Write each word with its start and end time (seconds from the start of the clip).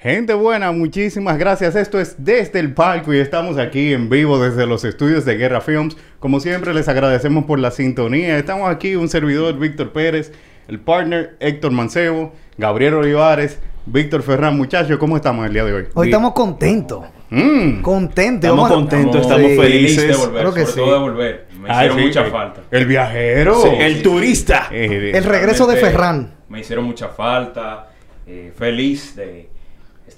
Gente 0.00 0.32
buena, 0.32 0.72
muchísimas 0.72 1.36
gracias. 1.38 1.76
Esto 1.76 2.00
es 2.00 2.14
desde 2.24 2.58
el 2.58 2.72
palco 2.72 3.12
y 3.12 3.18
estamos 3.18 3.58
aquí 3.58 3.92
en 3.92 4.08
vivo 4.08 4.38
desde 4.42 4.66
los 4.66 4.82
estudios 4.84 5.26
de 5.26 5.36
Guerra 5.36 5.60
Films. 5.60 5.94
Como 6.18 6.40
siempre, 6.40 6.72
les 6.72 6.88
agradecemos 6.88 7.44
por 7.44 7.58
la 7.58 7.70
sintonía. 7.70 8.38
Estamos 8.38 8.70
aquí 8.70 8.96
un 8.96 9.10
servidor, 9.10 9.58
Víctor 9.58 9.92
Pérez, 9.92 10.32
el 10.68 10.80
partner 10.80 11.36
Héctor 11.38 11.72
Mancebo, 11.72 12.32
Gabriel 12.56 12.94
Olivares, 12.94 13.58
Víctor 13.84 14.22
Ferran. 14.22 14.56
Muchachos, 14.56 14.96
¿cómo 14.96 15.16
estamos 15.16 15.46
el 15.46 15.52
día 15.52 15.64
de 15.64 15.72
hoy? 15.74 15.84
Hoy 15.92 16.08
estamos 16.08 16.32
contentos. 16.32 17.04
Mm. 17.28 17.82
Contentos. 17.82 18.48
Estamos 18.48 18.70
a- 18.70 18.74
contentos, 18.74 19.26
Sí. 19.26 19.30
estamos 19.32 19.50
felices. 19.52 20.08
de 20.08 20.16
volver, 20.16 20.40
Creo 20.40 20.54
que 20.54 20.60
sobre 20.62 20.72
sí. 20.72 20.78
todo 20.80 20.92
de 20.94 20.98
volver. 21.00 21.46
Me 21.60 21.68
Ay, 21.68 21.74
hicieron 21.76 21.98
sí, 21.98 22.04
mucha 22.06 22.26
eh, 22.26 22.30
falta. 22.30 22.60
El 22.70 22.86
viajero. 22.86 23.54
Sí. 23.62 23.68
El 23.78 24.02
turista. 24.02 24.68
Eh, 24.72 25.12
El 25.14 25.24
regreso 25.24 25.66
de 25.66 25.76
Ferran. 25.76 26.32
Me 26.48 26.60
hicieron 26.60 26.86
mucha 26.86 27.08
falta. 27.08 27.88
eh, 28.26 28.52
feliz 28.56 29.16
de 29.16 29.48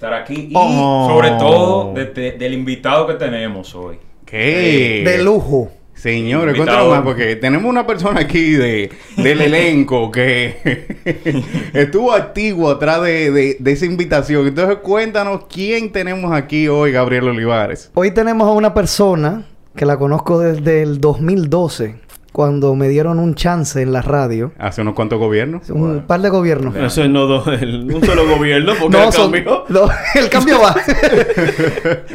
estar 0.03 0.13
aquí. 0.21 0.47
Y 0.49 0.53
Oh. 0.55 1.07
sobre 1.09 1.29
todo 1.31 1.93
de- 1.93 2.05
de- 2.07 2.31
del 2.33 2.53
invitado 2.53 3.07
que 3.07 3.13
tenemos 3.13 3.73
hoy. 3.75 3.97
¿Qué? 4.25 5.01
De 5.05 5.23
lujo. 5.23 5.71
Señores, 5.93 6.55
cuéntanos 6.55 6.89
más, 6.89 7.01
porque 7.03 7.35
tenemos 7.37 7.69
una 7.69 7.87
persona 7.87 8.21
aquí 8.21 8.51
de, 8.51 8.89
del 9.15 9.39
elenco 9.41 10.11
que 10.11 10.57
estuvo 11.73 12.11
activo 12.11 12.69
atrás 12.69 13.01
de, 13.03 13.31
de- 13.31 13.57
de 13.59 13.71
esa 13.71 13.85
invitación. 13.85 14.47
Entonces, 14.47 14.77
cuéntanos 14.77 15.45
quién 15.49 15.91
tenemos 15.91 16.33
aquí 16.33 16.67
hoy, 16.67 16.91
Gabriel 16.91 17.29
Olivares. 17.29 17.89
Hoy 17.93 18.11
tenemos 18.11 18.47
a 18.47 18.51
una 18.51 18.73
persona 18.73 19.45
que 19.75 19.85
la 19.85 19.97
conozco 19.97 20.39
desde 20.39 20.81
el 20.81 20.99
2012, 20.99 21.95
cuando 22.33 22.75
me 22.75 22.89
dieron 22.89 23.19
un 23.19 23.35
chance 23.35 23.81
en 23.81 23.93
la 23.93 24.01
radio. 24.01 24.51
Hace 24.57 24.81
unos 24.81 24.95
cuantos 24.95 25.19
gobiernos. 25.19 25.69
Un 25.69 26.01
par 26.07 26.19
de 26.21 26.29
gobiernos. 26.29 26.75
Eso 26.75 27.03
es 27.03 27.09
no 27.09 27.25
do- 27.27 27.49
el- 27.53 27.89
un 27.93 28.03
solo 28.03 28.27
gobierno, 28.27 28.73
porque 28.77 28.97
No, 28.97 29.03
el 29.05 29.13
son- 29.13 29.31
cambio, 29.31 29.63
no, 29.69 29.87
el 30.15 30.29
cambio 30.29 30.59
va. 30.59 30.75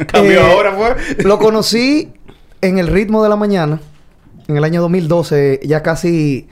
Cambió 0.07 0.39
Eh, 0.41 0.51
ahora, 0.53 0.73
fue. 0.73 1.23
Lo 1.23 1.39
conocí 1.39 2.11
en 2.61 2.77
el 2.77 2.87
ritmo 2.87 3.23
de 3.23 3.29
la 3.29 3.35
mañana, 3.35 3.79
en 4.47 4.57
el 4.57 4.63
año 4.63 4.81
2012, 4.81 5.61
ya 5.63 5.81
casi 5.83 6.47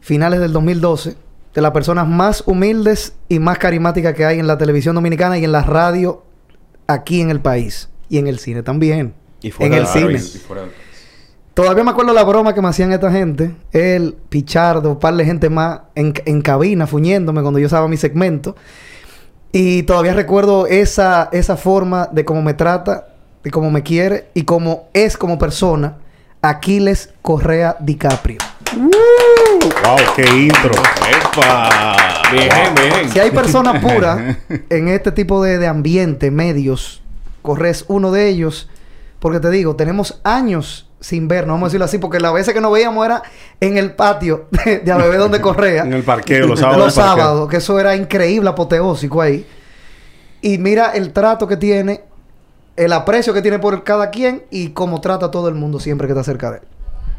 finales 0.00 0.40
del 0.40 0.52
2012, 0.52 1.16
de 1.54 1.62
las 1.62 1.70
personas 1.72 2.06
más 2.06 2.42
humildes 2.46 3.14
y 3.28 3.38
más 3.38 3.58
carismáticas 3.58 4.14
que 4.14 4.24
hay 4.26 4.38
en 4.38 4.46
la 4.46 4.58
televisión 4.58 4.94
dominicana 4.94 5.38
y 5.38 5.44
en 5.44 5.52
la 5.52 5.62
radio 5.62 6.22
aquí 6.86 7.20
en 7.22 7.30
el 7.30 7.40
país. 7.40 7.88
Y 8.08 8.18
en 8.18 8.26
el 8.26 8.38
cine 8.38 8.62
también. 8.62 9.14
Y 9.40 9.46
en 9.48 9.52
fuera 9.52 9.76
el 9.78 9.82
del 9.84 9.92
cine. 9.92 10.04
país. 10.06 10.34
Y 10.36 10.38
fuera 10.38 10.62
del 10.62 10.70
país. 10.70 10.85
Todavía 11.56 11.84
me 11.84 11.90
acuerdo 11.90 12.12
la 12.12 12.22
broma 12.22 12.52
que 12.52 12.60
me 12.60 12.68
hacían 12.68 12.92
esta 12.92 13.10
gente. 13.10 13.50
Él, 13.72 14.14
Pichardo, 14.28 14.90
un 14.90 15.00
par 15.00 15.14
de 15.14 15.24
gente 15.24 15.48
más 15.48 15.80
en, 15.94 16.12
en 16.26 16.42
cabina, 16.42 16.86
fuñéndome 16.86 17.40
cuando 17.40 17.58
yo 17.58 17.64
usaba 17.64 17.88
mi 17.88 17.96
segmento. 17.96 18.54
Y 19.52 19.84
todavía 19.84 20.12
recuerdo 20.12 20.66
esa, 20.66 21.30
esa 21.32 21.56
forma 21.56 22.10
de 22.12 22.26
cómo 22.26 22.42
me 22.42 22.52
trata, 22.52 23.06
de 23.42 23.50
cómo 23.50 23.70
me 23.70 23.82
quiere 23.82 24.28
y 24.34 24.42
cómo 24.42 24.90
es 24.92 25.16
como 25.16 25.38
persona 25.38 25.96
Aquiles 26.42 27.14
Correa 27.22 27.74
DiCaprio. 27.80 28.36
¡Wow! 28.76 29.96
¡Qué 30.14 30.26
intro! 30.28 30.72
¡Epa! 31.08 31.96
Bien, 32.32 32.50
bien. 32.74 33.10
Si 33.10 33.18
hay 33.18 33.30
personas 33.30 33.82
puras 33.82 34.36
en 34.68 34.88
este 34.88 35.10
tipo 35.10 35.42
de, 35.42 35.56
de 35.56 35.68
ambiente, 35.68 36.30
medios, 36.30 37.02
Correa 37.40 37.70
es 37.70 37.86
uno 37.88 38.12
de 38.12 38.28
ellos. 38.28 38.68
Porque 39.20 39.40
te 39.40 39.48
digo, 39.48 39.74
tenemos 39.74 40.20
años 40.22 40.85
sin 41.00 41.28
ver, 41.28 41.46
no 41.46 41.54
vamos 41.54 41.66
a 41.66 41.68
decirlo 41.68 41.84
así, 41.84 41.98
porque 41.98 42.20
las 42.20 42.32
veces 42.32 42.54
que 42.54 42.60
nos 42.60 42.72
veíamos 42.72 43.04
era 43.04 43.22
en 43.60 43.76
el 43.78 43.92
patio 43.92 44.46
de, 44.64 44.78
de 44.80 44.92
a 44.92 44.96
bebé 44.96 45.16
donde 45.16 45.40
Correa. 45.40 45.84
En 45.84 45.92
el 45.92 46.02
parqueo, 46.02 46.46
los 46.46 46.60
sábados. 46.60 46.84
los 46.84 46.94
sábados, 46.94 47.48
que 47.48 47.58
eso 47.58 47.78
era 47.78 47.94
increíble, 47.96 48.48
apoteósico 48.48 49.20
ahí. 49.20 49.46
Y 50.42 50.58
mira 50.58 50.90
el 50.92 51.12
trato 51.12 51.46
que 51.46 51.56
tiene, 51.56 52.02
el 52.76 52.92
aprecio 52.92 53.32
que 53.34 53.42
tiene 53.42 53.58
por 53.58 53.84
cada 53.84 54.10
quien 54.10 54.44
y 54.50 54.68
cómo 54.70 55.00
trata 55.00 55.26
a 55.26 55.30
todo 55.30 55.48
el 55.48 55.54
mundo 55.54 55.80
siempre 55.80 56.06
que 56.06 56.12
está 56.12 56.24
cerca 56.24 56.50
de 56.50 56.58
él. 56.58 56.62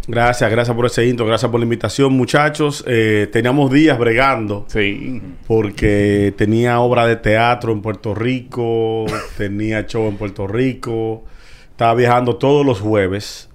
Gracias, 0.10 0.50
gracias 0.50 0.74
por 0.74 0.86
ese 0.86 1.06
intro, 1.06 1.26
gracias 1.26 1.52
por 1.52 1.60
la 1.60 1.66
invitación, 1.66 2.14
muchachos. 2.14 2.82
Eh, 2.88 3.28
teníamos 3.34 3.70
días 3.70 4.00
bregando 4.00 4.64
Sí. 4.70 5.22
porque 5.48 6.34
tenía 6.38 6.80
obra 6.80 7.06
de 7.06 7.18
teatro 7.18 7.74
en 7.74 7.82
Puerto 7.82 8.16
Rico, 8.16 9.06
tenía 9.38 9.86
show 9.86 10.08
en 10.08 10.16
Puerto 10.16 10.48
Rico, 10.48 11.26
estaba 11.72 11.94
viajando 11.94 12.38
todos 12.38 12.66
los 12.66 12.80
jueves 12.80 13.47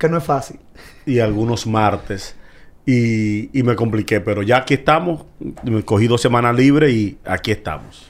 Que 0.00 0.08
no 0.08 0.18
es 0.18 0.24
fácil. 0.24 0.58
y 1.06 1.20
algunos 1.20 1.66
martes 1.66 2.34
y, 2.86 3.56
y 3.56 3.62
me 3.62 3.76
compliqué, 3.76 4.20
pero 4.20 4.42
ya 4.42 4.56
aquí 4.56 4.74
estamos, 4.74 5.26
me 5.62 5.84
cogí 5.84 6.08
dos 6.08 6.20
semanas 6.20 6.56
libres 6.56 6.92
y 6.92 7.18
aquí 7.24 7.52
estamos. 7.52 8.08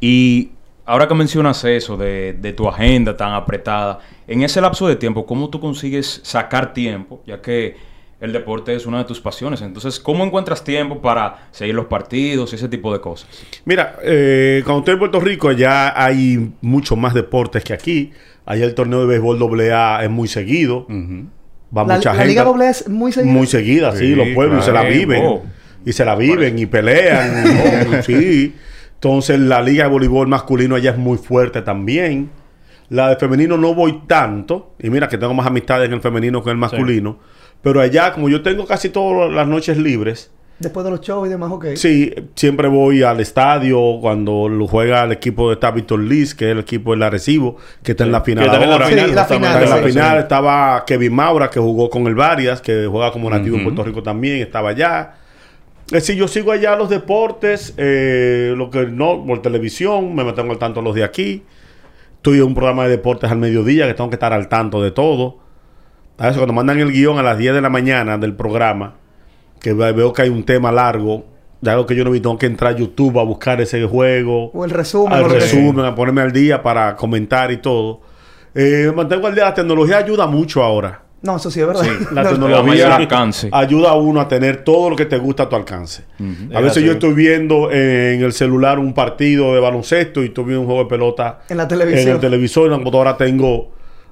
Y 0.00 0.52
ahora 0.86 1.08
que 1.08 1.14
mencionas 1.14 1.62
eso 1.64 1.96
de, 1.96 2.32
de 2.32 2.52
tu 2.52 2.68
agenda 2.68 3.16
tan 3.16 3.32
apretada, 3.32 3.98
en 4.26 4.42
ese 4.42 4.60
lapso 4.60 4.86
de 4.86 4.96
tiempo, 4.96 5.26
¿cómo 5.26 5.50
tú 5.50 5.60
consigues 5.60 6.20
sacar 6.22 6.72
tiempo? 6.72 7.22
Ya 7.26 7.42
que 7.42 7.76
el 8.20 8.32
deporte 8.32 8.74
es 8.74 8.86
una 8.86 8.98
de 8.98 9.04
tus 9.04 9.20
pasiones. 9.20 9.60
Entonces, 9.62 9.98
¿cómo 9.98 10.24
encuentras 10.24 10.62
tiempo 10.62 11.00
para 11.00 11.48
seguir 11.50 11.74
los 11.74 11.86
partidos 11.86 12.52
y 12.52 12.56
ese 12.56 12.68
tipo 12.68 12.92
de 12.92 13.00
cosas? 13.00 13.28
Mira, 13.64 13.96
eh, 14.02 14.62
cuando 14.64 14.80
estoy 14.80 14.92
en 14.92 14.98
Puerto 14.98 15.20
Rico, 15.20 15.48
allá 15.48 16.00
hay 16.00 16.52
mucho 16.60 16.96
más 16.96 17.14
deportes 17.14 17.64
que 17.64 17.72
aquí. 17.72 18.12
Allá 18.50 18.64
el 18.64 18.74
torneo 18.74 19.02
de 19.02 19.06
béisbol 19.06 19.60
AA 19.70 20.02
es 20.02 20.10
muy 20.10 20.26
seguido. 20.26 20.84
Va 20.88 21.84
La, 21.86 21.94
mucha 21.94 22.10
la 22.10 22.16
gente. 22.16 22.28
Liga 22.30 22.42
Doble 22.42 22.68
es 22.68 22.88
muy 22.88 23.12
seguida. 23.12 23.32
Muy 23.32 23.46
seguida, 23.46 23.92
sí, 23.92 23.98
Sí, 23.98 24.14
los 24.16 24.26
pueblos 24.34 24.64
se 24.64 24.72
la 24.72 24.82
viven. 24.82 25.22
Oh. 25.24 25.42
Y 25.86 25.92
se 25.92 26.04
la 26.04 26.16
viven 26.16 26.58
y 26.58 26.66
pelean. 26.66 27.44
y- 27.46 28.02
sí. 28.02 28.56
Entonces 28.94 29.38
la 29.38 29.62
liga 29.62 29.84
de 29.84 29.90
voleibol 29.90 30.26
masculino 30.26 30.74
allá 30.74 30.90
es 30.90 30.98
muy 30.98 31.16
fuerte 31.16 31.62
también. 31.62 32.28
La 32.88 33.08
de 33.10 33.14
femenino 33.14 33.56
no 33.56 33.72
voy 33.72 34.00
tanto. 34.08 34.74
Y 34.80 34.90
mira 34.90 35.08
que 35.08 35.16
tengo 35.16 35.32
más 35.32 35.46
amistades 35.46 35.86
en 35.86 35.94
el 35.94 36.00
femenino 36.00 36.42
que 36.42 36.50
en 36.50 36.54
el 36.56 36.58
masculino. 36.60 37.20
Pero 37.62 37.80
allá, 37.80 38.12
como 38.12 38.28
yo 38.28 38.42
tengo 38.42 38.66
casi 38.66 38.88
todas 38.88 39.30
las 39.30 39.46
noches 39.46 39.76
libres, 39.78 40.32
Después 40.60 40.84
de 40.84 40.90
los 40.90 41.00
shows 41.00 41.26
y 41.26 41.30
demás, 41.30 41.50
ok. 41.50 41.68
sí, 41.74 42.12
siempre 42.34 42.68
voy 42.68 43.02
al 43.02 43.18
estadio 43.20 43.98
cuando 44.00 44.46
lo 44.48 44.66
juega 44.66 45.04
el 45.04 45.12
equipo 45.12 45.48
de 45.48 45.54
está 45.54 45.70
Víctor 45.70 46.00
Liz, 46.00 46.34
que 46.34 46.44
es 46.46 46.50
el 46.52 46.58
equipo 46.58 46.90
del 46.92 47.02
Arecibo, 47.02 47.56
que 47.82 47.92
está 47.92 48.04
en 48.04 48.12
la 48.12 48.20
final 48.20 48.44
Que 48.44 48.50
está 48.52 48.62
en 48.64 48.70
la 48.70 48.86
final, 48.86 49.08
Sí, 49.08 49.14
la 49.14 49.22
justamente. 49.22 49.48
final, 49.48 49.62
Está 49.62 49.64
en 49.64 49.70
la 49.70 49.86
sí, 49.86 49.92
final 49.92 50.16
sí. 50.16 50.22
estaba 50.22 50.84
Kevin 50.86 51.14
Maura, 51.14 51.48
que 51.50 51.58
jugó 51.60 51.88
con 51.88 52.06
el 52.06 52.14
Varias, 52.14 52.60
que 52.60 52.86
juega 52.86 53.10
como 53.10 53.30
nativo 53.30 53.56
en 53.56 53.62
Ujú. 53.62 53.74
Puerto 53.74 53.84
Rico 53.88 54.02
también, 54.02 54.40
estaba 54.42 54.68
allá. 54.68 55.14
Es 55.86 55.92
decir, 55.92 56.14
yo 56.16 56.28
sigo 56.28 56.52
allá 56.52 56.76
los 56.76 56.90
deportes, 56.90 57.72
eh, 57.78 58.52
lo 58.54 58.68
que 58.70 58.84
no, 58.86 59.24
por 59.26 59.40
televisión, 59.42 60.14
me 60.14 60.24
mantengo 60.24 60.52
al 60.52 60.58
tanto 60.58 60.80
de 60.80 60.84
los 60.84 60.94
de 60.94 61.04
aquí. 61.04 61.42
Estoy 62.16 62.36
en 62.36 62.44
un 62.44 62.54
programa 62.54 62.84
de 62.84 62.90
deportes 62.90 63.30
al 63.30 63.38
mediodía, 63.38 63.86
que 63.88 63.94
tengo 63.94 64.10
que 64.10 64.16
estar 64.16 64.34
al 64.34 64.46
tanto 64.48 64.82
de 64.82 64.90
todo. 64.90 65.38
A 66.18 66.24
veces 66.26 66.36
cuando 66.36 66.52
mandan 66.52 66.78
el 66.80 66.92
guion 66.92 67.18
a 67.18 67.22
las 67.22 67.38
10 67.38 67.54
de 67.54 67.60
la 67.62 67.70
mañana 67.70 68.18
del 68.18 68.34
programa, 68.34 68.96
que 69.60 69.72
ve- 69.72 69.92
veo 69.92 70.12
que 70.12 70.22
hay 70.22 70.28
un 70.28 70.44
tema 70.44 70.72
largo, 70.72 71.24
de 71.60 71.70
algo 71.70 71.84
que 71.86 71.94
yo 71.94 72.04
no 72.04 72.10
vi, 72.10 72.20
tengo 72.20 72.38
que 72.38 72.46
entrar 72.46 72.74
a 72.74 72.76
YouTube 72.76 73.18
a 73.18 73.22
buscar 73.22 73.60
ese 73.60 73.84
juego 73.84 74.50
O 74.52 74.64
el 74.64 74.70
resumen. 74.70 75.12
al 75.12 75.28
resumen, 75.30 75.84
a 75.84 75.94
ponerme 75.94 76.22
al 76.22 76.32
día 76.32 76.62
para 76.62 76.96
comentar 76.96 77.50
y 77.52 77.58
todo. 77.58 78.00
Eh, 78.54 78.84
me 78.86 78.92
mantengo 78.92 79.26
al 79.26 79.34
día. 79.34 79.44
La 79.44 79.54
tecnología 79.54 79.98
ayuda 79.98 80.26
mucho 80.26 80.62
ahora. 80.62 81.02
No, 81.22 81.36
eso 81.36 81.50
sí 81.50 81.60
es 81.60 81.66
verdad. 81.66 81.82
La 82.12 82.22
No, 82.22 82.30
tecnología 82.30 82.96
alcance. 82.96 83.50
ayuda 83.52 83.90
a 83.90 83.94
uno 83.94 84.22
a 84.22 84.26
tener 84.28 84.64
todo 84.64 84.88
lo 84.88 84.96
que 84.96 85.04
te 85.04 85.18
gusta 85.18 85.42
a 85.42 85.48
tu 85.50 85.56
alcance. 85.56 86.04
A 86.54 86.60
veces 86.62 86.82
yo 86.82 86.92
estoy 86.92 87.12
viendo 87.12 87.70
en 87.70 88.22
el 88.22 88.32
celular 88.32 88.78
un 88.78 88.94
partido 88.94 89.52
de 89.54 89.60
baloncesto 89.60 90.22
y 90.22 90.28
estoy 90.28 90.44
viendo 90.44 90.62
un 90.62 90.66
juego 90.66 90.84
de 90.84 90.88
pelota 90.88 91.40
En 91.50 91.58
la 91.58 91.68
televisión. 91.68 92.08
En 92.08 92.14
el 92.14 92.20
televisor, 92.20 92.64
en 92.64 92.70
la 92.70 92.76
computadora 92.78 93.16
tengo 93.18 93.70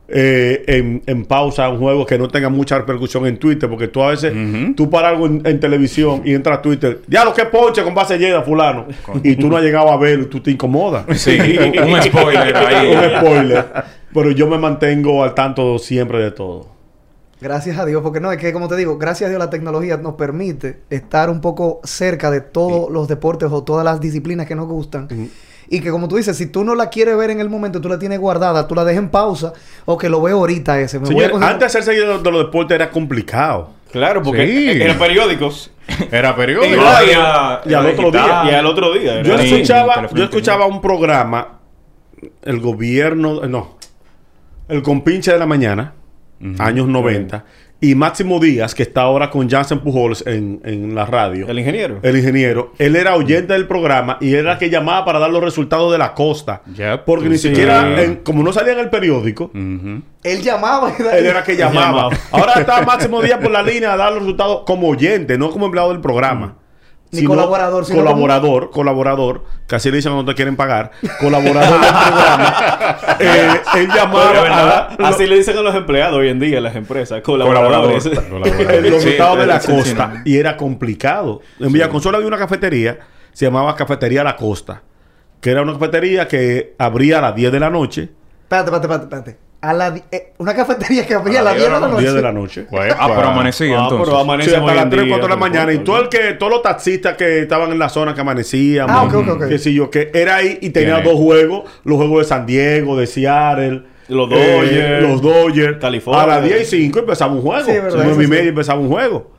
eh, 0.09 0.65
en, 0.67 1.03
en 1.07 1.25
pausa 1.27 1.69
un 1.69 1.79
juego 1.79 2.07
que 2.07 2.19
no 2.19 2.29
tenga 2.29 2.49
mucha 2.49 2.79
repercusión 2.79 3.27
en 3.27 3.37
Twitter, 3.37 3.69
porque 3.69 3.89
tú 3.89 4.03
a 4.03 4.09
veces, 4.11 4.33
tú 4.75 4.89
para 4.89 5.11
algo 5.11 5.27
en, 5.27 5.43
en 5.45 5.61
televisión 5.61 6.23
y 6.25 6.33
entras 6.33 6.59
a 6.59 6.63
Twitter, 6.63 7.03
ya 7.07 7.25
lo 7.25 7.35
que 7.35 7.45
ponche 7.45 7.83
con 7.85 7.95
base 7.95 8.19
llena, 8.19 8.43
fulano, 8.43 8.87
y 9.23 9.37
tú 9.37 9.49
no 9.49 9.57
has 9.59 9.63
llegado 9.63 9.91
a 9.91 9.99
verlo 9.99 10.25
y 10.25 10.29
tú 10.29 10.41
te 10.41 10.51
incomodas. 10.51 11.05
Sí, 11.21 11.39
un 11.39 11.93
un 11.93 12.03
spoiler 12.03 12.57
ahí. 12.57 12.97
un 12.97 13.19
spoiler. 13.19 13.67
Pero 14.15 14.31
yo 14.31 14.47
me 14.47 14.57
mantengo 14.57 15.23
al 15.23 15.35
tanto 15.35 15.79
siempre 15.79 16.19
de 16.19 16.31
todo. 16.31 16.79
Gracias 17.41 17.79
a 17.79 17.85
Dios, 17.85 18.03
porque 18.03 18.19
no, 18.19 18.33
es 18.33 18.39
que 18.39 18.53
como 18.53 18.67
te 18.67 18.77
digo, 18.77 18.99
gracias 18.99 19.29
a 19.29 19.31
Dios 19.31 19.39
la 19.39 19.51
tecnología 19.51 19.97
nos 19.99 20.15
permite 20.15 20.81
estar 20.91 21.31
un 21.31 21.41
poco 21.41 21.81
cerca 21.85 22.31
de 22.33 22.41
todos 22.41 22.91
los 22.91 23.07
deportes 23.07 23.51
o 23.53 23.63
todas 23.63 23.85
las 23.85 24.01
disciplinas 24.01 24.47
que 24.47 24.57
nos 24.57 24.67
gustan. 24.67 25.09
Y 25.71 25.81
que 25.81 25.91
como 25.91 26.09
tú 26.09 26.17
dices, 26.17 26.37
si 26.37 26.47
tú 26.47 26.65
no 26.65 26.75
la 26.75 26.89
quieres 26.89 27.17
ver 27.17 27.31
en 27.31 27.41
el 27.41 27.51
momento, 27.51 27.81
tú 27.81 27.89
la 27.89 27.99
tienes 27.99 28.19
guardada, 28.19 28.67
tú 28.67 28.75
la 28.75 28.85
dejas 28.85 29.03
en 29.03 29.11
pausa 29.11 29.53
o 29.85 29.99
que 29.99 30.09
lo 30.09 30.23
veo 30.23 30.39
ahorita 30.39 30.81
ese. 30.81 30.99
Me 30.99 31.11
voy 31.11 31.25
a 31.25 31.29
antes 31.29 31.59
de 31.61 31.65
hacer 31.67 31.83
seguidor 31.83 32.23
de 32.23 32.31
los 32.31 32.45
deportes 32.47 32.75
era 32.75 32.91
complicado. 32.91 33.71
Claro, 33.93 34.23
porque 34.23 34.47
Sí. 34.47 34.75
los 34.85 34.97
periódicos. 34.97 35.71
Era 36.13 36.31
Y, 36.31 36.33
periódico. 36.35 36.83
y 37.65 37.73
al 37.75 37.87
otro 37.87 38.11
día. 38.11 38.43
Y 38.45 38.55
al 38.55 38.67
otro 38.67 38.93
día. 38.93 39.21
Escuchaba, 39.21 40.07
yo 40.13 40.25
escuchaba 40.25 40.67
un 40.67 40.83
programa, 40.83 41.59
el 42.43 42.61
gobierno, 42.61 43.43
eh, 43.45 43.49
no, 43.49 43.79
el 44.69 44.83
compinche 44.83 45.33
de 45.33 45.39
la 45.39 45.47
mañana, 45.47 45.95
años 46.59 46.87
90, 46.89 47.45
y 47.81 47.95
Máximo 47.95 48.41
Díaz, 48.41 48.75
que 48.75 48.83
está 48.83 49.03
ahora 49.03 49.31
con 49.31 49.49
Jansen 49.49 49.79
Pujols 49.79 50.27
en, 50.27 50.61
en 50.65 50.95
la 50.97 51.07
radio. 51.07 51.47
El 51.49 51.59
ingeniero. 51.61 52.01
El 52.03 52.17
ingeniero, 52.17 52.73
él 52.79 52.97
era 52.97 53.15
oyente 53.15 53.53
del 53.53 53.69
programa 53.69 54.19
y 54.21 54.35
era 54.35 54.55
el 54.55 54.59
que 54.59 54.69
llamaba 54.69 55.05
para 55.05 55.21
dar 55.21 55.31
los 55.31 55.43
resultados 55.45 55.93
de 55.93 55.99
la 55.99 56.13
costa. 56.13 56.63
Ya, 56.75 57.05
Porque 57.05 57.29
ni 57.29 57.39
sí. 57.39 57.49
siquiera, 57.51 58.03
en- 58.03 58.17
como 58.17 58.43
no 58.43 58.53
salía 58.53 58.73
en 58.73 58.81
el 58.81 58.91
periódico. 58.91 59.53
Él 59.55 60.43
llamaba. 60.43 60.93
y- 60.99 61.03
él 61.03 61.27
era 61.27 61.39
el 61.39 61.45
que 61.45 61.57
llamaba. 61.57 61.87
llamaba. 61.87 62.17
Ahora 62.33 62.55
está 62.55 62.83
Máximo 62.87 63.23
Díaz 63.23 63.39
por 63.41 63.51
la 63.53 63.63
línea 63.63 63.93
a 63.93 63.97
dar 63.97 64.13
los 64.13 64.23
resultados 64.23 64.63
como 64.67 64.89
oyente, 64.89 65.39
no 65.39 65.51
como 65.51 65.67
empleado 65.67 65.91
del 65.93 66.01
programa. 66.01 66.57
Ni 67.11 67.25
colaborador, 67.25 67.85
sino 67.87 67.99
colaborador, 68.01 68.71
colaborador, 68.71 69.45
que 69.67 69.77
así 69.77 69.91
le 69.91 69.97
dicen 69.97 70.13
cuando 70.13 70.31
te 70.33 70.37
quieren 70.37 70.57
pagar, 70.57 70.91
colaborador 71.21 71.81
del 71.81 71.91
programa. 71.91 72.57
Eh, 73.21 73.51
él 73.77 73.89
Pero, 73.89 73.95
llamaba 73.95 74.33
¿verdad? 74.33 74.97
a 75.01 75.09
Así 75.09 75.27
le 75.27 75.37
dicen 75.37 75.57
a 75.59 75.63
los 75.63 75.75
empleados 75.75 76.17
hoy 76.19 76.29
en 76.29 76.39
día 76.39 76.59
en 76.59 76.63
las 76.65 76.77
empresas. 76.77 77.21
Colaboradores. 77.23 78.07
eh, 78.07 78.13
los 78.91 79.03
Sí, 79.03 79.11
de 79.11 79.47
la 79.47 79.61
sí, 79.61 79.67
sí, 79.73 79.77
costa 79.77 80.23
y 80.25 80.37
era 80.37 80.57
complicado. 80.57 81.41
En 81.59 81.73
Villaconsuelo 81.73 82.17
había 82.19 82.29
una 82.29 82.39
cafetería, 82.39 82.99
se 83.33 83.47
llamaba 83.47 83.75
Cafetería 83.75 84.23
La 84.23 84.37
Costa, 84.37 84.83
que 85.41 85.51
era 85.51 85.63
una 85.63 85.73
cafetería 85.73 86.29
que 86.29 86.75
abría 86.79 87.19
a 87.19 87.23
las 87.23 87.35
10 87.35 87.53
de 87.53 87.61
la 87.61 87.71
noche. 87.71 88.11
Espérate, 88.43 88.71
espérate, 88.71 88.87
espérate. 88.87 89.05
espérate. 89.31 89.48
A 89.61 89.73
la 89.73 89.93
eh, 90.13 90.35
una 90.39 90.55
cafetería 90.55 91.05
que 91.05 91.15
abría 91.15 91.41
a 91.41 91.43
las 91.43 91.57
10 91.57 91.65
de 91.67 91.71
la 91.81 91.81
noche. 91.89 92.01
10 92.03 92.15
de 92.15 92.23
la 92.23 92.33
noche. 92.33 92.67
Ah, 92.71 93.09
pero 93.17 93.29
amanecía 93.29 93.77
Ah, 93.77 93.83
entonces. 93.85 94.07
pero 94.09 94.19
amanece 94.21 94.51
Sí, 94.51 94.57
hasta 94.57 94.75
las 94.75 94.85
en 94.85 94.91
3, 94.91 95.03
día, 95.05 95.13
4 95.15 95.27
de 95.27 95.35
la 95.35 95.41
mañana. 95.41 95.73
Y 95.73 95.79
todo 95.79 96.01
el 96.01 96.09
que, 96.09 96.35
todos 96.35 96.53
los 96.53 96.63
taxistas 96.63 97.17
que 97.17 97.41
estaban 97.43 97.73
en 97.73 97.79
la 97.81 97.89
zona 97.89 98.15
que 98.15 98.21
amanecían, 98.21 98.87
Ah, 98.89 99.03
ok, 99.03 99.15
ok, 99.15 99.29
ok. 99.31 99.49
que 99.49 99.59
si 99.59 99.75
yo, 99.75 99.91
que 99.91 100.13
era 100.15 100.37
ahí 100.37 100.59
y 100.61 100.71
tenía 100.71 100.97
Tiene. 101.03 101.11
dos 101.11 101.19
juegos, 101.21 101.65
los 101.83 101.97
juegos 101.97 102.21
de 102.21 102.25
San 102.27 102.47
Diego, 102.47 102.97
de 102.97 103.07
Seattle, 103.09 103.83
Los 104.07 104.31
eh, 104.31 104.61
Dodgers, 104.63 105.03
los 105.09 105.23
Dodgers. 105.23 105.79
California. 105.81 106.23
A 106.23 106.27
las 106.29 106.45
10 106.45 106.61
y 106.63 106.65
5 106.83 106.99
empezaba 107.01 107.33
un 107.35 107.43
juego. 107.43 107.65
Sí, 107.67 107.73
verdad, 107.73 107.91
9 107.95 108.11
eso 108.13 108.21
y 108.21 108.25
sí. 108.25 108.31
media 108.31 108.49
empezaba 108.51 108.81
un 108.81 108.89
juego. 108.89 109.33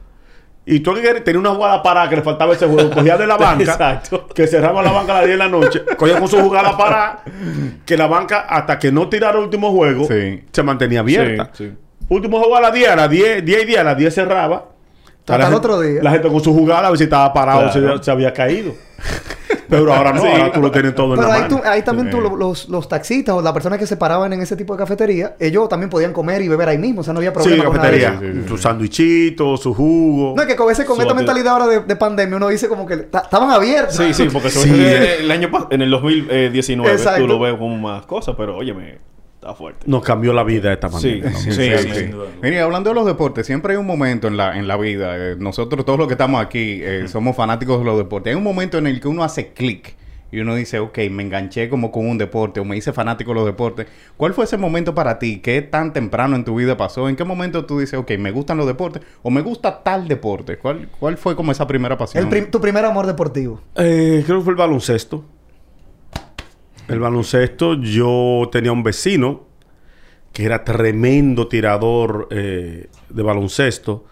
Y 0.72 0.82
tú 0.82 0.94
que 0.94 1.02
tenía 1.22 1.40
una 1.40 1.50
jugada 1.50 1.82
parada 1.82 2.08
que 2.10 2.16
le 2.18 2.22
faltaba 2.22 2.54
ese 2.54 2.68
juego, 2.68 2.92
cogía 2.92 3.18
de 3.18 3.26
la 3.26 3.38
banca, 3.38 3.64
Exacto. 3.64 4.28
que 4.28 4.46
cerraba 4.46 4.84
la 4.84 4.92
banca 4.92 5.14
a 5.14 5.16
las 5.22 5.26
10 5.26 5.38
de 5.40 5.44
la 5.44 5.50
noche, 5.50 5.82
cogía 5.98 6.20
con 6.20 6.28
su 6.28 6.38
jugada 6.40 6.78
parada, 6.78 7.24
que 7.86 7.98
la 7.98 8.06
banca, 8.08 8.42
hasta 8.42 8.78
que 8.78 8.92
no 8.92 9.10
tirara 9.10 9.38
el 9.40 9.46
último 9.46 9.72
juego, 9.72 10.06
Sí. 10.08 10.44
se 10.52 10.64
mantenía 10.64 11.00
abierta. 11.00 11.50
Sí, 11.54 11.70
sí. 11.70 11.74
Último 12.10 12.40
juego 12.40 12.56
a 12.56 12.62
las 12.62 12.74
10, 12.74 12.90
a 12.90 12.96
las 12.96 13.10
10, 13.10 13.44
10 13.44 13.64
y 13.64 13.66
10, 13.66 13.80
a 13.80 13.84
las 13.84 13.98
10 13.98 14.14
cerraba. 14.14 14.66
Hasta 15.20 15.38
La 15.38 15.46
el 15.46 15.52
gente- 15.54 15.58
otro 15.58 15.80
día. 15.82 16.04
La 16.04 16.12
gente 16.12 16.28
con 16.28 16.40
su 16.44 16.54
jugada 16.54 16.88
a 16.88 16.90
ver 16.92 16.98
si 16.98 17.04
estaba 17.06 17.34
parado 17.34 17.68
o 17.68 17.72
Claro. 17.72 17.98
se, 17.98 18.04
se 18.04 18.12
había 18.12 18.32
caído. 18.34 18.74
Pero 19.70 19.94
ahora 19.94 20.12
no, 20.14 20.22
Sí. 20.22 20.28
ahora 20.28 20.52
tú 20.52 20.62
lo 20.62 20.72
tienes 20.72 20.96
todo 20.96 21.14
en 21.14 21.20
Pero 21.20 21.28
la 21.28 21.34
ahí, 21.36 21.42
mano. 21.44 21.58
tú- 21.58 21.62
ahí 21.68 21.82
también 21.84 22.10
tú, 22.10 22.20
lo- 22.22 22.36
los, 22.36 22.68
los 22.70 22.88
taxistas 22.90 23.36
o 23.36 23.42
las 23.42 23.54
personas 23.54 23.78
que 23.80 23.86
se 23.88 23.98
paraban 23.98 24.34
en 24.34 24.42
ese 24.42 24.56
tipo 24.56 24.74
de 24.74 24.80
cafetería, 24.80 25.36
ellos 25.40 25.70
también 25.70 25.90
podían 25.90 26.12
comer 26.14 26.42
y 26.42 26.48
beber 26.48 26.70
ahí 26.70 26.78
mismo. 26.78 27.02
O 27.02 27.04
sea, 27.04 27.14
no 27.14 27.20
había 27.20 27.30
Sí, 27.32 27.36
problema 27.36 27.66
con 27.66 27.78
nada 27.78 27.92
de 27.92 28.00
cafetería. 28.02 28.20
eso. 28.20 28.34
Sí, 28.34 28.40
sí, 28.40 28.42
sí. 28.44 28.50
Su 28.50 28.58
sandwichito, 28.58 29.58
su 29.58 29.74
jugo. 29.74 30.34
No, 30.36 30.42
es 30.42 30.48
que 30.48 30.56
con, 30.56 30.72
ese, 30.72 30.86
con 30.86 31.00
esta 31.02 31.14
mentalidad 31.14 31.54
ahora 31.54 31.68
de, 31.68 31.80
de 31.82 31.96
pandemia 31.96 32.38
uno 32.38 32.48
dice 32.50 32.68
como 32.68 32.86
que 32.86 32.98
ta- 32.98 33.20
estaban 33.20 33.50
abiertos. 33.52 33.96
Sí, 33.96 34.14
sí, 34.14 34.28
porque 34.32 34.50
Sí. 34.50 34.60
sobre- 34.60 35.20
el 35.22 35.32
año 35.32 35.50
en 35.70 35.82
el 35.82 35.90
2019 35.92 36.92
Exacto. 36.96 37.22
tú 37.22 37.28
lo 37.28 37.40
ves 37.40 37.54
como 37.56 37.78
más 37.78 38.06
cosas, 38.06 38.36
pero 38.38 38.58
óyeme, 38.58 39.00
está 39.40 39.54
fuerte. 39.54 39.86
Nos 39.88 40.04
cambió 40.04 40.34
la 40.34 40.44
vida 40.44 40.68
de 40.70 40.74
esta 40.76 40.90
Sí, 40.90 41.22
manera. 41.22 41.32
sí, 41.40 41.52
Sí, 41.52 41.52
sí, 41.54 41.78
sí, 41.78 41.90
sí. 41.94 42.00
sin 42.02 42.12
duda. 42.12 42.26
Mire, 42.42 42.60
hablando 42.62 42.90
de 42.90 42.96
los 42.96 43.06
deportes, 43.06 43.46
siempre 43.48 43.74
hay 43.74 43.80
un 43.80 43.86
momento 43.88 44.28
en 44.28 44.36
la, 44.38 44.58
en 44.58 44.68
la 44.68 44.76
vida, 44.78 45.16
eh, 45.18 45.36
nosotros 45.40 45.86
todos 45.86 45.98
los 45.98 46.08
que 46.08 46.16
estamos 46.16 46.42
aquí 46.42 46.80
eh, 46.84 47.08
somos 47.08 47.36
fanáticos 47.36 47.80
de 47.80 47.86
los 47.86 47.98
deportes, 47.98 48.32
hay 48.32 48.38
un 48.38 48.44
momento 48.44 48.78
en 48.78 48.88
el 48.88 49.00
que 49.00 49.08
uno 49.08 49.24
hace 49.24 49.54
clic 49.54 49.96
y 50.32 50.42
uno 50.42 50.54
dice, 50.56 50.78
ok, 50.80 50.96
me 51.10 51.24
enganché 51.24 51.70
como 51.70 51.90
con 51.92 52.08
un 52.08 52.18
deporte 52.18 52.60
o 52.60 52.66
me 52.66 52.78
hice 52.78 52.94
fanático 52.94 53.32
de 53.32 53.36
los 53.36 53.46
deportes. 53.46 53.88
¿Cuál 54.16 54.34
fue 54.36 54.44
ese 54.44 54.58
momento 54.58 54.94
para 54.94 55.18
ti? 55.18 55.40
¿Qué 55.40 55.62
tan 55.64 55.92
temprano 55.94 56.36
en 56.36 56.44
tu 56.46 56.54
vida 56.56 56.78
pasó? 56.78 57.10
¿En 57.10 57.16
qué 57.16 57.24
momento 57.24 57.66
tú 57.66 57.80
dices, 57.80 57.98
ok, 57.98 58.12
me 58.20 58.30
gustan 58.32 58.58
los 58.58 58.68
deportes 58.68 59.02
o 59.24 59.32
me 59.32 59.42
gusta 59.42 59.82
tal 59.82 60.08
deporte? 60.08 60.58
¿Cuál, 60.58 60.88
cuál 61.00 61.18
fue 61.18 61.36
como 61.36 61.52
esa 61.52 61.66
primera 61.66 61.98
pasión? 61.98 62.24
El 62.26 62.30
prim- 62.30 62.52
tu 62.52 62.62
primer 62.62 62.86
amor 62.86 63.08
deportivo. 63.08 63.62
Eh, 63.76 64.22
creo 64.26 64.38
que 64.40 64.44
fue 64.44 64.52
el 64.54 64.58
baloncesto. 64.58 65.26
El 66.90 67.00
baloncesto, 67.00 67.76
yo 67.76 68.50
tenía 68.52 68.72
un 68.72 68.84
vecino 68.84 69.48
que 70.34 70.46
era 70.46 70.64
tremendo 70.64 71.48
tirador 71.48 72.28
eh, 72.32 72.88
de 73.10 73.24
baloncesto. 73.24 74.06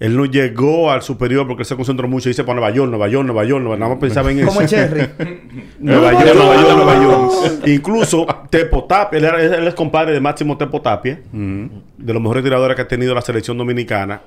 Él 0.00 0.16
no 0.16 0.24
llegó 0.24 0.90
al 0.90 1.02
superior 1.02 1.46
porque 1.46 1.62
él 1.62 1.66
se 1.66 1.76
concentró 1.76 2.08
mucho 2.08 2.28
y 2.28 2.30
dice 2.30 2.42
para 2.44 2.56
Nueva 2.58 2.74
York, 2.74 2.90
Nueva 2.90 3.08
York, 3.08 3.24
Nueva 3.26 3.44
York, 3.44 3.62
Nueva- 3.62 3.76
nada 3.78 3.90
más 3.92 4.00
pensaba 4.00 4.30
en 4.32 4.38
eso. 4.40 4.48
Como 4.48 4.66
Cherry. 4.66 5.08
Nueva 5.78 6.12
York, 6.12 6.34
Nueva 6.34 6.54
York, 6.56 6.66
York. 6.68 6.76
Nueva 6.76 7.02
York. 7.02 7.66
Incluso 7.68 8.26
Tepo 8.50 8.84
Tapia, 8.84 9.18
él, 9.18 9.24
era- 9.24 9.42
él 9.42 9.66
es 9.68 9.74
compadre 9.74 10.12
de 10.12 10.20
Máximo 10.20 10.56
Tepo 10.58 10.80
Tapia, 10.82 11.20
de 11.32 12.12
los 12.12 12.20
mejores 12.22 12.42
tiradores 12.42 12.74
que 12.76 12.82
ha 12.82 12.88
tenido 12.88 13.14
la 13.14 13.22
selección 13.22 13.56
dominicana. 13.56 14.20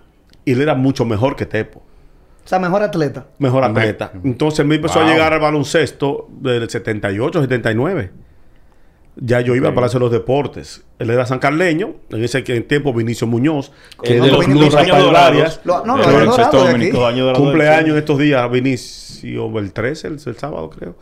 Y 0.45 0.53
él 0.53 0.61
era 0.61 0.73
mucho 0.75 1.03
mejor 1.05 1.35
que 1.35 1.45
Tepo. 1.45 1.83
O 2.47 2.49
sea, 2.49 2.59
mejor 2.59 2.81
atleta. 2.81 3.27
Mejor 3.39 3.65
atleta. 3.65 4.09
Entonces 4.23 4.65
me 4.65 4.75
empezó 4.75 4.99
Wow. 4.99 5.09
a 5.09 5.11
llegar 5.11 5.33
al 5.33 5.41
baloncesto 5.41 6.29
del 6.39 6.69
78, 6.69 7.41
79. 7.41 8.11
Ya 9.17 9.41
yo 9.41 9.53
iba 9.53 9.67
al 9.67 9.73
Palacio 9.73 9.99
de 9.99 10.05
los 10.05 10.11
Deportes. 10.13 10.85
Él 10.97 11.09
era 11.09 11.25
sancarleño. 11.25 11.95
En 12.09 12.23
ese 12.23 12.41
tiempo 12.43 12.93
Vinicio 12.93 13.27
Muñoz. 13.27 13.73
Que 14.01 14.13
es 14.13 14.19
no, 14.19 14.25
de 14.27 14.31
los, 14.31 14.47
Vinicio 14.47 14.65
los 14.65 14.73
Muñoz. 14.75 14.87
Rafael 14.87 15.03
Dorados. 15.05 15.61
Lo- 15.65 15.85
no. 15.85 15.97
Los 15.97 16.39
años 17.05 17.37
Cumpleaños 17.37 17.89
en 17.89 17.97
estos 17.97 18.17
días. 18.17 18.49
Vinicio, 18.49 19.59
el 19.59 19.73
13, 19.73 20.07
el, 20.07 20.13
el 20.25 20.37
sábado 20.37 20.69
creo. 20.69 20.95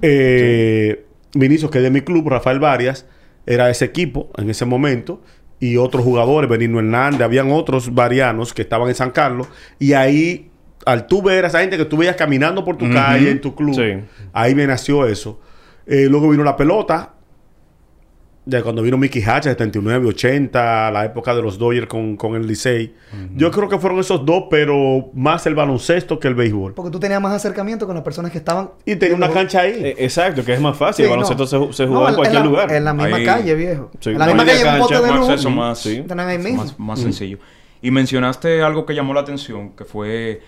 Eh, 0.00 1.04
Vinicio, 1.34 1.70
que 1.70 1.78
es 1.78 1.84
de 1.84 1.90
mi 1.90 2.00
club, 2.02 2.28
Rafael 2.28 2.58
Varias, 2.58 3.06
era 3.46 3.70
ese 3.70 3.84
equipo 3.84 4.30
en 4.36 4.50
ese 4.50 4.64
momento. 4.64 5.20
Y 5.60 5.76
otros 5.76 6.02
jugadores, 6.04 6.50
Benigno 6.50 6.80
Hernández, 6.80 7.20
habían 7.22 7.52
otros 7.52 7.94
varianos 7.94 8.52
que 8.52 8.62
estaban 8.62 8.88
en 8.88 8.94
San 8.96 9.10
Carlos. 9.12 9.46
Y 9.78 9.92
ahí, 9.92 10.50
al 10.86 11.06
tú 11.06 11.22
ver 11.22 11.44
a 11.44 11.48
esa 11.48 11.60
gente 11.60 11.76
que 11.76 11.84
tú 11.84 11.96
veías 11.96 12.16
caminando 12.16 12.64
por 12.64 12.76
tu 12.76 12.90
calle, 12.90 13.30
en 13.30 13.40
tu 13.40 13.54
club, 13.54 13.74
Sí. 13.74 14.04
ahí 14.32 14.54
me 14.54 14.66
nació 14.66 15.06
eso. 15.06 15.40
Eh, 15.86 16.06
luego 16.08 16.28
vino 16.30 16.44
la 16.44 16.56
pelota. 16.56 17.14
De 18.44 18.60
cuando 18.60 18.82
vino 18.82 18.96
Mickey 18.98 19.22
Hatch, 19.22 19.44
79, 19.44 20.04
80, 20.08 20.90
la 20.90 21.04
época 21.04 21.32
de 21.32 21.40
los 21.42 21.58
Dodgers 21.58 21.86
con, 21.86 22.16
con 22.16 22.34
el 22.34 22.44
Licey. 22.44 22.92
Yo 23.36 23.52
creo 23.52 23.68
que 23.68 23.78
fueron 23.78 24.00
esos 24.00 24.26
dos, 24.26 24.46
pero 24.50 25.10
más 25.14 25.46
el 25.46 25.54
baloncesto 25.54 26.18
que 26.18 26.26
el 26.26 26.34
béisbol. 26.34 26.74
Porque 26.74 26.90
tú 26.90 26.98
tenías 26.98 27.20
más 27.22 27.32
acercamiento 27.34 27.86
con 27.86 27.94
las 27.94 28.02
personas 28.02 28.32
que 28.32 28.38
estaban... 28.38 28.70
Y 28.84 28.96
tenía 28.96 29.14
una 29.14 29.30
cancha 29.30 29.60
ahí. 29.60 29.74
Eh, 29.84 29.94
exacto, 29.98 30.44
que 30.44 30.54
es 30.54 30.60
más 30.60 30.76
fácil. 30.76 31.04
Sí, 31.04 31.12
el 31.12 31.16
baloncesto 31.16 31.44
no. 31.60 31.72
se, 31.72 31.76
se 31.76 31.86
No, 31.86 31.92
juega 31.92 32.08
en 32.08 32.08
en 32.08 32.16
cualquier 32.16 32.40
la- 32.42 32.46
lugar. 32.48 32.72
En 32.72 32.84
la 32.84 32.94
misma 32.94 33.16
Ahí- 33.18 33.24
calle, 33.24 33.54
viejo. 33.54 33.90
Sí, 34.00 34.10
en 34.10 34.18
la 34.18 34.26
misma 34.26 34.44
calle 34.44 34.58
un 34.58 34.64
cancha, 34.64 34.80
pote 34.82 34.94
de 34.94 35.10
un 35.12 35.16
luz. 35.20 35.28
acceso 35.28 35.50
más, 35.50 35.78
Sí. 35.78 36.04
Tenían 36.08 36.28
ahí 36.28 36.38
mismo. 36.38 36.64
más, 36.64 36.78
más 36.80 36.98
sencillo. 37.00 37.38
Y 37.80 37.92
mencionaste 37.92 38.60
algo 38.64 38.84
que 38.86 38.94
llamó 38.96 39.14
la 39.14 39.20
atención, 39.20 39.70
que 39.76 39.84
fue 39.84 40.40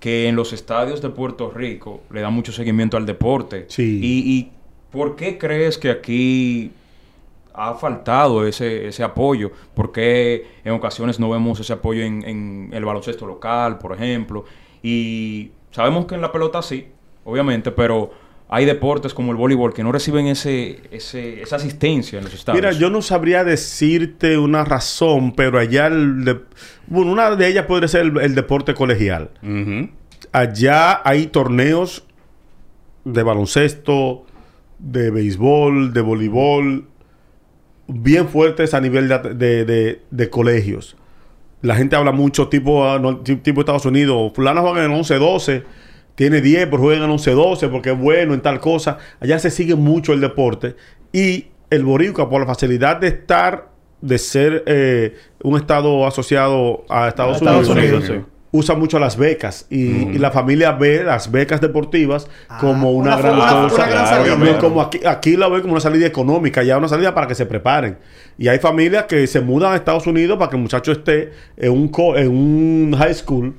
que 0.00 0.28
en 0.28 0.36
los 0.36 0.52
estadios 0.52 1.00
de 1.00 1.10
Puerto 1.10 1.50
Rico 1.50 2.02
le 2.10 2.20
dan 2.20 2.32
mucho 2.32 2.52
seguimiento 2.52 2.96
al 2.96 3.06
deporte. 3.06 3.66
Sí. 3.68 4.00
Y, 4.02 4.32
y 4.32 4.52
¿por 4.90 5.16
qué 5.16 5.38
crees 5.38 5.78
que 5.78 5.90
aquí 5.90 6.70
ha 7.54 7.74
faltado 7.74 8.46
ese, 8.46 8.88
ese 8.88 9.02
apoyo? 9.02 9.50
¿Por 9.74 9.92
qué 9.92 10.46
en 10.64 10.72
ocasiones 10.72 11.18
no 11.18 11.30
vemos 11.30 11.58
ese 11.60 11.72
apoyo 11.72 12.02
en, 12.02 12.22
en 12.24 12.70
el 12.72 12.84
baloncesto 12.84 13.26
local, 13.26 13.78
por 13.78 13.94
ejemplo? 13.94 14.44
Y 14.82 15.50
sabemos 15.70 16.06
que 16.06 16.14
en 16.14 16.20
la 16.20 16.30
pelota 16.30 16.62
sí, 16.62 16.86
obviamente, 17.24 17.70
pero 17.70 18.10
hay 18.48 18.64
deportes 18.64 19.12
como 19.12 19.32
el 19.32 19.36
voleibol 19.36 19.74
que 19.74 19.82
no 19.82 19.90
reciben 19.90 20.26
ese, 20.28 20.80
ese, 20.92 21.42
esa 21.42 21.56
asistencia 21.56 22.18
en 22.18 22.24
los 22.26 22.34
estadios. 22.34 22.62
Mira, 22.62 22.78
yo 22.78 22.90
no 22.90 23.02
sabría 23.02 23.42
decirte 23.42 24.38
una 24.38 24.64
razón, 24.64 25.32
pero 25.32 25.58
allá 25.58 25.88
el 25.88 26.24
de- 26.24 26.40
bueno, 26.86 27.10
una 27.10 27.34
de 27.34 27.48
ellas 27.48 27.66
podría 27.66 27.88
ser 27.88 28.02
el, 28.02 28.18
el 28.20 28.34
deporte 28.36 28.72
colegial. 28.74 29.30
Allá 30.32 31.00
hay 31.08 31.26
torneos 31.26 32.04
de 33.04 33.22
baloncesto, 33.22 34.26
de 34.78 35.10
béisbol, 35.10 35.92
de 35.92 36.00
voleibol, 36.00 36.86
bien 37.88 38.28
fuertes 38.28 38.74
a 38.74 38.80
nivel 38.80 39.08
de, 39.08 39.18
de- 39.34 39.64
de- 39.64 40.02
de 40.10 40.30
colegios. 40.30 40.96
La 41.62 41.74
gente 41.74 41.96
habla 41.96 42.12
mucho 42.12 42.48
tipo, 42.48 42.88
ah, 42.88 42.98
no, 42.98 43.18
tipo 43.20 43.60
Estados 43.60 43.86
Unidos. 43.86 44.32
Fulano 44.34 44.62
juega 44.62 44.84
en 44.84 44.92
el 44.92 44.98
11-12, 44.98 45.64
tiene 46.16 46.40
10, 46.40 46.66
pero 46.66 46.78
juega 46.78 47.04
en 47.04 47.10
el 47.10 47.16
11-12 47.16 47.70
porque 47.70 47.92
es 47.92 47.98
bueno 47.98 48.34
en 48.34 48.40
tal 48.40 48.58
cosa. 48.58 48.98
Allá 49.20 49.38
se 49.38 49.50
sigue 49.50 49.76
mucho 49.76 50.12
el 50.12 50.20
deporte. 50.20 50.74
Y 51.12 51.46
el 51.70 51.84
Boricua, 51.84 52.28
por 52.28 52.40
la 52.40 52.46
facilidad 52.46 52.96
de 52.96 53.08
estar, 53.08 53.68
de 54.00 54.18
ser 54.18 54.64
eh, 54.66 55.14
un 55.42 55.56
estado 55.56 56.06
asociado 56.06 56.84
a 56.88 57.08
Estados, 57.08 57.34
A 57.34 57.38
Estados 57.38 57.68
Unidos, 57.68 58.08
Unidos, 58.08 58.24
sí. 58.24 58.30
usa 58.52 58.74
mucho 58.74 58.98
las 58.98 59.16
becas. 59.16 59.66
Y, 59.70 59.76
y 60.10 60.18
la 60.18 60.30
familia 60.30 60.72
ve 60.72 61.02
las 61.04 61.30
becas 61.30 61.60
deportivas 61.60 62.28
como 62.60 62.92
una, 62.92 63.16
una 63.16 63.16
gran 63.16 63.36
forma- 63.38 63.62
cosa. 63.68 63.74
una 63.74 63.86
gran 63.92 64.06
Claro, 64.06 64.36
salida. 64.36 64.58
como 64.58 64.80
aquí, 64.82 65.00
aquí 65.06 65.36
la 65.36 65.48
ven 65.48 65.60
como 65.62 65.72
una 65.74 65.80
salida 65.80 66.06
económica, 66.06 66.62
ya 66.62 66.78
una 66.78 66.88
salida 66.88 67.14
para 67.14 67.26
que 67.26 67.34
se 67.34 67.46
preparen. 67.46 67.98
Y 68.38 68.48
hay 68.48 68.58
familias 68.58 69.04
que 69.04 69.26
se 69.26 69.40
mudan 69.40 69.72
a 69.72 69.76
Estados 69.76 70.06
Unidos 70.06 70.38
para 70.38 70.50
que 70.50 70.56
el 70.56 70.62
muchacho 70.62 70.92
esté 70.92 71.32
en 71.56 71.72
un, 71.72 71.88
co- 71.88 72.16
en 72.16 72.28
un 72.28 72.94
high 72.98 73.14
school 73.14 73.54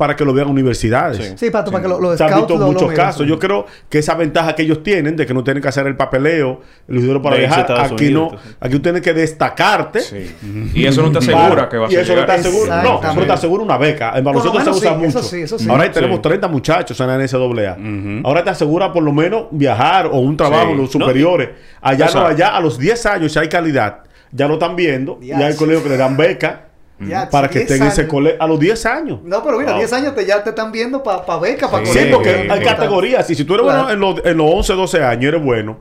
para 0.00 0.16
que 0.16 0.24
lo 0.24 0.32
vean 0.32 0.48
universidades. 0.48 1.18
Sí. 1.18 1.32
Sí, 1.36 1.50
Pato, 1.50 1.70
para 1.70 1.82
que 1.82 1.88
lo- 1.90 2.00
los 2.00 2.16
Se 2.16 2.24
han 2.24 2.34
visto 2.38 2.54
lo- 2.54 2.60
lo 2.60 2.72
muchos 2.72 2.90
casos. 2.94 3.26
Yo 3.26 3.38
creo 3.38 3.66
que 3.90 3.98
esa 3.98 4.14
ventaja 4.14 4.54
que 4.54 4.62
ellos 4.62 4.82
tienen 4.82 5.14
de 5.14 5.26
que 5.26 5.34
no 5.34 5.44
tienen 5.44 5.62
que 5.62 5.68
hacer 5.68 5.86
el 5.86 5.94
papeleo, 5.94 6.62
el 6.88 7.02
dinero 7.02 7.20
para 7.20 7.36
De 7.36 7.42
viajar, 7.42 7.60
Estados 7.60 7.92
aquí 7.92 8.06
Unidos, 8.06 8.32
no, 8.32 8.38
aquí 8.58 8.72
tú 8.76 8.80
tienes 8.80 9.02
que 9.02 9.12
destacarte. 9.12 10.00
Sí. 10.00 10.34
Y 10.74 10.86
eso 10.86 11.02
no 11.02 11.12
te 11.12 11.18
asegura 11.18 11.68
que 11.68 11.76
vas 11.76 11.92
y 11.92 11.96
a 11.96 12.00
eso 12.00 12.16
no 12.16 12.24
te 12.24 12.32
asegura, 12.32 12.82
no, 12.82 13.00
eso 13.02 13.14
no 13.14 13.26
te 13.26 13.32
asegura 13.32 13.62
una 13.62 13.76
beca. 13.76 14.12
En 14.16 14.24
baloncesto 14.24 14.58
lo 14.58 14.64
se 14.64 14.70
usa 14.70 14.80
sí, 14.80 14.86
eso 15.04 15.18
mucho. 15.18 15.22
sí, 15.22 15.42
eso 15.42 15.58
sí. 15.58 15.68
Ahora 15.68 15.84
Sí. 15.84 15.90
tenemos 15.92 16.22
30 16.22 16.48
muchachos 16.48 16.98
en 16.98 17.06
la 17.06 17.14
NCAA. 17.18 17.76
Ujú. 17.78 18.26
Ahora 18.26 18.42
te 18.42 18.50
asegura 18.50 18.90
por 18.92 19.02
lo 19.02 19.12
menos 19.12 19.44
viajar 19.50 20.06
o 20.06 20.18
un 20.20 20.34
trabajo 20.36 20.64
Sí. 20.66 20.72
en 20.72 20.78
los 20.78 20.90
superiores. 20.90 21.50
Allá 21.82 22.08
no, 22.14 22.26
allá 22.26 22.48
a 22.56 22.60
los 22.60 22.78
10 22.78 23.04
años 23.04 23.32
si 23.32 23.38
hay 23.38 23.48
calidad, 23.50 23.98
ya 24.32 24.48
lo 24.48 24.54
están 24.54 24.76
viendo. 24.76 25.18
Ya, 25.20 25.38
Ya 25.38 25.46
hay 25.48 25.56
colegios 25.56 25.82
que 25.82 25.90
le 25.90 25.96
dan 25.98 26.16
beca 26.16 26.69
Ya, 27.00 27.28
para 27.30 27.48
que 27.48 27.60
10 27.60 27.70
estén 27.70 27.82
en 27.86 27.88
ese 27.92 28.00
años. 28.02 28.10
colegio 28.12 28.42
a 28.42 28.46
los 28.46 28.60
10 28.60 28.86
años. 28.86 29.20
No, 29.24 29.42
pero 29.42 29.58
mira, 29.58 29.70
Wow. 29.72 29.78
10 29.80 29.92
años 29.94 30.14
te, 30.14 30.26
ya 30.26 30.42
te 30.44 30.50
están 30.50 30.70
viendo 30.70 31.02
para 31.02 31.24
pa 31.24 31.38
beca, 31.38 31.70
para 31.70 31.86
Sí, 31.86 31.92
Sí, 31.92 31.98
Sí, 32.00 32.08
porque 32.12 32.46
hay 32.50 32.58
sí. 32.58 32.64
categorías. 32.64 33.30
Y 33.30 33.34
si 33.34 33.44
tú 33.44 33.54
eres 33.54 33.64
Claro. 33.64 33.84
bueno 33.84 33.92
en 33.94 34.00
los, 34.00 34.26
en 34.26 34.36
los 34.36 34.46
11, 34.54 34.72
12 34.74 35.02
años, 35.04 35.24
eres 35.32 35.42
bueno, 35.42 35.78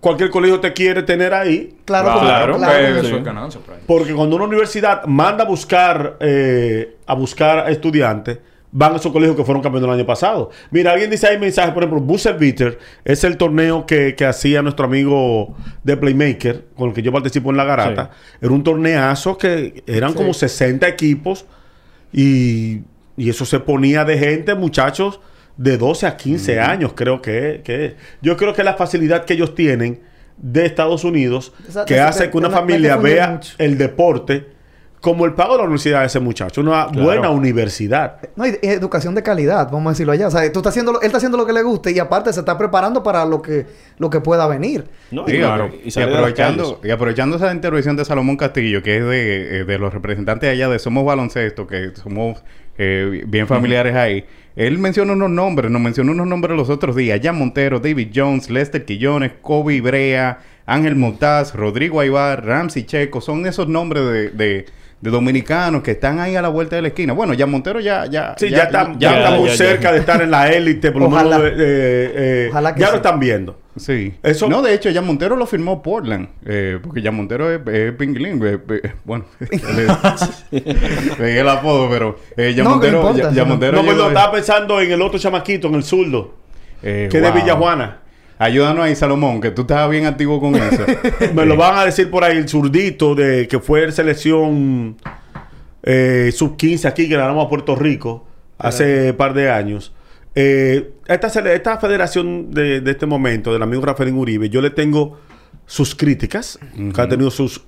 cualquier 0.00 0.30
colegio 0.30 0.60
te 0.60 0.72
quiere 0.72 1.02
tener 1.02 1.34
ahí. 1.34 1.76
Claro, 1.84 2.20
Claro, 2.20 2.22
claro, 2.22 2.52
que 2.54 2.58
claro. 2.92 3.06
eso 3.06 3.16
es 3.16 3.24
ganancia 3.24 3.60
por 3.60 3.74
ahí. 3.74 3.80
Porque 3.86 4.14
cuando 4.14 4.36
una 4.36 4.44
universidad 4.44 5.04
manda 5.06 5.44
a 5.44 5.46
buscar 5.46 6.16
eh, 6.20 6.96
a 7.06 7.14
buscar 7.14 7.68
estudiantes, 7.70 8.38
van 8.72 8.92
a 8.92 8.96
esos 8.96 9.10
colegios 9.12 9.36
que 9.36 9.44
fueron 9.44 9.62
campeones 9.62 9.88
el 9.88 9.94
año 9.94 10.06
pasado. 10.06 10.50
Mira, 10.70 10.92
alguien 10.92 11.10
dice 11.10 11.26
ahí 11.26 11.38
mensajes, 11.38 11.72
por 11.74 11.82
ejemplo, 11.82 12.00
Buzzer 12.00 12.38
Beater 12.38 12.78
es 13.04 13.24
el 13.24 13.36
torneo 13.36 13.84
que, 13.86 14.14
que 14.14 14.24
hacía 14.26 14.62
nuestro 14.62 14.84
amigo 14.86 15.56
de 15.82 15.96
Playmaker, 15.96 16.66
con 16.76 16.90
el 16.90 16.94
que 16.94 17.02
yo 17.02 17.12
participo 17.12 17.50
en 17.50 17.56
la 17.56 17.64
garata. 17.64 18.10
Era 18.40 18.52
un 18.52 18.62
torneazo 18.62 19.36
que 19.36 19.82
eran 19.86 20.12
como 20.14 20.32
60 20.34 20.86
equipos 20.86 21.46
y, 22.12 22.80
y 23.16 23.30
eso 23.30 23.44
se 23.44 23.60
ponía 23.60 24.04
de 24.04 24.18
gente, 24.18 24.54
muchachos, 24.54 25.20
de 25.56 25.76
12 25.76 26.06
a 26.06 26.16
15 26.16 26.60
años, 26.60 26.92
creo 26.94 27.20
que, 27.20 27.60
que 27.64 27.96
Yo 28.22 28.36
creo 28.36 28.54
que 28.54 28.64
la 28.64 28.74
facilidad 28.74 29.24
que 29.24 29.34
ellos 29.34 29.54
tienen 29.54 30.00
de 30.38 30.64
Estados 30.64 31.04
Unidos, 31.04 31.52
Esa- 31.68 31.84
que 31.84 32.00
hace 32.00 32.30
que 32.30 32.36
una 32.38 32.48
familia 32.50 32.96
vea 32.96 33.28
mucho. 33.32 33.54
el 33.58 33.76
deporte 33.76 34.46
como 35.00 35.24
el 35.24 35.32
pago 35.32 35.52
de 35.52 35.58
la 35.58 35.64
universidad 35.64 36.00
de 36.00 36.06
ese 36.06 36.20
muchacho. 36.20 36.60
Una 36.60 36.86
buena 36.86 37.30
universidad. 37.30 38.18
No, 38.36 38.46
y, 38.46 38.58
y 38.62 38.68
educación 38.68 39.14
de 39.14 39.22
calidad, 39.22 39.70
vamos 39.70 39.86
a 39.86 39.90
decirlo 39.92 40.12
allá. 40.12 40.28
O 40.28 40.30
sea, 40.30 40.40
tú 40.52 40.58
estás 40.58 40.72
haciendo, 40.72 40.92
lo- 40.92 41.00
él 41.00 41.06
está 41.06 41.16
haciendo 41.16 41.38
lo 41.38 41.46
que 41.46 41.52
le 41.54 41.62
guste 41.62 41.90
y 41.92 41.98
aparte 41.98 42.32
se 42.32 42.40
está 42.40 42.58
preparando 42.58 43.02
para 43.02 43.24
lo 43.24 43.40
que, 43.40 43.66
lo 43.98 44.10
que 44.10 44.20
pueda 44.20 44.46
venir. 44.46 44.84
No, 45.10 45.24
y, 45.26 45.38
claro. 45.38 45.70
y 45.82 46.00
aprovechando, 46.00 46.80
y 46.84 46.90
aprovechando 46.90 47.36
esa 47.36 47.52
intervención 47.52 47.96
de 47.96 48.04
Salomón 48.04 48.36
Castillo, 48.36 48.82
que 48.82 48.98
es 48.98 49.04
de, 49.04 49.60
eh, 49.60 49.64
de 49.64 49.78
los 49.78 49.92
representantes 49.94 50.50
allá 50.50 50.68
de 50.68 50.78
Somos 50.78 51.04
Baloncesto, 51.06 51.66
que 51.66 51.92
somos 51.94 52.42
eh, 52.76 53.24
bien 53.26 53.46
familiares 53.46 53.94
ahí, 53.96 54.24
él 54.56 54.78
menciona 54.78 55.12
unos 55.14 55.30
nombres, 55.30 55.70
nos 55.70 55.80
mencionó 55.80 56.12
unos 56.12 56.26
nombres 56.26 56.56
los 56.56 56.68
otros 56.68 56.94
días. 56.94 57.20
Jan 57.22 57.38
Montero, 57.38 57.80
David 57.80 58.08
Jones, 58.14 58.50
Lester 58.50 58.84
Quillones, 58.84 59.32
Kobe 59.40 59.80
Brea, 59.80 60.40
Ángel 60.66 60.96
Montaz, 60.96 61.54
Rodrigo 61.54 62.00
Aybar, 62.00 62.44
Ramsey 62.44 62.84
Checo. 62.84 63.20
Son 63.20 63.46
esos 63.46 63.68
nombres 63.68 64.04
de, 64.04 64.30
de- 64.30 64.66
de 65.00 65.10
dominicanos 65.10 65.82
que 65.82 65.92
están 65.92 66.20
ahí 66.20 66.36
a 66.36 66.42
la 66.42 66.48
vuelta 66.48 66.76
de 66.76 66.82
la 66.82 66.88
esquina. 66.88 67.14
Bueno, 67.14 67.32
Jan 67.36 67.50
Montero 67.50 67.80
ya... 67.80 68.04
ya 68.06 68.34
Sí, 68.36 68.50
ya, 68.50 68.64
está, 68.64 68.92
ya 68.98 69.12
ya, 69.12 69.18
está 69.18 69.30
muy 69.30 69.44
ya, 69.46 69.50
ya. 69.52 69.56
cerca 69.56 69.92
de 69.92 69.98
estar 70.00 70.20
en 70.20 70.30
la 70.30 70.50
élite, 70.52 70.92
por 70.92 71.00
lo 71.02 71.08
Ojalá. 71.08 71.38
menos. 71.38 71.52
eh, 71.52 71.56
eh, 71.58 72.48
Ojalá 72.50 72.74
que 72.74 72.80
ya 72.80 72.86
sí. 72.88 72.92
lo 72.92 72.96
están 72.98 73.18
viendo. 73.18 73.58
Sí. 73.76 74.12
Eso- 74.22 74.48
No, 74.48 74.60
de 74.60 74.74
hecho, 74.74 74.90
ya 74.90 75.00
Montero 75.00 75.36
lo 75.36 75.46
firmó 75.46 75.80
Portland. 75.82 76.28
eh, 76.44 76.78
porque 76.82 77.00
ya 77.00 77.10
Montero 77.12 77.50
es, 77.50 77.60
es 77.66 77.92
pingling. 77.94 78.42
eh, 78.44 78.58
eh, 78.68 78.92
bueno, 79.04 79.24
le 79.40 79.86
le 81.18 81.32
di 81.32 81.38
el 81.38 81.48
apodo, 81.48 81.88
pero 81.88 82.18
eh, 82.36 82.52
ya 82.54 82.62
No, 82.64 82.70
Montero. 82.70 82.98
importa, 82.98 83.30
ya, 83.30 83.32
ya. 83.32 83.44
Montero 83.44 83.82
No, 83.82 83.92
de- 84.02 84.08
estaba 84.08 84.32
pensando 84.32 84.80
en 84.80 84.92
el 84.92 85.00
otro 85.00 85.18
chamaquito, 85.18 85.68
en 85.68 85.74
el 85.76 85.82
zurdo, 85.84 86.34
eh, 86.82 87.08
que 87.10 87.18
es 87.18 87.22
de 87.22 87.30
wow. 87.30 87.40
Villajuana. 87.40 87.99
Ayúdanos 88.40 88.86
ahí, 88.86 88.96
Salomón, 88.96 89.38
que 89.38 89.50
tú 89.50 89.60
estabas 89.60 89.90
bien 89.90 90.06
activo 90.06 90.40
con 90.40 90.54
eso. 90.54 90.82
Me 91.34 91.44
lo 91.44 91.58
van 91.58 91.76
a 91.76 91.84
decir 91.84 92.10
por 92.10 92.24
ahí, 92.24 92.38
el 92.38 92.48
zurdito 92.48 93.14
de 93.14 93.46
que 93.46 93.60
fue 93.60 93.84
en 93.84 93.92
selección 93.92 94.96
eh, 95.82 96.30
sub-15 96.34 96.86
aquí, 96.86 97.06
que 97.06 97.16
ganamos 97.16 97.44
a 97.44 97.50
Puerto 97.50 97.76
Rico 97.76 98.24
hace 98.56 99.12
par 99.12 99.34
de 99.34 99.50
años. 99.50 99.92
Eh, 100.34 100.90
esta, 101.06 101.26
esta 101.26 101.76
federación 101.76 102.50
de, 102.50 102.80
de 102.80 102.90
este 102.90 103.04
momento, 103.04 103.52
del 103.52 103.62
amigo 103.62 103.82
Rafael 103.82 104.14
Uribe, 104.14 104.48
yo 104.48 104.62
le 104.62 104.70
tengo 104.70 105.18
sus 105.66 105.94
críticas, 105.94 106.58
que 106.94 106.98
ha 106.98 107.08
tenido 107.10 107.30
sus 107.30 107.60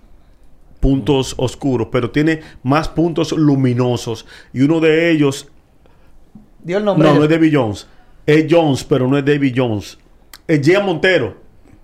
puntos 0.81 1.35
oscuros, 1.37 1.89
pero 1.93 2.11
tiene 2.11 2.41
más 2.63 2.89
puntos 2.89 3.33
luminosos. 3.33 4.25
Y 4.55 4.63
uno 4.63 4.81
de 4.81 5.11
ellos, 5.11 5.49
Dio 6.65 6.79
el 6.79 6.85
nombre. 6.87 7.07
no, 7.07 7.17
no 7.17 7.25
es 7.25 7.29
David 7.29 7.53
Jones, 7.53 7.87
es 8.25 8.47
Jones, 8.49 8.85
pero 8.85 9.07
no 9.07 9.19
es 9.19 9.25
David 9.27 9.53
Jones. 9.55 9.99
Es 10.53 10.61
Jean 10.61 10.85
Montero. 10.85 11.37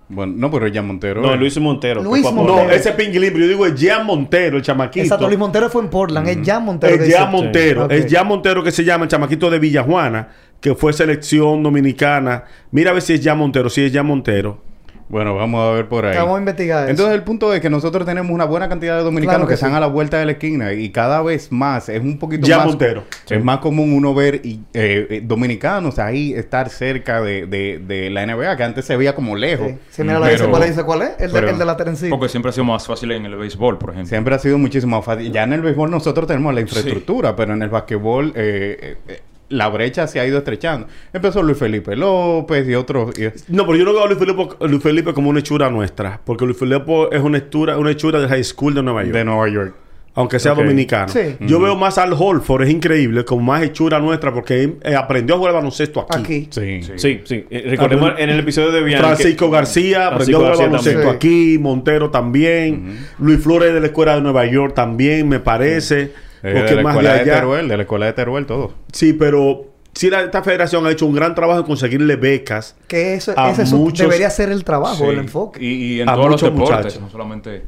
bueno, 0.09 0.33
no, 0.35 0.51
pero 0.51 0.67
ya 0.67 0.81
Montero. 0.81 1.21
No, 1.21 1.33
eh, 1.33 1.37
Luis 1.37 1.57
Montero. 1.59 2.03
Luis 2.03 2.23
Montero. 2.23 2.63
No, 2.65 2.69
ese 2.71 2.91
Pingilín, 2.91 3.31
pero 3.31 3.45
yo 3.45 3.49
digo 3.49 3.65
es 3.65 3.75
Jean 3.75 4.05
Montero, 4.05 4.57
el 4.57 4.63
chamaquito. 4.63 5.03
Exacto, 5.03 5.27
Luis 5.27 5.39
Montero 5.39 5.69
fue 5.69 5.81
en 5.83 5.89
Portland. 5.89 6.27
Es 6.27 6.39
Jan 6.45 6.63
Montero. 6.65 7.03
Es 7.03 7.09
Jean 7.09 7.31
Montero. 7.31 7.89
Es 7.89 8.05
Jean 8.07 8.27
Montero 8.27 8.63
que 8.63 8.71
se 8.71 8.83
llama 8.83 9.05
el 9.05 9.09
chamaquito 9.09 9.49
de 9.49 9.59
Villajuana, 9.59 10.29
que 10.61 10.75
fue 10.75 10.93
selección 10.93 11.63
dominicana. 11.63 12.43
Mira 12.71 12.91
a 12.91 12.93
ver 12.93 13.01
si 13.01 13.13
es 13.13 13.21
Jean 13.21 13.37
Montero. 13.37 13.69
Si 13.69 13.83
es 13.83 13.91
Jean 13.91 14.05
Montero. 14.05 14.61
Bueno, 15.09 15.35
vamos 15.35 15.59
a 15.67 15.71
ver 15.73 15.87
por 15.89 16.05
ahí. 16.05 16.15
Vamos 16.15 16.35
a 16.35 16.39
investigar 16.39 16.83
eso. 16.83 16.91
Entonces 16.91 17.15
el 17.15 17.23
punto 17.23 17.51
es 17.51 17.61
que 17.61 17.69
nosotros 17.71 18.05
tenemos 18.05 18.31
una 18.31 18.45
buena 18.45 18.69
cantidad 18.69 18.95
de 18.95 19.01
dominicanos 19.03 19.37
Claro 19.37 19.47
que, 19.47 19.51
que 19.51 19.53
están 19.55 19.73
a 19.73 19.79
la 19.79 19.87
vuelta 19.87 20.19
de 20.19 20.25
la 20.27 20.33
esquina 20.33 20.71
y 20.73 20.91
cada 20.91 21.23
vez 21.23 21.51
más 21.51 21.89
es 21.89 21.99
un 21.99 22.19
poquito 22.19 22.45
Ya 22.45 22.57
más 22.57 22.67
Montero. 22.67 23.03
es 23.27 23.43
más 23.43 23.57
común 23.57 23.91
uno 23.93 24.13
ver 24.13 24.41
y, 24.43 24.59
eh, 24.73 25.07
eh, 25.09 25.21
dominicanos 25.25 25.97
ahí 25.97 26.33
estar 26.33 26.69
cerca 26.69 27.21
de, 27.21 27.47
de- 27.47 27.79
de 27.79 28.09
la 28.11 28.23
NBA 28.27 28.55
que 28.55 28.63
antes 28.63 28.85
se 28.85 28.95
veía 28.97 29.15
como 29.15 29.35
lejos. 29.35 29.67
Sí, 29.69 29.77
Sí, 29.89 30.01
mira, 30.03 30.19
la 30.19 30.27
Pero- 30.27 30.37
dice 30.37 30.49
cuál 30.51 30.61
es, 30.63 30.69
dice 30.69 30.83
cuál 30.83 31.01
es. 31.01 31.09
El, 31.19 31.31
de, 31.31 31.39
pero- 31.39 31.49
el 31.49 31.57
de 31.57 31.65
la 31.65 31.75
Terencita. 31.75 32.09
Porque 32.11 32.29
siempre 32.29 32.49
ha 32.49 32.53
sido 32.53 32.65
más 32.65 32.85
fácil 32.85 33.11
en 33.11 33.25
el 33.25 33.35
béisbol, 33.35 33.79
por 33.79 33.89
ejemplo. 33.89 34.07
Siempre 34.09 34.35
ha 34.35 34.39
sido 34.39 34.59
muchísimo 34.59 34.95
más 34.97 35.05
fácil. 35.05 35.31
Ya 35.31 35.41
en 35.43 35.53
el 35.53 35.61
béisbol 35.61 35.89
nosotros 35.89 36.27
tenemos 36.27 36.53
la 36.53 36.61
infraestructura, 36.61 37.35
pero 37.35 37.53
en 37.53 37.63
el 37.63 37.69
basquetbol 37.69 38.31
eh, 38.35 38.97
eh, 39.07 39.21
la 39.49 39.67
brecha 39.69 40.07
se 40.07 40.19
ha 40.19 40.25
ido 40.27 40.37
estrechando. 40.37 40.87
Empezó 41.11 41.41
Luis 41.43 41.57
Felipe 41.57 41.95
López 41.95 42.67
y 42.69 42.75
otros. 42.75 43.17
y- 43.19 43.25
No, 43.53 43.65
pero 43.65 43.77
yo 43.77 43.85
no 43.85 43.93
veo 43.93 44.03
a 44.03 44.07
Luis 44.07 44.19
Felipe, 44.19 44.47
Luis 44.67 44.83
Felipe 44.83 45.13
como 45.13 45.29
una 45.29 45.39
hechura 45.39 45.69
nuestra. 45.69 46.19
Porque 46.23 46.45
Luis 46.45 46.57
Felipe 46.57 47.07
es 47.11 47.21
una 47.21 47.39
hechura, 47.39 47.77
una 47.77 47.91
hechura 47.91 48.19
del 48.19 48.29
high 48.29 48.43
school 48.43 48.73
de 48.75 48.83
Nueva 48.83 49.03
York. 49.03 49.13
de 49.15 49.25
Nueva 49.25 49.47
York. 49.49 49.75
aunque 50.15 50.37
sea 50.37 50.53
dominicano. 50.53 51.07
Sí. 51.07 51.37
Yo 51.39 51.61
veo 51.61 51.77
más 51.77 51.97
al 51.97 52.11
Holford, 52.11 52.63
es 52.63 52.69
increíble, 52.71 53.23
como 53.23 53.41
más 53.43 53.63
hechura 53.63 53.99
nuestra, 53.99 54.33
porque 54.33 54.63
él, 54.63 54.75
eh, 54.83 54.93
aprendió 54.93 55.35
a 55.35 55.37
jugar 55.37 55.53
baloncesto 55.53 56.01
aquí. 56.09 56.19
Aquí. 56.19 56.47
Sí. 56.49 56.81
Sí, 56.97 57.21
sí. 57.23 57.45
Eh, 57.49 57.63
recordemos 57.69 58.13
en 58.17 58.29
el 58.29 58.39
episodio 58.39 58.71
de 58.71 58.83
Bianchi. 58.83 59.05
Francisco 59.05 59.49
García 59.49 60.07
aprendió 60.07 60.37
a 60.37 60.39
jugar 60.51 60.57
baloncesto 60.67 61.09
aquí, 61.09 61.57
Montero 61.59 62.09
también, 62.09 62.97
Luis 63.19 63.39
Flores 63.41 63.73
de 63.73 63.79
la 63.79 63.85
Escuela 63.85 64.15
de 64.15 64.21
Nueva 64.21 64.45
York 64.45 64.73
también, 64.73 65.29
me 65.29 65.39
parece. 65.39 66.11
Porque 66.41 66.61
de 66.61 66.75
la 66.75 66.81
más 66.83 66.93
escuela 66.93 67.09
de 67.13 67.15
de, 67.15 67.21
allá. 67.31 67.33
Teruel, 67.41 67.67
de 67.67 67.77
la 67.77 67.83
escuela 67.83 68.05
de 68.05 68.13
Teruel, 68.13 68.45
todo. 68.45 68.73
Sí, 68.93 69.13
pero 69.13 69.65
sí, 69.93 70.09
la- 70.09 70.21
esta 70.21 70.41
federación 70.43 70.85
ha 70.87 70.91
hecho 70.91 71.05
un 71.05 71.13
gran 71.13 71.35
trabajo 71.35 71.59
en 71.59 71.65
conseguirle 71.65 72.15
becas. 72.15 72.75
Que 72.87 73.15
eso, 73.15 73.33
A 73.37 73.51
ese 73.51 73.65
muchos- 73.75 73.99
debería 74.07 74.29
ser 74.29 74.49
el 74.51 74.63
trabajo, 74.63 75.03
Sí. 75.05 75.09
el 75.11 75.19
enfoque. 75.19 75.63
Y, 75.63 75.95
y 75.95 76.01
en 76.01 76.09
A 76.09 76.15
todos 76.15 76.29
los 76.29 76.41
deportes, 76.41 76.69
muchachos. 76.77 77.01
no 77.01 77.09
solamente 77.09 77.63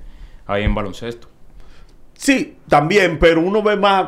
ahí 0.48 0.64
en 0.64 0.74
baloncesto. 0.76 1.28
Sí, 2.14 2.58
también, 2.70 3.18
pero 3.20 3.42
uno 3.42 3.62
ve 3.64 3.76
más 3.78 4.08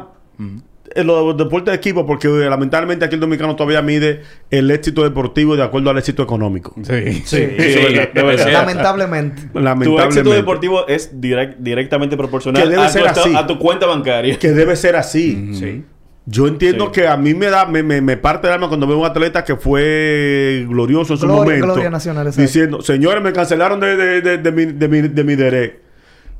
en 0.95 1.07
los 1.07 1.35
deportes 1.37 1.71
de 1.71 1.75
equipo 1.77 2.05
porque 2.05 2.27
eh, 2.27 2.49
lamentablemente 2.49 3.05
aquí 3.05 3.15
el 3.15 3.21
dominicano 3.21 3.55
todavía 3.55 3.81
mide 3.81 4.21
el 4.49 4.69
éxito 4.71 5.03
deportivo 5.03 5.55
de 5.55 5.63
acuerdo 5.63 5.89
al 5.89 5.97
éxito 5.97 6.23
económico. 6.23 6.73
Sí. 6.83 7.21
Sí, 7.25 7.37
eso 7.57 7.79
es 7.79 7.93
verdad, 7.93 8.09
debe 8.13 8.37
ser. 8.37 8.53
Lamentablemente. 8.53 9.41
Tu 9.53 9.59
Lamentablemente. 9.59 10.19
éxito 10.19 10.33
deportivo 10.35 10.87
es 10.87 11.19
direct- 11.19 11.57
directamente 11.59 12.17
proporcional 12.17 12.63
Que 12.63 12.69
debe 12.69 12.83
a, 12.83 12.89
ser 12.89 13.01
tu, 13.03 13.07
esta- 13.07 13.21
así. 13.21 13.35
a 13.35 13.47
tu 13.47 13.57
cuenta 13.59 13.85
bancaria. 13.85 14.37
Que 14.37 14.51
debe 14.51 14.75
ser 14.75 14.95
así. 14.95 15.53
Sí. 15.53 15.83
Yo 16.25 16.47
entiendo 16.47 16.85
Sí. 16.85 16.91
que 17.01 17.07
a 17.09 17.17
mí 17.17 17.33
me 17.33 17.47
da, 17.47 17.65
me, 17.65 17.83
me, 17.83 17.99
me 17.99 18.15
parte 18.15 18.47
el 18.47 18.53
alma 18.53 18.69
cuando 18.69 18.87
veo 18.87 18.97
un 18.97 19.05
atleta 19.05 19.43
que 19.43 19.57
fue 19.57 20.65
glorioso 20.69 21.13
en 21.13 21.19
su 21.19 21.25
Gloria- 21.25 21.43
momento. 21.43 21.65
gloria 21.65 21.89
nacional, 21.89 22.27
exacto. 22.27 22.41
diciendo, 22.41 22.81
señores, 22.81 23.21
me 23.21 23.33
cancelaron 23.33 23.79
de, 23.81 23.95
de, 23.97 24.21
de, 24.21 24.37
de 24.37 24.51
mi, 24.53 24.65
de, 24.65 24.87
mi, 24.87 25.01
de 25.01 25.23
mi 25.25 25.35
direct. 25.35 25.82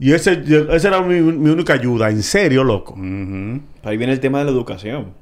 Y 0.04 0.12
ese, 0.14 0.44
esa 0.72 0.88
era 0.90 1.02
mi, 1.02 1.22
mi 1.22 1.50
única 1.50 1.74
ayuda. 1.74 2.10
En 2.10 2.22
serio, 2.24 2.64
loco. 2.64 2.94
Ahí 3.84 3.96
viene 3.98 4.12
el 4.12 4.20
tema 4.20 4.40
de 4.40 4.46
la 4.46 4.52
educación. 4.52 5.14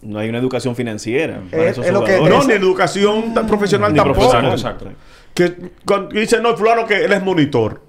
No 0.00 0.20
hay 0.20 0.28
una 0.28 0.38
educación 0.38 0.76
financiera 0.76 1.40
para 1.50 1.64
Es- 1.64 1.72
esos 1.72 1.86
es 1.86 1.92
lo 1.92 2.04
que-. 2.04 2.20
No, 2.20 2.44
ni 2.44 2.52
educación 2.52 3.34
tan 3.34 3.46
profesional 3.48 3.92
Ni 3.92 3.96
tampoco. 3.98 4.20
profesional, 4.20 4.52
exacto. 4.52 4.86
Que 5.34 5.54
cuando 5.84 6.10
dice, 6.10 6.40
no, 6.40 6.56
fulano 6.56 6.86
que 6.86 7.04
él 7.04 7.12
es 7.12 7.22
monitor. 7.22 7.82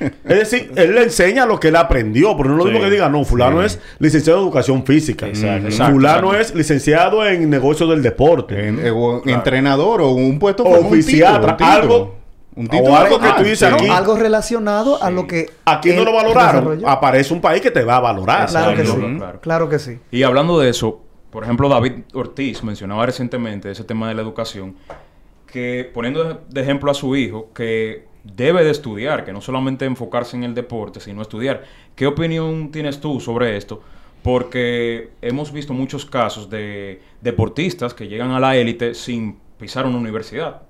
es 0.00 0.38
decir, 0.38 0.72
él 0.76 0.94
le 0.94 1.02
enseña 1.02 1.44
lo 1.44 1.60
que 1.60 1.68
él 1.68 1.76
aprendió, 1.76 2.34
pero 2.36 2.48
no 2.48 2.54
es 2.54 2.58
lo 2.58 2.64
Sí. 2.64 2.70
mismo 2.70 2.84
que 2.86 2.90
diga, 2.90 3.08
no, 3.10 3.22
fulano 3.24 3.60
Sí. 3.60 3.66
es 3.66 3.80
licenciado 3.98 4.38
en 4.40 4.44
educación 4.46 4.86
física. 4.86 5.26
Exacto, 5.26 5.66
exacto, 5.68 5.92
fulano 5.92 6.28
exacto. 6.32 6.40
es 6.40 6.54
licenciado 6.54 7.26
en 7.26 7.50
negocios 7.50 7.90
del 7.90 8.00
deporte. 8.02 8.68
En- 8.68 8.78
eh, 8.86 8.90
o 8.90 9.22
entrenador 9.28 10.00
o 10.00 10.10
un 10.12 10.38
puesto 10.38 10.62
O 10.62 10.70
formal, 10.70 10.84
un 10.86 10.92
fisiatra, 11.02 11.54
título, 11.56 11.70
un 11.74 11.80
título. 11.80 11.94
algo- 11.96 12.19
Un 12.56 12.66
o 12.66 12.70
título 12.70 12.96
algo 12.96 13.20
que 13.20 13.32
tú 13.36 13.42
dices 13.44 13.68
sí. 13.68 13.74
aquí. 13.74 13.88
Algo 13.88 14.16
relacionado 14.16 15.02
a 15.02 15.10
lo 15.10 15.26
que. 15.26 15.50
Aquí 15.64 15.92
no 15.92 16.04
lo 16.04 16.12
valoraron. 16.12 16.64
desarrolló. 16.64 16.88
Aparece 16.88 17.32
un 17.32 17.40
país 17.40 17.62
que 17.62 17.70
te 17.70 17.84
va 17.84 17.96
a 17.96 18.00
valorar. 18.00 18.48
Claro 18.48 18.76
que 18.76 18.84
sí. 18.84 19.18
Claro, 19.40 19.68
que 19.68 19.78
sí. 19.78 19.98
Y 20.10 20.22
hablando 20.24 20.58
de 20.58 20.70
eso, 20.70 21.00
por 21.30 21.44
ejemplo, 21.44 21.68
David 21.68 21.92
Ortiz 22.12 22.62
mencionaba 22.64 23.06
recientemente 23.06 23.70
ese 23.70 23.84
tema 23.84 24.08
de 24.08 24.14
la 24.14 24.22
educación, 24.22 24.76
que 25.46 25.88
poniendo 25.94 26.42
de 26.48 26.60
ejemplo 26.60 26.90
a 26.90 26.94
su 26.94 27.14
hijo, 27.14 27.50
que 27.54 28.08
debe 28.24 28.64
de 28.64 28.70
estudiar, 28.70 29.24
que 29.24 29.32
no 29.32 29.40
solamente 29.40 29.84
enfocarse 29.84 30.36
en 30.36 30.44
el 30.44 30.54
deporte, 30.54 31.00
sino 31.00 31.22
estudiar. 31.22 31.62
¿Qué 31.94 32.06
opinión 32.06 32.70
tienes 32.70 33.00
tú 33.00 33.20
sobre 33.20 33.56
esto? 33.56 33.82
Porque 34.22 35.10
hemos 35.22 35.52
visto 35.52 35.72
muchos 35.72 36.04
casos 36.04 36.50
de 36.50 37.00
deportistas 37.20 37.94
que 37.94 38.08
llegan 38.08 38.32
a 38.32 38.40
la 38.40 38.56
élite 38.56 38.94
sin 38.94 39.38
pisar 39.58 39.86
una 39.86 39.98
universidad. 39.98 40.62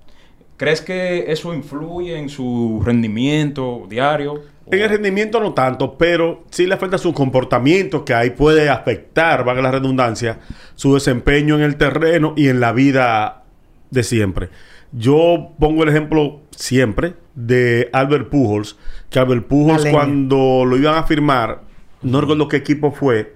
¿Crees 0.61 0.83
que 0.83 1.33
eso 1.33 1.55
influye 1.55 2.19
en 2.19 2.29
su 2.29 2.83
rendimiento 2.85 3.87
diario? 3.89 4.43
En 4.71 4.79
el 4.79 4.91
rendimiento 4.91 5.41
no 5.41 5.55
tanto, 5.55 5.97
pero 5.97 6.45
sí 6.51 6.67
le 6.67 6.75
afecta 6.75 6.99
su 6.99 7.15
comportamiento, 7.15 8.05
que 8.05 8.13
ahí 8.13 8.29
puede 8.29 8.69
afectar, 8.69 9.43
valga 9.43 9.63
la 9.63 9.71
redundancia, 9.71 10.41
su 10.75 10.93
desempeño 10.93 11.55
en 11.55 11.63
el 11.63 11.77
terreno 11.77 12.35
y 12.37 12.49
en 12.49 12.61
la 12.61 12.73
vida 12.73 13.45
de 13.91 14.03
siempre. 14.03 14.51
Yo 14.93 15.53
pongo 15.59 15.83
el 15.83 15.89
ejemplo 15.89 16.43
siempre 16.51 17.15
de 17.35 17.89
Albert 17.95 18.29
Pujols, 18.29 18.77
que 19.09 19.19
Albert 19.19 19.47
Pujols 19.47 19.87
cuando 19.87 20.67
lo 20.67 20.77
iban 20.77 20.97
a 20.97 21.05
firmar, 21.05 21.63
no 22.03 22.21
recuerdo 22.21 22.49
qué 22.49 22.59
equipo 22.59 22.93
fue, 22.93 23.35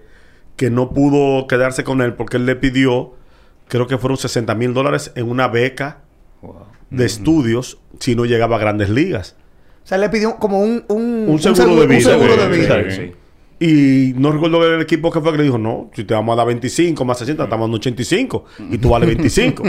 que 0.57 0.69
no 0.69 0.91
pudo 0.91 1.47
quedarse 1.47 1.85
con 1.85 2.03
él 2.03 2.13
porque 2.13 2.37
él 2.37 2.45
le 2.45 2.55
pidió, 2.55 3.15
creo 3.69 3.87
que 3.87 3.97
fueron 3.97 4.19
60 4.19 4.55
mil 4.57 4.75
dólares 4.75 5.11
en 5.17 5.31
una 5.31 5.49
beca 5.49 6.04
de 6.97 7.07
estudios 7.07 7.79
si 8.01 8.15
no 8.17 8.25
llegaba 8.25 8.57
a 8.57 8.59
grandes 8.59 8.89
ligas. 8.91 9.37
O 9.85 9.87
sea, 9.87 9.99
le 9.99 10.09
pidió 10.09 10.37
como 10.37 10.61
un... 10.61 10.85
Un, 10.89 11.27
Un 11.29 11.39
seguro 11.39 11.77
de 11.77 11.87
vida. 11.87 12.17
Un 12.17 12.21
seguro 12.23 12.37
de 12.37 12.49
vida. 12.59 12.91
Sí. 12.91 13.13
Y 13.61 14.13
no 14.19 14.33
recuerdo 14.33 14.75
el 14.75 14.81
equipo 14.81 15.11
que 15.11 15.21
fue 15.21 15.31
que 15.33 15.39
le 15.39 15.45
dijo, 15.45 15.59
no, 15.59 15.91
si 15.95 16.05
te 16.05 16.13
vamos 16.15 16.33
a 16.35 16.37
dar 16.37 16.47
25 16.47 17.05
más 17.05 17.19
60, 17.19 17.45
estamos 17.45 17.65
dando 17.67 17.77
85 17.77 18.45
y 18.71 18.79
tú 18.79 18.89
vales 18.91 19.09
25. 19.09 19.63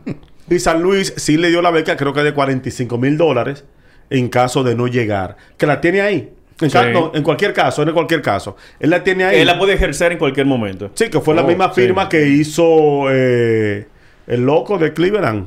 y 0.50 0.58
San 0.58 0.82
Luis 0.82 1.12
sí 1.16 1.36
le 1.36 1.48
dio 1.50 1.60
la 1.62 1.70
beca, 1.70 1.96
creo 1.96 2.12
que 2.12 2.22
de 2.22 2.32
45 2.32 2.96
mil 2.98 3.16
dólares 3.18 3.64
en 4.10 4.28
caso 4.28 4.62
de 4.64 4.74
no 4.74 4.86
llegar. 4.86 5.36
Que 5.58 5.66
la 5.66 5.80
tiene 5.80 6.00
ahí. 6.00 6.30
En, 6.60 6.70
ca- 6.70 6.84
Sí. 6.84 6.90
no, 6.92 7.12
en 7.14 7.22
cualquier 7.22 7.52
caso, 7.52 7.82
en 7.82 7.92
cualquier 7.92 8.22
caso. 8.22 8.56
Él 8.80 8.88
la 8.90 9.04
tiene 9.04 9.24
ahí. 9.24 9.40
Él 9.40 9.46
la 9.46 9.58
puede 9.58 9.74
ejercer 9.74 10.12
en 10.12 10.18
cualquier 10.18 10.46
momento. 10.46 10.90
Sí, 10.94 11.10
que 11.10 11.20
fue 11.20 11.34
la 11.34 11.42
Oh, 11.42 11.46
misma 11.46 11.72
sí. 11.74 11.82
firma 11.82 12.08
que 12.08 12.26
hizo 12.28 13.10
eh, 13.10 13.86
el 14.26 14.46
loco 14.46 14.78
de 14.78 14.92
Cleveland, 14.94 15.46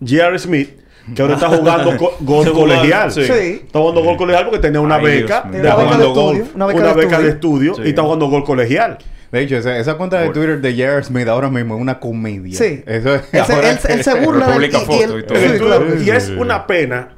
J.R. 0.00 0.38
Smith, 0.38 0.70
que 1.14 1.22
ahora 1.22 1.34
está 1.34 1.48
jugando 1.48 1.96
gol 2.20 2.52
colegial. 2.52 3.12
sí. 3.12 3.24
Sí. 3.24 3.32
Está 3.64 3.78
jugando 3.78 4.02
gol 4.02 4.16
colegial 4.16 4.44
porque 4.44 4.58
tenía 4.60 4.80
una 4.80 4.96
Ay, 4.96 5.04
beca 5.04 5.42
de 5.42 5.60
Una 5.60 5.74
beca 5.76 5.76
de 5.76 5.84
jugando 5.84 6.06
estudio, 6.06 6.46
una 6.54 6.66
Una 6.66 6.74
beca 6.74 6.92
beca, 6.94 7.18
de 7.18 7.24
de 7.24 7.30
estudio. 7.30 7.74
Sí. 7.74 7.82
y 7.84 7.88
está 7.88 8.02
jugando 8.02 8.26
gol 8.28 8.44
colegial. 8.44 8.98
De 9.32 9.40
hecho, 9.40 9.56
esa, 9.56 9.76
esa 9.76 9.94
cuenta 9.96 10.20
de 10.20 10.30
Twitter 10.30 10.60
de 10.60 10.70
J.R. 10.72 11.02
Smith 11.02 11.26
ahora 11.28 11.50
mismo 11.50 11.74
es 11.74 11.80
una 11.80 11.98
comedia. 11.98 12.56
Sí. 12.56 12.82
Eso 12.86 13.14
es 13.16 13.22
Él 13.32 13.44
se, 13.44 13.52
ahora 13.52 13.70
él- 13.70 13.78
él 13.88 14.04
se 14.04 14.20
burla. 14.20 14.46
Publica 14.46 14.78
y- 14.88 16.02
y 16.04 16.06
y 16.06 16.10
es 16.10 16.28
una 16.30 16.66
pena 16.66 17.08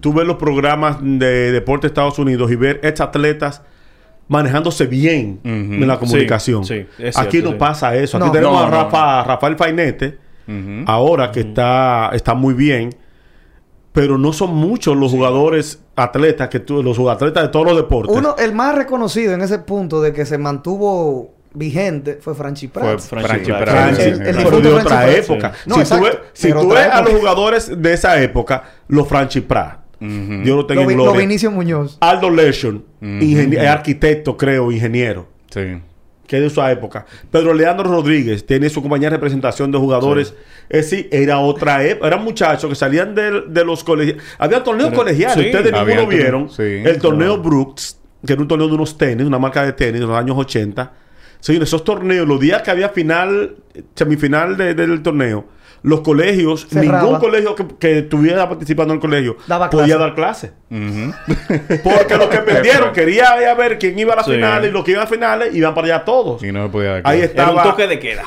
tú 0.00 0.12
ves 0.14 0.26
los 0.26 0.36
programas 0.36 0.98
de 1.02 1.52
deporte 1.52 1.86
de 1.86 1.88
Estados 1.88 2.18
Unidos 2.18 2.50
y 2.50 2.56
ver 2.56 2.80
estos 2.82 3.06
atletas 3.08 3.62
manejándose 4.28 4.86
bien 4.86 5.40
en 5.44 5.86
la 5.86 5.98
comunicación. 5.98 6.64
sí, 6.64 6.86
es 6.98 7.18
Aquí 7.18 7.42
no 7.42 7.50
sí. 7.50 7.56
pasa 7.58 7.94
eso. 7.96 8.16
Aquí 8.16 8.26
No. 8.26 8.32
tenemos 8.32 8.60
No, 8.60 8.66
a 8.66 8.70
Rafa, 8.84 9.24
Rafael 9.24 9.56
Fainete, 9.56 10.18
Ahora 10.86 11.30
que 11.32 11.40
está, 11.40 12.10
está 12.14 12.34
muy 12.34 12.54
bien, 12.54 12.90
pero 13.92 14.16
no 14.18 14.32
son 14.32 14.54
muchos 14.54 14.96
los 14.96 15.10
jugadores 15.12 15.82
atletas 15.96 16.48
que 16.48 16.60
tú, 16.60 16.82
los 16.82 16.98
atletas 16.98 17.42
de 17.44 17.48
todos 17.50 17.66
los 17.66 17.76
deportes. 17.76 18.16
Uno, 18.16 18.34
el 18.38 18.52
más 18.52 18.74
reconocido 18.74 19.34
en 19.34 19.42
ese 19.42 19.58
punto 19.58 20.00
de 20.00 20.12
que 20.12 20.24
se 20.26 20.38
mantuvo 20.38 21.34
vigente 21.54 22.18
fue 22.20 22.34
Franchi 22.34 22.68
Fue 22.68 22.80
Prats. 22.82 23.08
Franchi 23.08 23.28
Franchi 23.28 23.50
Prats. 23.52 23.70
Franchi, 23.70 24.02
El- 24.02 24.08
el 24.12 24.20
pero 24.22 24.36
difunto 24.38 24.68
de 24.68 24.74
otra 24.74 25.02
Prats, 25.02 25.18
época. 25.18 25.52
sí. 25.54 25.60
No, 25.70 25.84
si 25.84 25.94
tú 25.94 26.02
ves, 26.04 26.18
si 26.32 26.48
pero 26.48 26.60
tú 26.62 26.66
otra 26.68 26.80
ves 26.80 26.88
a 26.88 27.00
los 27.00 27.10
época. 27.10 27.18
jugadores 27.20 27.82
de 27.82 27.92
esa 27.92 28.22
época, 28.22 28.62
los 28.88 29.06
Franchi 29.08 29.40
Prat, 29.42 29.80
Ujú. 30.00 30.42
Dios 30.42 30.56
lo 30.56 30.66
tenga 30.66 30.82
Lo, 30.84 30.90
en 30.90 30.96
lo 30.96 31.02
gloria. 31.04 31.20
Vinicio 31.20 31.50
Muñoz. 31.50 31.98
Aldo 32.00 32.30
Leshon, 32.30 32.82
eh, 33.02 33.68
arquitecto, 33.68 34.36
creo, 34.38 34.72
ingeniero, 34.72 35.28
Sí. 35.50 35.78
Que 36.32 36.36
es 36.38 36.40
de 36.40 36.46
esa 36.48 36.72
época. 36.72 37.04
Pedro 37.30 37.52
Leandro 37.52 37.90
Rodríguez 37.90 38.46
tiene 38.46 38.70
su 38.70 38.80
compañía 38.80 39.10
de 39.10 39.16
representación 39.16 39.70
de 39.70 39.76
jugadores. 39.76 40.32
Es 40.70 40.88
decir, 40.90 41.06
era 41.12 41.38
otra 41.40 41.84
época. 41.84 42.06
Eran 42.06 42.24
muchachos 42.24 42.70
que 42.70 42.74
salían 42.74 43.14
de, 43.14 43.42
de 43.48 43.64
los 43.66 43.84
colegios. 43.84 44.16
Había 44.38 44.64
torneos 44.64 44.88
Pero- 44.88 45.02
colegiales. 45.02 45.44
sí, 45.44 45.54
Ustedes 45.54 45.70
ninguno 45.74 46.06
vieron. 46.06 46.48
sí, 46.48 46.62
el 46.62 46.98
torneo 46.98 47.34
claro. 47.34 47.42
Brooks, 47.50 47.98
que 48.26 48.32
era 48.32 48.40
un 48.40 48.48
torneo 48.48 48.66
de 48.66 48.74
unos 48.74 48.96
tenis, 48.96 49.26
una 49.26 49.38
marca 49.38 49.62
de 49.62 49.74
tenis 49.74 50.00
de 50.00 50.06
los 50.06 50.16
años 50.16 50.34
80. 50.38 50.90
Sí, 51.38 51.56
en 51.56 51.62
esos 51.62 51.84
torneos, 51.84 52.26
los 52.26 52.40
días 52.40 52.62
que 52.62 52.70
había 52.70 52.88
final, 52.88 53.56
semifinal 53.94 54.56
de- 54.56 54.72
del 54.74 55.02
torneo, 55.02 55.44
los 55.84 56.00
colegios, 56.02 56.66
Cerraba. 56.70 57.02
ningún 57.02 57.18
colegio 57.18 57.54
que, 57.56 57.66
que 57.78 57.98
estuviera 58.00 58.48
participando 58.48 58.94
en 58.94 58.98
el 58.98 59.00
colegio 59.00 59.36
Daba 59.48 59.68
podía 59.68 59.96
clase. 59.96 59.98
dar 59.98 60.14
clase. 60.14 60.52
Ujú. 60.70 61.12
Porque 61.82 62.16
los 62.16 62.28
que 62.28 62.38
perdieron 62.38 62.92
quería 62.92 63.52
ver 63.54 63.78
quién 63.78 63.98
iba 63.98 64.12
a 64.12 64.16
las 64.16 64.26
Sí. 64.26 64.32
finales 64.32 64.70
y 64.70 64.72
los 64.72 64.84
que 64.84 64.92
iban 64.92 65.02
a 65.04 65.06
finales 65.08 65.54
iban 65.54 65.74
para 65.74 65.86
allá 65.88 66.04
todos. 66.04 66.42
Y 66.42 66.52
no 66.52 66.62
me 66.62 66.68
podía 66.68 66.90
dar 66.92 67.02
Ahí 67.04 67.18
clase. 67.20 67.32
Era 67.34 67.44
un 67.44 67.48
estaba. 67.58 67.70
toque 67.70 67.86
de 67.88 67.98
queda. 67.98 68.24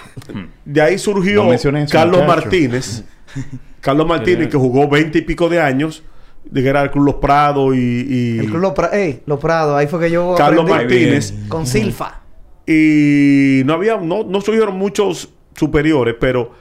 De 0.66 0.82
ahí 0.82 0.98
surgió 0.98 1.44
No 1.44 1.50
menciones 1.50 1.86
eso, 1.86 1.94
Carlos 1.94 2.22
muchacho. 2.24 2.42
Martínez. 2.42 3.04
Carlos 3.82 4.08
Martínez, 4.08 4.50
que 4.50 4.58
jugó 4.58 4.90
veinte 4.90 5.20
y 5.20 5.22
pico 5.22 5.48
de 5.48 5.62
años, 5.62 6.04
de 6.44 6.62
que 6.62 6.68
era 6.70 6.82
el 6.82 6.92
Club 6.92 7.06
Los 7.06 7.16
Prados 7.16 7.76
y. 7.76 7.80
y- 7.80 8.40
El 8.40 8.48
Club 8.48 8.60
Los 8.62 8.74
Pra- 8.74 8.94
ey, 8.94 9.22
Los 9.28 9.40
Prados. 9.40 9.78
Ahí 9.78 9.88
fue 9.88 10.00
que 10.02 10.12
yo 10.12 10.36
Carlos 10.38 10.68
Martínez. 10.70 11.34
con 11.48 11.66
Silfa. 11.66 12.20
Y 12.68 13.62
no 13.66 13.74
había, 13.74 13.98
no, 13.98 14.24
no 14.24 14.42
surgieron 14.42 14.76
muchos 14.78 15.30
superiores, 15.56 16.16
pero 16.20 16.52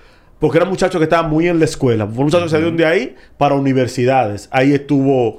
porque 0.45 0.59
eran 0.59 0.69
muchachos 0.69 0.99
que 0.99 1.05
estaban 1.05 1.31
muy 1.31 1.49
en 1.49 1.59
la 1.59 1.65
escuela. 1.65 2.05
Fueron 2.05 2.25
muchachos 2.27 2.45
que 2.45 2.51
salieron 2.51 2.77
de 2.77 2.85
ahí 2.85 3.15
para 3.39 3.55
universidades. 3.55 4.47
Ahí 4.53 4.75
estuvo 4.75 5.39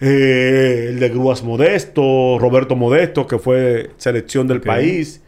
eh, 0.00 0.86
el 0.88 0.98
de 0.98 1.08
Grúas 1.10 1.44
Modesto, 1.44 2.38
Roberto 2.40 2.74
Modesto, 2.74 3.28
que 3.28 3.38
fue 3.38 3.90
selección 3.98 4.48
del 4.48 4.60
país, 4.60 5.22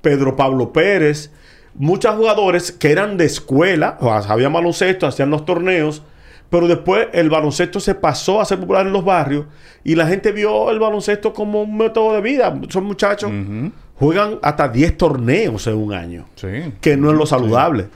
Pedro 0.00 0.36
Pablo 0.36 0.72
Pérez. 0.72 1.32
Muchos 1.74 2.14
jugadores 2.14 2.70
que 2.70 2.92
eran 2.92 3.16
de 3.16 3.24
escuela, 3.24 3.98
o 4.00 4.04
sea, 4.06 4.22
sabían 4.22 4.52
baloncesto, 4.52 5.08
hacían 5.08 5.30
los 5.30 5.44
torneos, 5.44 6.04
pero 6.48 6.68
después 6.68 7.08
el 7.14 7.28
baloncesto 7.30 7.80
se 7.80 7.96
pasó 7.96 8.40
a 8.40 8.44
ser 8.44 8.60
popular 8.60 8.86
en 8.86 8.92
los 8.92 9.04
barrios 9.04 9.46
y 9.82 9.96
la 9.96 10.06
gente 10.06 10.30
vio 10.30 10.70
el 10.70 10.78
baloncesto 10.78 11.32
como 11.32 11.62
un 11.62 11.76
método 11.76 12.14
de 12.14 12.20
vida. 12.20 12.56
Son 12.68 12.84
muchachos, 12.84 13.28
Ujú. 13.28 13.72
juegan 13.96 14.38
hasta 14.40 14.68
10 14.68 14.96
torneos 14.96 15.66
en 15.66 15.74
un 15.74 15.92
año, 15.92 16.26
Sí. 16.36 16.46
que 16.80 16.96
no 16.96 17.10
es 17.10 17.16
lo 17.18 17.26
saludable. 17.26 17.86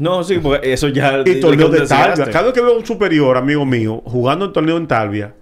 No, 0.00 0.24
sí, 0.24 0.38
porque 0.42 0.72
eso 0.72 0.88
ya. 0.88 1.22
Y 1.24 1.38
torneos 1.40 1.70
de. 1.70 1.86
Talvia. 1.86 2.24
Cada 2.30 2.46
vez 2.46 2.54
que 2.54 2.60
veo 2.60 2.72
a 2.74 2.78
un 2.78 2.86
superior, 2.86 3.36
amigo 3.36 3.64
mío, 3.66 4.02
jugando 4.06 4.46
en 4.46 4.52
torneo 4.52 4.76
en 4.78 4.86
Talvia, 4.88 5.34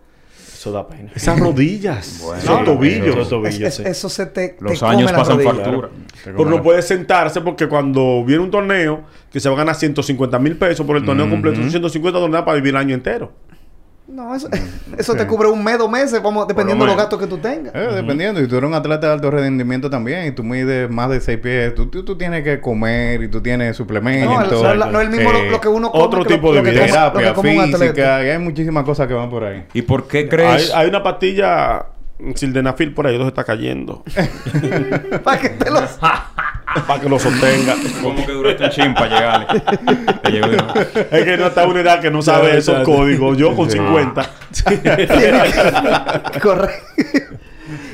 Eso 0.53 0.73
da 0.73 0.87
pena. 0.89 1.11
esas 1.15 1.39
rodillas, 1.39 2.19
Bueno, 2.25 2.43
esos 2.43 2.65
tobillos. 2.65 3.07
esos 3.07 3.29
tobillos, 3.29 3.61
Es- 3.63 3.75
sí. 3.77 3.83
Eso 3.87 4.09
se 4.09 4.27
te, 4.27 4.49
te 4.49 4.65
Los 4.65 4.81
come 4.81 4.97
años 4.97 5.13
pasan 5.13 5.41
factura. 5.41 5.89
Pero 6.25 6.45
no 6.45 6.61
puede 6.63 6.83
sentarse 6.83 7.41
porque 7.41 7.69
cuando 7.69 8.25
viene 8.25 8.43
un 8.43 8.51
torneo 8.51 9.03
que 9.33 9.39
se 9.39 9.49
va 9.49 9.55
a 9.55 9.59
ganar 9.59 9.77
150 9.77 10.39
mil 10.41 10.57
pesos 10.57 10.85
por 10.85 10.97
el 10.97 11.05
torneo 11.05 11.31
completo, 11.31 11.61
son 11.61 11.71
150 11.71 12.19
dólares 12.19 12.45
para 12.45 12.57
vivir 12.57 12.71
el 12.71 12.77
año 12.81 12.95
entero. 12.95 13.33
No, 14.09 14.35
eso, 14.35 14.49
eso 14.99 15.15
te 15.15 15.27
cubre 15.27 15.49
un 15.49 15.63
mes, 15.63 15.77
dos 15.79 15.91
meses, 15.91 16.23
vamos, 16.23 16.49
dependiendo 16.49 16.85
de 16.85 16.89
los 16.89 16.97
gastos 16.97 17.19
que 17.21 17.27
tú 17.27 17.37
tengas. 17.39 17.75
Eh, 17.75 17.89
Dependiendo, 17.95 18.41
y 18.41 18.49
tú 18.49 18.57
eres 18.57 18.67
un 18.69 18.75
atleta 18.75 19.07
de 19.09 19.13
alto 19.13 19.31
rendimiento 19.31 19.91
también, 19.91 20.27
y 20.27 20.31
tú 20.31 20.43
mides 20.43 20.89
más 20.91 21.11
de 21.11 21.21
6 21.21 21.39
pies, 21.39 21.75
tú, 21.75 21.87
tú, 21.87 22.05
tú 22.05 22.17
tienes 22.17 22.43
que 22.43 22.59
comer 22.61 23.23
y 23.23 23.29
tú 23.29 23.43
tienes 23.43 23.77
suplementos. 23.77 24.35
No, 24.63 24.67
el- 24.71 24.73
es 24.73 24.79
la- 24.79 24.87
no 24.87 25.01
es 25.01 25.07
el 25.09 25.15
mismo 25.15 25.31
lo, 25.31 25.39
eh, 25.41 25.51
lo 25.51 25.61
que 25.61 25.69
uno 25.69 25.91
come. 25.91 26.05
otro 26.05 26.25
que 26.25 26.31
lo- 26.31 26.37
tipo 26.37 26.53
de 26.55 26.59
lo 26.59 26.65
que 26.65 26.71
vida. 26.71 26.81
come- 27.13 27.27
lo 27.27 27.35
que 27.35 27.43
terapia 27.43 27.79
física, 27.79 28.25
y 28.25 28.29
hay 28.31 28.39
muchísimas 28.39 28.85
cosas 28.85 29.07
que 29.09 29.15
van 29.15 29.29
por 29.29 29.45
ahí. 29.45 29.65
¿Y 29.75 29.83
por 29.83 30.09
qué 30.09 30.19
Hay, 30.19 30.29
crees? 30.29 30.73
hay 30.75 30.89
una 30.89 31.03
pastilla 31.03 31.87
sildenafil 32.35 32.95
por 32.95 33.07
ahí, 33.07 33.15
donde 33.19 33.29
está 33.29 33.45
cayendo. 33.45 34.03
Para 35.23 35.39
que 35.39 35.51
te 35.51 35.71
los... 35.71 35.99
para 36.87 37.01
que 37.01 37.09
lo 37.09 37.19
sostenga. 37.19 37.75
¿Cómo 38.03 38.25
que 38.25 38.33
duraste 38.33 38.65
un 38.65 38.71
chin 38.71 38.95
para 38.95 39.09
llegarle? 39.09 39.47
Es 41.11 41.25
que 41.25 41.37
no 41.37 41.47
está 41.47 41.67
una 41.67 41.81
edad 41.81 42.01
que 42.01 42.11
no 42.11 42.23
sabe 42.23 42.57
esos 42.59 42.83
códigos. 42.85 43.37
Yo 43.39 43.55
con 43.55 43.71
Sí. 43.71 43.79
50. 43.79 44.31
Correcto. 46.43 46.85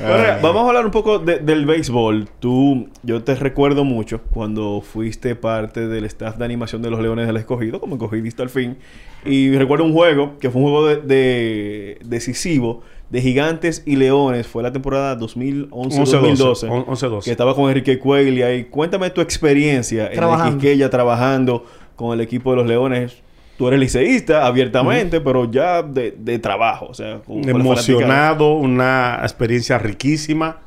Ahora, 0.05 0.39
vamos 0.41 0.63
a 0.63 0.67
hablar 0.69 0.85
un 0.85 0.91
poco 0.91 1.19
de- 1.19 1.39
del 1.39 1.65
béisbol. 1.65 2.29
Tú, 2.39 2.89
yo 3.03 3.23
te 3.23 3.35
recuerdo 3.35 3.83
mucho 3.83 4.21
cuando 4.31 4.81
fuiste 4.81 5.35
parte 5.35 5.87
del 5.87 6.05
staff 6.05 6.37
de 6.37 6.45
animación 6.45 6.81
de 6.81 6.89
los 6.89 6.99
Leones 7.01 7.27
del 7.27 7.35
Escogido, 7.37 7.79
como 7.81 7.95
escogidista 7.95 8.43
al 8.43 8.49
fin. 8.49 8.77
Y 9.25 9.51
recuerdo 9.57 9.83
un 9.83 9.93
juego, 9.93 10.37
que 10.39 10.49
fue 10.49 10.61
un 10.61 10.69
juego 10.69 10.87
de, 10.87 10.95
de- 11.01 11.97
decisivo, 12.05 12.83
de 13.09 13.21
Gigantes 13.21 13.83
y 13.85 13.95
Leones. 13.95 14.47
Fue 14.47 14.63
la 14.63 14.71
temporada 14.71 15.17
2011-2012. 15.17 16.85
11-12. 16.85 17.23
Que 17.23 17.31
estaba 17.31 17.55
con 17.55 17.69
Enrique 17.69 17.99
Cuelli 17.99 18.41
ahí. 18.41 18.65
Cuéntame 18.65 19.09
tu 19.09 19.21
experiencia 19.21 20.07
en 20.07 20.13
Trabajando. 20.13 20.55
el 20.55 20.59
Quisqueya 20.59 20.89
trabajando 20.89 21.65
con 21.95 22.13
el 22.13 22.21
equipo 22.21 22.51
de 22.51 22.57
los 22.57 22.67
Leones. 22.67 23.17
Tú 23.57 23.67
eres 23.69 23.79
liceísta 23.79 24.45
abiertamente, 24.45 25.21
pero 25.21 25.49
ya 25.49 25.81
de, 25.81 26.11
de 26.17 26.39
trabajo. 26.39 26.87
O 26.89 26.93
sea. 26.93 27.21
Emocionado, 27.27 28.55
una 28.55 29.19
experiencia 29.21 29.77
riquísima. 29.77 30.57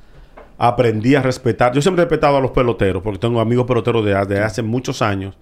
Aprendí 0.56 1.14
a 1.14 1.22
respetar. 1.22 1.72
Yo 1.72 1.82
siempre 1.82 2.02
he 2.02 2.04
respetado 2.06 2.36
a 2.36 2.40
los 2.40 2.50
peloteros, 2.50 3.02
porque 3.02 3.18
tengo 3.18 3.40
amigos 3.40 3.66
peloteros 3.66 4.04
de, 4.04 4.12
de 4.26 4.40
hace 4.40 4.62
muchos 4.62 5.02
años. 5.02 5.36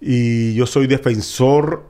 Y 0.00 0.54
yo 0.54 0.66
soy 0.66 0.86
defensor 0.86 1.86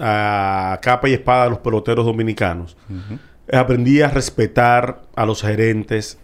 a 0.00 0.78
capa 0.82 1.08
y 1.08 1.14
espada 1.14 1.44
de 1.44 1.50
los 1.50 1.58
peloteros 1.58 2.04
dominicanos. 2.06 2.76
Aprendí 3.52 4.00
a 4.02 4.08
respetar 4.08 5.02
a 5.16 5.24
los 5.24 5.42
gerentes, 5.42 6.18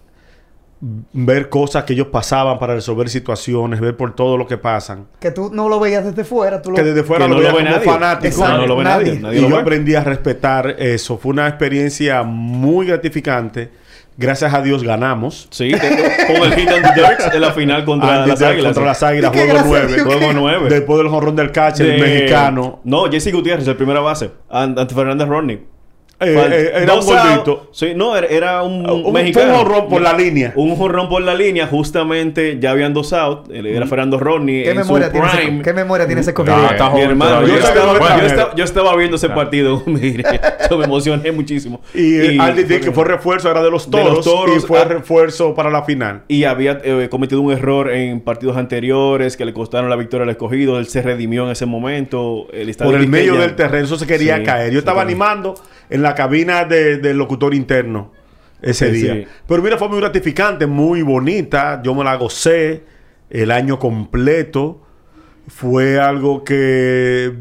ver 1.13 1.49
cosas 1.49 1.85
que 1.85 1.95
ellos 1.95 2.09
pasaban 2.09 2.59
para 2.59 2.75
resolver 2.75 3.09
situaciones, 3.09 3.81
ver 3.81 3.97
por 3.97 4.15
todo 4.15 4.37
lo 4.37 4.47
que 4.47 4.59
pasan. 4.59 5.07
Que 5.21 5.31
tú 5.31 5.51
no 5.53 5.69
lo 5.69 5.81
veías 5.81 6.05
desde 6.05 6.25
fuera. 6.25 6.61
Tú 6.61 6.71
lo... 6.71 6.77
Que 6.77 6.83
desde 6.85 7.03
fuera 7.03 7.25
Que 7.25 7.31
lo 7.31 7.37
no 7.37 7.41
lo 7.43 7.49
veía 7.57 7.59
ve 7.59 7.65
como 7.65 7.77
nadie. 7.79 7.93
fanático. 7.93 8.27
Exacto. 8.43 8.61
No 8.61 8.67
lo 8.67 8.77
ve 8.77 8.85
Nadie. 8.85 9.21
y 9.39 9.49
yo 9.49 9.57
aprendí 9.59 9.95
a 9.95 10.05
respetar 10.05 10.77
eso. 10.79 11.17
Fue 11.17 11.31
una 11.33 11.49
experiencia 11.49 12.23
muy 12.23 12.87
gratificante. 12.87 13.71
Gracias 14.17 14.55
a 14.55 14.63
Dios 14.63 14.83
ganamos. 14.85 15.49
Sí, 15.51 15.73
con 15.73 15.81
el 15.83 16.55
hit 16.55 16.71
on 16.71 16.83
the 16.83 17.01
Dirks 17.01 17.35
en 17.35 17.41
la 17.41 17.51
final 17.53 17.85
contra 17.87 18.17
Andy 18.19 18.31
las 18.31 18.39
Dirk 18.39 18.51
Águilas. 18.53 18.67
contra 18.69 18.85
las 18.85 19.03
Águilas, 19.03 19.31
¿Y 19.31 19.33
qué 19.35 19.39
juego 19.41 19.55
gracias 19.55 19.75
a 19.75 19.79
9. 19.83 19.95
Dios 19.95 20.07
Juego 20.07 20.29
que- 20.29 20.35
9. 20.35 20.69
Después 20.71 20.99
del 20.99 21.09
jonrón 21.09 21.37
del 21.37 21.51
catcher, 21.53 21.87
el 21.87 22.01
De- 22.01 22.07
mexicano. 22.09 22.81
No, 22.85 23.11
Jesse 23.11 23.33
Gutiérrez, 23.33 23.67
el 23.67 23.77
primera 23.77 24.01
base. 24.01 24.31
An- 24.51 24.79
Ante 24.79 24.95
Fernández 24.95 25.27
Rodney. 25.29 25.61
Eh, 26.21 26.49
eh, 26.51 26.71
era 26.83 26.95
un 26.95 27.05
gordito. 27.05 27.69
Sí, 27.73 27.93
no, 27.95 28.17
era, 28.17 28.27
era 28.29 28.63
un, 28.63 28.89
Un- 28.89 29.13
mexicano. 29.13 29.47
fue 29.47 29.59
un 29.59 29.65
jonrón 29.65 29.89
por 29.89 30.01
la 30.03 30.13
línea. 30.13 30.53
Un 30.55 30.77
jonrón 30.77 31.09
por 31.09 31.23
la 31.23 31.35
línea. 31.35 31.67
Justamente 31.67 32.59
ya 32.61 32.71
habían 32.71 32.95
dos 32.95 33.13
out. 33.13 33.51
Él 33.53 33.67
Era 33.67 33.87
Fernando 33.87 34.19
Rodney 34.19 34.63
¿Qué 34.63 34.71
en 34.71 34.77
memoria, 34.77 35.07
su 35.07 35.13
tiene 35.13 35.27
ese. 35.29 35.63
¿Qué 35.63 35.73
memoria 35.73 36.07
tiene 36.07 36.21
ese 36.21 36.33
Ah, 36.47 36.69
está 36.73 36.91
Mi 36.91 37.01
hermano, 37.01 37.41
yo 37.43 37.49
Yo 37.49 37.55
estaba, 37.57 37.93
estaba- 37.93 38.21
yo 38.21 38.27
estaba- 38.27 38.55
yo 38.55 38.65
estaba 38.65 38.97
viendo 38.97 39.17
ese 39.17 39.29
partido. 39.29 39.83
Mire, 39.87 40.25
yo 40.71 40.79
me 40.79 40.85
emocioné 40.85 41.33
muchísimo. 41.33 41.81
Y, 41.93 42.17
eh, 42.21 42.37
Andy 42.41 42.63
Dick, 42.65 42.85
que 42.85 42.93
fue 42.93 43.05
refuerzo, 43.05 43.51
era 43.51 43.63
de 43.63 43.71
los 43.71 43.91
De 43.91 43.99
los 43.99 44.21
toros. 44.21 44.25
Toros, 44.25 44.65
y 44.65 44.67
fue 44.67 44.81
ah. 44.81 44.85
refuerzo 44.85 45.55
para 45.55 45.71
la 45.71 45.83
final. 45.83 46.23
Y 46.29 46.45
había 46.45 46.79
eh, 46.85 47.09
cometido 47.11 47.41
un 47.41 47.53
error 47.53 47.91
en 47.91 48.21
partidos 48.21 48.57
anteriores 48.57 49.37
que 49.37 49.45
le 49.45 49.53
costaron 49.53 49.91
la 49.91 49.97
victoria 49.97 50.25
al 50.25 50.31
escogido. 50.31 50.79
Él 50.79 50.87
se 50.87 51.03
redimió 51.03 51.45
en 51.45 51.51
ese 51.51 51.67
momento. 51.67 52.47
El 52.53 52.75
Por 52.77 52.95
el 52.95 53.09
medio 53.09 53.35
del 53.35 53.57
terreno, 53.57 53.85
eso 53.85 53.97
se 53.99 54.07
quería 54.07 54.39
Sí, 54.39 54.43
caer. 54.45 54.73
Yo 54.73 54.79
estaba 54.79 55.03
animando 55.03 55.55
en 55.91 56.03
la 56.03 56.15
cabina 56.15 56.65
de- 56.65 56.99
del 56.99 57.17
locutor 57.19 57.55
interno 57.55 58.13
ese 58.63 58.93
Sí, 58.95 59.03
día. 59.03 59.15
sí. 59.15 59.27
Pero 59.47 59.63
mira, 59.63 59.77
fue 59.79 59.89
muy 59.89 60.01
gratificante, 60.01 60.67
muy 60.67 61.03
bonita. 61.03 61.81
Yo 61.83 61.95
me 61.95 62.05
la 62.05 62.15
gocé 62.17 62.85
el 63.31 63.51
año 63.51 63.79
completo. 63.79 64.81
Fue 65.49 65.99
algo 66.01 66.43
que 66.45 67.35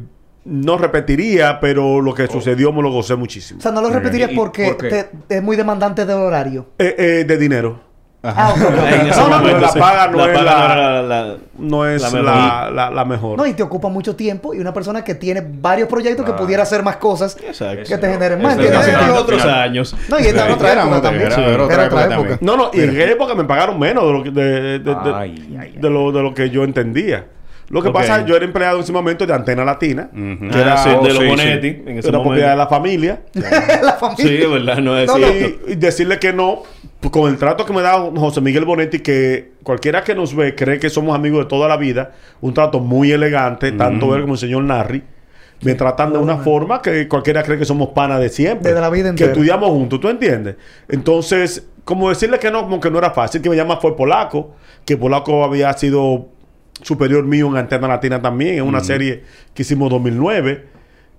no 0.45 0.77
repetiría, 0.77 1.60
pero 1.62 2.01
lo 2.01 2.13
que 2.13 2.27
sucedió 2.27 2.73
me 2.73 2.82
lo 2.82 2.91
gocé 2.91 3.15
muchísimo. 3.15 3.60
O 3.60 3.62
sea, 3.62 3.71
no 3.71 3.82
lo 3.82 3.89
repetirías 3.89 4.32
¿Y 4.32 4.36
porque 4.36 4.65
por 4.65 4.77
te- 4.89 5.10
es 5.29 5.41
muy 5.41 5.56
demandante 5.56 6.06
del 6.06 6.17
horario. 6.17 6.65
Eh, 6.79 6.95
eh, 6.97 7.23
de 7.25 7.38
dinero. 7.38 7.79
Ah, 8.25 8.53
ok, 8.55 8.62
ok, 8.62 8.69
ok. 8.79 8.86
En 9.01 9.07
ese 9.07 9.19
No, 9.19 9.27
no, 9.41 9.59
la 9.59 9.73
paga 9.73 10.07
no 10.07 10.25
es 10.25 10.38
paga 10.38 10.43
la- 10.43 11.25
era 11.25 11.36
No 11.57 11.86
es 11.86 12.01
mejor. 12.13 12.23
la- 12.23 13.05
mejor. 13.05 13.38
No, 13.38 13.45
y 13.45 13.53
te 13.53 13.63
ocupa 13.63 13.89
mucho 13.89 14.15
tiempo 14.15 14.53
y 14.53 14.59
una 14.59 14.73
persona 14.73 15.03
que 15.03 15.13
tiene 15.15 15.43
varios 15.45 15.89
proyectos 15.89 16.25
que 16.25 16.31
Claro. 16.31 16.43
pudiera 16.45 16.63
hacer 16.63 16.83
más 16.83 16.95
cosas 16.97 17.36
Exacto. 17.45 17.83
que 17.88 17.97
te 17.97 18.09
generen 18.12 18.41
más. 18.41 18.57
Otros 18.57 19.41
final. 19.41 19.62
años. 19.62 19.95
No, 20.07 20.19
y 20.19 20.23
esta 20.23 20.53
otra 20.53 20.71
era 20.71 20.83
época 20.83 21.01
también. 21.01 21.25
era- 21.31 21.36
era 21.45 21.53
era 21.53 21.63
otra 21.86 22.03
época. 22.15 22.38
No, 22.41 22.55
no, 22.55 22.71
y 22.73 22.79
en 22.79 22.89
aquella 22.91 23.12
época 23.12 23.36
me 23.36 23.43
pagaron 23.43 23.77
menos 23.77 24.05
de 24.05 24.13
lo 24.13 24.23
que, 24.23 24.31
de, 24.31 24.62
de- 24.79 24.79
de- 24.79 25.13
Ay, 25.13 25.36
ay, 25.49 25.57
ay. 25.59 25.71
de 25.81 25.89
lo, 25.89 26.12
de 26.13 26.21
lo 26.21 26.33
que 26.33 26.49
yo 26.49 26.63
entendía. 26.63 27.25
Lo 27.69 27.81
que 27.81 27.89
pasa 27.91 28.17
es 28.17 28.23
que 28.23 28.29
yo 28.29 28.36
era 28.36 28.45
empleado 28.45 28.77
en 28.77 28.83
ese 28.83 28.91
momento 28.93 29.25
de 29.25 29.33
Antena 29.33 29.65
Latina, 29.65 30.09
que 30.13 30.59
era, 30.62 30.73
Ah, 30.73 30.77
sí, 30.77 30.89
oh, 30.95 31.01
de 31.03 31.09
los 31.09 31.17
sí, 31.23 31.27
Bonetti. 31.27 31.69
sí. 31.71 31.83
En 31.88 31.97
ese 31.97 32.09
era 32.09 32.21
propiedad 32.21 32.51
de 32.51 32.55
la 32.57 32.67
familia. 32.67 33.21
la 33.33 33.93
familia. 33.93 34.27
Sí, 34.45 34.45
verdad, 34.45 34.77
no 34.77 34.97
es 34.97 35.07
No, 35.07 35.17
no, 35.17 35.27
cierto. 35.27 35.62
Y, 35.67 35.71
y 35.71 35.75
decirle 35.75 36.19
que 36.19 36.33
no, 36.33 36.62
con 37.11 37.29
el 37.31 37.37
trato 37.37 37.65
que 37.65 37.73
me 37.73 37.81
da 37.81 37.93
José 38.15 38.41
Miguel 38.41 38.65
Bonetti, 38.65 38.99
que 38.99 39.51
cualquiera 39.63 40.03
que 40.03 40.15
nos 40.15 40.35
ve 40.35 40.55
cree 40.55 40.79
que 40.79 40.89
somos 40.89 41.15
amigos 41.15 41.45
de 41.45 41.49
toda 41.49 41.67
la 41.67 41.77
vida, 41.77 42.11
un 42.41 42.53
trato 42.53 42.79
muy 42.79 43.11
elegante, 43.11 43.71
tanto 43.71 44.15
él 44.15 44.21
como 44.21 44.33
el 44.33 44.39
señor 44.39 44.63
Narri. 44.63 45.03
Me 45.61 45.75
tratan 45.75 46.11
de 46.11 46.19
una 46.19 46.37
forma 46.37 46.81
que 46.81 47.07
cualquiera 47.07 47.41
cree 47.41 47.57
que 47.57 47.63
somos 47.65 47.89
panas 47.89 48.19
de 48.19 48.27
siempre. 48.29 48.69
Desde 48.69 48.81
la 48.81 48.89
vida 48.89 49.03
Que 49.03 49.09
entera. 49.11 49.31
estudiamos 49.31 49.69
juntos, 49.69 49.99
¿tú 49.99 50.09
entiendes? 50.09 50.55
Entonces, 50.89 51.65
como 51.85 52.09
decirle 52.09 52.37
que 52.39 52.51
no, 52.51 52.63
como 52.63 52.79
que 52.81 52.91
no 52.91 52.97
era 52.97 53.11
fácil, 53.11 53.41
que 53.41 53.49
me 53.49 53.55
llama 53.55 53.77
fue 53.77 53.95
Polaco, 53.95 54.55
que 54.85 54.97
Polaco 54.97 55.43
había 55.45 55.71
sido 55.73 56.27
superior 56.81 57.23
mío 57.23 57.47
en 57.47 57.55
Antena 57.57 57.87
Latina 57.87 58.21
también, 58.21 58.55
en 58.55 58.63
una 58.63 58.81
serie 58.81 59.23
que 59.53 59.61
hicimos 59.61 59.89
2009. 59.89 60.65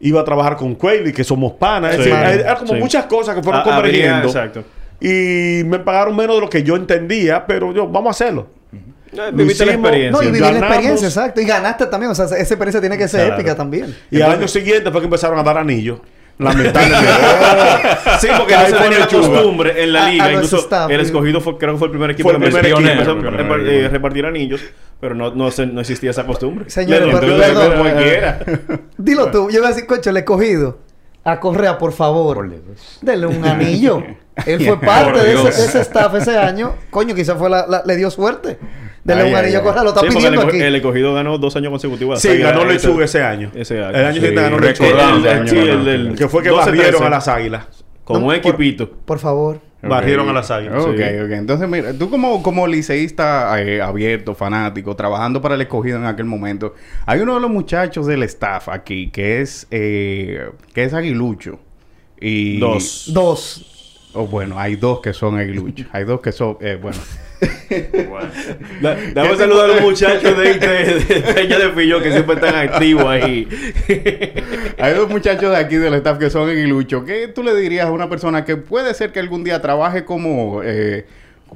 Iba 0.00 0.20
a 0.20 0.24
trabajar 0.24 0.56
con 0.56 0.74
Quayle, 0.74 1.12
que 1.14 1.24
somos 1.24 1.52
panas. 1.52 1.94
Es 1.94 2.04
Sí. 2.04 2.10
decir, 2.10 2.40
era 2.40 2.56
como 2.56 2.74
Sí. 2.74 2.80
muchas 2.80 3.06
cosas 3.06 3.34
que 3.34 3.42
fueron 3.42 3.62
Ah, 3.64 3.76
habría- 3.76 3.92
convergiendo. 3.92 4.26
exacto. 4.28 4.64
Y 5.06 5.64
me 5.64 5.78
pagaron 5.80 6.16
menos 6.16 6.36
de 6.36 6.40
lo 6.42 6.48
que 6.48 6.62
yo 6.62 6.76
entendía, 6.76 7.46
pero 7.46 7.72
yo, 7.74 7.86
vamos 7.86 8.08
a 8.08 8.10
hacerlo. 8.24 8.46
Eh, 9.12 9.30
Viviste 9.32 9.64
la 9.66 9.72
experiencia. 9.74 10.10
No, 10.10 10.22
y 10.22 10.26
vivir 10.26 10.40
Ganamos. 10.40 10.60
la 10.62 10.66
experiencia, 10.68 11.08
exacto. 11.08 11.40
Y 11.40 11.44
ganaste 11.44 11.86
también. 11.86 12.10
O 12.10 12.14
sea, 12.14 12.24
esa 12.24 12.36
experiencia 12.36 12.80
tiene 12.80 12.96
que 12.98 13.06
ser 13.06 13.26
Claro. 13.26 13.34
épica 13.40 13.54
también. 13.54 13.94
Y 14.10 14.20
al 14.22 14.32
año 14.32 14.48
siguiente 14.48 14.90
fue 14.90 15.00
que 15.00 15.04
empezaron 15.04 15.38
a 15.38 15.42
dar 15.42 15.58
anillos. 15.58 15.98
Lamentablemente. 16.38 17.08
Sí, 18.20 18.28
porque 18.36 18.54
no 18.56 18.66
se 18.66 18.72
tenía 18.72 18.98
la 18.98 19.06
costumbre 19.08 19.82
en 19.84 19.92
la 19.92 20.02
A- 20.02 20.06
a 20.06 20.10
liga. 20.10 20.24
los 20.30 20.34
Incluso 20.34 20.56
staff, 20.58 20.90
el 20.90 21.00
escogido 21.00 21.40
fue, 21.40 21.58
creo 21.58 21.72
que 21.74 21.78
fue 21.78 21.86
el 21.88 21.90
primer 21.92 22.10
equipo 22.10 22.28
Fue 22.30 22.36
el 22.36 22.42
que 22.42 22.46
primer 22.50 22.64
empezó- 22.66 22.78
equipo. 23.12 23.28
empezó 23.28 23.54
a 23.54 23.56
eh, 23.70 23.88
repartir 23.88 24.26
anillos, 24.26 24.60
pero 25.00 25.14
no, 25.14 25.32
no, 25.34 25.50
se- 25.50 25.66
no 25.66 25.80
existía 25.80 26.10
esa 26.10 26.24
costumbre. 26.26 26.68
Señores, 26.70 27.06
Le 27.06 27.12
pero- 27.20 27.34
entró 27.44 27.60
perdón, 27.60 27.78
cualquiera. 27.78 28.38
Dilo 28.98 29.30
tú. 29.30 29.48
Yo 29.50 29.60
voy 29.60 29.66
a 29.66 29.74
decir, 29.74 29.86
cocho, 29.86 30.10
le 30.10 30.20
he 30.20 30.24
cogido 30.24 30.78
a 31.24 31.40
Correa, 31.40 31.78
por 31.78 31.92
favor. 31.92 32.48
Dios. 32.48 32.98
Dele 33.00 33.26
un 33.26 33.44
anillo. 33.44 34.02
Él 34.46 34.64
fue 34.66 34.80
parte 34.80 35.20
de 35.20 35.32
ese, 35.34 35.42
Dios. 35.42 35.56
de 35.56 35.64
ese 35.64 35.80
staff 35.82 36.14
ese 36.14 36.37
año. 36.37 36.74
Coño, 36.90 37.14
quizás 37.14 37.38
fue 37.38 37.48
la, 37.48 37.66
la- 37.66 37.82
le 37.87 37.96
dio 37.96 38.10
suerte. 38.10 38.58
Dele 39.04 39.22
Ay, 39.22 39.30
un 39.30 39.37
anillo 39.37 39.58
a. 39.58 39.62
Correa. 39.62 39.82
Lo 39.84 39.88
está 39.90 40.00
Sí, 40.00 40.08
pidiendo 40.08 40.42
el, 40.42 40.48
aquí. 40.48 40.60
el 40.60 40.74
escogido 40.74 41.14
ganó 41.14 41.38
dos 41.38 41.54
años 41.56 41.70
consecutivos. 41.70 42.20
sí, 42.20 42.38
ganó 42.38 42.62
ese- 42.62 42.72
lechuga 42.88 43.04
ese 43.04 43.22
año. 43.22 43.50
Ese 43.54 43.78
año. 43.82 43.90
El 43.96 44.04
año 44.06 44.08
Sí, 44.14 44.20
siguiente 44.20 44.42
ganó 44.42 44.58
lechuga. 44.58 44.88
recordando 44.88 45.30
El- 45.90 46.14
Que 46.16 46.28
fue 46.28 46.42
que 46.42 46.48
12, 46.48 46.64
barrieron 46.64 46.90
13. 46.92 47.04
a 47.06 47.10
las 47.10 47.28
águilas. 47.28 47.66
Con 48.04 48.20
No, 48.20 48.26
por- 48.26 48.34
equipito. 48.37 48.90
Por 48.90 49.18
favor. 49.18 49.60
Barrieron 49.88 50.26
Ok. 50.26 50.30
a 50.30 50.32
las 50.34 50.50
águilas. 50.50 50.84
Ok, 50.84 50.96
Sí. 50.96 51.02
ok. 51.24 51.30
Entonces, 51.32 51.68
mira, 51.68 51.92
tú 51.92 52.10
como, 52.10 52.42
como 52.42 52.66
liceísta 52.66 53.60
eh, 53.62 53.80
abierto, 53.82 54.34
fanático, 54.34 54.94
trabajando 54.96 55.40
para 55.42 55.54
el 55.54 55.60
escogido 55.62 55.98
en 55.98 56.04
aquel 56.06 56.26
momento, 56.26 56.74
hay 57.06 57.20
uno 57.20 57.34
de 57.34 57.40
los 57.40 57.50
muchachos 57.50 58.06
del 58.06 58.22
staff 58.24 58.68
aquí 58.68 59.10
que 59.10 59.40
es, 59.40 59.66
eh, 59.70 60.50
que 60.72 60.84
es 60.84 60.94
aguilucho. 60.94 61.58
Y, 62.20 62.58
Dos. 62.58 63.10
Dos. 63.12 63.70
Oh, 64.14 64.27
bueno, 64.27 64.59
hay 64.59 64.77
dos 64.77 65.00
que 65.00 65.12
son 65.12 65.37
aguiluchos. 65.38 65.87
hay 65.92 66.05
dos 66.05 66.20
que 66.20 66.33
son, 66.33 66.57
eh, 66.61 66.79
bueno. 66.81 66.98
Da- 68.81 68.96
Dame 69.12 69.37
saludar 69.37 69.64
a 69.70 69.74
los 69.74 69.81
muchachos 69.83 70.37
de, 70.38 70.55
de, 70.55 70.98
de 71.00 71.33
Peña 71.35 71.59
de 71.59 71.68
Pillo 71.70 72.00
que 72.03 72.11
siempre 72.12 72.35
están 72.37 72.55
activos 72.55 73.05
ahí. 73.07 73.48
Hay 74.79 74.94
dos 74.94 75.09
muchachos 75.11 75.50
de 75.50 75.57
aquí 75.57 75.77
del 75.77 75.94
staff 75.94 76.18
que 76.18 76.31
son 76.31 76.48
aguiluchos. 76.48 77.05
¿Qué 77.05 77.29
tú 77.29 77.42
le 77.42 77.55
dirías 77.55 77.87
a 77.87 77.90
una 77.92 78.09
persona 78.09 78.44
que 78.44 78.57
puede 78.57 78.94
ser 78.94 79.12
que 79.12 79.20
algún 79.20 79.44
día 79.44 79.61
trabaje 79.61 80.05
como, 80.05 80.61
eh, 80.64 81.07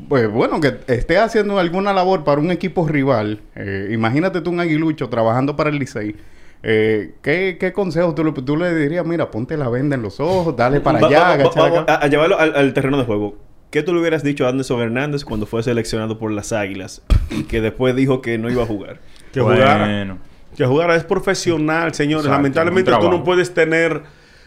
pues, 0.09 0.29
bueno, 0.31 0.61
que 0.61 0.75
esté 0.88 1.18
haciendo 1.18 1.59
alguna 1.59 1.92
labor 1.92 2.25
para 2.25 2.40
un 2.40 2.51
equipo 2.51 2.87
rival? 2.87 3.40
Eh, 3.57 3.88
imagínate 3.92 4.40
tú 4.40 4.51
un 4.51 4.61
aguilucho 4.61 5.09
trabajando 5.09 5.57
para 5.57 5.71
el 5.71 5.79
Licey. 5.79 6.16
Eh, 6.62 7.14
¿qué, 7.23 7.57
¿Qué 7.59 7.73
consejo 7.73 8.14
tú, 8.14 8.25
le- 8.25 8.33
tú 8.33 8.57
le 8.57 8.75
dirías? 8.75 9.07
Mira, 9.07 9.31
ponte 9.31 9.57
la 9.57 9.68
venda 9.68 9.94
en 9.97 10.03
los 10.03 10.18
ojos, 10.21 10.57
dale 10.57 10.81
para 10.81 11.01
Va- 11.01 11.07
allá, 11.09 11.21
va- 11.21 11.27
va- 11.29 11.33
agacha 11.35 11.61
vamos 11.62 11.79
acá. 11.81 11.94
a, 11.94 11.97
a 11.99 12.07
llevarlo 12.09 12.38
al, 12.38 12.55
al 12.57 12.73
terreno 12.75 12.99
de 12.99 13.05
juego. 13.05 13.37
¿Qué 13.71 13.83
tú 13.83 13.92
le 13.94 14.01
hubieras 14.01 14.23
dicho 14.23 14.47
a 14.47 14.49
Anderson 14.49 14.81
Hernández 14.81 15.25
cuando 15.25 15.44
fue 15.47 15.62
seleccionado 15.62 16.18
por 16.18 16.33
las 16.33 16.53
Águilas 16.53 17.03
y 17.31 17.44
que 17.44 17.61
después 17.61 17.94
dijo 17.94 18.23
que 18.23 18.38
no 18.38 18.51
iba 18.51 18.62
a 18.62 18.66
jugar? 18.66 18.99
Que 19.33 19.40
jugara. 19.40 19.85
Bueno. 19.85 20.18
Que 20.57 20.64
jugara 20.64 20.97
es 20.97 21.05
profesional, 21.05 21.92
señores. 21.94 22.25
Exacto, 22.25 22.38
Lamentablemente 22.38 22.90
tú 22.99 23.11
no 23.11 23.23
puedes 23.23 23.53
tener 23.55 24.03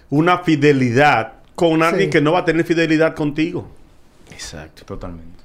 una 0.09 0.39
fidelidad 0.39 1.33
con 1.55 1.83
alguien 1.83 2.05
Sí. 2.05 2.09
que 2.09 2.19
no 2.21 2.31
va 2.33 2.39
a 2.39 2.45
tener 2.45 2.65
fidelidad 2.65 3.13
contigo. 3.15 3.69
Exacto. 4.31 4.83
Totalmente. 4.85 5.39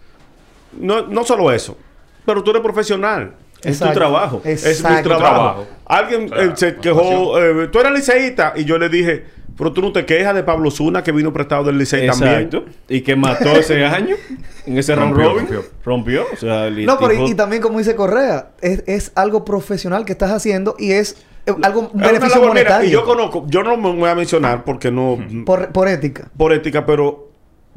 No, 0.80 1.06
no 1.06 1.24
solo 1.24 1.52
eso, 1.52 1.76
pero 2.24 2.42
tú 2.42 2.50
eres 2.50 2.62
profesional. 2.62 3.32
Es 3.58 3.62
tu 3.62 3.68
Exacto. 3.84 3.94
trabajo. 3.98 4.40
Es 4.44 4.64
mi 4.64 5.02
trabajo. 5.02 5.02
trabajo. 5.18 5.66
Alguien 5.86 6.28
Claro, 6.28 6.42
eh, 6.42 6.52
se 6.56 6.76
quejó, 6.76 7.38
eh, 7.40 7.68
tú 7.68 7.80
eres 7.80 7.92
liceísta, 7.92 8.52
y 8.56 8.64
yo 8.64 8.76
le 8.78 8.88
dije, 8.88 9.24
pero 9.56 9.72
tú 9.72 9.80
no 9.80 9.92
te 9.92 10.04
quejas 10.04 10.34
de 10.34 10.42
Pablo 10.42 10.70
Zuna 10.70 11.02
que 11.02 11.10
vino 11.12 11.32
prestado 11.32 11.64
del 11.64 11.78
licey 11.78 12.06
también. 12.08 12.50
Y 12.88 13.00
que 13.00 13.16
mató 13.16 13.50
ese 13.56 13.84
año 13.86 14.14
en 14.66 14.78
ese 14.78 14.94
round 14.94 15.16
Rompió, 15.16 15.30
robin. 15.32 15.46
rompió. 15.48 15.70
Rompió. 15.84 16.26
O 16.32 16.36
sea, 16.36 16.66
el 16.66 16.84
No, 16.84 16.98
pero 16.98 17.12
y, 17.12 17.16
tipo- 17.16 17.28
y 17.30 17.34
también 17.34 17.62
como 17.62 17.78
dice 17.78 17.96
Correa, 17.96 18.50
es, 18.60 18.84
es 18.86 19.12
algo 19.14 19.44
profesional 19.44 20.04
que 20.04 20.12
estás 20.12 20.30
haciendo 20.30 20.76
y 20.78 20.92
es 20.92 21.16
eh, 21.46 21.54
algo 21.62 21.80
un 21.80 21.86
Es 21.86 21.94
una 21.94 22.06
beneficio 22.08 22.40
labor, 22.40 22.54
mira, 22.54 22.64
monetario. 22.70 22.88
y 22.88 22.92
yo 22.92 23.04
conozco, 23.04 23.44
yo 23.48 23.62
no 23.62 23.76
me 23.78 23.92
voy 23.94 24.10
a 24.10 24.14
mencionar 24.14 24.64
porque 24.64 24.90
no, 24.90 25.18
por, 25.46 25.68
por 25.68 25.88
ética. 25.88 26.28
por 26.36 26.52
ética, 26.52 26.84
pero 26.84 27.30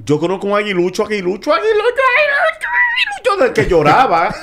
yo 0.04 0.20
conozco 0.20 0.48
un 0.48 0.54
aguilucho, 0.58 1.06
aguilucho, 1.06 1.54
aguilucho, 1.54 1.84
aguilucho, 1.84 2.68
aguilucho, 2.94 3.44
del 3.44 3.54
que 3.54 3.68
lloraba, 3.70 4.36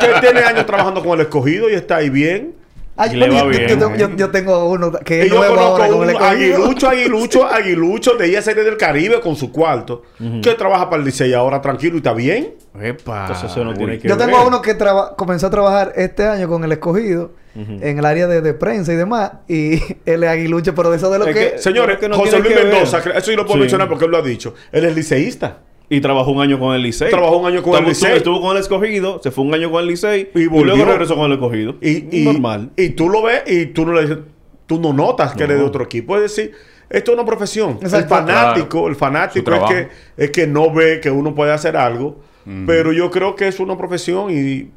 que 0.00 0.08
tiene 0.20 0.40
años 0.40 0.66
trabajando 0.66 1.02
con 1.02 1.18
el 1.18 1.26
escogido 1.26 1.68
y 1.70 1.74
está 1.74 1.96
ahí 1.96 2.10
bien. 2.10 2.54
Ay, 2.94 3.18
bueno, 3.18 3.34
yo, 3.38 3.48
bien, 3.48 3.62
yo 3.62 3.78
tengo- 3.78 3.94
¿eh? 3.94 3.98
yo- 3.98 4.16
yo 4.16 4.30
tengo 4.30 4.68
uno 4.68 4.92
que 4.92 5.22
es 5.22 5.28
yo 5.30 5.36
nuevo 5.36 5.58
ahora 5.58 5.88
con 5.88 6.10
el 6.10 6.14
aguilucho, 6.16 6.88
aguilucho, 6.90 7.46
aguilucho 7.50 8.14
de 8.16 8.26
ella 8.26 8.42
serie 8.42 8.64
del 8.64 8.76
Caribe 8.76 9.18
con 9.20 9.34
su 9.34 9.50
cuarto, 9.50 10.02
que 10.42 10.54
trabaja 10.54 10.90
para 10.90 11.00
el 11.00 11.06
Licey 11.06 11.32
ahora 11.32 11.62
tranquilo 11.62 11.94
y 11.94 11.98
está 11.98 12.12
bien. 12.12 12.54
Epa. 12.78 13.22
Entonces 13.22 13.50
eso 13.50 13.64
no 13.64 13.72
tiene 13.72 13.98
que 13.98 14.06
Yo 14.08 14.16
tengo 14.18 14.32
ver. 14.32 14.40
a 14.40 14.46
uno 14.46 14.60
que 14.60 14.74
traba- 14.74 15.16
comenzó 15.16 15.46
a 15.46 15.50
trabajar 15.50 15.94
este 15.96 16.26
año 16.26 16.48
con 16.48 16.64
el 16.64 16.72
escogido 16.72 17.32
en 17.54 17.98
el 17.98 18.04
área 18.04 18.26
de, 18.26 18.40
de 18.42 18.52
prensa 18.54 18.92
y 18.92 18.96
demás. 18.96 19.32
Y 19.48 19.80
él 20.04 20.22
es 20.24 20.28
aguilucho, 20.28 20.74
pero 20.74 20.90
de 20.90 20.98
eso 20.98 21.10
de 21.10 21.18
lo 21.18 21.26
Es 21.26 21.34
que... 21.34 21.52
que- 21.52 21.58
Señores, 21.58 21.96
que 21.98 22.10
no 22.10 22.16
José 22.16 22.40
Luis 22.40 22.54
ver. 22.54 22.66
Mendoza, 22.66 22.98
eso 22.98 23.30
yo 23.30 23.36
lo 23.38 23.44
puedo 23.44 23.54
Sí. 23.56 23.60
mencionar 23.60 23.88
porque 23.88 24.04
él 24.04 24.10
lo 24.10 24.18
ha 24.18 24.22
dicho. 24.22 24.54
Él 24.70 24.84
es 24.84 24.94
liceísta. 24.94 25.58
Y 25.94 26.00
trabajó 26.00 26.30
un 26.30 26.40
año 26.40 26.58
con 26.58 26.74
el 26.74 26.82
Licey. 26.82 27.10
Trabajó 27.10 27.36
un 27.36 27.46
año 27.46 27.62
con 27.62 27.76
el 27.82 27.88
Licey. 27.88 28.16
Estuvo 28.16 28.40
con 28.40 28.56
el 28.56 28.62
escogido, 28.62 29.20
se 29.22 29.30
fue 29.30 29.44
un 29.44 29.54
año 29.54 29.70
con 29.70 29.80
el 29.82 29.88
Licey 29.88 30.30
Y 30.34 30.42
y, 30.42 30.46
volvió. 30.46 30.74
luego 30.76 30.90
regresó 30.90 31.14
con 31.16 31.26
el 31.26 31.32
escogido. 31.32 31.76
Y, 31.80 32.20
y- 32.20 32.24
Normal. 32.24 32.70
Y 32.76 32.90
tú 32.90 33.08
lo 33.08 33.22
ves 33.22 33.42
y 33.46 33.66
tú 33.66 33.84
no 33.84 33.92
le 33.92 34.02
dices, 34.02 34.18
tú 34.66 34.80
no 34.80 34.92
notas 34.92 35.32
que 35.32 35.40
No. 35.40 35.44
eres 35.44 35.58
de 35.58 35.64
otro 35.64 35.84
equipo. 35.84 36.16
Es 36.16 36.22
decir, 36.22 36.52
esto 36.88 37.10
es 37.12 37.16
una 37.18 37.26
profesión. 37.26 37.78
Exacto. 37.82 37.98
El 37.98 38.08
fanático, 38.08 38.68
Claro. 38.68 38.88
el 38.88 38.96
fanático 38.96 39.52
es 39.54 39.62
que, 39.68 39.88
es 40.24 40.30
que 40.30 40.46
no 40.46 40.72
ve 40.72 41.00
que 41.00 41.10
uno 41.10 41.34
puede 41.34 41.52
hacer 41.52 41.76
algo. 41.76 42.20
Pero 42.66 42.92
yo 42.92 43.10
creo 43.10 43.36
que 43.36 43.46
es 43.48 43.60
una 43.60 43.76
profesión 43.78 44.28
y 44.30 44.68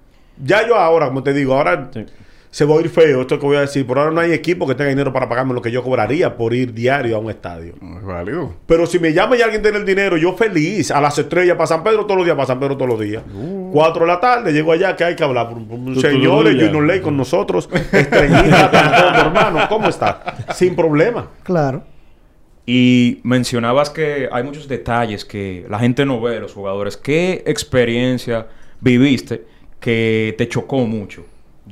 ya 0.43 0.67
yo 0.67 0.75
ahora, 0.75 1.07
como 1.07 1.23
te 1.23 1.33
digo, 1.33 1.55
ahora 1.55 1.89
Sí. 1.93 2.05
Se 2.55 2.63
va 2.63 2.77
a 2.77 2.79
ir 2.79 2.87
feo 2.87 3.19
esto 3.19 3.37
que 3.37 3.45
voy 3.45 3.57
a 3.57 3.59
decir. 3.59 3.85
Por 3.85 3.99
ahora 3.99 4.11
no 4.11 4.21
hay 4.21 4.31
equipo 4.31 4.65
que 4.65 4.75
tenga 4.75 4.89
dinero 4.89 5.11
para 5.11 5.27
pagarme 5.27 5.53
lo 5.53 5.61
que 5.61 5.71
yo 5.71 5.83
cobraría 5.83 6.37
por 6.37 6.53
ir 6.53 6.73
diario 6.73 7.17
a 7.17 7.19
un 7.19 7.29
estadio. 7.29 7.73
No 7.81 7.97
es 7.99 8.05
válido. 8.05 8.53
Pero 8.65 8.85
si 8.85 8.97
me 8.97 9.11
llama 9.11 9.35
y 9.35 9.41
alguien 9.41 9.61
tiene 9.61 9.77
el 9.77 9.83
dinero, 9.83 10.15
yo 10.15 10.31
feliz. 10.37 10.89
A 10.89 11.01
las 11.01 11.19
estrellas 11.19 11.57
para 11.57 11.67
San 11.67 11.83
Pedro 11.83 12.05
todos 12.05 12.15
los 12.15 12.25
días, 12.25 12.37
para 12.37 12.47
San 12.47 12.57
Pedro 12.61 12.77
todos 12.77 12.91
los 12.91 12.99
días. 13.01 13.23
Cuatro 13.73 14.05
de 14.05 14.07
la 14.07 14.21
tarde, 14.21 14.53
llego 14.53 14.71
allá 14.71 14.95
que 14.95 15.03
hay 15.03 15.17
que 15.17 15.23
hablar. 15.25 15.49
Tú- 15.49 15.99
señores. 15.99 16.55
Junior 16.55 16.83
Ley 16.85 17.01
con 17.01 17.17
nosotros. 17.17 17.67
Estrellita, 17.91 18.71
con 18.71 19.13
todo, 19.13 19.21
hermano. 19.27 19.59
¿Cómo 19.67 19.89
está? 19.89 20.37
Sin 20.53 20.77
problema. 20.77 21.27
Claro. 21.43 21.83
Y 22.65 23.19
mencionabas 23.23 23.89
que 23.89 24.29
hay 24.31 24.43
muchos 24.43 24.69
detalles 24.69 25.25
que 25.25 25.65
la 25.69 25.77
gente 25.79 26.05
no 26.05 26.21
ve 26.21 26.35
de 26.35 26.39
los 26.39 26.53
jugadores. 26.53 26.95
¿Qué 26.95 27.43
experiencia 27.45 28.47
viviste 28.79 29.43
que 29.81 30.33
te 30.37 30.47
chocó 30.47 30.77
mucho? 30.87 31.25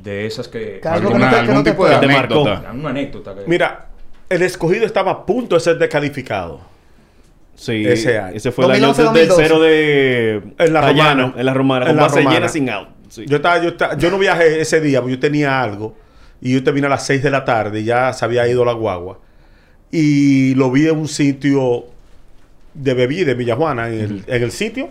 De 0.04 0.26
esas 0.26 0.48
que... 0.48 0.58
Que 0.74 0.80
que 0.80 0.88
Alguna- 0.88 1.18
no 1.18 1.24
te- 1.24 1.30
que 1.30 1.42
no 1.42 1.48
algún 1.50 1.64
te 1.64 1.70
tipo 1.70 1.84
de 1.88 1.96
te 1.96 2.04
anécdota. 2.04 2.70
Una 2.74 2.90
anécdota. 2.90 3.34
Que... 3.34 3.40
Mira, 3.46 3.86
el 4.28 4.42
escogido 4.42 4.84
estaba 4.86 5.10
a 5.10 5.26
punto 5.26 5.54
de 5.56 5.60
ser 5.60 5.78
descalificado. 5.78 6.60
Sí, 7.56 7.84
Ese 7.86 8.18
año. 8.18 8.36
ese 8.36 8.50
fue 8.52 8.64
el 8.66 8.72
año 8.72 8.88
2011, 8.88 9.18
del- 9.18 9.28
del 9.28 9.28
2012. 9.28 9.48
cero 9.48 9.60
de 9.62 10.64
En 10.66 10.72
la 10.72 10.80
Payano, 10.82 11.10
Romana. 11.22 11.34
en 11.40 11.46
la 11.46 11.54
Romana, 11.54 11.90
En 11.90 11.96
la 11.96 12.08
Romana. 12.08 12.30
llena 12.30 12.48
sin 12.48 12.68
out. 12.68 12.88
Sí. 13.08 13.24
Yo, 13.26 13.36
estaba, 13.36 13.62
yo, 13.62 13.68
estaba- 13.70 13.96
yo 13.96 14.10
no 14.10 14.18
viajé 14.18 14.60
ese 14.60 14.80
día 14.80 15.00
porque 15.00 15.14
yo 15.14 15.20
tenía 15.20 15.62
algo. 15.62 15.96
Y 16.40 16.52
yo 16.52 16.62
terminé 16.64 16.86
a 16.88 16.90
las 16.90 17.06
6 17.06 17.22
de 17.22 17.30
la 17.30 17.44
tarde 17.44 17.80
y 17.80 17.84
ya 17.84 18.12
se 18.12 18.24
había 18.24 18.46
ido 18.48 18.64
la 18.64 18.72
guagua. 18.72 19.20
Y 19.90 20.54
lo 20.56 20.70
vi 20.70 20.88
en 20.88 20.98
un 20.98 21.08
sitio 21.08 21.84
de 22.74 22.92
bebida 22.94 23.26
de 23.26 23.34
Villajuana, 23.34 23.88
en 23.88 23.94
el, 24.00 24.24
en 24.26 24.42
el 24.42 24.50
sitio 24.50 24.90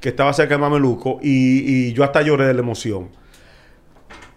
que 0.00 0.08
estaba 0.10 0.32
cerca 0.32 0.56
de 0.56 0.60
Mameluco. 0.60 1.20
Y, 1.22 1.88
y 1.88 1.92
yo 1.92 2.02
hasta 2.04 2.20
lloré 2.22 2.46
de 2.46 2.54
la 2.54 2.60
emoción. 2.60 3.08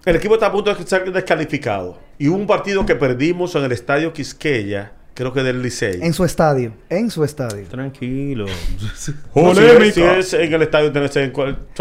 El 0.05 0.15
equipo 0.15 0.33
está 0.35 0.47
a 0.47 0.51
punto 0.51 0.73
de 0.73 0.83
ser 0.85 1.11
descalificado. 1.11 1.97
Y 2.17 2.27
hubo 2.27 2.37
un 2.37 2.47
partido 2.47 2.85
que 2.85 2.95
perdimos 2.95 3.53
en 3.55 3.63
el 3.63 3.71
estadio 3.71 4.11
Quisqueya, 4.13 4.91
creo 5.13 5.31
que 5.31 5.43
del 5.43 5.61
Licey. 5.61 5.99
En 6.01 6.13
su 6.13 6.25
estadio. 6.25 6.73
En 6.89 7.11
su 7.11 7.23
estadio. 7.23 7.65
Tranquilo. 7.67 8.45
No, 8.81 8.89
si 8.95 9.11
es- 9.11 9.17
Polémica. 9.33 9.93
si 9.93 10.01
es 10.03 10.33
en 10.33 10.53
el 10.53 10.61
estadio, 10.63 10.91
solamente 10.91 11.31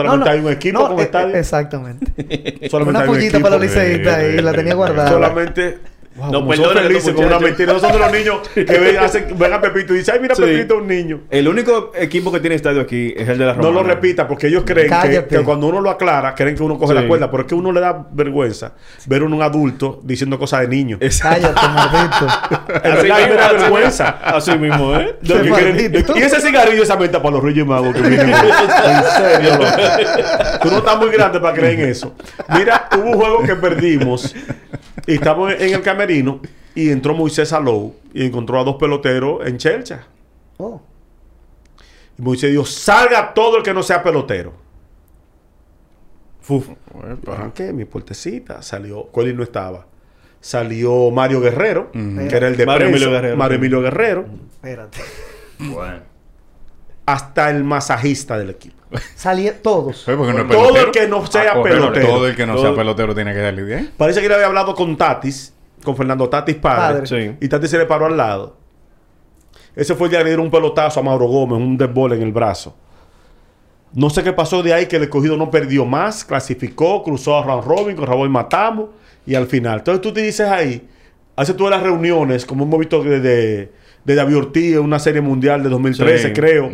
No, 0.04 0.16
no, 0.16 0.26
hay 0.26 0.40
un 0.40 0.52
equipo 0.52 0.78
no, 0.80 0.88
con 0.88 0.98
eh, 1.00 1.02
estadio. 1.02 1.34
Exactamente. 1.36 2.06
Solamente 2.70 2.90
Una 2.90 3.00
hay 3.00 3.08
un 3.08 3.14
pullita 3.14 3.36
equipo. 3.36 3.42
para 3.42 3.56
los 3.56 3.64
liceístas 3.64 4.14
ahí, 4.16 4.36
la 4.40 4.52
tenía 4.52 4.74
guardada. 4.74 5.10
Solamente. 5.10 5.78
Wow, 6.20 6.32
No, 6.32 6.40
como 6.40 6.54
son 6.54 6.74
felices 6.74 7.14
con 7.14 7.24
una 7.24 7.38
mentira. 7.38 7.72
No 7.72 7.78
son 7.80 7.92
de 7.92 7.98
los 7.98 8.12
niños 8.12 8.48
que 8.54 8.64
ven, 8.64 8.98
hacen, 8.98 9.26
ven 9.38 9.52
a 9.52 9.60
Pepito 9.60 9.94
y 9.94 9.98
dicen, 9.98 10.14
ay, 10.16 10.20
mira, 10.20 10.34
Sí. 10.34 10.42
Pepito 10.42 10.74
es 10.74 10.80
un 10.82 10.86
niño. 10.88 11.20
El 11.30 11.48
único 11.48 11.92
equipo 11.96 12.30
que 12.30 12.40
tiene 12.40 12.56
estadio 12.56 12.80
aquí 12.82 13.14
es 13.16 13.28
el 13.28 13.38
de 13.38 13.46
la 13.46 13.54
No 13.54 13.62
Romana. 13.62 13.80
lo 13.82 13.94
repita 13.94 14.28
porque 14.28 14.48
ellos 14.48 14.64
creen 14.66 14.92
que, 15.28 15.38
cuando 15.42 15.66
uno 15.68 15.80
lo 15.80 15.90
aclara, 15.90 16.34
creen 16.34 16.54
que 16.56 16.62
uno 16.62 16.78
coge 16.78 16.94
Sí. 16.94 17.00
la 17.00 17.08
cuerda. 17.08 17.30
Pero 17.30 17.42
es 17.42 17.48
que 17.48 17.54
uno 17.54 17.72
le 17.72 17.80
da 17.80 18.06
vergüenza 18.12 18.72
ver 19.06 19.22
a 19.22 19.24
un 19.24 19.40
adulto 19.42 20.00
diciendo 20.04 20.38
cosas 20.38 20.60
de 20.60 20.68
niño. 20.68 20.98
Exacto. 21.00 21.50
Cállate, 21.54 21.68
maldito. 21.68 22.26
En 22.84 22.94
verdad, 22.94 23.52
vergüenza. 23.58 24.08
Así 24.22 24.56
mismo, 24.58 24.94
¿eh? 24.96 25.16
Y 25.22 26.18
ese 26.22 26.40
cigarrillo, 26.40 26.82
esa 26.82 26.96
menta 26.96 27.20
para 27.22 27.36
los 27.36 27.44
Reyes 27.44 27.64
Magos 27.66 27.94
que 27.94 28.00
vienen. 28.02 28.30
en 28.30 29.04
serio, 29.16 29.50
loco. 29.52 29.64
Tú 30.62 30.70
no 30.70 30.78
estás 30.78 30.98
muy 30.98 31.10
grande 31.10 31.40
para 31.40 31.54
creer 31.54 31.80
en 31.80 31.88
eso. 31.90 32.14
Mira, 32.56 32.88
hubo 32.96 33.04
un 33.10 33.14
juego 33.14 33.42
que 33.44 33.54
perdimos 33.56 34.34
y 35.06 35.14
estamos 35.14 35.52
en 35.52 35.74
el 35.74 35.82
camerino 35.82 36.40
y 36.74 36.90
entró 36.90 37.14
Moisés 37.14 37.52
Alou 37.52 37.94
y 38.12 38.24
encontró 38.24 38.60
a 38.60 38.64
dos 38.64 38.76
peloteros 38.76 39.46
en 39.46 39.58
Chelcha. 39.58 40.06
Oh. 40.58 40.80
Y 42.18 42.22
Moisés 42.22 42.50
dijo, 42.50 42.64
salga 42.64 43.32
todo 43.34 43.58
el 43.58 43.62
que 43.62 43.74
no 43.74 43.82
sea 43.82 44.02
pelotero. 44.02 44.52
Fuf. 46.40 46.68
Arranqué 47.26 47.72
mi 47.72 47.84
puertecita. 47.84 48.62
Salió, 48.62 49.06
Colin 49.06 49.36
no 49.36 49.42
estaba. 49.42 49.86
Salió 50.40 51.10
Mario 51.10 51.40
Guerrero, 51.40 51.92
que 51.92 52.34
era 52.34 52.48
el 52.48 52.56
de 52.56 52.66
Mario 52.66 52.88
Emilio 52.88 53.10
Guerrero. 53.10 53.36
Mario 53.36 53.56
Emilio 53.58 53.80
Guerrero, 53.82 54.26
Espérate. 54.54 54.98
Bueno. 55.58 56.09
Hasta 57.12 57.50
el 57.50 57.64
masajista 57.64 58.38
del 58.38 58.50
equipo. 58.50 58.76
Salía 59.14 59.60
todos. 59.62 60.02
Sí, 60.04 60.12
porque 60.16 60.32
no 60.32 60.40
es 60.40 60.48
Todo 60.48 60.62
pelotero. 60.72 60.86
el 60.86 60.90
que 60.92 61.08
no 61.08 61.26
sea 61.26 61.52
A 61.52 61.54
correr, 61.54 61.74
pelotero. 61.74 62.06
Todo 62.06 62.26
el 62.26 62.36
que 62.36 62.46
no 62.46 62.58
sea 62.58 62.74
pelotero 62.74 63.14
tiene 63.14 63.32
que 63.32 63.38
darle 63.38 63.62
bien. 63.62 63.90
Parece 63.96 64.20
que 64.20 64.28
le 64.28 64.34
había 64.34 64.46
hablado 64.46 64.74
con 64.74 64.96
Tatis, 64.96 65.54
con 65.84 65.96
Fernando 65.96 66.28
Tatis 66.28 66.56
padre. 66.56 67.00
Padre. 67.00 67.06
Sí. 67.06 67.36
Y 67.40 67.48
Tatis 67.48 67.70
se 67.70 67.78
le 67.78 67.86
paró 67.86 68.06
al 68.06 68.16
lado. 68.16 68.56
Ese 69.76 69.94
fue 69.94 70.08
el 70.08 70.10
día 70.10 70.18
que 70.18 70.24
le 70.24 70.30
dieron 70.30 70.46
un 70.46 70.50
pelotazo 70.50 70.98
a 71.00 71.02
Mauro 71.02 71.26
Gómez, 71.26 71.58
un 71.58 71.76
desbol 71.76 72.12
en 72.14 72.22
el 72.22 72.32
brazo. 72.32 72.74
No 73.92 74.10
sé 74.10 74.22
qué 74.22 74.32
pasó 74.32 74.62
de 74.62 74.72
ahí, 74.72 74.86
que 74.86 74.96
el 74.96 75.04
escogido 75.04 75.36
no 75.36 75.50
perdió 75.50 75.84
más, 75.84 76.24
clasificó, 76.24 77.02
cruzó 77.02 77.38
a 77.38 77.42
round 77.44 77.64
robin, 77.64 77.96
con 77.96 78.06
Raúl 78.06 78.28
matamos 78.28 78.90
y 79.26 79.34
al 79.34 79.46
final. 79.46 79.78
Entonces 79.78 80.00
tú 80.00 80.12
te 80.12 80.22
dices 80.22 80.48
ahí, 80.48 80.88
hace 81.36 81.54
todas 81.54 81.70
las 81.72 81.82
reuniones, 81.82 82.44
como 82.46 82.64
hemos 82.64 82.78
visto 82.78 83.02
de, 83.02 83.20
de, 83.20 83.72
de 84.04 84.14
David 84.14 84.36
Ortiz 84.38 84.74
en 84.74 84.80
una 84.80 84.98
serie 84.98 85.20
mundial 85.20 85.62
de 85.62 85.68
2013, 85.68 86.28
Sí. 86.28 86.32
creo, 86.32 86.70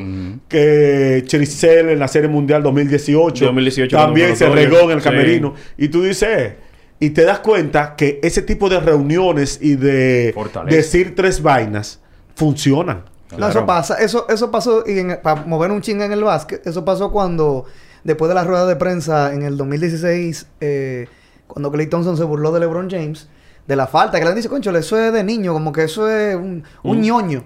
que 0.48 1.22
Chericel 1.26 1.88
en 1.90 1.98
la 1.98 2.08
serie 2.08 2.28
mundial 2.28 2.62
2018, 2.62 3.44
2018 3.46 3.96
también 3.96 4.36
se 4.36 4.48
regó 4.48 4.82
en 4.82 4.90
el 4.92 5.00
Sí. 5.00 5.04
camerino. 5.08 5.54
Y 5.76 5.88
tú 5.88 6.02
dices, 6.02 6.54
y 7.00 7.10
te 7.10 7.24
das 7.24 7.40
cuenta 7.40 7.94
que 7.96 8.20
ese 8.22 8.42
tipo 8.42 8.68
de 8.68 8.80
reuniones 8.80 9.58
y 9.60 9.74
de 9.76 10.30
Fortaleza. 10.34 10.76
decir 10.76 11.14
tres 11.14 11.42
vainas 11.42 12.00
funcionan. 12.34 13.04
No, 13.36 13.48
eso 13.48 13.66
pasa. 13.66 13.96
Eso, 13.96 14.26
eso 14.28 14.50
pasó, 14.50 14.84
y 14.86 15.00
en- 15.00 15.18
para 15.22 15.44
mover 15.44 15.70
un 15.72 15.80
chinga 15.82 16.04
en 16.06 16.12
el 16.12 16.22
básquet, 16.22 16.64
eso 16.66 16.84
pasó 16.84 17.10
cuando, 17.10 17.64
después 18.04 18.28
de 18.28 18.34
la 18.36 18.44
rueda 18.44 18.66
de 18.66 18.76
prensa 18.76 19.34
en 19.34 19.42
el 19.42 19.56
2016, 19.56 20.46
eh, 20.60 21.06
cuando 21.48 21.70
Clay 21.72 21.88
Thompson 21.88 22.16
se 22.16 22.22
burló 22.24 22.52
de 22.52 22.60
LeBron 22.60 22.88
James, 22.88 23.28
de 23.66 23.76
la 23.76 23.86
falta, 23.86 24.18
que 24.18 24.24
le 24.24 24.34
dice, 24.34 24.48
concho, 24.48 24.70
eso 24.76 24.98
es 24.98 25.12
de 25.12 25.24
niño, 25.24 25.52
como 25.52 25.72
que 25.72 25.84
eso 25.84 26.08
es 26.08 26.36
un, 26.36 26.62
un 26.82 26.98
Mm. 26.98 27.00
ñoño. 27.02 27.44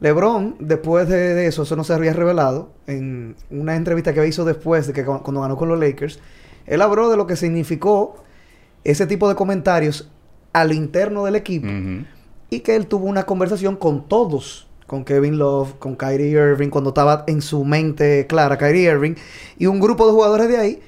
LeBron, 0.00 0.56
después 0.58 1.08
de, 1.08 1.34
de 1.34 1.46
eso, 1.46 1.62
eso 1.62 1.76
no 1.76 1.84
se 1.84 1.94
había 1.94 2.12
revelado, 2.12 2.70
en 2.88 3.36
una 3.50 3.76
entrevista 3.76 4.12
que 4.12 4.26
hizo 4.26 4.44
después 4.44 4.86
de 4.88 4.92
que 4.92 5.04
cu- 5.04 5.22
cuando 5.22 5.42
ganó 5.42 5.56
con 5.56 5.68
los 5.68 5.78
Lakers, 5.78 6.18
él 6.66 6.82
habló 6.82 7.08
de 7.08 7.16
lo 7.16 7.26
que 7.26 7.36
significó 7.36 8.16
ese 8.82 9.06
tipo 9.06 9.28
de 9.28 9.36
comentarios 9.36 10.10
a 10.52 10.64
lo 10.64 10.72
interno 10.74 11.24
del 11.24 11.36
equipo 11.36 11.68
y 12.50 12.60
que 12.60 12.74
él 12.74 12.86
tuvo 12.88 13.06
una 13.06 13.24
conversación 13.24 13.76
con 13.76 14.08
todos, 14.08 14.66
con 14.88 15.04
Kevin 15.04 15.38
Love, 15.38 15.74
con 15.78 15.94
Kyrie 15.94 16.30
Irving, 16.30 16.68
cuando 16.68 16.90
estaba 16.90 17.22
en 17.28 17.40
su 17.40 17.64
mente 17.64 18.26
clara 18.26 18.58
Kyrie 18.58 18.90
Irving, 18.90 19.14
y 19.56 19.66
un 19.66 19.78
grupo 19.80 20.04
de 20.06 20.12
jugadores 20.12 20.48
de 20.48 20.56
ahí, 20.58 20.82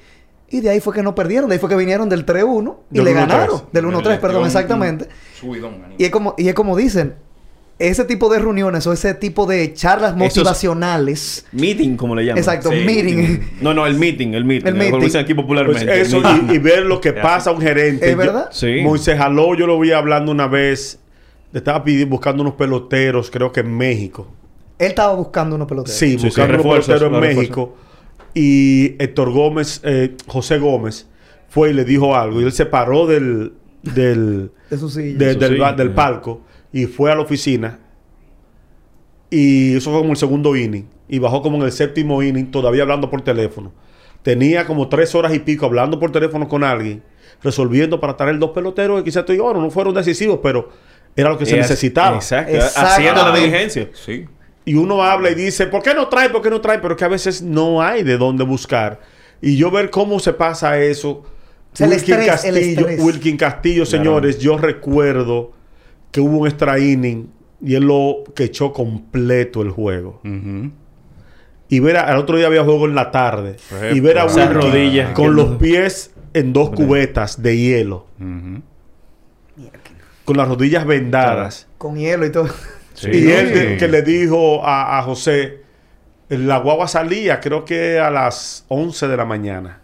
y 0.57 0.61
de 0.61 0.69
ahí 0.69 0.79
fue 0.79 0.93
que 0.93 1.03
no 1.03 1.13
perdieron, 1.15 1.49
de 1.49 1.55
ahí 1.55 1.59
fue 1.59 1.69
que 1.69 1.75
vinieron 1.75 2.09
del 2.09 2.25
3-1 2.25 2.75
y 2.91 2.95
Del 2.95 3.05
le 3.05 3.11
1-3. 3.11 3.15
ganaron, 3.15 3.61
del 3.71 3.85
Le 3.85 3.91
1-3, 3.91 4.01
dio 4.13 4.21
perdón, 4.21 4.41
un- 4.41 4.47
exactamente. 4.47 5.07
subidón. 5.39 5.75
Y 5.97 6.03
es 6.05 6.09
como, 6.11 6.35
y 6.37 6.47
es 6.47 6.53
como 6.53 6.75
dicen, 6.75 7.15
ese 7.77 8.05
tipo 8.05 8.29
de 8.29 8.39
reuniones 8.39 8.87
o 8.87 8.93
ese 8.93 9.13
tipo 9.15 9.45
de 9.45 9.73
charlas 9.73 10.15
motivacionales, 10.15 11.45
Meeting, 11.51 11.97
como 11.97 12.15
le 12.15 12.23
llaman. 12.23 12.37
exacto, 12.37 12.71
Sí. 12.71 12.77
meeting, 12.85 13.39
No, 13.61 13.73
no, 13.73 13.85
el 13.85 13.95
meeting, 13.95 14.33
el 14.33 14.45
meeting. 14.45 14.67
El 14.67 14.73
Como 14.73 14.83
meeting. 14.85 14.99
dicen 15.05 15.21
aquí 15.21 15.33
Pues 15.33 15.43
popularmente. 15.43 16.01
eso 16.01 16.21
meeting. 16.21 16.47
y, 16.51 16.55
y 16.55 16.57
ver 16.59 16.85
lo 16.85 17.01
que 17.01 17.13
pasa 17.13 17.49
a 17.49 17.53
un 17.53 17.61
gerente. 17.61 18.05
¿Es 18.05 18.11
Yo- 18.13 18.17
verdad? 18.17 18.47
Sí. 18.51 18.79
Moisés 18.81 19.17
Jaló, 19.17 19.55
yo 19.55 19.67
lo 19.67 19.79
vi 19.79 19.91
hablando 19.91 20.31
una 20.31 20.47
vez. 20.47 20.99
Estaba 21.53 21.83
pidiendo, 21.83 22.11
buscando 22.15 22.41
unos 22.43 22.55
peloteros, 22.55 23.29
creo 23.31 23.51
que 23.51 23.61
en 23.61 23.75
México. 23.75 24.27
él 24.77 24.87
estaba 24.87 25.13
buscando 25.15 25.55
unos 25.55 25.67
peloteros. 25.69 25.97
Sí, 25.97 26.17
Sí, 26.19 26.25
buscando 26.25 26.55
sí, 26.61 26.67
unos 26.67 26.85
peloteros 26.85 27.13
en 27.13 27.19
México. 27.35 27.75
Y 28.35 29.01
Héctor 29.01 29.31
Gómez, 29.31 29.81
eh, 29.83 30.15
José 30.27 30.59
Gómez, 30.59 31.07
fue 31.49 31.69
y 31.71 31.73
le 31.73 31.85
dijo 31.85 32.15
algo. 32.15 32.41
Y 32.41 32.43
él 32.43 32.51
se 32.51 32.65
paró 32.67 33.07
del, 33.07 33.53
del, 33.81 34.51
De 34.69 34.77
su 34.77 34.89
silla. 34.89 35.17
de- 35.17 35.31
Eso 35.31 35.39
del, 35.75 35.91
palco 35.93 36.41
y 36.73 36.85
fue 36.85 37.11
a 37.11 37.15
la 37.15 37.21
oficina. 37.21 37.79
Y 39.29 39.75
eso 39.75 39.89
fue 39.91 39.99
como 39.99 40.11
el 40.11 40.17
segundo 40.17 40.55
inning. 40.55 40.85
Y 41.07 41.19
bajó 41.19 41.41
como 41.41 41.57
en 41.57 41.63
el 41.63 41.71
séptimo 41.71 42.21
inning, 42.23 42.51
todavía 42.51 42.81
hablando 42.83 43.09
por 43.09 43.21
teléfono. 43.21 43.71
Tenía 44.23 44.65
como 44.65 44.89
tres 44.89 45.13
horas 45.15 45.33
y 45.33 45.39
pico 45.39 45.65
hablando 45.65 45.99
por 45.99 46.11
teléfono 46.11 46.47
con 46.47 46.63
alguien, 46.63 47.03
resolviendo 47.43 47.99
para 47.99 48.17
traer 48.17 48.39
dos 48.39 48.51
peloteros 48.51 48.99
que 48.99 49.05
quizás 49.05 49.23
tú 49.25 49.33
y 49.33 49.37
yo, 49.37 49.53
no 49.53 49.69
fueron 49.69 49.93
decisivos, 49.93 50.39
pero 50.41 50.69
era 51.15 51.29
lo 51.29 51.37
que 51.37 51.45
se 51.45 51.53
Es- 51.53 51.69
necesitaba. 51.69 52.15
Exacto. 52.17 52.57
Haciendo 52.75 53.23
la 53.23 53.35
diligencia. 53.35 53.89
Sí. 53.93 54.25
Y 54.65 54.75
uno 54.75 55.03
habla 55.03 55.29
y 55.29 55.35
dice, 55.35 55.67
¿por 55.67 55.83
qué 55.83 55.93
no 55.93 56.07
trae? 56.07 56.29
¿Por 56.29 56.41
qué 56.41 56.49
no 56.49 56.59
trae? 56.59 56.79
Pero 56.79 56.95
que 56.95 57.05
a 57.05 57.07
veces 57.07 57.41
no 57.43 57.81
hay 57.81 58.01
de 58.03 58.17
dónde 58.17 58.43
buscar. 58.43 58.99
Y 59.41 59.57
yo 59.57 59.69
ver 59.69 59.89
cómo 59.91 60.19
se 60.19 60.33
pasa 60.33 60.79
eso. 60.79 61.23
El 61.77 61.89
Wilkin 61.89 62.15
estrés, 62.15 62.27
Castillo. 62.27 62.87
Wilkin 63.03 63.37
Castillo, 63.37 63.85
señores, 63.85 64.39
yo 64.39 64.57
recuerdo 64.57 65.51
que 66.11 66.19
hubo 66.21 66.37
un 66.39 66.47
extra 66.47 66.79
inning 66.79 67.27
y 67.61 67.75
él 67.75 67.83
lo 67.83 68.23
que 68.33 68.45
echó 68.45 68.71
completo 68.73 69.61
el 69.61 69.69
juego. 69.71 70.21
Y 71.67 71.79
ver 71.79 71.97
a- 71.97 72.03
al 72.07 72.17
otro 72.17 72.37
día 72.37 72.47
había 72.47 72.63
juego 72.63 72.85
en 72.85 72.95
la 72.95 73.11
tarde. 73.11 73.57
Y 73.93 73.99
ver 73.99 74.17
a 74.19 74.25
Wilkin 74.25 74.53
rodillas 74.53 75.11
con 75.11 75.35
los 75.35 75.51
no- 75.51 75.57
pies 75.57 76.11
en 76.33 76.53
dos 76.53 76.69
cubetas 76.71 77.41
de 77.43 77.57
hielo, 77.57 78.07
con 80.23 80.37
las 80.37 80.47
rodillas 80.47 80.85
vendadas. 80.85 81.67
Con 81.77 81.97
hielo 81.97 82.25
y 82.25 82.31
todo. 82.31 82.49
Sí. 82.95 83.09
Y 83.11 83.31
él 83.31 83.53
de- 83.53 83.77
que 83.77 83.87
le 83.87 84.01
dijo 84.01 84.65
a, 84.65 84.97
a 84.99 85.03
José, 85.03 85.61
la 86.29 86.57
guagua 86.57 86.87
salía 86.87 87.39
creo 87.39 87.63
que 87.65 87.99
a 87.99 88.09
las 88.09 88.65
11 88.69 89.07
de 89.07 89.17
la 89.17 89.25
mañana. 89.25 89.81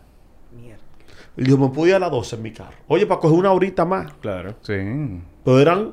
Y 1.37 1.43
dijo, 1.45 1.57
me 1.57 1.69
pude 1.69 1.89
ir 1.89 1.95
a 1.95 1.99
las 1.99 2.11
12 2.11 2.35
en 2.35 2.41
mi 2.41 2.51
carro. 2.51 2.75
Oye, 2.87 3.05
para 3.05 3.21
coger 3.21 3.39
una 3.39 3.51
horita 3.53 3.85
más. 3.85 4.11
Claro. 4.21 4.55
Sí. 4.61 4.73
Pero 5.45 5.59
eran 5.61 5.91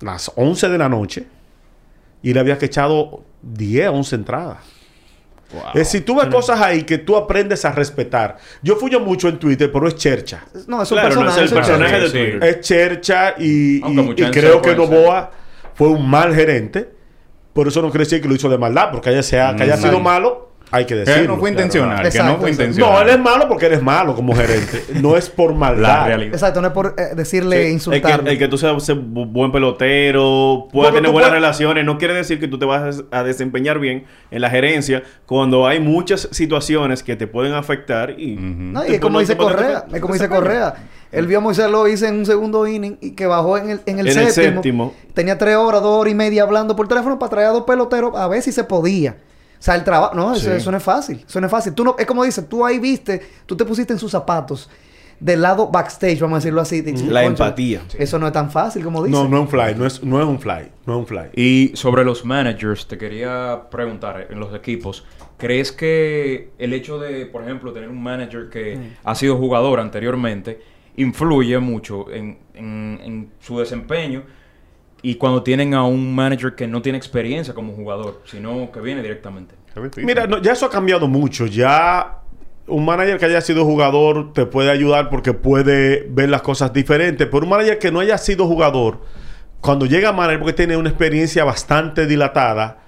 las 0.00 0.30
11 0.36 0.68
de 0.68 0.78
la 0.78 0.88
noche 0.88 1.26
y 2.22 2.32
le 2.32 2.38
había 2.40 2.58
que 2.58 2.66
echado 2.66 3.24
10, 3.42 3.88
11 3.88 4.14
entradas. 4.16 4.58
Es 5.68 5.74
decir, 5.74 6.04
tú 6.04 6.14
ves 6.16 6.26
cosas 6.26 6.60
ahí 6.60 6.82
que 6.82 6.98
tú 6.98 7.16
aprendes 7.16 7.64
a 7.64 7.72
respetar. 7.72 8.36
Yo 8.62 8.76
fui 8.76 8.90
yo 8.90 9.00
mucho 9.00 9.28
en 9.28 9.38
Twitter, 9.38 9.70
pero 9.72 9.88
es 9.88 9.96
chercha. 9.96 10.44
No, 10.68 10.82
es 10.82 10.90
un 10.92 10.98
Claro, 10.98 11.14
no 11.16 11.22
personaje. 11.22 11.44
es 11.44 11.50
el 11.52 11.56
personaje 11.58 12.00
de. 12.00 12.10
Twitter. 12.10 12.44
Es 12.44 12.60
chercha 12.60 13.34
y, 13.38 13.76
y- 13.84 14.10
y 14.16 14.30
creo 14.30 14.60
que 14.62 14.76
Novoa 14.76 15.30
fue 15.78 15.88
un 15.88 16.08
mal 16.10 16.34
gerente. 16.34 16.90
Por 17.54 17.66
eso 17.68 17.80
no 17.80 17.88
quiere 17.90 18.04
decir 18.04 18.20
que 18.20 18.28
lo 18.28 18.34
hizo 18.34 18.48
de 18.48 18.58
maldad, 18.58 18.90
porque 18.92 19.08
haya, 19.10 19.22
sea, 19.22 19.54
que 19.56 19.62
haya 19.62 19.76
Mm. 19.76 19.80
sido 19.80 20.00
malo, 20.00 20.47
hay 20.70 20.84
que 20.84 20.94
Que 20.94 21.00
decirlo. 21.00 21.34
no 21.34 21.40
fue 21.40 21.50
intencional, 21.50 21.96
que 21.98 22.02
no 22.02 22.08
Exacto, 22.08 22.40
fue 22.40 22.50
exacto. 22.50 22.62
intencional. 22.70 22.92
No, 22.94 23.00
él 23.02 23.08
es 23.08 23.18
malo 23.24 23.48
porque 23.48 23.66
eres 23.66 23.82
malo 23.82 24.14
como 24.14 24.34
gerente. 24.34 24.84
No 25.00 25.16
es 25.16 25.30
por 25.30 25.54
maldad. 25.54 25.82
La 26.00 26.06
realidad. 26.06 26.34
Exacto, 26.34 26.60
no 26.60 26.68
es 26.68 26.72
por 26.74 26.94
eh, 26.98 27.14
decirle, 27.14 27.66
Sí, 27.66 27.72
insultarlo. 27.72 28.16
El 28.18 28.24
que, 28.24 28.30
el 28.32 28.38
que 28.38 28.48
tú 28.48 28.58
seas 28.58 28.90
buen 28.96 29.50
pelotero, 29.52 30.68
puedas 30.72 30.92
tener 30.94 31.10
buenas 31.10 31.30
puedes- 31.30 31.42
relaciones, 31.42 31.84
no 31.84 31.98
quiere 31.98 32.14
decir 32.14 32.38
que 32.40 32.48
tú 32.48 32.58
te 32.58 32.64
vas 32.66 33.02
a 33.10 33.22
desempeñar 33.22 33.78
bien 33.78 34.04
en 34.30 34.40
la 34.40 34.50
gerencia 34.50 35.02
cuando 35.26 35.66
hay 35.66 35.80
muchas 35.80 36.28
situaciones 36.32 37.02
que 37.02 37.16
te 37.16 37.26
pueden 37.26 37.52
afectar 37.54 38.18
y... 38.18 38.36
No, 38.36 38.82
es 38.82 39.00
como 39.00 39.20
dice 39.20 39.36
Correa, 39.36 39.84
es 39.92 40.00
como 40.00 40.14
dice 40.14 40.28
Correa. 40.28 40.74
Él 41.10 41.26
vio 41.26 41.38
a 41.38 41.40
Moisés 41.40 41.70
lo 41.70 41.88
hice 41.88 42.08
en 42.08 42.16
un 42.16 42.26
segundo 42.26 42.66
inning 42.66 42.98
y 43.00 43.12
que 43.12 43.26
bajó 43.26 43.56
en 43.56 43.70
el, 43.70 43.80
en 43.86 43.98
el, 43.98 44.08
En 44.08 44.18
el 44.18 44.30
séptimo. 44.30 44.54
séptimo. 44.56 44.94
Tenía 45.14 45.38
tres 45.38 45.56
horas, 45.56 45.80
dos 45.80 45.98
horas 46.00 46.12
y 46.12 46.14
media 46.14 46.42
hablando 46.42 46.76
por 46.76 46.86
teléfono 46.86 47.18
para 47.18 47.30
traer 47.30 47.46
a 47.48 47.50
dos 47.52 47.64
peloteros 47.64 48.14
a 48.14 48.28
ver 48.28 48.42
si 48.42 48.52
se 48.52 48.62
podía. 48.64 49.16
O 49.58 49.62
sea, 49.62 49.74
el 49.74 49.84
trabajo... 49.84 50.14
No, 50.14 50.32
eso, 50.34 50.44
Sí. 50.44 50.50
eso 50.56 50.70
no 50.70 50.76
es 50.76 50.82
fácil. 50.82 51.24
Eso 51.26 51.40
no 51.40 51.46
es 51.46 51.50
fácil. 51.50 51.74
Tú 51.74 51.84
no... 51.84 51.96
Es 51.98 52.06
como 52.06 52.22
dice, 52.24 52.42
tú 52.42 52.64
ahí 52.64 52.78
viste, 52.78 53.20
tú 53.46 53.56
te 53.56 53.64
pusiste 53.64 53.92
en 53.92 53.98
sus 53.98 54.10
zapatos 54.12 54.70
del 55.20 55.42
lado 55.42 55.66
backstage, 55.68 56.20
vamos 56.20 56.36
a 56.36 56.38
decirlo 56.38 56.60
así. 56.60 56.80
de- 56.80 56.92
La 57.10 57.24
empatía. 57.24 57.82
Eso 57.98 58.20
no 58.20 58.28
es 58.28 58.32
tan 58.32 58.52
fácil 58.52 58.84
como 58.84 59.02
dice. 59.02 59.16
No, 59.18 59.28
no 59.28 59.36
es 59.38 59.42
un 59.42 59.48
fly. 59.48 59.74
No 59.76 59.84
es, 59.84 60.02
no 60.04 60.20
es 60.20 60.26
un 60.28 60.38
fly. 60.38 60.68
No 60.86 60.92
es 60.94 60.98
un 61.00 61.06
fly. 61.08 61.22
Y 61.34 61.72
sobre 61.74 62.04
los 62.04 62.24
managers, 62.24 62.86
te 62.86 62.96
quería 62.96 63.62
preguntar 63.68 64.28
en 64.30 64.38
los 64.38 64.54
equipos, 64.54 65.04
¿crees 65.36 65.72
que 65.72 66.50
el 66.58 66.72
hecho 66.72 67.00
de, 67.00 67.26
por 67.26 67.42
ejemplo, 67.42 67.72
tener 67.72 67.88
un 67.88 68.00
manager 68.00 68.48
que 68.48 68.92
ha 69.02 69.14
sido 69.16 69.36
jugador 69.38 69.80
anteriormente 69.80 70.60
influye 70.96 71.58
mucho 71.58 72.10
en, 72.12 72.38
en- 72.54 73.00
en 73.02 73.30
su 73.40 73.58
desempeño? 73.58 74.22
Y 75.02 75.14
cuando 75.14 75.42
tienen 75.42 75.74
a 75.74 75.84
un 75.84 76.14
manager 76.14 76.54
que 76.54 76.66
no 76.66 76.82
tiene 76.82 76.98
experiencia 76.98 77.54
como 77.54 77.72
jugador, 77.72 78.22
sino 78.24 78.70
que 78.72 78.80
viene 78.80 79.02
directamente. 79.02 79.54
Mira, 79.98 80.26
no, 80.26 80.42
ya 80.42 80.52
eso 80.52 80.66
ha 80.66 80.70
cambiado 80.70 81.06
mucho. 81.06 81.46
Ya 81.46 82.18
un 82.66 82.84
manager 82.84 83.18
que 83.18 83.26
haya 83.26 83.40
sido 83.40 83.64
jugador 83.64 84.32
te 84.32 84.46
puede 84.46 84.70
ayudar 84.70 85.08
porque 85.08 85.32
puede 85.32 86.06
ver 86.10 86.28
las 86.28 86.42
cosas 86.42 86.72
diferentes. 86.72 87.26
Pero 87.26 87.44
un 87.44 87.48
manager 87.48 87.78
que 87.78 87.92
no 87.92 88.00
haya 88.00 88.18
sido 88.18 88.46
jugador, 88.46 89.00
cuando 89.60 89.86
llega 89.86 90.10
a 90.10 90.12
manager, 90.12 90.40
porque 90.40 90.52
tiene 90.54 90.76
una 90.76 90.88
experiencia 90.88 91.44
bastante 91.44 92.06
dilatada, 92.06 92.78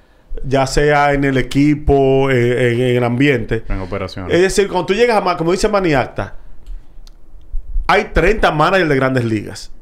ya 0.44 0.66
sea 0.66 1.12
en 1.12 1.25
el 1.25 1.37
equipo, 1.37 2.31
eh, 2.31 2.73
en, 2.73 2.81
en 2.81 2.96
el 2.96 3.05
ambiente. 3.05 3.64
En 3.68 3.81
operación. 3.81 4.31
Es 4.31 4.40
decir, 4.40 4.68
cuando 4.68 4.87
tú 4.87 4.94
llegas 4.94 5.20
a, 5.25 5.37
como 5.37 5.53
dice 5.53 5.68
Maniacta, 5.68 6.37
hay 7.87 8.11
30 8.12 8.51
managers 8.53 8.88
de 8.88 8.96
grandes 8.96 9.25
ligas. 9.25 9.73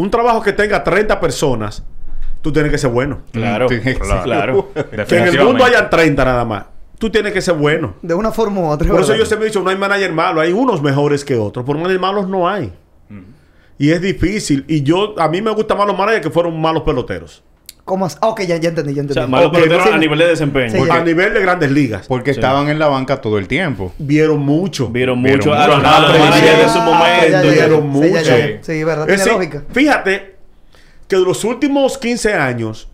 Un 0.00 0.10
trabajo 0.10 0.40
que 0.42 0.52
tenga 0.54 0.82
30 0.82 1.20
personas, 1.20 1.84
tú 2.40 2.50
tienes 2.52 2.72
que 2.72 2.78
ser 2.78 2.90
bueno. 2.90 3.18
Claro, 3.32 3.68
Sí, 3.68 3.80
claro. 3.80 4.22
claro. 4.22 5.06
Que 5.06 5.18
en 5.18 5.26
el 5.28 5.44
mundo 5.44 5.62
hayan 5.62 5.90
30 5.90 6.24
nada 6.24 6.44
más. 6.46 6.64
Tú 6.98 7.10
tienes 7.10 7.32
que 7.34 7.42
ser 7.42 7.54
bueno. 7.54 7.94
De 8.00 8.14
una 8.14 8.30
forma 8.30 8.60
u 8.60 8.66
otra. 8.68 8.88
Por 8.88 9.00
eso 9.02 9.14
yo 9.14 9.26
siempre 9.26 9.46
he 9.46 9.50
dicho, 9.50 9.62
no 9.62 9.68
hay 9.68 9.76
manager 9.76 10.12
malo, 10.12 10.40
hay 10.40 10.52
unos 10.52 10.80
mejores 10.80 11.24
que 11.24 11.36
otros. 11.36 11.66
Por 11.66 11.76
manager 11.76 12.00
malos 12.00 12.28
no 12.28 12.48
hay. 12.48 12.72
Y 13.78 13.90
es 13.90 14.00
difícil. 14.00 14.64
Y 14.68 14.82
yo, 14.82 15.14
a 15.18 15.28
mí 15.28 15.42
me 15.42 15.50
gustan 15.50 15.76
más 15.78 15.86
los 15.86 15.96
managers 15.96 16.22
que 16.24 16.30
fueron 16.30 16.58
malos 16.60 16.82
peloteros. 16.82 17.42
¿Cómo 17.84 18.06
as- 18.06 18.18
ah, 18.20 18.28
ok, 18.28 18.42
ya, 18.42 18.56
ya 18.56 18.68
entendí, 18.68 18.94
ya 18.94 19.00
O 19.00 19.02
entendí. 19.02 19.14
sea, 19.14 19.26
malos 19.26 19.48
Ok, 19.48 19.54
peloteros 19.54 19.86
no, 19.86 19.92
a 19.94 19.98
nivel 19.98 20.18
de 20.18 20.26
desempeño. 20.28 20.70
Sí, 20.70 20.76
Porque 20.78 20.92
ya. 20.92 21.00
a 21.00 21.04
nivel 21.04 21.34
de 21.34 21.40
grandes 21.40 21.70
ligas. 21.72 22.06
Porque 22.06 22.32
Sí. 22.34 22.40
estaban 22.40 22.68
en 22.68 22.78
la 22.78 22.88
banca 22.88 23.20
todo 23.20 23.38
el 23.38 23.48
tiempo. 23.48 23.92
Vieron 23.98 24.38
mucho. 24.40 24.88
Vieron 24.88 25.22
Vieron 25.22 25.38
mucho 25.38 25.54
a 25.54 25.66
mucho. 25.66 25.78
los 25.78 25.84
a 25.86 26.00
los 26.00 26.18
managers 26.18 26.58
de 26.58 26.68
su 26.68 26.78
ya, 26.78 26.84
momento. 26.84 27.26
ya, 27.26 27.28
ya, 27.30 27.42
ya. 27.42 27.50
vieron 27.50 27.80
Sí, 27.80 27.86
mucho. 27.88 28.06
ya, 28.08 28.22
ya, 28.22 28.38
ya. 28.38 28.58
Sí, 28.62 28.84
verdad. 28.84 29.10
Es 29.10 29.16
Tiene 29.16 29.18
decir, 29.18 29.32
lógica. 29.32 29.62
Fíjate 29.72 30.36
que 31.08 31.16
de 31.16 31.22
los 31.22 31.42
últimos 31.44 31.98
15 31.98 32.34
años, 32.34 32.88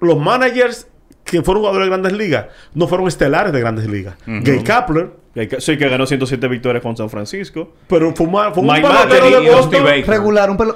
los 0.00 0.18
managers 0.18 0.86
que 1.24 1.42
fueron 1.42 1.62
jugadores 1.62 1.86
de 1.86 1.90
grandes 1.90 2.12
ligas 2.14 2.46
no 2.74 2.86
fueron 2.88 3.06
estelares 3.08 3.52
de 3.52 3.60
grandes 3.60 3.86
ligas. 3.86 4.14
Gay 4.26 4.62
Kapler, 4.62 5.10
Sí, 5.58 5.76
que 5.76 5.88
ganó 5.88 6.06
107 6.06 6.48
victorias 6.48 6.82
con 6.82 6.96
San 6.96 7.10
Francisco. 7.10 7.74
pero 7.88 8.14
fue, 8.14 8.26
un 8.26 8.32
ma- 8.32 8.50
fue 8.52 8.62
un 8.62 8.68
Mike 8.68 8.86
pelotero 8.88 9.40
de 9.40 9.50
Boston. 9.50 9.86
Regular, 10.06 10.50
un 10.50 10.56
pelo... 10.56 10.74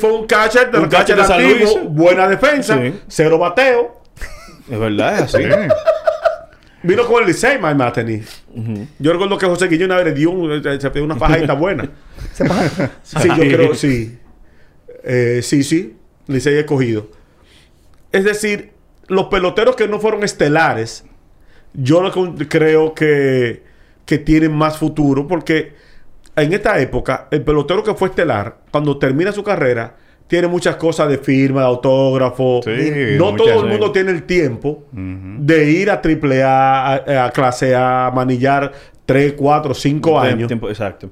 fue 0.00 0.12
un 0.12 0.26
catcher 0.26 0.70
de 0.70 0.78
Un 0.78 0.88
catcher 0.88 1.16
de 1.16 1.78
buena 1.88 2.26
defensa, 2.28 2.78
Sí. 2.80 2.94
cero 3.08 3.38
bateo. 3.38 4.00
Es 4.70 4.78
verdad, 4.78 5.14
es 5.16 5.34
así. 5.34 5.42
Sí. 5.44 5.48
Vino 6.82 7.06
con 7.06 7.22
el 7.22 7.28
Licey, 7.28 7.58
Mike 7.58 7.74
Matheny. 7.74 8.22
Yo 8.98 9.12
recuerdo 9.12 9.38
que 9.38 9.46
José 9.46 9.66
Guillón 9.68 9.90
una 9.90 9.96
vez 10.02 10.06
le 10.06 10.12
dio 10.12 10.30
un- 10.30 10.62
se 10.80 10.90
pidió 10.90 11.04
una 11.04 11.16
fajadita 11.16 11.52
buena. 11.54 11.88
se 12.32 12.44
pasa- 12.44 12.90
Sí, 13.02 13.28
yo 13.28 13.34
creo, 13.36 13.74
sí. 13.74 14.18
Eh, 15.04 15.40
sí, 15.42 15.62
sí. 15.62 15.96
Licey 16.26 16.56
escogido. 16.58 17.08
Es 18.12 18.24
decir, 18.24 18.72
los 19.08 19.26
peloteros 19.26 19.76
que 19.76 19.86
no 19.88 20.00
fueron 20.00 20.24
estelares, 20.24 21.04
yo 21.74 22.02
creo 22.48 22.94
que, 22.94 23.62
que 24.06 24.16
tienen 24.18 24.54
más 24.54 24.78
futuro 24.78 25.26
porque 25.26 25.74
en 26.34 26.52
esta 26.54 26.78
época, 26.80 27.28
el 27.30 27.42
pelotero 27.42 27.82
que 27.82 27.94
fue 27.94 28.08
estelar, 28.08 28.58
cuando 28.70 28.98
termina 28.98 29.32
su 29.32 29.42
carrera, 29.42 29.96
tiene 30.26 30.48
muchas 30.48 30.76
cosas 30.76 31.08
de 31.08 31.18
firma, 31.18 31.60
de 31.60 31.66
autógrafo. 31.66 32.60
Sí, 32.64 32.70
no 33.18 33.34
todo 33.36 33.62
el 33.64 33.68
mundo 33.70 33.92
tiene 33.92 34.10
el 34.12 34.22
tiempo 34.24 34.84
de 34.92 35.70
ir 35.70 35.90
a 35.90 36.00
triple 36.00 36.42
A, 36.42 36.94
a, 36.94 37.24
a 37.26 37.30
clase 37.30 37.74
A, 37.76 38.10
manillar 38.14 38.72
3, 39.06 39.34
4, 39.36 39.72
5 39.74 40.08
Tiempo- 40.10 40.20
años. 40.20 40.46
tiempo- 40.48 40.68
exacto. 40.68 41.10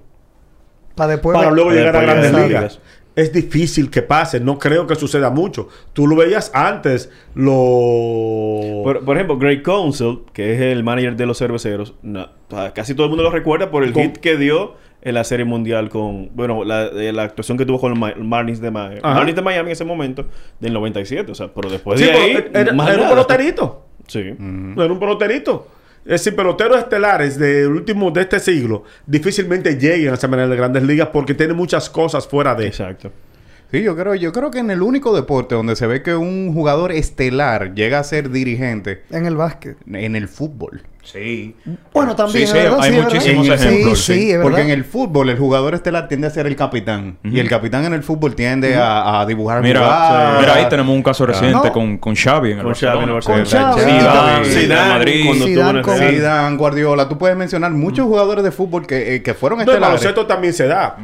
Para 0.95 1.13
después... 1.13 1.37
para 1.37 1.51
luego 1.51 1.71
Para 1.71 1.79
llegar 1.81 1.97
a 1.97 2.01
grandes 2.03 2.35
a 2.35 2.47
ligas. 2.47 2.81
Es 3.17 3.33
difícil 3.33 3.91
que 3.91 4.03
pase, 4.03 4.41
no 4.41 4.59
creo 4.59 4.87
que 4.89 4.97
suceda 4.97 5.31
mucho. 5.31 5.69
Tú 5.93 6.07
lo 6.09 6.17
veías 6.17 6.51
antes, 6.55 7.11
lo... 7.35 8.83
Por, 8.83 9.05
por 9.05 9.17
ejemplo, 9.17 9.39
Greg 9.39 9.63
Council, 9.63 10.21
que 10.33 10.55
es 10.55 10.61
el 10.61 10.83
manager 10.85 11.17
de 11.17 11.27
los 11.27 11.39
cerveceros, 11.39 11.95
no, 12.03 12.29
casi 12.75 12.95
todo 12.95 13.05
el 13.07 13.11
mundo 13.11 13.23
lo 13.23 13.31
recuerda 13.31 13.71
por 13.71 13.85
el 13.85 13.93
Con- 13.93 14.03
hit 14.03 14.17
que 14.19 14.37
dio 14.37 14.75
en 15.03 15.15
la 15.15 15.25
Serie 15.25 15.45
Mundial 15.45 15.91
con... 15.91 16.31
Bueno, 16.35 16.65
la, 16.65 16.87
eh, 16.87 17.13
la 17.13 17.25
actuación 17.25 17.59
que 17.59 17.67
tuvo 17.67 17.79
con 17.79 17.91
los 17.91 17.99
Ma- 17.99 18.15
Marlins 18.17 18.61
de, 18.61 18.71
Miami. 18.71 19.01
Marlins 19.03 19.37
de 19.37 19.43
Miami 19.43 19.69
en 19.69 19.73
ese 19.73 19.85
momento, 19.85 20.27
del 20.61 20.73
97. 20.73 21.31
O 21.31 21.35
sea, 21.35 21.49
pero 21.55 21.71
después 21.71 22.01
Sí, 22.01 22.07
de 22.07 22.13
ahí... 22.13 22.35
pero 22.53 22.59
era, 22.59 22.73
más 22.73 22.89
era 22.93 23.03
un 23.03 23.09
peloterito. 23.11 23.85
Sí. 24.07 24.19
Era 24.21 24.93
un 24.93 24.99
peloterito. 24.99 25.69
Es 26.05 26.23
decir, 26.23 26.37
peloteros 26.37 26.79
estelares 26.79 27.39
del 27.39 27.69
último 27.69 28.11
de 28.11 28.23
este 28.23 28.39
siglo 28.39 28.85
difícilmente 29.07 29.79
lleguen 29.79 30.11
a 30.11 30.15
esa 30.15 30.29
manera 30.29 30.49
de 30.49 30.57
grandes 30.57 30.83
ligas 30.83 31.09
porque 31.13 31.35
tienen 31.35 31.57
muchas 31.57 31.89
cosas 31.89 32.27
fuera 32.27 32.55
de. 32.55 32.67
Exacto. 32.67 33.11
Sí, 33.75 33.83
yo 33.83 33.97
creo, 33.97 34.15
yo 34.15 34.33
creo 34.33 34.51
que 34.51 34.61
en 34.61 34.71
el 34.71 34.83
único 34.83 35.15
deporte 35.17 35.55
donde 35.55 35.75
se 35.77 35.87
ve 35.87 36.03
que 36.03 36.15
un 36.15 36.53
jugador 36.55 36.93
estelar 36.93 37.75
llega 37.75 37.99
a 37.99 38.05
ser 38.05 38.31
dirigente 38.31 39.03
En 39.11 39.27
el 39.27 39.37
básquet. 39.37 39.77
en 39.93 40.15
el 40.17 40.29
fútbol. 40.29 40.83
Sí. 41.03 41.55
Bueno, 41.93 42.17
también, 42.17 42.47
Sí, 42.47 42.53
sí, 42.53 42.59
verdad, 42.59 42.79
hay 42.81 42.93
sí, 42.93 42.97
es 42.97 43.05
verdad. 43.05 43.13
muchísimos 43.15 43.47
Sí, 43.47 43.53
ejemplos. 43.53 44.05
Sí, 44.05 44.31
sí, 44.31 44.35
Porque 44.41 44.61
en 44.63 44.71
el 44.71 44.85
fútbol 44.85 45.29
el 45.29 45.37
jugador 45.37 45.75
estelar 45.75 46.09
tiende 46.09 46.29
a 46.29 46.31
ser 46.31 46.47
el 46.47 46.57
capitán. 46.57 47.19
Y 47.23 47.41
el 47.41 47.49
capitán 47.49 47.85
en 47.85 47.93
el 47.93 48.03
fútbol 48.03 48.35
tiende 48.35 48.77
a, 48.77 49.21
a 49.21 49.27
dibujar 49.27 49.61
Mira, 49.61 49.81
jugadas. 49.81 50.41
mira, 50.41 50.55
ahí 50.55 50.69
tenemos 50.71 50.95
un 50.97 51.03
caso 51.03 51.27
reciente 51.27 51.67
No. 51.67 51.73
con, 51.73 51.99
con 51.99 52.15
Xavi 52.15 52.53
en 52.53 52.59
el 52.59 52.65
Con 52.65 52.75
Xavi 52.75 52.99
en 53.03 53.09
el 53.09 53.13
Barcelona. 53.13 53.43
Barcelona. 53.45 53.71
Con 53.73 53.81
Xavi. 53.83 53.99
Zidane, 54.01 54.45
Zidane, 54.47 54.89
Madrid. 54.95 55.25
cuando 55.27 55.45
Zidane 55.47 55.83
con-. 55.83 55.99
Zidane, 55.99 56.57
Guardiola, 56.57 57.09
tú 57.09 57.19
puedes 57.19 57.37
mencionar 57.37 57.71
muchos 57.73 58.07
jugadores 58.07 58.43
de 58.43 58.51
fútbol 58.51 58.87
que, 58.87 59.17
eh, 59.17 59.23
que 59.23 59.35
fueron 59.35 59.59
No, 59.59 59.73
en 59.75 59.81
baloncesto 59.81 60.25
también 60.27 60.55
se 60.55 60.67
da. 60.69 60.97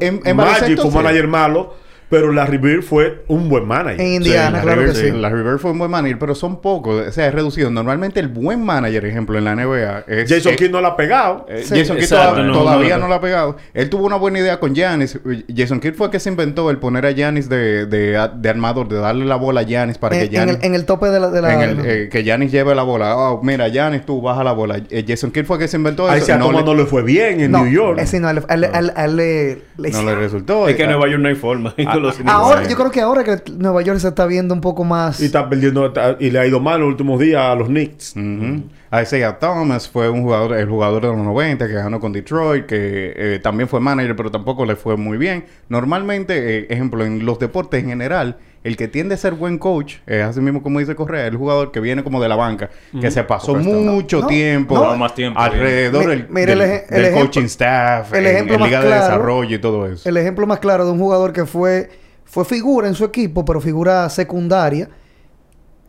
En- 0.00 0.20
en 0.24 0.36
Magic 0.36 0.52
baloncesto, 0.54 0.82
fue 0.82 0.88
un 0.88 0.94
manager 1.04 1.28
malo, 1.28 1.74
pero 2.10 2.32
Larry 2.32 2.58
Bird 2.58 2.82
fue 2.82 3.24
un 3.28 3.48
buen 3.48 3.66
manager. 3.66 4.00
En 4.00 4.14
Indiana, 4.14 4.58
Larry 4.64 4.64
claro 4.66 4.84
que 4.92 4.94
sí. 4.94 5.10
Larry 5.10 5.42
Bird 5.42 5.58
fue 5.58 5.70
un 5.72 5.78
buen 5.78 5.90
manager, 5.90 6.18
pero 6.18 6.34
son 6.34 6.60
pocos. 6.60 7.08
O 7.08 7.12
sea, 7.12 7.26
es 7.26 7.34
reducido. 7.34 7.70
Normalmente 7.70 8.20
el 8.20 8.28
buen 8.28 8.64
manager, 8.64 9.04
ejemplo, 9.06 9.36
en 9.38 9.44
la 9.44 9.54
NBA 9.56 10.04
es... 10.06 10.28
Jason 10.30 10.52
eh, 10.52 10.56
Kidd 10.56 10.70
no 10.70 10.80
la 10.80 10.88
ha 10.88 10.96
pegado. 10.96 11.46
eh, 11.48 11.62
Sí. 11.64 11.78
Jason 11.78 11.96
Kidd 11.96 12.08
toda- 12.08 12.42
no, 12.42 12.52
todavía 12.52 12.94
no, 12.96 13.00
no, 13.00 13.04
no. 13.04 13.08
la 13.10 13.16
ha 13.16 13.20
pegado. 13.20 13.56
Él 13.72 13.88
tuvo 13.90 14.06
una 14.06 14.16
buena 14.16 14.38
idea 14.38 14.60
con 14.60 14.74
Giannis. 14.74 15.18
Jason 15.54 15.80
Kidd 15.80 15.94
fue 15.94 16.06
el 16.06 16.10
que 16.12 16.20
se 16.20 16.28
inventó 16.28 16.70
el 16.70 16.78
poner 16.78 17.06
a 17.06 17.12
Giannis 17.12 17.48
de, 17.48 17.86
de, 17.86 18.28
de 18.36 18.48
armador, 18.48 18.88
de 18.88 18.96
darle 18.96 19.24
la 19.24 19.36
bola 19.36 19.60
a 19.60 19.64
Giannis 19.64 19.98
para 19.98 20.14
En, 20.14 20.20
que 20.20 20.26
en 20.26 20.32
Giannis... 20.32 20.56
el, 20.60 20.64
en 20.64 20.74
el 20.74 20.84
tope 20.84 21.06
de 21.06 21.20
la... 21.20 21.30
De 21.30 21.40
la 21.42 21.54
en 21.64 21.78
el, 21.80 21.86
eh, 21.86 22.08
que 22.10 22.22
Giannis 22.22 22.52
lleve 22.52 22.74
la 22.74 22.82
bola. 22.82 23.16
Oh, 23.16 23.40
mira, 23.42 23.68
Giannis, 23.68 24.04
tú 24.06 24.20
baja 24.22 24.44
la 24.44 24.52
bola. 24.52 24.78
Eh, 24.90 25.04
Jason 25.06 25.30
Kidd 25.32 25.44
fue 25.44 25.56
el 25.56 25.62
que 25.62 25.68
se 25.68 25.76
inventó 25.78 26.08
Ahí 26.08 26.18
eso. 26.18 26.26
se 26.26 26.32
a 26.32 26.38
no, 26.38 26.52
le, 26.52 26.62
no 26.62 26.74
le 26.74 26.84
fue 26.86 27.02
bien 27.02 27.40
en 27.40 27.50
no, 27.50 27.64
New 27.64 27.72
York. 27.72 27.98
ese 28.00 28.20
no, 28.20 28.28
a 28.28 28.32
él, 28.32 28.42
a 28.48 28.54
él- 28.54 28.64
a 28.64 28.78
él- 28.78 28.92
a 28.94 29.04
él 29.06 29.16
le- 29.16 29.62
le- 29.78 29.90
no 29.90 30.02
le 30.04 30.14
resultó. 30.14 30.68
Es 30.68 30.76
que 30.76 30.82
en 30.84 30.90
Nueva 30.90 31.08
York 31.08 31.20
no 31.22 31.28
hay 31.28 31.34
forma. 31.34 31.74
Los 32.00 32.20
Ahora, 32.26 32.66
yo 32.68 32.76
creo 32.76 32.90
que 32.90 33.00
ahora 33.00 33.24
que 33.24 33.40
Nueva 33.52 33.82
York 33.82 33.98
se 33.98 34.08
está 34.08 34.26
viendo 34.26 34.54
un 34.54 34.60
poco 34.60 34.84
más... 34.84 35.20
Y 35.20 35.26
está 35.26 35.48
perdiendo 35.48 35.86
está- 35.86 36.16
y 36.20 36.30
le 36.30 36.38
ha 36.38 36.46
ido 36.46 36.60
mal 36.60 36.80
los 36.80 36.88
últimos 36.88 37.20
días 37.20 37.42
a 37.42 37.54
los 37.54 37.68
Knicks. 37.68 38.14
Ujú. 38.16 38.62
Isaiah 39.02 39.38
Thomas 39.38 39.88
fue 39.88 40.08
un 40.08 40.22
jugador, 40.22 40.56
el 40.56 40.68
jugador 40.68 41.02
de 41.02 41.08
los 41.08 41.18
90 41.18 41.66
que 41.66 41.72
ganó 41.72 41.98
con 41.98 42.12
Detroit, 42.12 42.66
que 42.66 43.12
eh, 43.16 43.40
también 43.42 43.68
fue 43.68 43.80
manager, 43.80 44.14
pero 44.14 44.30
tampoco 44.30 44.64
le 44.64 44.76
fue 44.76 44.96
muy 44.96 45.18
bien. 45.18 45.44
Normalmente, 45.68 46.58
eh, 46.60 46.66
ejemplo, 46.70 47.04
en 47.04 47.24
los 47.26 47.38
deportes 47.38 47.82
en 47.82 47.88
general, 47.88 48.36
el 48.64 48.76
que 48.76 48.88
tiende 48.88 49.14
a 49.14 49.18
ser 49.18 49.34
buen 49.34 49.58
coach, 49.58 49.96
es 50.06 50.22
así 50.24 50.40
mismo 50.40 50.62
como 50.62 50.78
dice 50.80 50.94
Correa, 50.96 51.26
el 51.26 51.36
jugador 51.36 51.70
que 51.70 51.78
viene 51.80 52.02
como 52.02 52.20
de 52.20 52.28
la 52.28 52.34
banca, 52.36 52.70
que 53.00 53.10
se 53.10 53.22
pasó 53.22 53.52
Correcto. 53.52 53.70
mucho 53.72 54.20
No, 54.22 54.26
tiempo, 54.26 54.74
no. 54.74 54.96
Más 54.96 55.14
tiempo, 55.14 55.38
alrededor 55.38 56.06
del, 56.08 56.26
mira 56.30 56.52
el 56.54 56.58
del- 56.58 56.68
eje- 56.70 56.84
el 56.88 56.94
del 56.96 57.04
ejemplo- 57.04 57.20
coaching 57.26 57.44
staff, 57.44 58.12
el 58.14 58.26
en- 58.26 58.32
ejemplo 58.32 58.54
en, 58.54 58.60
más 58.60 58.68
liga 58.70 58.80
de 58.80 58.86
claro- 58.88 59.02
desarrollo 59.04 59.56
y 59.56 59.60
todo 59.60 59.86
eso. 59.86 60.08
El 60.08 60.16
ejemplo 60.16 60.46
más 60.46 60.58
claro 60.58 60.84
de 60.86 60.90
un 60.92 60.98
jugador 60.98 61.32
que 61.32 61.44
fue, 61.44 61.90
fue 62.24 62.44
figura 62.46 62.88
en 62.88 62.94
su 62.94 63.04
equipo, 63.04 63.44
pero 63.44 63.60
figura 63.60 64.08
secundaria, 64.08 64.88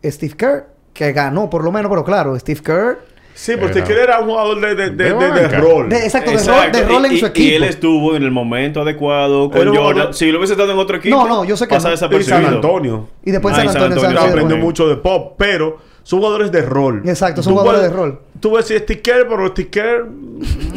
Steve 0.04 0.34
Kerr, 0.36 0.66
que 0.92 1.12
ganó 1.12 1.50
por 1.50 1.64
lo 1.64 1.72
menos, 1.72 1.90
pero 1.90 2.04
claro, 2.04 2.38
Steve 2.38 2.60
Kerr, 2.62 2.98
Sí, 3.38 3.52
pero 3.54 3.68
Era- 3.68 4.02
era 4.02 4.18
un 4.20 4.28
jugador 4.30 4.60
de, 4.60 4.74
de, 4.74 4.90
de, 4.92 5.12
De 5.14 5.48
rol. 5.58 5.88
de, 5.90 5.96
exacto, 6.04 6.30
de 6.30 6.36
Exacto. 6.38 6.62
rol, 6.62 6.72
de 6.72 6.84
rol 6.88 7.04
en 7.04 7.12
Y- 7.12 7.18
su 7.18 7.26
equipo. 7.26 7.46
Y 7.46 7.54
él 7.54 7.64
estuvo 7.64 8.16
en 8.16 8.22
el 8.22 8.30
momento 8.30 8.80
adecuado 8.80 9.50
con 9.50 9.76
Jordan. 9.76 10.14
Si 10.14 10.32
lo 10.32 10.38
hubiese 10.38 10.54
estado 10.54 10.72
en 10.72 10.78
otro 10.78 10.96
equipo, 10.96 11.14
No, 11.16 11.28
no, 11.28 11.44
yo 11.44 11.54
sé 11.54 11.68
que 11.68 11.74
pasa 11.74 11.90
no. 12.08 12.18
Y 12.18 12.22
San. 12.24 12.46
Antonio. 12.46 13.08
Y 13.24 13.30
después 13.32 13.52
Ah, 13.54 13.58
San 13.58 13.66
y 13.66 13.68
San 13.68 13.82
Antonio, 13.82 14.08
Antonio 14.08 14.32
Antonio. 14.42 14.56
mucho 14.56 14.88
de 14.88 14.96
pop, 14.96 15.34
pero 15.36 15.76
son 16.02 16.20
jugadores 16.20 16.50
de 16.50 16.62
rol. 16.62 17.02
Exacto, 17.04 17.42
son 17.42 17.52
jugadores 17.52 17.82
de 17.82 17.90
rol. 17.90 18.20
Tú 18.40 18.52
ves 18.52 18.64
si 18.66 18.78
Steve 18.78 19.02
Kerr, 19.02 19.26
pero 19.28 19.48
Steve 19.48 19.68
Kerr 19.68 20.06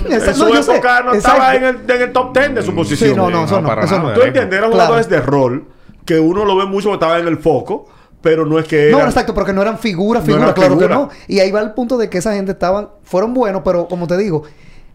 en 0.10 0.36
su 0.36 0.46
no, 0.50 0.56
época 0.58 1.02
no 1.04 1.14
estaba 1.14 1.56
en 1.56 1.64
el, 1.64 1.78
en 1.88 2.02
el 2.02 2.12
top 2.12 2.38
10 2.38 2.56
de 2.56 2.62
su 2.62 2.76
posición. 2.76 3.12
Sí, 3.12 3.16
no, 3.16 3.30
no, 3.30 3.46
eso 3.46 3.56
no, 3.56 3.62
no, 3.62 3.68
para 3.70 3.86
eso 3.86 3.98
nada. 3.98 4.10
no. 4.10 4.16
¿Tú 4.16 4.22
entiendes? 4.22 4.58
Eran 4.58 4.72
Claro. 4.72 4.86
jugadores 4.86 5.10
de 5.10 5.22
rol 5.22 5.64
que 6.06 6.20
uno 6.20 6.44
lo 6.44 6.58
ve 6.58 6.66
mucho 6.66 6.90
porque 6.90 7.06
estaba 7.06 7.20
en 7.20 7.28
el 7.28 7.38
foco, 7.38 7.88
pero 8.22 8.46
no 8.46 8.60
es 8.60 8.68
que 8.68 8.90
No, 8.92 8.98
eran- 8.98 9.10
exacto, 9.10 9.34
porque 9.34 9.54
no 9.54 9.62
eran 9.62 9.78
figuras, 9.80 10.24
No 10.24 10.28
figuras, 10.34 10.54
claro 10.54 10.78
que 10.78 10.88
no. 10.88 11.10
Y 11.28 11.40
ahí 11.40 11.52
va 11.52 11.62
el 11.62 11.72
punto 11.72 11.98
de 11.98 12.10
que 12.10 12.18
esa 12.18 12.34
gente 12.34 12.52
estaban, 12.52 12.90
fueron 13.04 13.34
buenos, 13.34 13.62
pero 13.64 13.88
como 13.88 14.08
te 14.08 14.18
digo, 14.18 14.44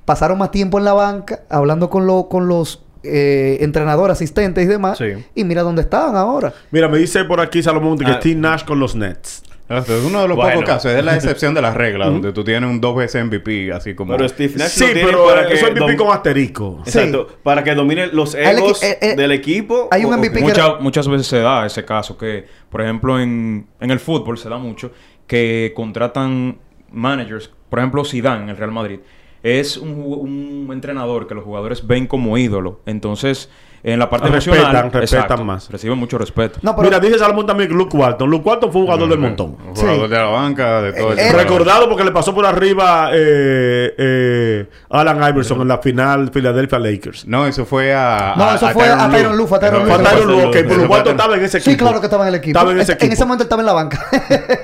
pasaron 0.05 0.37
más 0.39 0.51
tiempo 0.51 0.79
en 0.79 0.85
la 0.85 0.93
banca, 0.93 1.41
hablando 1.49 1.89
con, 1.91 2.07
lo- 2.07 2.29
con 2.29 2.49
los 2.49 2.83
eh, 3.07 3.59
entrenadores, 3.61 4.13
asistentes 4.17 4.65
y 4.65 4.67
demás. 4.67 4.97
Sí. 4.99 5.05
Y 5.35 5.45
mira 5.45 5.63
dónde 5.63 5.83
estaban 5.83 6.17
ahora. 6.17 6.55
Mira, 6.71 6.89
me 6.89 6.97
dice 6.99 7.23
por 7.25 7.39
aquí 7.41 7.63
Salomón 7.63 7.99
que 7.99 8.07
Ah. 8.07 8.17
Steve 8.19 8.35
Nash 8.41 8.65
con 8.65 8.81
los 8.81 8.95
Nets. 8.97 9.43
Este 9.69 9.97
es 9.99 10.05
uno 10.05 10.21
de 10.23 10.29
los 10.29 10.37
Bueno. 10.37 10.53
pocos 10.61 10.69
casos, 10.69 10.93
es 10.93 11.03
la 11.05 11.15
excepción 11.15 11.55
de 11.55 11.63
las 11.63 11.75
reglas, 11.75 12.09
donde 12.13 12.33
tú 12.33 12.45
tienes 12.45 12.69
un 12.69 12.81
dos 12.81 12.95
veces 12.97 13.25
MVP, 13.25 13.73
así 13.73 13.95
como... 13.95 14.15
Pero 14.15 14.29
Steve 14.29 14.53
Nash 14.57 14.69
Sí, 14.69 14.81
lo 14.81 14.93
tiene 14.93 15.05
pero 15.09 15.25
para 15.25 15.47
que 15.47 15.55
eso 15.55 15.67
es 15.69 15.73
MVP 15.73 15.97
con 15.97 16.09
asterisco. 16.15 16.83
Exacto. 16.87 17.29
Para 17.43 17.65
que 17.65 17.75
domine 17.75 18.09
los 18.09 18.35
egos 18.35 18.83
eh, 18.83 18.99
eh, 19.01 19.17
del 19.17 19.33
equipo. 19.33 19.89
hay 19.91 20.05
un 20.05 20.13
o- 20.13 20.17
o- 20.17 20.19
MVP 20.19 20.35
que- 20.39 20.43
Mucha- 20.45 20.75
muchas 20.81 21.09
veces 21.09 21.27
se 21.27 21.39
da 21.39 21.65
ese 21.65 21.85
caso 21.85 22.19
que, 22.19 22.45
por 22.69 22.83
ejemplo, 22.83 23.19
en, 23.19 23.67
en 23.81 23.91
el 23.91 24.01
fútbol 24.01 24.37
se 24.37 24.49
da 24.51 24.59
mucho 24.59 24.93
que 25.27 25.73
contratan 25.75 26.59
managers, 26.91 27.51
por 27.71 27.79
ejemplo, 27.79 28.05
Zidane 28.05 28.43
en 28.45 28.49
el 28.51 28.57
Real 28.59 28.71
Madrid. 28.73 29.01
Es 29.43 29.77
un, 29.79 29.91
un 29.99 30.69
entrenador 30.73 31.27
que 31.27 31.35
los 31.35 31.45
jugadores 31.45 31.87
ven 31.87 32.07
como 32.07 32.37
ídolo. 32.39 32.81
Entonces, 32.87 33.51
en 33.87 33.99
la 33.99 34.09
parte 34.09 34.29
Respetan, 34.29 34.61
emocional, 34.61 34.91
respetan 34.93 35.21
exacto, 35.25 35.45
más. 35.45 35.69
reciben 35.71 35.99
mucho 35.99 36.17
respeto. 36.17 36.59
No, 36.63 36.75
pero 36.75 36.89
Mira, 36.89 36.99
dice 37.01 37.19
Salomón 37.19 37.47
también 37.47 37.69
que 37.69 37.75
Luke 37.77 37.95
Walton. 37.95 38.31
Luke 38.31 38.49
Walton 38.49 38.73
fue 38.73 38.81
un 38.81 38.87
jugador 38.87 39.11
del 39.11 39.19
montón. 39.19 39.57
Un 39.63 39.75
jugador 39.77 40.07
Sí. 40.07 40.11
de 40.11 40.17
la 40.17 40.25
banca, 40.25 40.81
de 40.81 40.93
todo 40.95 41.13
el 41.13 41.19
Eh. 41.19 41.33
Recordado 41.33 41.87
porque 41.89 42.03
le 42.03 42.11
pasó 42.11 42.35
por 42.35 42.47
arriba 42.47 43.11
eh, 43.13 43.95
eh, 43.99 44.67
Alan 44.89 45.19
Iverson 45.29 45.61
en 45.61 45.69
la 45.69 45.79
final 45.79 46.31
Philadelphia 46.31 46.79
Lakers. 46.79 47.27
No, 47.29 47.47
eso 47.47 47.67
fue 47.67 47.93
a... 47.95 48.33
No, 48.39 48.55
eso 48.55 48.69
fue 48.71 48.89
a 48.89 49.07
Tyronn 49.11 49.37
Lue, 49.37 49.47
fue 49.47 49.59
a 49.59 49.61
Tyronn 49.61 49.87
Eso 49.91 50.25
Lue. 50.25 50.45
Ok, 50.47 50.53
pero 50.67 50.87
Walton 50.89 51.11
estaba 51.13 51.37
en 51.37 51.45
ese 51.45 51.59
equipo. 51.59 51.71
sí, 51.73 51.77
claro 51.77 52.01
que 52.01 52.07
estaba 52.07 52.23
en 52.25 52.29
el 52.29 52.35
equipo. 52.37 52.59
Estaba 52.59 52.73
en 52.73 52.81
ese 52.81 52.93
equipo. 52.95 53.13
ese 53.13 53.25
momento 53.27 53.43
estaba 53.45 53.61
en 53.61 53.67
la 53.67 53.73
banca. 53.75 54.07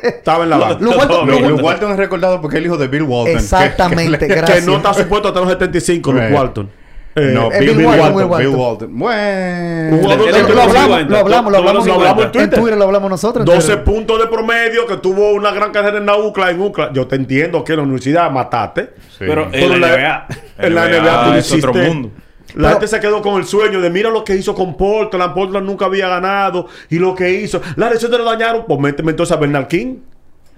Estaba 0.03 0.45
en 0.45 0.51
la 0.51 0.57
banca. 0.57 0.79
Luke 0.81 0.97
Walton- 0.97 1.91
es 1.91 1.97
recordado 1.99 2.41
porque 2.41 2.57
es 2.57 2.61
el 2.61 2.67
hijo 2.67 2.79
de 2.79 2.89
Bill 2.89 3.03
Walton. 3.03 3.37
Exactamente, 3.37 4.19
que- 4.27 4.35
gracias. 4.35 4.61
Que 4.61 4.67
no 4.67 4.77
está 4.79 4.95
supuesto 4.95 5.29
hasta 5.29 5.41
los 5.41 5.49
75, 5.51 6.11
Luke. 6.13 6.29
Walton. 6.33 6.80
Eh, 7.29 7.33
no, 7.35 7.51
eh, 7.53 7.59
Bill, 7.61 7.69
Bill 7.71 7.77
Bill 7.79 7.87
Walton, 7.87 8.15
Walton. 8.15 8.39
Bill 8.39 8.49
Walton. 8.49 8.49
Bill 8.49 8.57
Walton. 8.57 8.99
Bueno. 8.99 9.97
Lo 10.51 10.63
hablamos, 10.63 11.09
lo 11.11 11.19
hablamos, 11.19 11.53
lo 11.53 11.59
hablamos, 11.59 11.87
lo 11.87 11.95
hablamos 11.95 12.21
en 12.23 12.27
en 12.27 12.33
Twitter. 12.33 12.59
Twitter 12.61 12.79
lo 12.79 12.85
hablamos 12.85 13.11
nosotros. 13.11 13.43
en 13.47 13.55
12 13.55 13.67
Twitter. 13.67 13.85
puntos 13.85 14.19
de 14.21 14.27
promedio, 14.27 14.87
que 14.87 14.97
tuvo 14.99 15.33
una 15.33 15.51
gran 15.53 15.71
carrera 15.73 15.99
en 15.99 16.07
la 16.07 16.17
UCLA. 16.17 16.51
En 16.51 16.61
UCLA. 16.61 16.93
Yo 16.93 17.07
te 17.07 17.17
entiendo 17.17 17.63
que 17.65 17.73
en 17.73 17.77
la 17.79 17.83
universidad 17.85 18.31
mataste. 18.31 18.91
Sí. 19.11 19.17
Pero 19.27 19.49
Pero 19.51 19.75
en 19.75 19.81
la 19.81 19.89
NBA. 19.89 20.27
En 20.59 20.75
la 20.75 20.89
NBA 20.89 21.25
tú 21.25 21.33
es 21.35 21.53
otro 21.53 21.71
hiciste. 21.71 21.89
mundo. 21.89 22.11
La 22.55 22.69
Pero- 22.69 22.71
gente 22.81 22.87
se 22.89 23.01
quedó 23.01 23.23
con 23.23 23.37
el 23.39 23.45
sueño 23.47 23.81
de 23.81 23.91
mira 23.91 24.11
lo 24.11 24.25
que 24.25 24.35
hizo 24.35 24.55
con 24.55 24.77
Portland. 24.77 25.33
Portland 25.35 25.67
nunca 25.67 25.85
había 25.87 26.09
ganado. 26.09 26.67
Y 26.89 26.99
lo 26.99 27.15
que 27.15 27.31
hizo. 27.31 27.61
La 27.77 27.89
lesión 27.91 28.11
lo 28.11 28.25
dañaron. 28.25 28.65
Pues 28.67 28.81
méteme 28.81 29.11
entonces 29.13 29.37
a 29.37 29.39
Bernard 29.41 29.69
King. 29.69 29.97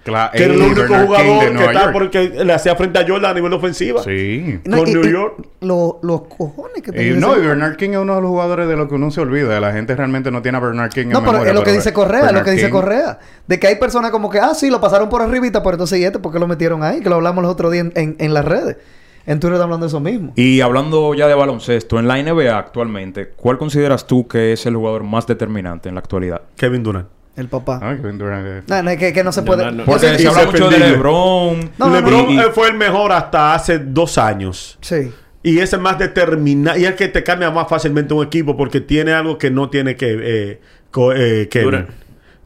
Cla- 0.05 0.31
Que 0.33 0.45
era 0.45 0.55
el 0.55 0.61
único 0.61 0.81
Bernard 0.81 1.05
jugador 1.07 1.27
de 1.45 1.53
que 1.53 1.65
estaba 1.65 1.73
York. 1.85 1.93
por 1.93 2.03
el 2.03 2.11
que 2.11 2.29
le 2.45 2.53
hacía 2.53 2.75
frente 2.75 2.99
a 2.99 3.07
Jordan 3.07 3.31
a 3.31 3.35
nivel 3.35 3.53
ofensiva. 3.53 4.03
Sí. 4.03 4.59
No, 4.65 4.79
con 4.79 4.89
y- 4.89 4.93
New 4.95 5.05
y- 5.05 5.13
York. 5.13 5.47
lo- 5.61 6.01
los 6.03 6.23
cojones 6.23 6.83
que 6.83 6.91
Y 6.91 6.95
tenía 6.95 7.15
no, 7.21 7.37
y 7.39 7.47
Bernard 7.47 7.77
King 7.77 7.91
es 7.91 7.99
uno 7.99 8.17
de 8.17 8.21
los 8.21 8.31
jugadores 8.31 8.67
de 8.69 8.77
los 8.77 8.89
que 8.89 8.95
uno 8.97 9.11
se 9.13 9.21
olvida. 9.21 9.61
La 9.61 9.73
gente 9.73 9.95
realmente 9.95 10.31
no 10.33 10.43
tiene 10.43 10.59
a 10.59 10.61
Bernard 10.61 10.91
King 10.91 11.03
en 11.03 11.09
No, 11.11 11.21
pero 11.21 11.33
memoria, 11.33 11.51
es 11.51 11.55
lo 11.55 11.61
que 11.61 11.65
pero 11.67 11.77
dice 11.77 11.93
Correa, 11.93 12.19
es 12.19 12.23
lo 12.23 12.27
Bernard 12.27 12.45
que 12.45 12.51
dice 12.51 12.67
King- 12.67 12.73
Correa. 12.73 13.19
De 13.47 13.61
que 13.61 13.67
hay 13.69 13.77
personas 13.77 14.11
como 14.11 14.29
que, 14.29 14.41
ah, 14.41 14.55
sí, 14.55 14.71
lo 14.71 14.81
pasaron 14.81 15.09
por 15.09 15.23
arribita, 15.23 15.63
pero 15.63 15.75
entonces, 15.75 15.99
¿y 16.01 16.05
este 16.05 16.19
por 16.19 16.33
qué 16.33 16.39
lo 16.41 16.49
metieron 16.49 16.83
ahí? 16.83 17.01
Que 17.01 17.09
lo 17.09 17.15
hablamos 17.15 17.43
los 17.43 17.53
otros 17.53 17.71
días 17.71 17.87
en, 17.87 17.93
en- 17.95 18.17
en 18.19 18.35
las 18.35 18.45
redes. 18.45 18.77
En 19.25 19.39
Twitter 19.39 19.53
están 19.55 19.67
hablando 19.67 19.87
de 19.87 19.89
eso 19.89 20.01
mismo. 20.01 20.33
Y 20.35 20.61
hablando 20.63 21.15
ya 21.15 21.29
de 21.29 21.35
baloncesto, 21.37 22.01
en 22.01 22.09
la 22.09 22.19
NBA 22.19 22.59
actualmente, 22.59 23.29
¿cuál 23.37 23.57
consideras 23.57 24.05
tú 24.09 24.27
que 24.27 24.53
es 24.53 24.67
el 24.67 24.75
jugador 24.75 25.05
más 25.05 25.29
determinante 25.29 25.89
en 25.89 25.95
la 25.95 26.01
actualidad? 26.01 26.43
Kevin 26.57 26.83
Durant. 26.83 27.07
El 27.35 27.49
papá. 27.49 27.81
Ay, 27.83 27.97
Kevin 27.97 28.19
Durant 28.19 28.69
No, 28.69 28.83
no, 28.83 28.91
es 28.91 28.99
que, 28.99 29.13
que 29.13 29.25
no 29.25 29.33
se 29.33 29.43
puede. 29.43 29.65
no, 29.65 29.71
no. 29.73 29.85
Porque 29.85 30.19
se 30.19 30.29
habla 30.29 30.47
mucho 30.47 30.69
de. 30.69 30.79
LeBron. 30.79 31.71
No, 31.79 31.89
no, 31.89 31.95
LeBron 31.95 32.53
fue 32.53 32.69
el 32.69 32.75
mejor 32.75 33.11
hasta 33.13 33.55
hace 33.55 33.79
dos 33.79 34.19
años. 34.19 34.79
Sí. 34.83 35.11
Y 35.43 35.59
ese 35.59 35.77
es 35.77 35.83
más 35.83 35.99
determinado. 35.99 36.79
Y 36.79 36.85
es 36.85 36.91
el 36.91 36.95
que 36.97 37.09
te 37.09 37.23
cambia 37.25 37.51
más 37.51 37.69
fácilmente 37.69 38.13
un 38.15 38.25
equipo 38.25 38.57
porque 38.57 38.81
tiene 38.81 39.13
algo 39.13 39.39
que 39.39 39.51
no 39.51 39.71
tiene 39.71 39.97
que 39.97 40.19
eh, 40.23 40.61
co- 40.91 41.13
eh, 41.15 41.49
Kevin. 41.51 41.71
Durant. 41.71 41.91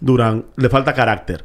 Durant. 0.00 0.44
Le 0.56 0.68
falta 0.68 0.94
carácter. 0.94 1.44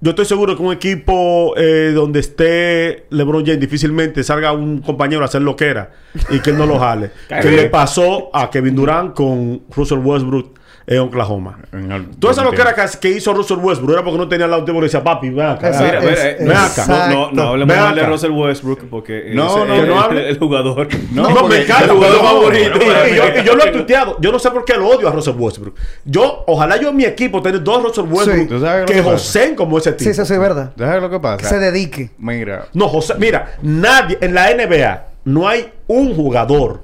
Yo 0.00 0.10
estoy 0.10 0.24
seguro 0.26 0.56
que 0.56 0.62
un 0.62 0.72
equipo 0.72 1.54
eh, 1.56 1.90
donde 1.92 2.20
esté 2.20 3.06
LeBron 3.10 3.44
James 3.44 3.58
difícilmente 3.60 4.22
salga 4.22 4.52
un 4.52 4.80
compañero 4.80 5.22
a 5.22 5.24
hacer 5.24 5.42
lo 5.42 5.56
que 5.56 5.66
era 5.66 5.90
y 6.30 6.38
que 6.38 6.50
él 6.50 6.58
no 6.58 6.66
lo 6.66 6.78
jale. 6.78 7.10
que 7.42 7.50
le 7.50 7.68
pasó 7.68 8.30
a 8.34 8.48
Kevin 8.48 8.76
Durant 8.76 9.12
con 9.14 9.62
Russell 9.74 9.98
Westbrook 9.98 10.57
en 10.90 10.98
Oklahoma. 11.00 11.58
En 11.70 11.92
el- 11.92 12.08
Tú 12.16 12.28
sabes 12.32 12.44
lo 12.50 12.56
que 12.56 12.62
era 12.62 12.74
que, 12.74 12.82
que 12.98 13.10
hizo 13.10 13.34
Russell 13.34 13.58
Westbrook 13.58 13.92
era 13.92 14.02
porque 14.02 14.16
no 14.16 14.26
tenía 14.26 14.46
tipo 14.48 14.64
que 14.66 14.72
le 14.72 14.80
decía, 14.80 15.04
papi, 15.04 15.28
ven 15.28 15.46
acá. 15.46 15.70
Mira, 15.70 16.00
eh, 16.02 16.36
ven 16.40 16.50
acá. 16.56 16.86
No, 16.88 17.08
no, 17.26 17.32
no 17.32 17.42
hablemos 17.50 17.76
mal 17.76 17.94
de. 17.94 18.06
Russell 18.06 18.30
Westbrook 18.30 18.88
porque 18.88 19.32
No, 19.34 19.48
ese 19.48 19.58
no, 19.58 19.64
que 19.66 19.82
no 19.86 19.92
el- 19.98 20.02
hable. 20.04 20.28
el, 20.30 20.38
jugador. 20.38 20.88
No, 21.12 21.28
No, 21.28 21.46
me 21.46 21.60
encanta. 21.62 21.84
el 21.84 21.90
jugador 21.90 22.20
favorito. 22.22 22.78
y- 22.80 23.12
y 23.12 23.16
yo, 23.16 23.22
y 23.42 23.44
yo 23.44 23.54
lo 23.54 23.64
he 23.66 23.70
tuiteado. 23.70 24.16
Yo 24.18 24.32
no 24.32 24.38
sé 24.38 24.50
por 24.50 24.64
qué 24.64 24.74
lo 24.76 24.88
odio 24.88 25.08
a 25.08 25.12
Russell 25.12 25.34
Westbrook. 25.36 25.74
Yo, 26.06 26.44
ojalá 26.46 26.78
yo 26.80 26.88
en 26.88 26.96
mi 26.96 27.04
equipo 27.04 27.42
tener 27.42 27.62
dos 27.62 27.82
Russell 27.82 28.06
Westbrook 28.10 28.38
Sí. 28.38 28.46
¿Tú 28.46 28.58
sabes 28.60 28.80
lo 28.80 28.86
que 28.86 28.94
que? 28.94 29.02
José 29.02 29.54
como 29.54 29.76
ese 29.76 29.92
tipo. 29.92 30.04
Sí, 30.04 30.10
eso 30.10 30.24
sí 30.24 30.32
es 30.32 30.40
verdad. 30.40 30.72
¿Sabes 30.78 31.02
lo 31.02 31.10
que 31.10 31.16
Que 31.16 31.20
pasa? 31.20 31.48
se 31.50 31.58
dedique. 31.58 32.10
Mira, 32.16 32.66
No, 32.72 32.88
José, 32.88 33.12
mira, 33.18 33.56
nadie 33.60 34.16
en 34.22 34.32
la 34.32 34.50
NBA 34.52 35.04
no 35.24 35.46
hay 35.46 35.70
un 35.86 36.14
jugador 36.14 36.80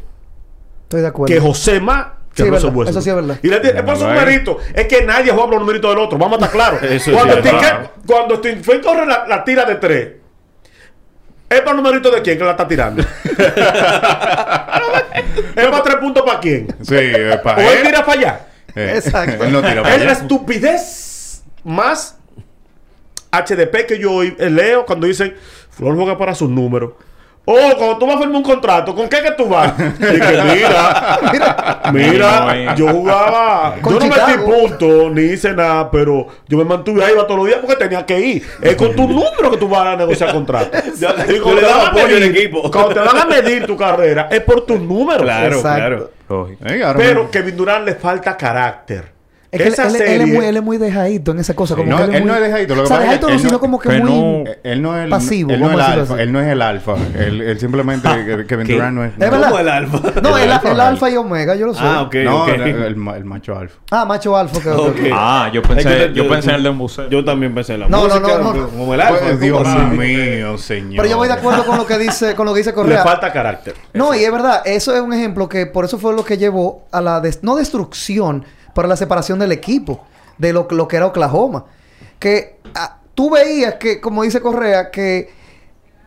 Estoy 0.82 1.00
de 1.00 1.06
acuerdo. 1.06 1.34
que 1.34 1.40
José 1.40 1.80
más 1.80 2.06
que 2.06 2.13
Sí, 2.34 2.42
Russell 2.42 2.50
verdad. 2.50 2.64
Westbrook. 2.64 2.88
Eso 2.90 3.00
sí 3.00 3.08
es 3.10 3.16
verdad. 3.16 3.38
Y 3.42 3.48
le 3.48 3.60
digo, 3.60 3.74
es 3.76 3.82
por 3.82 3.96
su 3.96 4.06
numerito. 4.06 4.58
Es 4.74 4.86
que 4.86 5.02
nadie 5.04 5.30
juega 5.30 5.44
por 5.46 5.54
los 5.54 5.60
numeritos 5.60 5.90
del 5.90 5.98
otro. 5.98 6.18
Vamos 6.18 6.40
a 6.42 6.44
estar 6.46 6.50
claros. 6.50 6.82
Eso 6.90 7.04
sí 7.04 7.10
cuando 7.12 7.34
es 8.34 8.38
Steve 8.40 8.60
Kerr 8.62 8.80
corre 8.82 9.06
la, 9.06 9.24
la 9.28 9.44
tira 9.44 9.64
de 9.64 9.74
tres, 9.76 10.08
¿es 11.48 11.60
para 11.60 11.70
el 11.70 11.76
numerito 11.76 12.10
de 12.10 12.22
quién 12.22 12.36
que 12.38 12.44
la 12.44 12.50
está 12.52 12.66
tirando? 12.66 13.02
¿Es 15.56 15.66
para 15.68 15.82
tres 15.82 15.96
puntos 15.96 16.22
para 16.24 16.40
quién? 16.40 16.66
sí, 16.82 16.94
eh, 16.96 17.36
¿O 17.38 17.42
para 17.42 17.62
él 17.62 17.78
él. 17.78 17.86
tira 17.86 18.04
para 18.04 18.18
allá? 18.20 18.40
eh, 18.74 18.92
Exacto. 18.96 19.44
Él 19.44 19.52
no 19.52 19.60
tira 19.62 19.82
para 19.82 19.94
Es 19.94 20.04
la 20.04 20.12
estupidez 20.12 21.42
más 21.62 22.18
HDP 23.32 23.86
que 23.86 23.98
yo 23.98 24.22
eh, 24.22 24.34
leo 24.50 24.84
cuando 24.86 25.06
dicen 25.06 25.34
Flor 25.70 25.94
juega 25.96 26.16
para 26.18 26.34
sus 26.34 26.48
números. 26.50 26.92
Oh, 27.46 27.58
cuando 27.76 27.98
tú 27.98 28.06
vas 28.06 28.16
a 28.16 28.18
firmar 28.20 28.36
un 28.38 28.42
contrato, 28.42 28.94
¿con 28.94 29.06
qué 29.06 29.20
que 29.20 29.30
tú 29.32 29.46
vas? 29.46 29.74
Y 29.78 30.18
que 30.18 30.42
mira, 30.54 31.18
Mira, 31.92 31.92
mira, 31.92 32.74
yo 32.74 32.88
jugaba, 32.88 33.74
Con 33.82 33.92
yo 33.94 34.00
no 34.00 34.06
metí 34.06 34.38
puntos 34.44 35.12
ni 35.12 35.22
hice 35.24 35.52
nada, 35.52 35.90
pero 35.90 36.26
yo 36.48 36.56
me 36.56 36.64
mantuve 36.64 37.04
ahí 37.04 37.12
iba 37.12 37.26
todos 37.26 37.40
los 37.40 37.46
días 37.48 37.58
porque 37.60 37.76
tenía 37.76 38.06
que 38.06 38.18
ir. 38.18 38.46
Es 38.62 38.76
con 38.76 38.96
tu 38.96 39.06
número 39.06 39.50
que 39.50 39.56
tú 39.58 39.68
vas 39.68 39.86
a 39.88 39.96
negociar 39.96 40.32
contrato. 40.32 40.70
Y 40.96 41.00
yo 41.36 41.42
cuando 41.42 41.60
le 41.60 41.60
te 41.60 41.66
daba 41.66 41.76
van 41.84 41.86
a 41.86 41.90
apoyo 41.90 42.04
al 42.16 42.22
medir- 42.22 42.36
equipo. 42.36 42.70
Cuando 42.70 42.94
te 42.94 43.00
van 43.00 43.18
a 43.18 43.24
medir 43.26 43.66
tu 43.66 43.76
carrera, 43.76 44.28
es 44.30 44.40
por 44.40 44.62
tus 44.62 44.80
números. 44.80 45.22
Claro, 45.22 45.56
Exacto. 45.56 46.10
claro. 46.26 46.48
Eh, 46.64 46.94
Pero 46.96 47.30
Kevin 47.30 47.56
Durant 47.56 47.84
le 47.84 47.94
falta 47.94 48.36
carácter. 48.36 49.13
Es 49.54 49.58
que 49.60 49.66
él, 49.68 49.72
Esa 49.72 49.86
él- 49.88 50.20
es 50.22 50.28
muy, 50.28 50.44
él 50.46 50.56
es 50.56 50.62
muy 50.62 50.76
dejadito 50.78 51.30
en 51.32 51.38
esa 51.38 51.54
cosa. 51.54 51.74
Como 51.76 51.88
No, 51.90 51.96
que 51.96 52.02
él, 52.04 52.14
él 52.14 52.20
muy- 52.22 52.30
no 52.30 52.36
es 52.36 52.42
dejadito, 52.42 52.74
lo 52.74 52.82
que 52.82 52.84
o 52.84 52.86
sea, 52.88 52.96
pasa 52.98 53.12
es 53.14 53.18
que 53.20 53.26
dejadito 53.26 53.26
no, 53.28 53.32
él 53.34 53.42
no- 53.42 53.48
sino 53.48 53.60
como 53.60 53.78
que 53.78 53.88
que 53.88 53.98
muy... 54.00 54.10
no- 54.44 54.44
Él 54.64 54.82
no 54.82 54.96
es 54.98 55.04
el, 55.04 55.10
Pasivo, 55.10 55.50
él 55.50 55.60
no 55.60 55.66
es 55.68 55.74
el 55.74 55.80
alfa, 55.80 56.22
él 56.22 56.32
no 56.32 56.40
es 56.40 56.46
el 56.48 56.62
alfa. 56.62 56.94
Él, 57.18 57.40
él 57.40 57.58
simplemente 57.60 58.08
que 58.26 58.46
Kevin 58.46 58.66
¿Qué? 58.66 58.72
Durant 58.74 58.94
no 58.96 59.04
es. 59.04 59.12
Es 59.12 59.18
verdad. 59.18 59.48
Como 59.48 59.58
el 59.60 59.68
alfa. 59.68 60.00
No, 60.22 60.38
el, 60.38 60.50
alfa, 60.50 60.70
el 60.72 60.80
alfa 60.80 61.10
y 61.10 61.16
omega, 61.16 61.54
yo 61.54 61.66
lo 61.66 61.74
sé. 61.74 61.80
Ah, 61.82 62.02
ok, 62.02 62.14
no, 62.24 62.48
el, 62.48 62.62
el 62.62 62.96
ma- 62.96 63.16
el 63.16 63.24
macho 63.24 63.56
alfa. 63.56 63.78
Ah, 63.90 64.04
macho 64.04 64.36
alfa. 64.36 64.60
que 64.60 64.70
Ok. 64.70 64.96
Ah, 65.12 65.50
yo 65.52 65.60
Es 65.62 65.68
pensé, 65.68 65.98
yo, 66.14 66.24
yo- 66.24 66.28
pensé 66.28 66.48
en 66.50 66.56
el 66.56 66.62
de 66.62 66.66
yo- 66.68 66.72
embuseo. 66.72 67.08
Yo 67.10 67.24
también 67.24 67.54
pensé 67.54 67.74
en 67.74 67.80
la 67.80 67.88
No, 67.88 68.08
no, 68.08 68.14
música. 68.20 68.38
no, 68.38 68.54
no. 68.54 68.68
Como 68.68 68.94
el 68.94 69.00
alfa. 69.00 69.20
Pues, 69.20 69.40
Dios 69.40 69.66
mío, 69.92 70.58
señor. 70.58 70.96
Pero 70.96 71.08
yo 71.08 71.16
voy 71.16 71.28
de 71.28 71.34
acuerdo 71.34 71.64
con 71.64 71.76
lo 71.76 71.86
que 71.86 71.98
dice, 71.98 72.34
con 72.34 72.46
lo 72.46 72.52
que 72.52 72.58
dice 72.58 72.70
Le 72.70 72.74
Correa. 72.74 73.02
falta 73.04 73.32
carácter. 73.32 73.74
No, 73.92 74.14
y 74.14 74.24
es 74.24 74.32
verdad, 74.32 74.62
eso 74.64 74.94
es 74.94 75.00
un 75.00 75.12
ejemplo 75.12 75.48
que 75.48 75.66
por 75.66 75.84
eso 75.84 75.98
fue 75.98 76.14
lo 76.14 76.24
que 76.24 76.36
llevó 76.38 76.86
a 76.90 77.00
la 77.00 77.22
no 77.42 77.56
destrucción, 77.56 78.44
pero 78.74 78.86
a 78.86 78.88
la 78.88 78.96
separación 78.96 79.38
del 79.38 79.52
equipo, 79.52 80.04
de 80.38 80.52
lo, 80.52 80.66
lo 80.70 80.88
que 80.88 80.96
era 80.96 81.06
Oklahoma. 81.06 81.64
Que 82.18 82.58
ah, 82.74 82.98
tú 83.14 83.30
veías 83.30 83.74
que, 83.74 84.00
como 84.00 84.22
dice 84.22 84.40
Correa, 84.40 84.90
que 84.90 85.30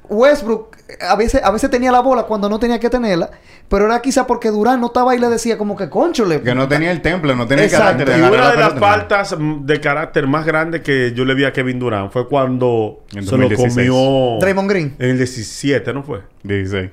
Westbrook 0.10 0.76
eh, 0.88 0.98
a 1.02 1.16
veces, 1.16 1.44
a 1.44 1.52
veces 1.52 1.70
tenía 1.70 1.92
la 1.92 2.00
bola 2.00 2.24
cuando 2.24 2.48
no 2.50 2.60
tenía 2.60 2.80
que 2.80 2.90
tenerla, 2.90 3.30
pero 3.68 3.86
era 3.86 4.02
quizá 4.02 4.26
porque 4.26 4.50
Durán 4.50 4.80
no 4.80 4.88
estaba 4.88 5.14
y 5.16 5.20
le 5.20 5.28
decía 5.28 5.58
como 5.58 5.76
que 5.76 5.90
conchole. 5.90 6.42
Que 6.42 6.56
no 6.56 6.68
tenía 6.68 6.92
el 6.92 7.02
temple, 7.02 7.36
no 7.36 7.46
tenía 7.46 7.66
Exacto. 7.66 8.04
el 8.04 8.08
carácter 8.08 8.18
Y 8.20 8.22
una 8.34 8.46
la 8.46 8.52
de 8.52 8.58
las 8.58 8.74
faltas 8.80 9.36
de 9.38 9.82
carácter 9.82 10.28
más 10.28 10.46
grandes 10.46 10.82
que 10.82 11.12
yo 11.14 11.26
le 11.26 11.34
vi 11.34 11.44
a 11.44 11.52
Kevin 11.52 11.78
Durant 11.80 12.12
fue 12.12 12.28
cuando 12.28 13.04
En 13.14 13.26
se 13.26 13.32
lo 13.38 13.50
2016. 13.50 13.90
comió 13.90 14.40
Draymond 14.40 14.70
Green. 14.70 14.96
en 14.98 15.10
el 15.10 15.18
17, 15.18 15.94
¿no 15.94 16.04
fue? 16.04 16.22
16. 16.44 16.90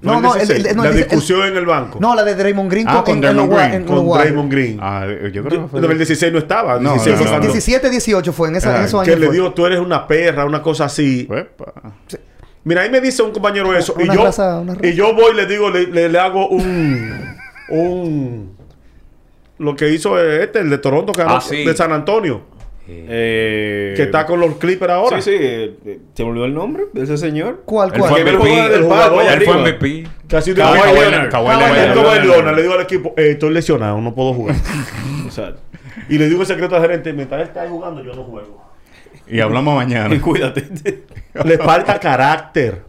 No, 0.00 0.20
no, 0.20 0.34
el- 0.34 0.46
16. 0.46 0.66
el- 0.70 0.76
no, 0.76 0.84
la 0.84 0.90
el- 0.90 0.96
el- 0.96 1.02
discusión 1.04 1.42
en 1.48 1.56
el 1.56 1.66
banco. 1.66 1.98
No, 2.00 2.14
la 2.14 2.22
de 2.22 2.34
Draymond 2.36 2.70
Green 2.70 2.86
Ah, 2.88 3.02
con 3.04 3.14
en- 3.16 3.20
Draymond 3.20 3.52
Green, 3.52 3.72
en 3.74 3.84
con. 3.84 4.08
Draymond 4.18 4.52
Green. 4.52 4.78
Ah, 4.80 5.06
yo 5.32 5.42
creo 5.44 5.62
que 5.62 5.68
fue. 5.68 5.78
En 5.78 5.82
2016 5.82 6.32
no 6.32 6.38
estaba. 6.38 6.78
No, 6.78 6.92
16 6.92 7.12
no, 7.14 7.16
fue 7.18 7.24
no, 7.24 7.30
cuando- 7.32 7.46
17, 7.48 7.90
18 7.90 8.32
fue 8.32 8.48
en, 8.48 8.56
esa, 8.56 8.78
en 8.78 8.84
esos 8.84 9.02
que 9.02 9.10
años. 9.10 9.20
le 9.20 9.26
fue. 9.26 9.34
dijo, 9.36 9.52
tú 9.54 9.66
eres 9.66 9.80
una 9.80 10.06
perra, 10.06 10.44
una 10.44 10.62
cosa 10.62 10.84
así. 10.84 11.28
Mira, 12.64 12.82
ahí 12.82 12.90
me 12.90 13.00
dice 13.00 13.22
un 13.22 13.32
compañero 13.32 13.74
eso. 13.76 13.94
Una 13.94 14.04
y, 14.12 14.16
yo, 14.16 14.24
raza- 14.24 14.60
una 14.60 14.74
raza. 14.74 14.86
y 14.86 14.94
yo 14.94 15.14
voy 15.14 15.32
y 15.32 15.34
le 15.36 15.46
digo, 15.46 15.70
le, 15.70 15.86
le- 15.86 16.08
le 16.08 16.18
hago 16.18 16.48
un. 16.48 17.34
un. 17.70 18.56
Lo 19.58 19.74
que 19.74 19.90
hizo 19.90 20.20
este, 20.20 20.60
el 20.60 20.70
de 20.70 20.78
Toronto, 20.78 21.12
que 21.12 21.22
Ah, 21.22 21.26
ganó- 21.26 21.40
sí. 21.40 21.64
de 21.64 21.74
San 21.76 21.92
Antonio, 21.92 22.42
Eh, 22.90 23.92
que 23.96 24.04
está 24.04 24.24
con 24.24 24.40
los 24.40 24.56
Clippers 24.56 24.90
ahora. 24.92 25.20
Sí, 25.20 25.30
sí. 25.30 25.36
eh, 25.38 25.98
¿Se 26.14 26.24
me 26.24 26.30
olvidó 26.30 26.46
el 26.46 26.54
nombre 26.54 26.84
de 26.92 27.02
ese 27.02 27.18
señor? 27.18 27.62
¿Cuál, 27.66 27.92
Él 27.92 27.98
cuál? 28.00 28.10
fue 28.12 28.24
Que 28.24 28.30
MVP. 28.32 28.38
jugador 28.48 28.70
del 28.70 28.78
El 28.80 28.84
jugador, 28.86 29.22
Él 29.26 29.42
fue. 29.42 29.54
MVP. 29.58 30.08
Casi 30.26 30.50
de 30.52 30.56
Kawhi 30.62 30.94
Leonard. 30.94 31.30
Kawhi. 31.30 32.54
Le 32.56 32.62
digo 32.62 32.74
al 32.74 32.80
equipo, 32.80 33.14
eh, 33.16 33.30
estoy 33.32 33.52
lesionado, 33.52 34.00
no 34.00 34.14
puedo 34.14 34.32
jugar. 34.34 34.56
Y 36.08 36.16
le 36.16 36.26
digo 36.28 36.40
al 36.40 36.46
secreto 36.46 36.74
al 36.76 36.82
gerente, 36.82 37.12
mientras 37.12 37.42
él 37.42 37.48
está 37.48 37.62
ahí 37.62 37.68
jugando, 37.68 38.02
yo 38.02 38.14
no 38.14 38.24
juego. 38.24 38.64
Y 39.26 39.40
hablamos 39.40 39.74
mañana. 39.74 40.18
Cuídate. 40.22 40.66
Le 41.44 41.58
falta 41.58 41.98
carácter. 42.00 42.82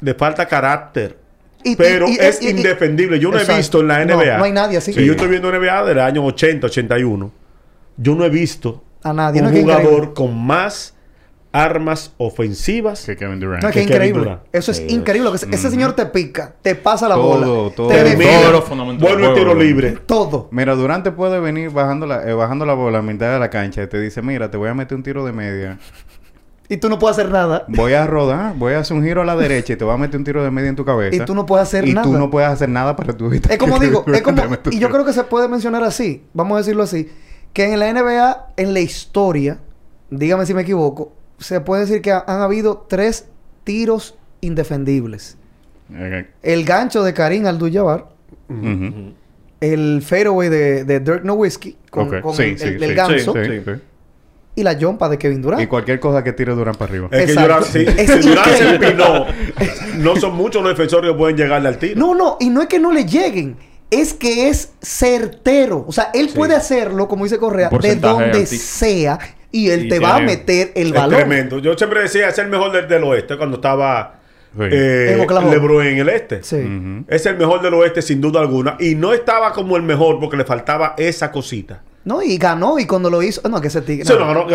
Le 0.00 0.14
falta 0.14 0.46
carácter. 0.46 1.16
Y- 1.64 1.74
Pero 1.74 2.06
y- 2.08 2.12
y- 2.12 2.18
es 2.20 2.40
y- 2.40 2.46
y- 2.46 2.50
indefendible. 2.50 3.18
Yo 3.18 3.30
no 3.30 3.34
Exacto. 3.36 3.54
he 3.54 3.56
visto 3.56 3.80
en 3.80 3.88
la 3.88 4.04
NBA. 4.04 4.38
no 4.38 4.44
hay 4.44 4.52
nadie 4.52 4.78
así. 4.78 4.92
Si 4.92 5.04
yo 5.04 5.12
estoy 5.12 5.28
viendo 5.28 5.50
NBA 5.50 5.84
del 5.84 5.98
año 5.98 6.24
80, 6.24 6.66
81. 6.68 7.32
Yo 7.96 8.14
no 8.14 8.24
he 8.24 8.30
visto 8.30 8.82
A 9.04 9.12
nadie. 9.12 9.40
un 9.42 9.52
no 9.52 9.60
jugador 9.60 10.14
con 10.14 10.38
más 10.46 10.94
armas 11.54 12.12
ofensivas. 12.16 13.04
Que 13.04 13.16
Kevin 13.16 13.38
Durant. 13.40 13.62
No, 13.62 13.68
es 13.68 13.74
que 13.74 13.80
que 13.80 13.86
Kevin 13.86 13.96
increíble. 14.08 14.22
Durant. 14.24 14.42
Eso 14.52 14.70
es 14.72 14.80
increíble. 14.88 15.30
que 15.30 15.36
ese- 15.36 15.48
Ese 15.54 15.70
señor 15.70 15.92
te 15.92 16.06
pica, 16.06 16.54
te 16.62 16.74
pasa 16.74 17.08
la 17.08 17.14
Todo, 17.14 17.26
bola, 17.28 17.44
todo. 17.74 17.88
te 17.88 18.16
Todo 18.16 18.52
lo 18.52 18.62
fundamental 18.62 19.08
Bueno, 19.12 19.28
el 19.28 19.34
tiro 19.34 19.54
libre. 19.54 19.90
todo. 20.06 20.48
Mira, 20.50 20.74
Durante 20.74 21.10
puede 21.12 21.40
venir 21.40 21.70
bajando 21.70 22.06
la, 22.06 22.26
eh, 22.28 22.32
bajando 22.32 22.64
la 22.64 22.72
bola 22.74 22.98
a 22.98 23.02
mitad 23.02 23.32
de 23.32 23.38
la 23.38 23.50
cancha 23.50 23.82
y 23.82 23.86
te 23.86 24.00
dice, 24.00 24.22
mira, 24.22 24.50
te 24.50 24.56
voy 24.56 24.70
a 24.70 24.74
meter 24.74 24.96
un 24.96 25.02
tiro 25.02 25.24
de 25.26 25.32
media. 25.32 25.78
Y 26.68 26.78
tú 26.78 26.88
no 26.88 26.98
puedes 26.98 27.18
hacer 27.18 27.30
nada. 27.30 27.66
Voy 27.68 27.92
a 27.92 28.06
rodar, 28.06 28.54
voy 28.56 28.72
a 28.72 28.78
hacer 28.78 28.96
un 28.96 29.02
giro 29.04 29.20
a 29.20 29.24
la 29.26 29.36
derecha 29.36 29.74
y 29.74 29.76
te 29.76 29.84
voy 29.84 29.92
a 29.92 29.98
meter 29.98 30.16
un 30.16 30.24
tiro 30.24 30.42
de 30.42 30.50
media 30.50 30.70
en 30.70 30.76
tu 30.76 30.86
cabeza. 30.86 31.22
Y 31.22 31.26
tú 31.26 31.34
no 31.34 31.44
puedes 31.44 31.64
hacer 31.68 31.86
y 31.86 31.92
nada. 31.92 32.06
tú 32.06 32.16
no 32.16 32.30
puedes 32.30 32.48
hacer 32.48 32.70
nada 32.70 32.96
para 32.96 33.14
tu 33.14 33.26
evitar 33.26 33.52
Es 33.52 33.58
como 33.58 33.78
te- 33.78 33.86
digo, 33.86 34.04
es 34.10 34.22
como... 34.22 34.40
te 34.58 34.74
Y 34.74 34.78
yo 34.78 34.88
creo 34.88 35.04
que 35.04 35.12
se 35.12 35.22
puede 35.24 35.48
mencionar 35.48 35.82
así, 35.84 36.24
vamos 36.32 36.54
a 36.54 36.58
decirlo 36.58 36.84
así, 36.84 37.10
que 37.52 37.72
en 37.72 37.78
la 37.80 37.92
NBA, 37.92 38.54
en 38.56 38.72
la 38.74 38.80
historia, 38.80 39.58
dígame 40.10 40.46
si 40.46 40.54
me 40.54 40.62
equivoco, 40.62 41.12
se 41.38 41.60
puede 41.60 41.82
decir 41.82 42.00
que 42.02 42.12
ha- 42.12 42.24
han 42.26 42.40
habido 42.40 42.86
tres 42.88 43.26
tiros 43.64 44.16
indefendibles. 44.40 45.36
El 46.42 46.64
gancho 46.64 47.02
de 47.02 47.12
Karim 47.12 47.46
Abdul-Jabbar, 47.46 48.06
el 49.60 50.02
fadeaway 50.02 50.48
de, 50.48 50.84
de 50.84 51.00
Dirk 51.00 51.24
Nowitzki 51.24 51.76
con, 51.90 52.08
Ok. 52.08 52.20
con 52.20 52.34
Sí, 52.34 52.42
el, 52.42 52.58
sí, 52.58 52.64
el- 52.68 52.78
sí. 52.78 52.84
el 52.84 52.94
ganso 52.94 53.32
Sí, 53.34 53.40
sí. 53.64 53.70
y 54.56 54.62
la 54.62 54.78
jumpa 54.78 55.08
de 55.08 55.18
Kevin 55.18 55.40
Durant. 55.42 55.62
Y 55.62 55.66
cualquier 55.66 56.00
cosa 56.00 56.24
que 56.24 56.32
tire 56.32 56.54
Durant 56.54 56.76
para 56.76 56.90
arriba. 56.90 57.08
Es 57.12 57.34
que. 57.34 57.40
Durant, 57.40 57.64
si, 57.66 57.78
Es 57.98 58.10
si 58.10 58.28
Durant 58.28 58.48
se 58.48 58.64
increíble. 58.64 58.86
empinó, 58.88 59.26
no 59.98 60.16
son 60.16 60.34
muchos 60.34 60.62
los 60.62 60.72
defensores 60.76 61.10
que 61.12 61.16
pueden 61.16 61.36
llegarle 61.36 61.68
al 61.68 61.78
tiro. 61.78 61.94
No, 61.98 62.14
no, 62.14 62.36
y 62.40 62.50
no 62.50 62.62
es 62.62 62.68
que 62.68 62.78
no 62.78 62.90
le 62.92 63.04
lleguen. 63.04 63.56
Es 63.92 64.14
que 64.14 64.48
es 64.48 64.70
certero. 64.82 65.84
O 65.86 65.92
sea, 65.92 66.10
él 66.14 66.30
puede 66.34 66.54
hacerlo, 66.56 67.06
como 67.08 67.24
dice 67.24 67.38
Correa, 67.38 67.68
de 67.68 67.96
donde 67.96 68.46
sea 68.46 69.18
y 69.52 69.68
él 69.70 69.84
Y 69.86 69.88
te 69.88 69.98
va 69.98 70.16
a 70.16 70.20
meter 70.20 70.72
el 70.74 70.88
es 70.88 70.92
balón. 70.94 71.16
tremendo. 71.16 71.58
Yo 71.58 71.74
siempre 71.76 72.00
decía, 72.02 72.28
es 72.28 72.38
el 72.38 72.48
mejor 72.48 72.72
del, 72.72 72.88
del 72.88 73.04
oeste 73.04 73.36
cuando 73.36 73.56
estaba 73.56 74.18
Sí. 74.54 74.64
eh, 74.70 75.12
En. 75.18 75.50
LeBron 75.50 75.86
en 75.86 75.98
el 75.98 76.08
este. 76.10 76.42
Sí. 76.42 76.58
Es 77.08 77.24
el 77.24 77.38
mejor 77.38 77.62
del 77.62 77.72
oeste 77.74 78.02
sin 78.02 78.20
duda 78.20 78.40
alguna. 78.40 78.76
Y 78.80 78.94
no 78.94 79.14
estaba 79.14 79.52
como 79.52 79.76
el 79.78 79.82
mejor 79.82 80.20
porque 80.20 80.36
le 80.36 80.44
faltaba 80.44 80.94
esa 80.98 81.30
cosita. 81.32 81.80
No, 82.04 82.22
y 82.22 82.36
ganó. 82.36 82.78
Y 82.78 82.86
cuando 82.86 83.08
lo 83.08 83.22
hizo. 83.22 83.46
No, 83.48 83.60
que 83.62 83.68
ese 83.68 83.80
tigre. 83.80 84.04
Sí, 84.04 84.12
no. 84.18 84.32
no, 84.34 84.46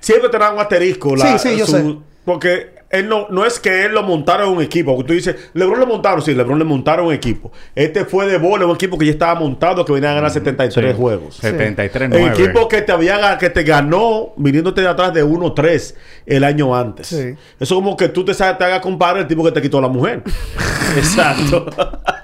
siempre 0.00 0.28
te 0.28 0.38
dan 0.38 0.54
un 0.54 0.60
asterisco. 0.60 1.16
la- 1.16 1.36
Sí, 1.38 1.48
sí, 1.50 1.56
yo 1.58 1.66
sé. 1.66 1.96
Porque 2.24 2.77
él 2.90 3.08
no, 3.08 3.26
no 3.30 3.44
es 3.44 3.58
que 3.58 3.84
él 3.84 3.92
lo 3.92 4.02
montara 4.02 4.44
en 4.44 4.50
un 4.50 4.62
equipo. 4.62 5.02
Tú 5.04 5.12
dices, 5.12 5.50
Lebron 5.52 5.80
le 5.80 5.86
montaron. 5.86 6.22
Sí, 6.22 6.34
Lebron 6.34 6.58
le 6.58 6.64
montaron 6.64 7.06
un 7.06 7.12
equipo. 7.12 7.52
Este 7.74 8.04
fue 8.04 8.26
de 8.26 8.38
bola, 8.38 8.66
un 8.66 8.74
equipo 8.74 8.96
que 8.96 9.04
ya 9.04 9.12
estaba 9.12 9.38
montado, 9.38 9.84
que 9.84 9.92
venía 9.92 10.10
a 10.12 10.14
ganar 10.14 10.30
73 10.30 10.96
juegos. 10.96 11.36
73 11.36 12.10
El 12.12 12.22
9 12.22 12.34
equipo 12.34 12.68
que 12.68 12.82
te 12.82 12.92
había 12.92 13.36
que 13.38 13.50
te 13.50 13.62
ganó 13.62 14.32
viniéndote 14.36 14.80
de 14.80 14.88
atrás 14.88 15.12
de 15.12 15.24
1-3 15.24 15.94
el 16.26 16.44
año 16.44 16.74
antes. 16.74 17.08
Sí. 17.08 17.34
Eso 17.60 17.74
como 17.74 17.96
que 17.96 18.08
tú 18.08 18.24
te, 18.24 18.34
te 18.34 18.42
hagas 18.42 18.80
comparar 18.80 19.18
el 19.18 19.26
tipo 19.26 19.44
que 19.44 19.52
te 19.52 19.60
quitó 19.60 19.80
la 19.80 19.88
mujer. 19.88 20.22
Exacto. 20.96 21.66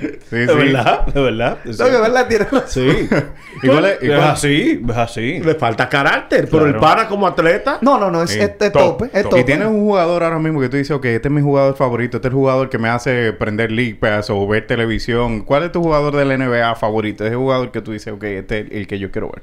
Sí, 0.30 0.36
De 0.36 0.48
sí. 0.48 0.54
verdad, 0.56 1.06
de 1.06 1.20
verdad. 1.22 1.58
No, 1.64 1.84
de 1.84 2.00
verdad 2.00 2.26
tiene. 2.28 2.46
Sí. 2.66 3.08
¿Y 3.62 3.68
cuál 3.68 3.84
es- 3.86 3.98
y 4.02 4.06
Es 4.10 4.16
cuál- 4.16 4.30
así, 4.30 4.82
es 4.88 4.96
así. 4.96 5.40
Le 5.40 5.54
falta 5.54 5.88
carácter, 5.88 6.48
pero 6.50 6.66
el 6.66 6.72
Claro. 6.72 6.80
pana 6.80 7.08
como 7.08 7.26
atleta. 7.26 7.78
No, 7.80 7.98
no, 7.98 8.10
no, 8.10 8.22
es, 8.22 8.30
Sí. 8.30 8.38
es- 8.40 8.50
es 8.60 8.72
Top, 8.72 8.98
tope, 8.98 9.10
es 9.12 9.28
top. 9.28 9.38
Y 9.38 9.44
tienes 9.44 9.68
un 9.68 9.80
jugador 9.80 10.22
ahora 10.24 10.38
mismo 10.38 10.60
que 10.60 10.68
tú 10.68 10.76
dices, 10.76 10.90
ok, 10.96 11.04
este 11.06 11.28
es 11.28 11.32
mi 11.34 11.40
jugador 11.42 11.76
favorito, 11.76 12.16
este 12.18 12.28
es 12.28 12.32
el 12.32 12.36
jugador 12.36 12.68
que 12.68 12.78
me 12.78 12.88
hace 12.88 13.32
prender 13.32 13.70
League 13.72 13.94
Pass 13.96 14.28
o 14.30 14.46
ver 14.46 14.66
televisión. 14.66 15.42
¿Cuál 15.42 15.62
es 15.64 15.72
tu 15.72 15.82
jugador 15.82 16.14
de 16.16 16.24
la 16.24 16.34
NBA 16.34 16.74
favorito? 16.74 17.24
Ese 17.24 17.36
jugador 17.36 17.70
que 17.70 17.80
tú 17.80 17.92
dices, 17.92 18.12
ok, 18.12 18.24
este 18.24 18.60
es 18.60 18.66
el 18.72 18.86
que 18.86 18.98
yo 18.98 19.10
quiero 19.10 19.30
ver. 19.30 19.42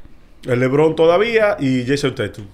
El 0.51 0.59
LeBron 0.59 0.95
todavía 0.95 1.55
y 1.59 1.85
Jason 1.87 2.13
Tatum. 2.15 2.45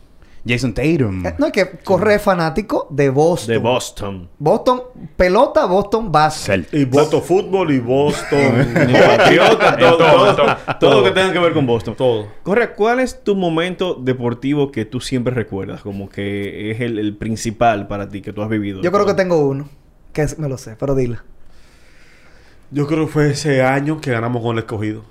Jason 0.47 0.73
Tatum. 0.73 1.25
Eh, 1.25 1.35
No, 1.37 1.47
es 1.47 1.51
que 1.51 1.69
corre 1.83 2.15
es 2.15 2.21
fanático 2.21 2.87
de 2.89 3.09
Boston. 3.09 3.53
De 3.53 3.57
Boston. 3.57 4.29
Boston, 4.39 4.81
pelota, 5.15 5.65
Boston, 5.65 6.11
básquet. 6.11 6.73
Y 6.73 6.85
Boston 6.85 7.21
Fútbol 7.21 7.71
y 7.71 7.79
Boston. 7.79 8.73
Ni 8.87 8.93
Patriota, 8.93 9.77
todo, 9.77 9.97
todo, 9.97 10.35
todo, 10.35 10.35
todo. 10.35 10.55
todo 10.79 10.93
lo 10.99 11.03
que 11.03 11.11
tenga 11.11 11.33
que 11.33 11.39
ver 11.39 11.53
con 11.53 11.65
Boston. 11.67 11.95
Todo. 11.95 12.27
Correa, 12.43 12.73
¿cuál 12.73 12.99
es 12.99 13.23
tu 13.23 13.35
momento 13.35 13.95
deportivo 13.95 14.71
que 14.71 14.85
tú 14.85 15.01
siempre 15.01 15.33
recuerdas? 15.33 15.81
Como 15.81 16.09
que 16.09 16.71
es 16.71 16.81
el, 16.81 16.97
el 16.99 17.15
principal 17.17 17.87
para 17.87 18.07
ti 18.09 18.21
que 18.21 18.31
tú 18.33 18.41
has 18.41 18.49
vivido. 18.49 18.81
Yo 18.81 18.91
creo 18.91 19.05
que 19.05 19.13
tengo 19.13 19.47
uno. 19.47 19.67
Que 20.13 20.21
es- 20.23 20.39
me 20.39 20.47
lo 20.49 20.57
sé, 20.57 20.75
pero 20.79 20.95
dila. 20.95 21.23
Yo 22.71 22.87
creo 22.87 23.05
que 23.07 23.11
fue 23.11 23.31
ese 23.31 23.61
año 23.63 23.99
que 23.99 24.11
ganamos 24.11 24.41
con 24.43 24.53
el 24.55 24.59
escogido. 24.59 25.03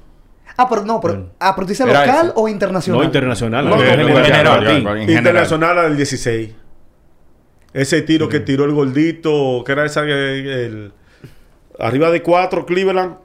Ah, 0.57 0.69
pero 0.69 0.85
no, 0.85 1.01
pero, 1.01 1.15
Bueno. 1.15 1.31
ah, 1.39 1.55
pero 1.55 1.67
tú 1.67 1.71
dices 1.71 1.87
Era 1.87 2.01
local 2.07 2.27
ese. 2.27 2.33
o 2.37 2.49
internacional. 2.49 3.01
No 3.01 3.05
internacional. 3.05 3.65
No, 3.65 3.71
no, 3.71 3.77
no, 3.77 3.83
en 3.83 3.89
no, 3.89 4.07
general, 4.07 4.25
general, 4.25 4.67
en 4.69 4.77
general. 4.83 5.11
Internacional 5.11 5.79
al 5.79 5.97
16. 5.97 6.51
Ese 7.75 8.03
tiro 8.03 8.29
que 8.29 8.41
tiró 8.41 8.65
el 8.65 8.73
gordito, 8.73 9.63
que 9.65 9.73
era 9.73 9.85
esa 9.85 10.05
que- 10.05 10.67
el, 10.67 10.93
arriba 11.79 12.11
de 12.11 12.23
cuatro 12.23 12.65
Cleveland, 12.67 13.17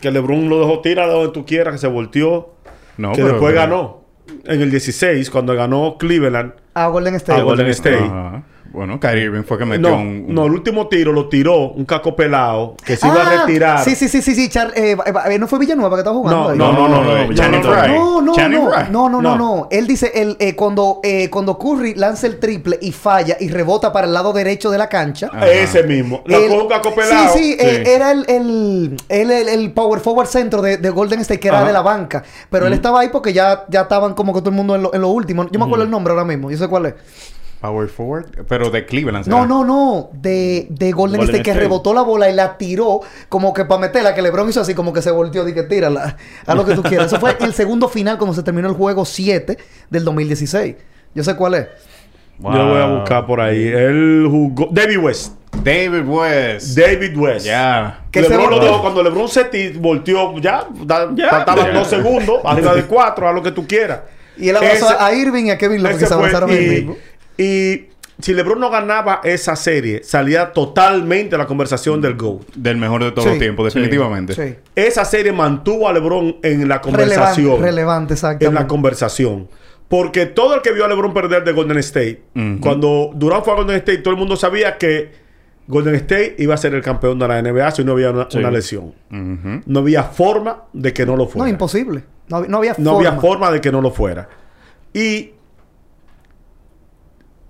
que 0.00 0.10
LeBron 0.10 0.48
lo 0.48 0.58
dejó 0.60 0.80
tirar 0.80 1.08
donde 1.08 1.32
tú 1.32 1.46
quieras, 1.46 1.74
que 1.74 1.78
se 1.78 1.86
volteó, 1.86 2.54
No, 2.98 3.12
que 3.12 3.16
pero- 3.22 3.28
después 3.28 3.52
pero- 3.54 3.60
ganó. 3.62 4.02
En 4.44 4.60
el 4.62 4.70
16, 4.70 5.30
cuando 5.30 5.54
ganó 5.54 5.96
Cleveland, 5.98 6.52
Ah, 6.74 6.88
Golden 6.88 7.14
State. 7.16 7.40
Ah, 7.40 7.44
Golden 7.44 7.66
State. 7.68 7.98
Ajá. 8.04 8.42
Bueno, 8.72 8.98
Kyrie 8.98 9.24
Irving 9.24 9.42
fue 9.42 9.58
que 9.58 9.64
metió 9.66 9.90
no, 9.90 9.96
un... 9.96 10.06
un- 10.28 10.34
no, 10.34 10.46
el 10.46 10.52
último 10.52 10.88
tiro 10.88 11.12
lo 11.12 11.28
tiró 11.28 11.68
un 11.72 11.84
caco 11.84 12.16
pelado 12.16 12.74
que 12.84 12.96
se 12.96 13.06
iba 13.06 13.22
a 13.22 13.26
Ah, 13.28 13.40
retirar. 13.46 13.84
Sí, 13.84 13.94
sí, 13.94 14.08
sí, 14.08 14.22
sí, 14.22 14.34
sí. 14.34 14.48
Char- 14.48 14.72
eh, 14.74 14.96
eh, 15.30 15.38
no 15.38 15.46
fue 15.46 15.58
Villanueva 15.58 15.94
que 15.96 16.00
estaba 16.00 16.16
jugando 16.16 16.42
No, 16.44 16.48
ahí. 16.50 16.58
no, 16.58 16.72
no, 16.72 16.88
no, 16.88 17.04
no, 17.04 17.26
no, 17.28 17.34
Channing 17.34 17.60
no. 17.62 17.86
No, 17.86 18.20
no, 18.22 18.32
Channing 18.34 18.60
no, 18.90 19.08
no, 19.10 19.20
no, 19.22 19.36
No. 19.36 19.68
Él 19.70 19.86
dice 19.86 20.10
el, 20.14 20.36
eh, 20.40 20.56
cuando, 20.56 21.00
eh, 21.02 21.28
cuando 21.30 21.58
Curry 21.58 21.94
lanza 21.94 22.26
el 22.26 22.38
triple 22.40 22.78
y 22.80 22.92
falla 22.92 23.36
y 23.38 23.48
rebota 23.48 23.92
para 23.92 24.06
el 24.06 24.12
lado 24.14 24.32
derecho 24.32 24.70
de 24.70 24.78
la 24.78 24.88
cancha. 24.88 25.28
Ajá. 25.32 25.48
Ese 25.50 25.82
mismo. 25.82 26.22
Lo 26.24 26.36
el- 26.38 26.48
cogió 26.48 26.62
un 26.62 26.68
caco 26.68 26.94
pelado. 26.94 27.32
Sí, 27.34 27.38
sí, 27.38 27.56
eh, 27.60 27.84
era 27.86 28.10
el, 28.12 28.24
el, 28.28 28.96
el, 29.08 29.30
el- 29.30 29.48
el 29.48 29.72
power 29.72 30.00
forward 30.00 30.28
centro 30.28 30.62
de, 30.62 30.78
de 30.78 30.90
Golden 30.90 31.20
State, 31.20 31.40
que 31.40 31.48
era 31.48 31.58
Ajá. 31.58 31.66
de 31.66 31.72
la 31.74 31.82
banca. 31.82 32.22
Pero 32.50 32.66
él 32.66 32.72
estaba 32.72 33.00
ahí 33.00 33.08
porque 33.12 33.32
ya, 33.32 33.64
ya 33.68 33.82
estaban 33.82 34.14
como 34.14 34.32
que 34.32 34.40
todo 34.40 34.50
el 34.50 34.56
mundo 34.56 34.76
en 34.76 34.82
lo, 34.82 34.94
en 34.94 35.00
lo 35.02 35.08
último. 35.08 35.46
Yo 35.50 35.58
me 35.58 35.66
acuerdo 35.66 35.84
el 35.84 35.90
nombre 35.90 36.12
ahora 36.12 36.24
mismo, 36.24 36.50
yo 36.50 36.56
sé 36.56 36.68
cuál 36.68 36.86
es. 36.86 36.94
Power 37.62 37.88
forward, 37.88 38.44
pero 38.48 38.68
de 38.70 38.84
Cleveland. 38.84 39.26
No, 39.28 39.36
¿será? 39.36 39.46
no, 39.46 39.64
no. 39.64 40.10
De, 40.12 40.66
de 40.68 40.90
Golden, 40.92 41.20
Golden 41.20 41.20
State, 41.22 41.42
que 41.44 41.50
State. 41.52 41.60
rebotó 41.60 41.94
la 41.94 42.02
bola 42.02 42.28
y 42.28 42.34
la 42.34 42.58
tiró 42.58 43.00
como 43.28 43.54
que 43.54 43.64
para 43.64 43.80
meterla, 43.80 44.14
que 44.14 44.20
LeBron 44.20 44.48
hizo 44.50 44.60
así 44.60 44.74
como 44.74 44.92
que 44.92 45.00
se 45.00 45.10
volteó 45.12 45.46
y 45.48 45.54
que 45.54 45.62
tírala. 45.62 46.16
A 46.44 46.54
lo 46.54 46.66
que 46.66 46.74
tú 46.74 46.82
quieras. 46.82 47.06
Eso 47.06 47.20
fue 47.20 47.36
el 47.40 47.54
segundo 47.54 47.88
final 47.88 48.18
cuando 48.18 48.34
se 48.34 48.42
terminó 48.42 48.68
el 48.68 48.74
juego 48.74 49.04
7 49.04 49.56
del 49.88 50.04
2016. 50.04 50.74
Yo 51.14 51.24
sé 51.24 51.36
cuál 51.36 51.54
es. 51.54 51.66
Yo 52.40 52.50
lo 52.50 52.68
voy 52.70 52.80
a 52.82 52.86
buscar 52.86 53.26
por 53.26 53.40
ahí. 53.40 53.64
Él 53.68 54.26
jugó. 54.28 54.68
David 54.72 54.98
West. 54.98 55.32
David 55.62 56.04
West. 56.06 56.76
David 56.76 57.16
West. 57.16 57.46
Ya. 57.46 58.04
LeBron 58.12 58.50
lo 58.50 58.58
dejó 58.58 58.80
cuando 58.82 59.02
LeBron 59.02 59.28
se 59.28 59.72
volteó, 59.78 60.36
ya, 60.38 60.66
da- 60.84 61.10
Ya. 61.14 61.28
faltaban 61.30 61.66
Ya. 61.66 61.72
dos 61.72 61.86
segundos, 61.88 62.40
arriba 62.44 62.74
de 62.74 62.84
cuatro, 62.86 63.28
a 63.28 63.32
lo 63.32 63.42
que 63.42 63.52
tú 63.52 63.66
quieras. 63.66 64.00
Y 64.36 64.48
él 64.48 64.56
abrazó 64.56 64.86
Ese- 64.86 64.96
a 64.98 65.14
Irving 65.14 65.44
y 65.44 65.50
a 65.50 65.58
Kevin 65.58 65.84
ese 65.86 65.98
que 65.98 66.06
se 66.06 66.16
mismo. 66.16 66.92
y, 66.94 66.96
y 67.38 67.86
si 68.20 68.34
LeBron 68.34 68.60
no 68.60 68.70
ganaba 68.70 69.20
esa 69.24 69.56
serie, 69.56 70.02
salía 70.04 70.52
totalmente 70.52 71.36
la 71.36 71.46
conversación 71.46 72.00
del 72.00 72.14
GOAT. 72.14 72.42
Del 72.54 72.76
mejor 72.76 73.02
de 73.02 73.10
todos 73.10 73.24
Sí. 73.24 73.30
los 73.30 73.38
tiempos, 73.38 73.72
definitivamente. 73.74 74.34
Sí. 74.34 74.54
Esa 74.76 75.04
serie 75.04 75.32
mantuvo 75.32 75.88
a 75.88 75.92
LeBron 75.92 76.36
en 76.42 76.68
la 76.68 76.78
Relevante, 76.78 76.80
conversación. 76.90 77.60
relevante, 77.62 78.14
exactamente. 78.14 78.46
en 78.46 78.54
la 78.54 78.66
conversación. 78.68 79.48
Porque 79.88 80.26
todo 80.26 80.54
el 80.54 80.62
que 80.62 80.72
vio 80.72 80.84
a 80.84 80.88
LeBron 80.88 81.12
perder 81.12 81.44
de 81.44 81.52
Golden 81.52 81.78
State, 81.78 82.22
cuando 82.60 83.10
Durant 83.14 83.44
fue 83.44 83.52
a 83.54 83.56
Golden 83.56 83.76
State, 83.76 83.98
todo 83.98 84.14
el 84.14 84.18
mundo 84.20 84.36
sabía 84.36 84.78
que 84.78 85.10
Golden 85.66 85.94
State 85.96 86.36
iba 86.38 86.54
a 86.54 86.56
ser 86.56 86.74
el 86.74 86.82
campeón 86.82 87.18
de 87.18 87.28
la 87.28 87.38
NBA 87.42 87.70
si 87.72 87.84
no 87.84 87.92
había 87.92 88.10
una, 88.10 88.26
Sí. 88.30 88.38
una 88.38 88.50
lesión. 88.50 88.94
No 89.66 89.80
había 89.80 90.04
forma 90.04 90.64
de 90.72 90.92
que 90.92 91.04
no 91.04 91.16
lo 91.16 91.26
fuera. 91.26 91.44
no, 91.44 91.50
imposible. 91.50 92.04
No, 92.28 92.40
no 92.46 92.58
había 92.58 92.74
No 92.78 92.92
forma. 92.92 93.08
había 93.08 93.20
forma 93.20 93.50
de 93.50 93.60
que 93.60 93.70
no 93.72 93.80
lo 93.82 93.90
fuera. 93.90 94.28
Y 94.94 95.32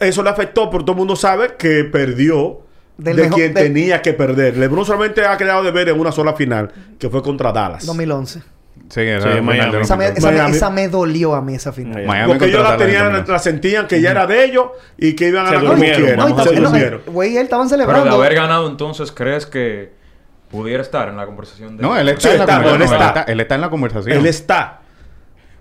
eso 0.03 0.23
le 0.23 0.31
afectó, 0.31 0.71
pero 0.71 0.85
todo 0.85 0.93
el 0.93 0.99
mundo 0.99 1.17
sabe 1.17 1.55
que 1.59 1.85
perdió 1.85 2.61
Del 2.99 3.17
de 3.17 3.23
mejor- 3.25 3.39
quien 3.39 3.55
del- 3.55 3.65
tenía 3.65 4.03
que 4.03 4.13
perder. 4.13 4.57
LeBron 4.57 4.85
solamente 4.85 5.25
ha 5.27 5.37
quedado 5.37 5.63
de 5.63 5.71
ver 5.71 5.89
en 5.89 5.99
una 5.99 6.13
sola 6.13 6.35
final, 6.35 6.71
que 6.99 7.09
fue 7.09 7.23
contra 7.23 7.53
Dallas. 7.53 7.85
2011. 7.87 8.43
Sí, 8.89 9.01
era 9.01 9.23
Sí, 9.23 9.29
el 9.29 9.33
final 9.39 9.43
Miami. 9.45 9.73
de 9.73 9.81
Esa 9.83 9.97
me, 9.97 10.09
los- 10.09 10.19
esa, 10.19 10.27
me, 10.31 10.37
Miami. 10.37 10.57
esa 10.57 10.71
me 10.71 10.89
dolió 10.89 11.35
a 11.35 11.41
mí 11.41 11.55
esa 11.55 11.73
final. 11.73 12.05
Miami. 12.05 12.31
Porque 12.33 12.45
ellos 12.47 12.59
la, 12.59 12.65
Dallas 12.73 12.79
tenían, 12.79 13.03
también. 13.13 13.25
la 13.29 13.39
sentían 13.39 13.87
que 13.87 14.01
ya 14.03 14.11
era 14.11 14.27
de 14.27 14.45
ellos 14.45 14.67
y 14.99 15.15
que 15.15 15.29
iban 15.29 15.47
a 15.47 15.49
Se 15.49 15.55
ganar 15.55 15.61
como 15.69 15.73
durmieron, 15.77 16.03
quieran. 16.03 16.19
vamos 16.19 16.33
a 16.41 16.45
No, 16.45 16.51
y 16.51 16.55
se 16.55 16.61
tam- 16.61 16.63
no, 16.65 16.69
durmieron. 16.71 17.03
Güey, 17.07 17.37
él 17.39 17.45
estaban 17.45 17.69
Pero 17.69 17.79
de 17.79 17.85
celebrando. 17.87 18.17
haber 18.17 18.35
ganado 18.35 18.69
entonces, 18.69 19.11
¿crees 19.13 19.47
que 19.47 19.93
pudiera 20.51 20.83
estar 20.83 21.09
en 21.09 21.17
la 21.17 21.25
conversación 21.25 21.79
de... 21.79 21.83
No, 21.83 21.97
él 21.97 22.09
está, 22.11 22.21
Sí, 22.21 22.29
en 22.29 22.37
la 22.39 22.41
está, 22.45 22.55
no, 22.59 22.63
él 22.65 22.71
conversación. 22.73 23.09
Está, 23.09 23.23
él 23.33 23.41
está 23.41 23.55
en 23.55 23.61
la 23.63 23.71
conversación. 23.71 24.19
Él 24.19 24.27
está. 24.27 24.81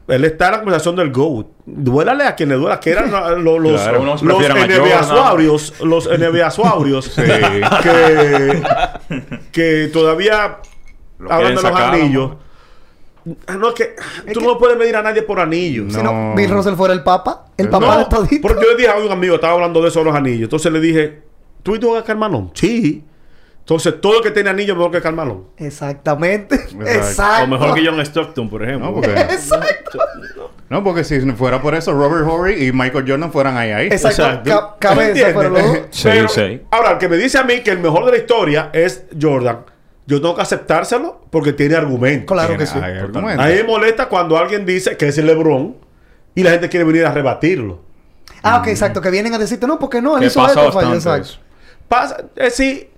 Él 0.07 0.25
está 0.25 0.47
en 0.47 0.51
la 0.51 0.57
conversación 0.59 0.95
del 0.95 1.11
GOAT. 1.11 1.47
Duélale 1.65 2.25
a 2.25 2.35
quien 2.35 2.49
le 2.49 2.55
duela, 2.55 2.79
que 2.79 2.89
eran 2.91 3.11
lo- 3.11 3.37
lo- 3.39 3.59
los, 3.59 3.81
Claro, 3.81 4.03
los 4.03 4.21
los 4.23 6.07
NBA-suaurios 6.09 7.09
que, 7.15 8.63
que 9.51 9.89
todavía 9.93 10.57
Lo 11.19 11.31
hablan 11.31 11.49
de 11.49 11.53
los 11.55 11.61
sacar, 11.63 11.93
anillos. 11.93 12.31
Ah, 13.47 13.55
No, 13.55 13.69
es 13.69 13.75
que 13.75 13.95
tú 14.33 14.41
no 14.41 14.57
puedes 14.57 14.77
medir 14.77 14.95
a 14.95 15.03
nadie 15.03 15.21
por 15.21 15.39
anillos. 15.39 15.93
Si 15.93 16.01
no, 16.01 16.11
No. 16.11 16.35
Bill 16.35 16.49
Russell 16.49 16.73
fuera 16.75 16.93
el 16.93 17.03
papa. 17.03 17.45
El 17.57 17.69
papá 17.69 17.93
No, 17.93 17.97
de 17.99 18.05
todito. 18.05 18.41
porque 18.47 18.63
yo 18.63 18.71
le 18.71 18.77
dije 18.77 18.89
a 18.89 18.95
un 18.97 19.11
amigo, 19.11 19.35
estaba 19.35 19.53
hablando 19.53 19.81
de 19.81 19.89
eso 19.89 19.99
de 19.99 20.05
los 20.05 20.15
anillos. 20.15 20.43
Entonces 20.43 20.71
le 20.71 20.79
dije, 20.79 21.21
¿tú 21.63 21.75
y 21.75 21.79
tú 21.79 21.95
a 21.95 22.03
Carmalón? 22.03 22.49
Sí. 22.55 23.03
Entonces 23.61 24.01
todo 24.01 24.17
el 24.17 24.23
que 24.23 24.31
tiene 24.31 24.49
anillo 24.49 24.73
es 24.73 24.77
mejor 24.77 24.91
que 24.91 25.01
Carmalón. 25.01 25.45
Exactamente. 25.57 26.55
Exacto. 26.85 27.43
O 27.43 27.47
mejor 27.47 27.73
que 27.75 27.85
John 27.85 27.99
Stockton, 28.01 28.49
por 28.49 28.63
ejemplo. 28.63 28.87
No, 28.89 28.93
porque, 28.95 29.11
Exacto. 29.11 29.99
no, 30.69 30.83
porque 30.83 31.03
si 31.03 31.19
fuera 31.31 31.61
por 31.61 31.75
eso, 31.75 31.93
Robert 31.93 32.27
Horry 32.27 32.65
y 32.67 32.71
Michael 32.73 33.05
Jordan 33.07 33.31
fueran 33.31 33.57
ahí. 33.57 33.71
ahí. 33.71 33.87
Exacto. 33.87 34.23
Exacto. 34.23 34.49
Ca- 34.49 34.75
cabeza, 34.79 35.07
¿Entiendes? 35.09 35.35
pero 35.37 35.49
luego. 35.49 35.73
Sí, 35.91 36.09
Pero, 36.11 36.27
sí. 36.29 36.61
Ahora, 36.71 36.91
el 36.91 36.97
que 36.97 37.07
me 37.07 37.17
dice 37.17 37.37
a 37.37 37.43
mí 37.43 37.61
que 37.61 37.71
el 37.71 37.79
mejor 37.79 38.05
de 38.05 38.11
la 38.11 38.17
historia 38.17 38.69
es 38.73 39.05
Jordan, 39.19 39.59
yo 40.07 40.19
tengo 40.19 40.35
que 40.35 40.41
aceptárselo 40.41 41.21
porque 41.29 41.53
tiene 41.53 41.75
argumentos. 41.75 42.35
Claro 42.35 42.57
que 42.57 42.65
sí. 42.65 42.77
A 42.77 42.87
mí 42.87 43.53
me 43.55 43.63
molesta 43.63 44.09
cuando 44.09 44.37
alguien 44.37 44.65
dice 44.65 44.97
que 44.97 45.07
es 45.07 45.17
el 45.17 45.27
LeBron 45.27 45.77
y 46.35 46.43
la 46.43 46.51
gente 46.51 46.67
quiere 46.67 46.83
venir 46.85 47.05
a 47.05 47.13
rebatirlo. 47.13 47.79
Ah, 48.43 48.57
ok, 48.57 48.67
exacto. 48.67 49.01
Que 49.01 49.11
vienen 49.11 49.33
a 49.33 49.37
decirte, 49.37 49.67
no, 49.67 49.77
porque 49.77 50.01
no, 50.01 50.17
él 50.17 50.23
hizo 50.25 50.41
pasa 50.41 50.65
esto, 50.65 50.81
Exacto. 50.93 51.21
eso. 51.21 51.39
Pasa, 51.87 52.23
es 52.35 52.55
si 52.55 52.89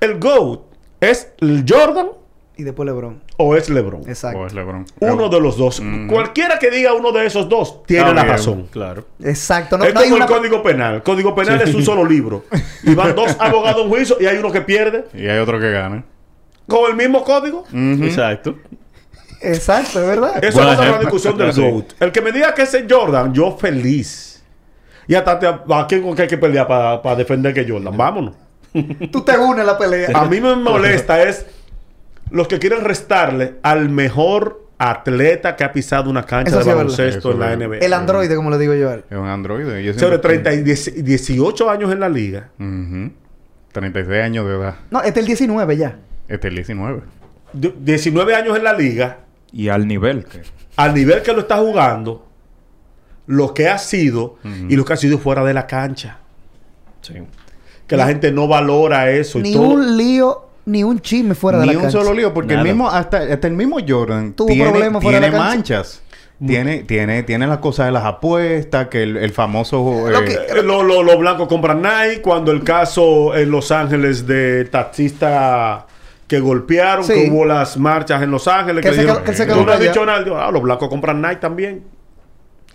el 0.00 0.18
GOAT 0.18 0.60
es 1.00 1.32
el 1.40 1.64
Jordan 1.68 2.08
Y 2.56 2.62
después 2.62 2.86
LeBron. 2.86 3.22
o 3.36 3.56
es 3.56 3.68
LeBron. 3.68 4.02
Exacto. 4.08 4.38
O 4.40 4.46
es 4.46 4.52
LeBron. 4.54 4.86
Uno 5.00 5.28
de 5.28 5.40
los 5.40 5.56
dos. 5.56 5.82
Cualquiera 6.08 6.58
que 6.58 6.70
diga 6.70 6.92
uno 6.94 7.10
de 7.12 7.26
esos 7.26 7.48
dos 7.48 7.82
tiene 7.84 8.12
la 8.14 8.24
razón. 8.24 8.68
Claro. 8.70 9.04
Exacto. 9.22 9.76
No, 9.78 9.84
es 9.84 9.94
no 9.94 10.00
hay 10.00 10.06
como 10.10 10.16
una... 10.16 10.24
el 10.26 10.30
Código 10.30 10.62
Penal. 10.62 10.94
El 10.96 11.02
Código 11.02 11.34
Penal 11.34 11.60
es 11.62 11.74
un 11.74 11.82
solo 11.82 12.04
libro. 12.04 12.44
Y 12.84 12.94
van 12.94 13.14
dos 13.14 13.36
abogados 13.40 13.82
en 13.84 13.88
juicio 13.88 14.16
y 14.20 14.26
hay 14.26 14.36
uno 14.38 14.50
que 14.52 14.60
pierde 14.60 15.06
Y 15.14 15.26
hay 15.26 15.38
otro 15.38 15.58
que 15.58 15.70
gana. 15.70 16.04
con 16.68 16.90
el 16.90 16.96
mismo 16.96 17.24
código. 17.24 17.64
Exacto. 17.72 18.56
Exacto, 19.40 20.00
es 20.00 20.06
verdad. 20.06 20.42
Eso 20.42 20.56
Buen 20.58 20.68
es 20.68 20.74
otra 20.74 20.84
ejemplo. 20.86 21.00
discusión 21.00 21.36
del. 21.36 21.52
GOAT. 21.52 21.92
El 22.00 22.12
que 22.12 22.20
me 22.22 22.32
diga 22.32 22.54
que 22.54 22.62
es 22.62 22.84
Jordan, 22.88 23.34
yo 23.34 23.56
feliz. 23.58 24.42
Y 25.06 25.14
hasta 25.14 25.38
te, 25.38 25.46
¿a 25.46 25.86
quién 25.86 26.02
con 26.02 26.14
qué 26.16 26.22
hay 26.22 26.28
que 26.28 26.38
pelear 26.38 26.66
para 26.66 27.14
defender 27.16 27.52
que 27.52 27.68
Jordan? 27.68 27.94
Vámonos. 27.94 28.34
Tú 29.12 29.22
te 29.22 29.38
unes 29.38 29.60
a 29.62 29.64
la 29.64 29.78
pelea. 29.78 30.10
A 30.14 30.24
mí 30.26 30.40
me 30.40 30.54
molesta 30.56 31.22
es 31.22 31.46
los 32.30 32.48
que 32.48 32.58
quieren 32.58 32.82
restarle 32.84 33.54
al 33.62 33.88
mejor 33.88 34.64
atleta 34.78 35.54
que 35.54 35.62
ha 35.62 35.72
pisado 35.72 36.10
una 36.10 36.24
cancha 36.26 36.48
Eso 36.48 36.58
de 36.58 36.64
sí 36.64 36.70
es 36.70 36.76
baloncesto 36.76 37.30
en 37.32 37.38
la 37.40 37.56
NBA. 37.56 37.76
El 37.78 37.92
androide, 37.92 38.34
como 38.34 38.50
le 38.50 38.58
digo 38.58 38.74
yo 38.74 38.90
a 38.90 38.94
él. 38.94 39.04
Es 39.08 39.16
un 39.16 39.26
androide. 39.28 39.70
Sobre 39.94 39.98
siempre- 39.98 40.18
30 40.18 40.52
y 40.54 40.62
10 40.62 41.04
18 41.04 41.70
años 41.70 41.92
en 41.92 42.00
la 42.00 42.08
liga. 42.08 42.50
Ujú. 42.58 43.12
36 43.72 44.22
años 44.22 44.46
de 44.46 44.54
edad. 44.56 44.74
No, 44.90 44.98
este 45.00 45.20
es 45.20 45.24
el 45.24 45.26
19 45.26 45.76
ya. 45.76 45.96
Este 46.28 46.48
es 46.48 46.50
el 46.50 46.56
19. 46.56 47.02
De- 47.52 47.74
19 47.78 48.34
años 48.34 48.56
en 48.56 48.64
la 48.64 48.72
liga. 48.72 49.18
Y 49.52 49.68
al 49.68 49.86
nivel 49.86 50.24
que... 50.24 50.42
Al 50.76 50.92
nivel 50.94 51.22
que 51.22 51.32
lo 51.32 51.40
está 51.40 51.58
jugando. 51.58 52.26
Lo 53.26 53.54
que 53.54 53.68
ha 53.68 53.78
sido. 53.78 54.38
Y 54.68 54.74
lo 54.76 54.84
que 54.84 54.92
ha 54.92 54.96
sido 54.96 55.18
fuera 55.18 55.44
de 55.44 55.54
la 55.54 55.66
cancha. 55.68 56.18
Sí. 57.00 57.14
Que 57.86 57.96
la 57.96 58.06
gente 58.06 58.32
no 58.32 58.48
valora 58.48 59.10
eso. 59.10 59.38
y 59.38 59.42
Ni 59.42 59.52
todo. 59.52 59.62
un 59.68 59.96
lío 59.96 60.40
ni 60.66 60.82
un 60.82 60.98
chisme 61.00 61.34
fuera 61.34 61.58
de 61.58 61.66
Ni 61.66 61.72
la 61.72 61.78
un 61.78 61.84
cancha. 61.84 61.98
solo 61.98 62.14
lío, 62.14 62.32
porque 62.32 62.54
el 62.54 62.62
mismo, 62.62 62.88
hasta, 62.88 63.18
hasta 63.18 63.46
el 63.46 63.52
mismo 63.54 63.76
Jordan 63.86 64.32
Tuvo 64.32 64.48
tiene, 64.48 64.70
problemas 64.70 65.02
fuera 65.02 65.20
de 65.20 65.26
tiene 65.26 65.36
cancha. 65.36 65.54
manchas. 65.56 66.00
Tiene, 66.44 66.78
tiene, 66.82 67.22
tiene 67.22 67.46
la 67.46 67.60
cosa 67.60 67.84
de 67.84 67.92
las 67.92 68.04
apuestas, 68.04 68.88
que 68.88 69.02
el, 69.04 69.16
el 69.16 69.30
famoso... 69.32 70.08
Lo 70.10 70.18
eh, 70.20 70.24
que- 70.24 70.32
Eh, 70.58 70.62
lo- 70.64 70.82
lo- 70.82 71.02
Los 71.02 71.16
blancos 71.18 71.46
compran 71.48 71.80
Nike. 71.80 72.20
Cuando 72.22 72.50
el 72.50 72.64
caso 72.64 73.34
en 73.36 73.50
Los 73.50 73.70
Ángeles 73.70 74.26
de 74.26 74.64
taxista 74.64 75.86
que 76.26 76.40
golpearon, 76.40 77.04
Sí. 77.04 77.12
que 77.12 77.30
hubo 77.30 77.44
las 77.44 77.76
marchas 77.76 78.22
en 78.22 78.30
Los 78.30 78.48
Ángeles. 78.48 78.82
Que 78.82 78.88
Que, 78.90 78.94
se 78.96 79.00
dijeron, 79.02 79.22
quedó- 79.22 79.30
que 79.30 79.36
se 79.36 79.44
"Tú 79.46 79.52
quedó 79.52 79.64
no 79.66 79.72
has 79.72 79.78
callado". 79.78 79.92
dicho 79.92 80.06
nada. 80.34 80.46
Ah, 80.46 80.50
los 80.50 80.62
blancos 80.62 80.88
compran 80.88 81.20
Nike 81.22 81.36
también. 81.36 81.84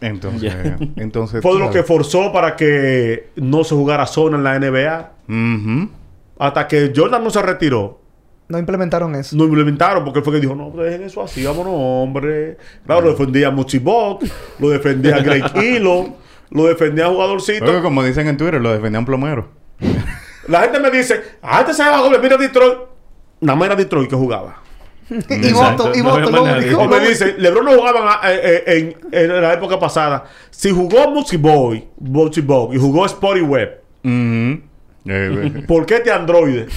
Entonces, 0.02 0.54
entonces... 0.96 1.42
Fue 1.42 1.60
lo 1.60 1.70
que 1.72 1.84
forzó 1.84 2.32
para 2.32 2.56
que 2.56 3.30
no 3.36 3.64
se 3.64 3.76
jugara 3.76 4.06
zona 4.06 4.38
en 4.38 4.44
la 4.44 4.60
NBA. 4.60 5.90
Hasta 6.40 6.68
que 6.68 6.94
Jordan 6.96 7.24
no 7.24 7.30
se 7.30 7.42
retiró. 7.42 8.00
No 8.48 8.58
implementaron 8.58 9.14
eso. 9.14 9.36
No 9.36 9.44
implementaron 9.44 10.04
porque 10.04 10.20
él 10.20 10.26
fue 10.26 10.34
que 10.34 10.40
dijo, 10.40 10.56
no, 10.56 10.72
dejen 10.72 11.04
eso 11.04 11.22
así, 11.22 11.44
vámonos, 11.44 11.74
hombre. 11.76 12.58
Claro, 12.84 13.02
lo 13.02 13.12
defendía 13.12 13.52
Mochibot, 13.52 14.24
lo 14.58 14.70
defendía 14.70 15.20
Greg 15.20 15.56
Hilo, 15.64 16.16
lo 16.50 16.66
defendía 16.66 17.08
jugadorcito. 17.08 17.66
Oye, 17.66 17.82
como 17.82 18.04
dicen 18.04 18.28
en 18.28 18.38
Twitter, 18.38 18.60
lo 18.60 18.74
defendían 18.74 19.06
plomero. 19.06 19.50
La 20.48 20.62
gente 20.62 20.80
me 20.80 20.90
dice, 20.90 21.22
ah, 21.44 21.60
este 21.60 21.76
se 21.76 21.84
va 21.84 22.00
a 22.00 22.18
mira 22.18 22.38
Detroit. 22.38 22.80
Nada 23.42 23.56
más 23.56 23.68
era 23.68 23.76
Detroit 23.76 24.10
que 24.10 24.16
jugaba. 24.16 24.64
Y 25.10 25.16
Exacto. 25.34 25.86
voto, 25.86 25.98
y 25.98 26.02
No 26.02 26.10
voto. 26.10 26.16
había 26.18 26.26
lo 26.32 26.32
más 26.44 26.52
nadie. 26.54 26.66
único- 26.68 26.80
O 26.80 26.84
lo 26.84 26.90
me 26.90 26.96
único- 26.98 27.10
dice, 27.10 27.36
LeBron 27.38 27.66
no 27.66 27.72
jugaba 27.74 28.22
en, 28.24 28.38
eh, 28.38 28.40
eh, 28.68 28.96
en- 29.12 29.14
en 29.32 29.42
la 29.42 29.54
época 29.54 29.80
pasada. 29.80 30.26
Si 30.52 30.70
jugó 30.72 31.10
Mochiboy, 31.12 31.88
Mochiboy 32.00 32.76
y 32.76 32.80
jugó 32.80 33.08
Spotty 33.08 33.42
Web, 33.42 33.82
Ujú. 34.04 34.62
Eh, 35.06 35.64
¿por 35.68 35.86
qué 35.86 35.96
este 35.96 36.12
androide? 36.12 36.68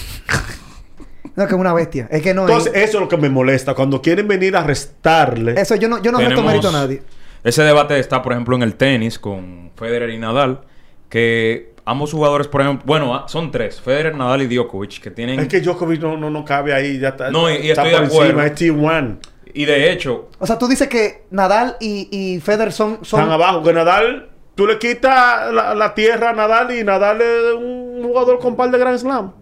No, 1.35 1.47
que 1.47 1.55
es 1.55 1.61
una 1.61 1.73
bestia. 1.73 2.09
Es 2.11 2.21
que 2.23 2.35
no 2.35 2.43
Entonces, 2.43 2.73
es... 2.75 2.89
eso 2.89 2.99
es 2.99 3.03
lo 3.03 3.09
que 3.09 3.17
me 3.17 3.29
molesta. 3.31 3.75
Cuando 3.75 4.03
quieren 4.03 4.29
venir 4.29 4.55
a 4.57 4.63
restarle. 4.63 5.59
Eso 5.61 5.77
yo 5.77 5.89
no, 5.89 6.03
yo 6.03 6.13
no 6.13 6.19
resto 6.19 6.35
Tenemos- 6.35 6.51
mérito 6.53 6.69
a 6.69 6.73
nadie. 6.73 7.03
Ese 7.45 7.63
debate 7.63 7.99
está, 7.99 8.23
por 8.23 8.33
ejemplo, 8.33 8.55
en 8.55 8.63
el 8.63 8.75
tenis 8.75 9.19
con 9.19 9.71
Federer 9.77 10.11
y 10.11 10.19
Nadal, 10.19 10.61
que 11.09 11.72
ambos 11.85 12.13
jugadores, 12.13 12.49
por 12.49 12.61
ejemplo, 12.61 12.85
bueno, 12.87 13.15
ah, 13.15 13.25
son 13.29 13.51
tres, 13.51 13.81
Federer, 13.81 14.15
Nadal 14.17 14.43
y 14.43 14.55
Djokovic, 14.55 15.01
que 15.01 15.11
tienen... 15.11 15.41
Es 15.41 15.49
que 15.49 15.61
Djokovic 15.61 16.01
no, 16.01 16.17
no, 16.17 16.31
no 16.31 16.45
cabe 16.45 16.73
ahí. 16.75 16.99
Ya 16.99 17.09
está, 17.09 17.31
No, 17.31 17.51
y- 17.51 17.55
y 17.57 17.71
está 17.71 17.83
estoy 17.87 17.91
de 17.91 17.97
por 18.09 18.23
acuerdo. 18.25 18.43
encima. 18.43 18.47
Es 18.47 19.03
T1. 19.03 19.17
Y 19.55 19.65
de 19.67 19.93
hecho, 19.93 20.29
O 20.39 20.47
sea, 20.47 20.59
tú 20.59 20.67
dices 20.69 20.89
que 20.89 21.25
Nadal 21.31 21.77
y, 21.81 22.09
y 22.11 22.41
Federer 22.41 22.73
son... 22.73 22.99
son 23.05 23.21
Están 23.21 23.33
abajo. 23.33 23.63
Que 23.63 23.73
Nadal, 23.73 24.31
tú 24.55 24.67
le 24.67 24.79
quitas 24.79 25.53
la, 25.53 25.75
la 25.75 25.95
tierra 25.95 26.31
a 26.31 26.33
Nadal 26.33 26.75
y 26.75 26.83
Nadal 26.85 27.21
es 27.21 27.55
un 27.59 28.03
jugador 28.03 28.39
con 28.39 28.57
par 28.57 28.71
de 28.71 28.79
Grand 28.79 28.99
Slam. 28.99 29.33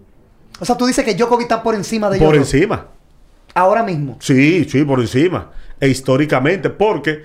O 0.58 0.64
sea, 0.64 0.76
tú 0.76 0.86
dices 0.86 1.04
que 1.04 1.14
Djokovic 1.14 1.42
está 1.42 1.62
por 1.62 1.74
encima 1.74 2.10
de 2.10 2.18
Por 2.18 2.34
encima. 2.34 2.86
Ahora 3.54 3.82
mismo. 3.82 4.16
Sí, 4.20 4.64
sí, 4.64 4.84
por 4.84 5.00
encima. 5.00 5.50
E 5.80 5.88
históricamente, 5.88 6.70
porque 6.70 7.24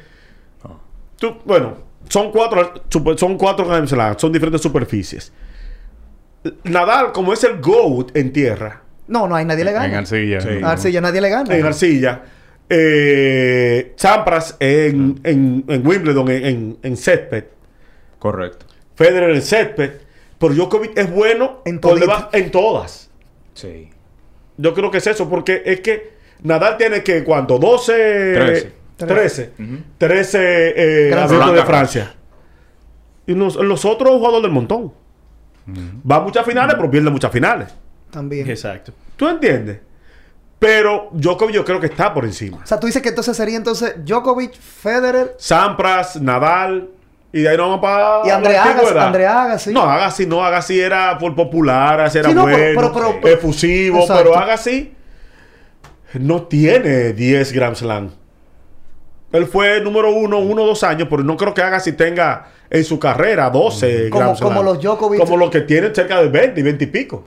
tú, 1.18 1.36
bueno, 1.46 1.78
son 2.10 2.32
cuatro, 2.32 2.74
super- 2.90 3.18
son 3.18 3.38
cuatro 3.38 3.66
Grand 3.68 3.88
Slam, 3.88 4.16
son 4.18 4.32
diferentes 4.32 4.62
superficies. 4.62 5.32
Nadal, 6.64 7.12
como 7.12 7.34
es 7.34 7.44
el 7.44 7.60
GOAT 7.60 8.16
en 8.16 8.32
tierra, 8.32 8.82
No, 9.08 9.28
no 9.28 9.36
hay 9.36 9.46
nadie 9.46 9.64
le 9.64 9.72
en 9.72 9.76
gana. 9.78 9.98
arcilla. 10.00 10.42
Sí. 10.42 10.50
¿no? 10.62 10.68
Arcilla 10.68 11.02
nadie 11.02 11.22
le 11.22 11.30
gana. 11.30 11.56
en 11.56 11.66
arcilla, 11.66 12.24
eh, 12.70 13.94
Sampras 13.96 14.56
en, 14.60 15.20
en, 15.24 15.64
en 15.68 15.88
Wimbledon, 15.88 16.30
en, 16.30 16.46
en, 16.46 16.78
en 16.84 16.98
césped, 16.98 17.46
correcto. 18.20 18.66
Federer 18.96 19.32
en 19.32 19.42
césped, 19.42 19.92
pero 20.40 20.54
Djokovic 20.54 20.98
es 20.98 21.12
bueno 21.12 21.62
En 21.66 21.80
debajo- 21.82 22.30
en 22.32 22.52
todas. 22.52 23.10
Sí. 23.54 23.90
Yo 24.58 24.74
creo 24.74 24.90
que 24.92 25.00
es 25.00 25.08
eso, 25.08 25.30
porque 25.30 25.64
es 25.66 25.82
que 25.82 26.14
Nadal 26.44 26.78
tiene 26.78 27.02
que, 27.04 27.24
¿cuánto? 27.24 27.58
12... 27.58 28.34
Trece. 28.36 28.72
13. 28.98 29.54
Ujú. 29.60 29.78
13 29.98 30.40
eh, 30.40 31.16
de 31.54 31.64
Francia. 31.66 32.14
Y 33.28 33.34
los, 33.34 33.56
los 33.56 33.86
otros 33.86 34.12
jugadores 34.12 34.44
del 34.44 34.52
montón. 34.52 34.94
Va 36.10 36.18
a 36.18 36.20
muchas 36.20 36.46
finales, 36.46 36.76
pero 36.76 36.90
pierde 36.92 37.10
muchas 37.10 37.32
finales. 37.32 37.70
También. 38.12 38.50
Exacto. 38.50 38.94
¿Tú 39.16 39.28
entiendes? 39.28 39.80
Pero 40.60 41.10
Djokovic 41.12 41.56
yo 41.56 41.66
creo 41.66 41.80
que 41.80 41.88
está 41.88 42.14
por 42.14 42.24
encima. 42.24 42.60
O 42.64 42.66
sea, 42.66 42.80
tú 42.80 42.88
dices 42.88 43.02
que 43.02 43.10
entonces 43.10 43.36
sería 43.36 43.58
entonces 43.58 43.96
Djokovic, 44.06 44.54
Federer 44.60 45.36
Sampras, 45.38 46.22
Nadal... 46.22 46.90
Y 47.34 47.42
de 47.42 47.50
ahí 47.50 47.58
no 47.58 47.64
vamos 47.64 47.82
para 47.82 48.26
y 48.26 48.30
André 48.30 48.58
Agassi. 48.58 48.98
André 48.98 49.28
Agassi. 49.28 49.74
No, 49.74 49.82
Agassi 49.82 50.26
no. 50.26 50.42
Agassi 50.42 50.80
era 50.80 51.18
por 51.18 51.36
popular, 51.36 52.00
Agassi 52.00 52.20
era 52.20 52.30
Sí, 52.30 52.34
no, 52.34 52.46
pero- 52.46 52.74
bueno, 52.74 52.94
pero- 52.94 53.20
pero- 53.22 53.36
efusivo. 53.36 54.00
Exacto. 54.00 54.24
Pero 54.24 54.38
Agassi 54.38 54.94
no 56.14 56.44
tiene 56.44 57.12
10 57.12 57.52
Grand 57.52 57.76
Slam. 57.76 58.10
Él 59.38 59.46
fue 59.48 59.82
número 59.82 60.12
uno, 60.12 60.40
uno 60.40 60.64
o 60.64 60.68
dos 60.68 60.84
años, 60.84 61.08
pero 61.10 61.24
no 61.24 61.36
creo 61.38 61.54
que 61.54 61.62
Agassi 61.62 61.94
tenga 61.94 62.48
en 62.70 62.84
su 62.84 63.00
carrera 63.00 63.50
12 63.50 64.10
Como- 64.10 64.20
Grand 64.24 64.38
Slam. 64.38 64.50
como 64.50 64.64
los 64.64 64.82
Djokovic. 64.82 65.20
Como 65.20 65.38
los 65.38 65.50
que 65.50 65.62
tienen 65.62 65.94
cerca 65.94 66.22
de 66.22 66.30
20 66.30 66.60
y 66.60 66.64
20 66.64 66.84
y 66.84 66.88
pico. 66.88 67.24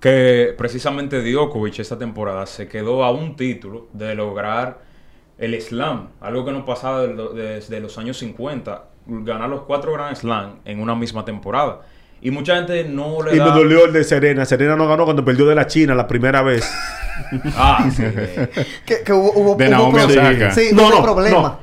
Que 0.00 0.54
precisamente 0.58 1.22
Djokovic 1.22 1.78
esta 1.78 1.98
temporada 1.98 2.44
se 2.46 2.66
quedó 2.68 3.04
a 3.04 3.10
un 3.12 3.36
título 3.36 3.86
de 3.92 4.14
lograr 4.14 4.80
el 5.38 5.60
slam, 5.60 6.08
algo 6.20 6.44
que 6.44 6.52
no 6.52 6.64
pasaba 6.64 7.06
desde 7.06 7.80
los 7.80 7.96
años 7.98 8.18
50, 8.18 8.84
ganar 9.06 9.48
los 9.48 9.62
cuatro 9.62 9.92
Grand 9.92 10.14
Slam 10.16 10.56
en 10.64 10.80
una 10.80 10.94
misma 10.94 11.24
temporada. 11.24 11.82
Y 12.24 12.30
mucha 12.30 12.54
gente 12.56 12.84
no 12.84 13.20
le 13.22 13.34
Y 13.34 13.38
da... 13.38 13.46
me 13.46 13.50
dolió 13.50 13.84
el 13.84 13.92
de 13.92 14.04
Serena. 14.04 14.44
Serena 14.44 14.76
no 14.76 14.86
ganó 14.88 15.04
cuando 15.04 15.24
perdió 15.24 15.44
de 15.44 15.54
la 15.56 15.66
China 15.66 15.94
la 15.94 16.06
primera 16.06 16.42
vez. 16.42 16.64
Ah, 17.56 17.88
sí. 17.94 18.02
Que, 18.86 19.02
que 19.04 19.12
hubo, 19.12 19.32
hubo, 19.34 19.54
De 19.56 19.66
hubo 19.66 19.70
Naomi 19.70 19.98
Osaka. 20.00 20.50
Sí, 20.50 20.70
No, 20.72 20.84
hubo 20.88 20.90
no, 20.96 21.02
problema. 21.02 21.36
no. 21.40 21.58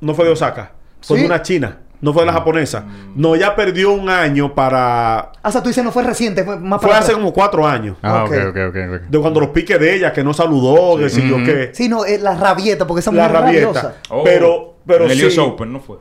No 0.00 0.14
fue 0.14 0.24
de 0.26 0.32
Osaka. 0.32 0.72
Fue 1.00 1.16
¿Sí? 1.16 1.22
de 1.22 1.26
una 1.28 1.42
china. 1.42 1.78
No 2.00 2.12
fue 2.12 2.22
de 2.22 2.26
la 2.26 2.32
japonesa. 2.34 2.84
No, 3.14 3.34
ya 3.36 3.54
perdió 3.56 3.92
un 3.92 4.08
año 4.10 4.54
para... 4.54 5.18
Ah, 5.20 5.32
o 5.44 5.50
sea, 5.50 5.62
tú 5.62 5.68
dices 5.68 5.82
no 5.84 5.90
fue 5.92 6.02
reciente, 6.02 6.44
fue 6.44 6.58
más 6.58 6.80
Fue 6.80 6.88
para 6.90 7.00
hace 7.00 7.12
atrás. 7.12 7.18
como 7.22 7.32
cuatro 7.32 7.66
años. 7.66 7.96
Ah, 8.02 8.24
Ok. 8.24 8.32
ok, 8.32 8.36
ok, 8.48 8.56
ok. 8.68 8.76
ok. 8.94 9.00
De 9.08 9.18
cuando 9.20 9.40
los 9.40 9.50
piques 9.50 9.78
de 9.80 9.94
ella, 9.94 10.12
que 10.12 10.22
no 10.22 10.34
saludó, 10.34 10.98
que 10.98 11.08
si 11.08 11.26
yo 11.26 11.36
Ujú. 11.36 11.44
qué. 11.46 11.70
Sí, 11.72 11.88
no, 11.88 12.04
eh, 12.04 12.18
la 12.18 12.34
rabieta, 12.34 12.86
porque 12.86 13.00
esa 13.00 13.10
La 13.12 13.28
mujer 13.28 13.36
es 13.36 13.40
rabieta. 13.42 13.66
rabiosa. 13.82 13.94
oh, 14.10 14.24
Pero- 14.24 14.74
pero 14.86 15.04
en 15.06 15.12
el 15.12 15.24
US 15.24 15.34
sí. 15.34 15.40
Open, 15.40 15.72
¿no 15.72 15.80
fue? 15.80 15.96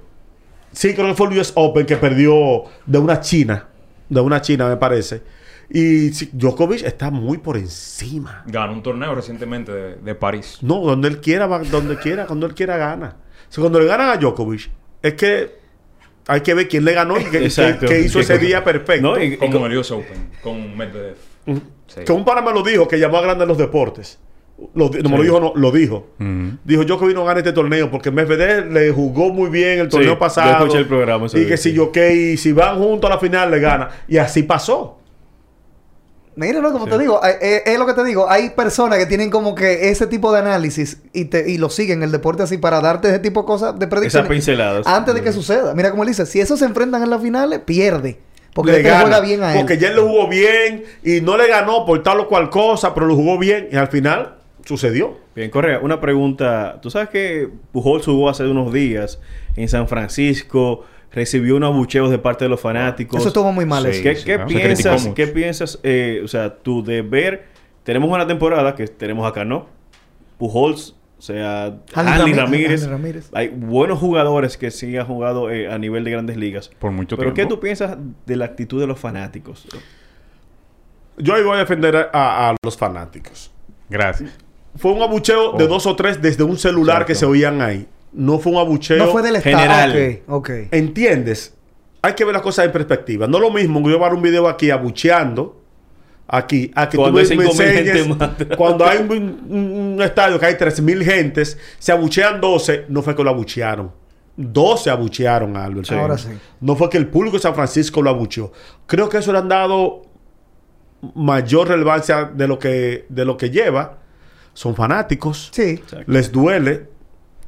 Sí, 0.73 0.93
creo 0.93 1.07
que 1.07 1.13
fue 1.13 1.27
el 1.27 1.37
US 1.39 1.53
Open 1.55 1.85
que 1.85 1.95
perdió 1.95 2.63
de 2.85 2.97
una 2.97 3.19
china. 3.21 3.67
De 4.13 4.21
una 4.21 4.41
china, 4.41 4.67
me 4.69 4.77
parece. 4.77 5.21
Y 5.69 6.09
sí, 6.13 6.29
Djokovic 6.33 6.83
está 6.83 7.09
muy 7.09 7.37
por 7.39 7.57
encima. 7.57 8.43
Ganó 8.47 8.73
un 8.73 8.83
torneo 8.83 9.15
recientemente 9.15 9.71
de, 9.71 9.95
de 9.95 10.15
París. 10.15 10.59
No, 10.61 10.81
donde 10.81 11.07
él 11.07 11.19
quiera, 11.21 11.47
va- 11.47 11.59
donde 11.59 11.97
quiera, 11.97 12.25
cuando 12.27 12.45
él 12.45 12.53
quiera 12.53 12.77
gana. 12.77 13.15
O 13.49 13.51
sea, 13.51 13.61
cuando 13.61 13.79
le 13.79 13.85
ganan 13.87 14.09
a 14.09 14.17
Djokovic, 14.17 14.69
es 15.01 15.13
que 15.15 15.55
hay 16.27 16.41
que 16.41 16.53
ver 16.53 16.67
quién 16.67 16.85
le 16.85 16.93
ganó 16.93 17.19
y 17.19 17.23
qué, 17.25 17.43
Exacto. 17.45 17.87
qué- 17.87 17.93
qué 17.95 17.99
hizo 18.01 18.19
ese 18.19 18.37
día 18.37 18.63
perfecto. 18.65 19.01
No, 19.15 19.21
y- 19.21 19.37
el 19.41 19.77
US 19.77 19.91
Open, 19.91 20.29
con 20.43 20.77
Medvedev. 20.77 21.15
Sí. 21.87 22.01
Que 22.05 22.11
un 22.11 22.23
pana 22.25 22.41
me 22.41 22.51
lo 22.53 22.61
dijo, 22.63 22.87
que 22.87 22.97
llamó 22.99 23.17
a 23.17 23.21
grande 23.21 23.45
los 23.45 23.57
deportes. 23.57 24.19
Lo, 24.75 24.89
no 24.89 25.09
me 25.09 25.17
lo 25.17 25.23
dijo, 25.23 25.39
no, 25.39 25.53
lo 25.55 25.71
dijo. 25.71 26.07
Dijo, 26.63 26.83
Djokovic 26.83 27.15
no 27.15 27.25
gana 27.25 27.39
este 27.39 27.53
torneo 27.53 27.89
porque 27.91 28.11
Medvedev 28.11 28.71
le 28.71 28.91
jugó 28.91 29.29
muy 29.33 29.49
bien 29.49 29.79
el 29.79 29.89
torneo 29.89 30.13
yo 30.13 30.19
pasado. 30.19 30.51
escuché 30.51 30.77
el 30.77 30.87
programa 30.87 31.25
Y 31.33 31.45
que 31.45 31.57
sí. 31.57 31.71
si 31.71 31.75
yo 31.75 31.91
y 31.95 32.37
si 32.37 32.51
van 32.53 32.77
juntos 32.77 33.09
a 33.09 33.15
la 33.15 33.19
final 33.19 33.51
le 33.51 33.59
gana. 33.59 33.89
Y 34.07 34.17
así 34.17 34.43
pasó. 34.43 34.99
Mira, 36.35 36.61
no, 36.61 36.71
como 36.71 36.87
te 36.87 36.97
digo, 36.97 37.21
eh, 37.23 37.37
eh, 37.41 37.63
es 37.65 37.77
lo 37.77 37.85
que 37.85 37.93
te 37.93 38.03
digo, 38.03 38.27
hay 38.27 38.51
personas 38.51 38.97
que 38.97 39.05
tienen 39.05 39.29
como 39.29 39.53
que 39.53 39.89
ese 39.89 40.07
tipo 40.07 40.33
de 40.33 40.39
análisis 40.39 40.97
y 41.13 41.25
te 41.25 41.47
y 41.47 41.59
lo 41.59 41.69
siguen 41.69 42.01
el 42.01 42.11
deporte 42.11 42.41
así 42.41 42.57
para 42.57 42.81
darte 42.81 43.09
ese 43.09 43.19
tipo 43.19 43.41
de 43.41 43.45
cosas 43.45 43.77
de 43.77 43.87
predicciones. 43.87 44.25
Esas 44.25 44.35
pinceladas. 44.35 44.87
Antes 44.87 45.13
de 45.13 45.21
que 45.21 45.31
suceda. 45.31 45.75
Mira 45.75 45.91
como 45.91 46.03
él 46.03 46.09
dice, 46.09 46.25
si 46.25 46.39
esos 46.39 46.57
se 46.57 46.65
enfrentan 46.65 47.03
en 47.03 47.11
las 47.11 47.21
finales, 47.21 47.59
pierde. 47.59 48.19
Porque 48.55 48.71
le 48.71 48.77
este 48.77 48.89
gana. 48.89 49.01
juega 49.01 49.19
bien 49.19 49.43
a 49.43 49.53
él. 49.53 49.59
Porque 49.59 49.77
ya 49.77 49.89
él 49.89 49.95
lo 49.95 50.07
jugó 50.07 50.27
bien 50.27 50.83
y 51.03 51.21
no 51.21 51.37
le 51.37 51.47
ganó 51.47 51.85
por 51.85 52.01
tal 52.01 52.19
o 52.21 52.27
cual 52.27 52.49
cosa, 52.49 52.93
pero 52.95 53.05
lo 53.05 53.15
jugó 53.15 53.37
bien 53.37 53.67
y 53.71 53.75
al 53.75 53.87
final 53.89 54.37
sucedió. 54.65 55.17
Bien, 55.35 55.49
Correa, 55.49 55.79
una 55.79 55.99
pregunta. 55.99 56.79
Tú 56.81 56.89
sabes 56.89 57.09
que 57.09 57.49
Pujols 57.71 58.05
jugó 58.05 58.29
hace 58.29 58.45
unos 58.47 58.71
días 58.73 59.19
en 59.55 59.67
San 59.67 59.87
Francisco, 59.87 60.85
recibió 61.11 61.57
unos 61.57 61.73
abucheos 61.73 62.09
de 62.09 62.19
parte 62.19 62.45
de 62.45 62.49
los 62.49 62.59
fanáticos. 62.59 63.19
Eso 63.19 63.29
estuvo 63.29 63.51
muy 63.51 63.65
mal. 63.65 63.91
Sí. 63.93 64.01
¿Qué, 64.01 64.15
sí, 64.15 64.25
qué 64.25 64.37
¿no? 64.37 64.49
Se 64.49 64.55
criticó 64.55 64.89
piensas? 64.89 65.07
¿Qué 65.13 65.27
piensas? 65.27 65.79
eh, 65.83 66.21
o 66.23 66.27
sea, 66.27 66.55
tú 66.55 66.83
de 66.83 67.01
ver, 67.01 67.45
tenemos 67.83 68.09
una 68.09 68.27
temporada 68.27 68.75
que 68.75 68.87
tenemos 68.87 69.29
acá, 69.29 69.45
¿no? 69.45 69.67
Pujols, 70.37 70.95
o 71.17 71.21
sea, 71.21 71.77
Hanley 71.93 72.33
Ramírez, 72.33 72.87
Ramírez. 72.87 73.29
Hay 73.33 73.49
buenos 73.49 73.99
jugadores 73.99 74.57
que 74.57 74.71
sí 74.71 74.97
han 74.97 75.05
jugado 75.05 75.49
eh, 75.51 75.71
a 75.71 75.77
nivel 75.77 76.03
de 76.03 76.11
grandes 76.11 76.37
ligas. 76.37 76.69
Por 76.79 76.91
mucho 76.91 77.15
Pero 77.17 77.33
¿qué 77.33 77.45
tú 77.45 77.59
piensas 77.59 77.97
de 78.25 78.35
la 78.35 78.45
actitud 78.45 78.79
de 78.81 78.87
los 78.87 78.99
fanáticos? 78.99 79.67
Yo 81.17 81.35
ahí 81.35 81.43
voy 81.43 81.55
a 81.55 81.59
defender 81.59 82.09
a 82.11 82.55
los 82.63 82.75
fanáticos. 82.75 83.51
Gracias. 83.89 84.35
Fue 84.75 84.91
un 84.91 85.01
abucheo 85.01 85.53
de 85.53 85.65
Oh. 85.65 85.67
dos 85.67 85.85
o 85.85 85.95
tres 85.95 86.21
desde 86.21 86.43
un 86.43 86.57
celular 86.57 86.97
Exacto. 86.97 87.07
que 87.07 87.15
se 87.15 87.25
oían 87.25 87.61
ahí. 87.61 87.87
No 88.11 88.39
fue 88.39 88.51
un 88.51 88.57
abucheo. 88.59 88.97
No 88.97 89.11
fue 89.11 89.21
del 89.21 89.35
estado. 89.37 89.57
general. 89.57 90.21
Ok, 90.27 90.49
ok. 90.49 90.49
¿Entiendes? 90.71 91.55
Hay 92.01 92.13
que 92.13 92.25
ver 92.25 92.33
las 92.33 92.43
cosas 92.43 92.65
en 92.65 92.71
perspectiva. 92.71 93.27
No 93.27 93.37
es 93.37 93.43
lo 93.43 93.51
mismo 93.51 93.79
yo 93.81 93.89
llevar 93.89 94.13
un 94.13 94.21
video 94.21 94.47
aquí 94.47 94.69
abucheando 94.71 95.61
aquí 96.27 96.71
a 96.75 96.89
que 96.89 96.97
Cuando 96.97 97.21
tú 97.21 97.29
me, 97.29 97.35
me 97.35 97.45
5.000 97.49 97.57
gente 97.73 97.91
enseñes 97.91 98.17
más. 98.17 98.29
cuando 98.57 98.85
hay 98.85 98.97
un, 98.99 99.11
un- 99.11 99.93
un 99.95 100.01
estadio 100.01 100.39
que 100.39 100.45
hay 100.47 100.53
3.000 100.55 101.03
gentes 101.03 101.57
se 101.79 101.91
abuchean 101.91 102.39
12 102.41 102.85
no 102.89 103.01
fue 103.01 103.13
que 103.15 103.23
lo 103.23 103.29
abuchearon 103.29 103.91
12 104.37 104.89
abuchearon 104.89 105.55
a 105.57 105.65
Albert 105.65 105.91
Ahora 105.91 106.17
sí. 106.17 106.29
no 106.61 106.75
fue 106.75 106.89
que 106.89 106.97
el 106.97 107.07
público 107.07 107.35
de 107.37 107.41
San 107.43 107.53
Francisco 107.53 108.01
lo 108.01 108.09
abucheó 108.09 108.51
creo 108.87 109.09
que 109.09 109.17
eso 109.17 109.31
le 109.33 109.39
han 109.39 109.49
dado 109.49 110.03
mayor 111.13 111.67
relevancia 111.67 112.31
de 112.33 112.47
lo 112.47 112.57
que 112.57 113.05
de 113.09 113.25
lo 113.25 113.35
que 113.37 113.49
lleva 113.49 113.97
son 114.53 114.75
fanáticos 114.75 115.49
Sí. 115.53 115.81
les 116.07 116.31
duele 116.31 116.87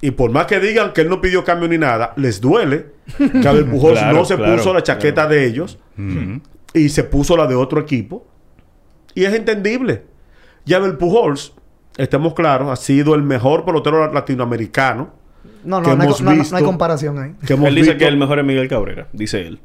y 0.02 0.12
por 0.12 0.32
más 0.32 0.46
que 0.48 0.60
digan 0.60 0.92
que 0.94 1.02
él 1.02 1.10
no 1.10 1.22
pidió 1.22 1.44
cambio 1.44 1.68
ni 1.68 1.78
nada 1.78 2.14
les 2.18 2.42
duele 2.42 2.88
que 3.42 3.48
Abel 3.48 3.66
Pujols 3.66 4.00
Claro, 4.00 4.18
no 4.18 4.26
se 4.26 4.36
claro, 4.36 4.56
puso 4.58 4.74
la 4.74 4.84
chaqueta 4.84 5.28
de 5.28 5.46
ellos 5.46 5.78
y 6.74 6.90
se 6.90 7.04
puso 7.04 7.38
la 7.38 7.48
de 7.48 7.56
otro 7.56 7.80
equipo. 7.80 8.28
Y 9.14 9.24
es 9.24 9.34
entendible. 9.34 10.04
Ya 10.66 10.78
Abel 10.78 10.98
Pujols, 10.98 11.54
estemos 11.98 12.34
claros, 12.34 12.70
ha 12.70 12.76
sido 12.76 13.16
el 13.16 13.22
mejor 13.24 13.64
pelotero 13.64 14.12
latinoamericano 14.12 15.14
No, 15.64 15.82
que 15.82 15.90
no, 15.92 15.96
no, 15.96 16.02
hay, 16.02 16.08
hemos 16.08 16.22
no, 16.22 16.26
no- 16.32 16.36
no 16.36 16.42
visto. 16.42 16.56
hay 16.58 16.64
comparación 16.64 17.20
ahí. 17.20 17.36
que 17.46 17.54
hemos 17.54 17.68
Él 17.70 17.76
dice 17.76 17.92
visto. 17.92 18.00
que 18.00 18.08
el 18.08 18.18
mejor 18.18 18.40
es 18.40 18.46
Miguel 18.46 18.68
Cabrera, 18.68 19.08
dice 19.14 19.48
él. 19.48 19.60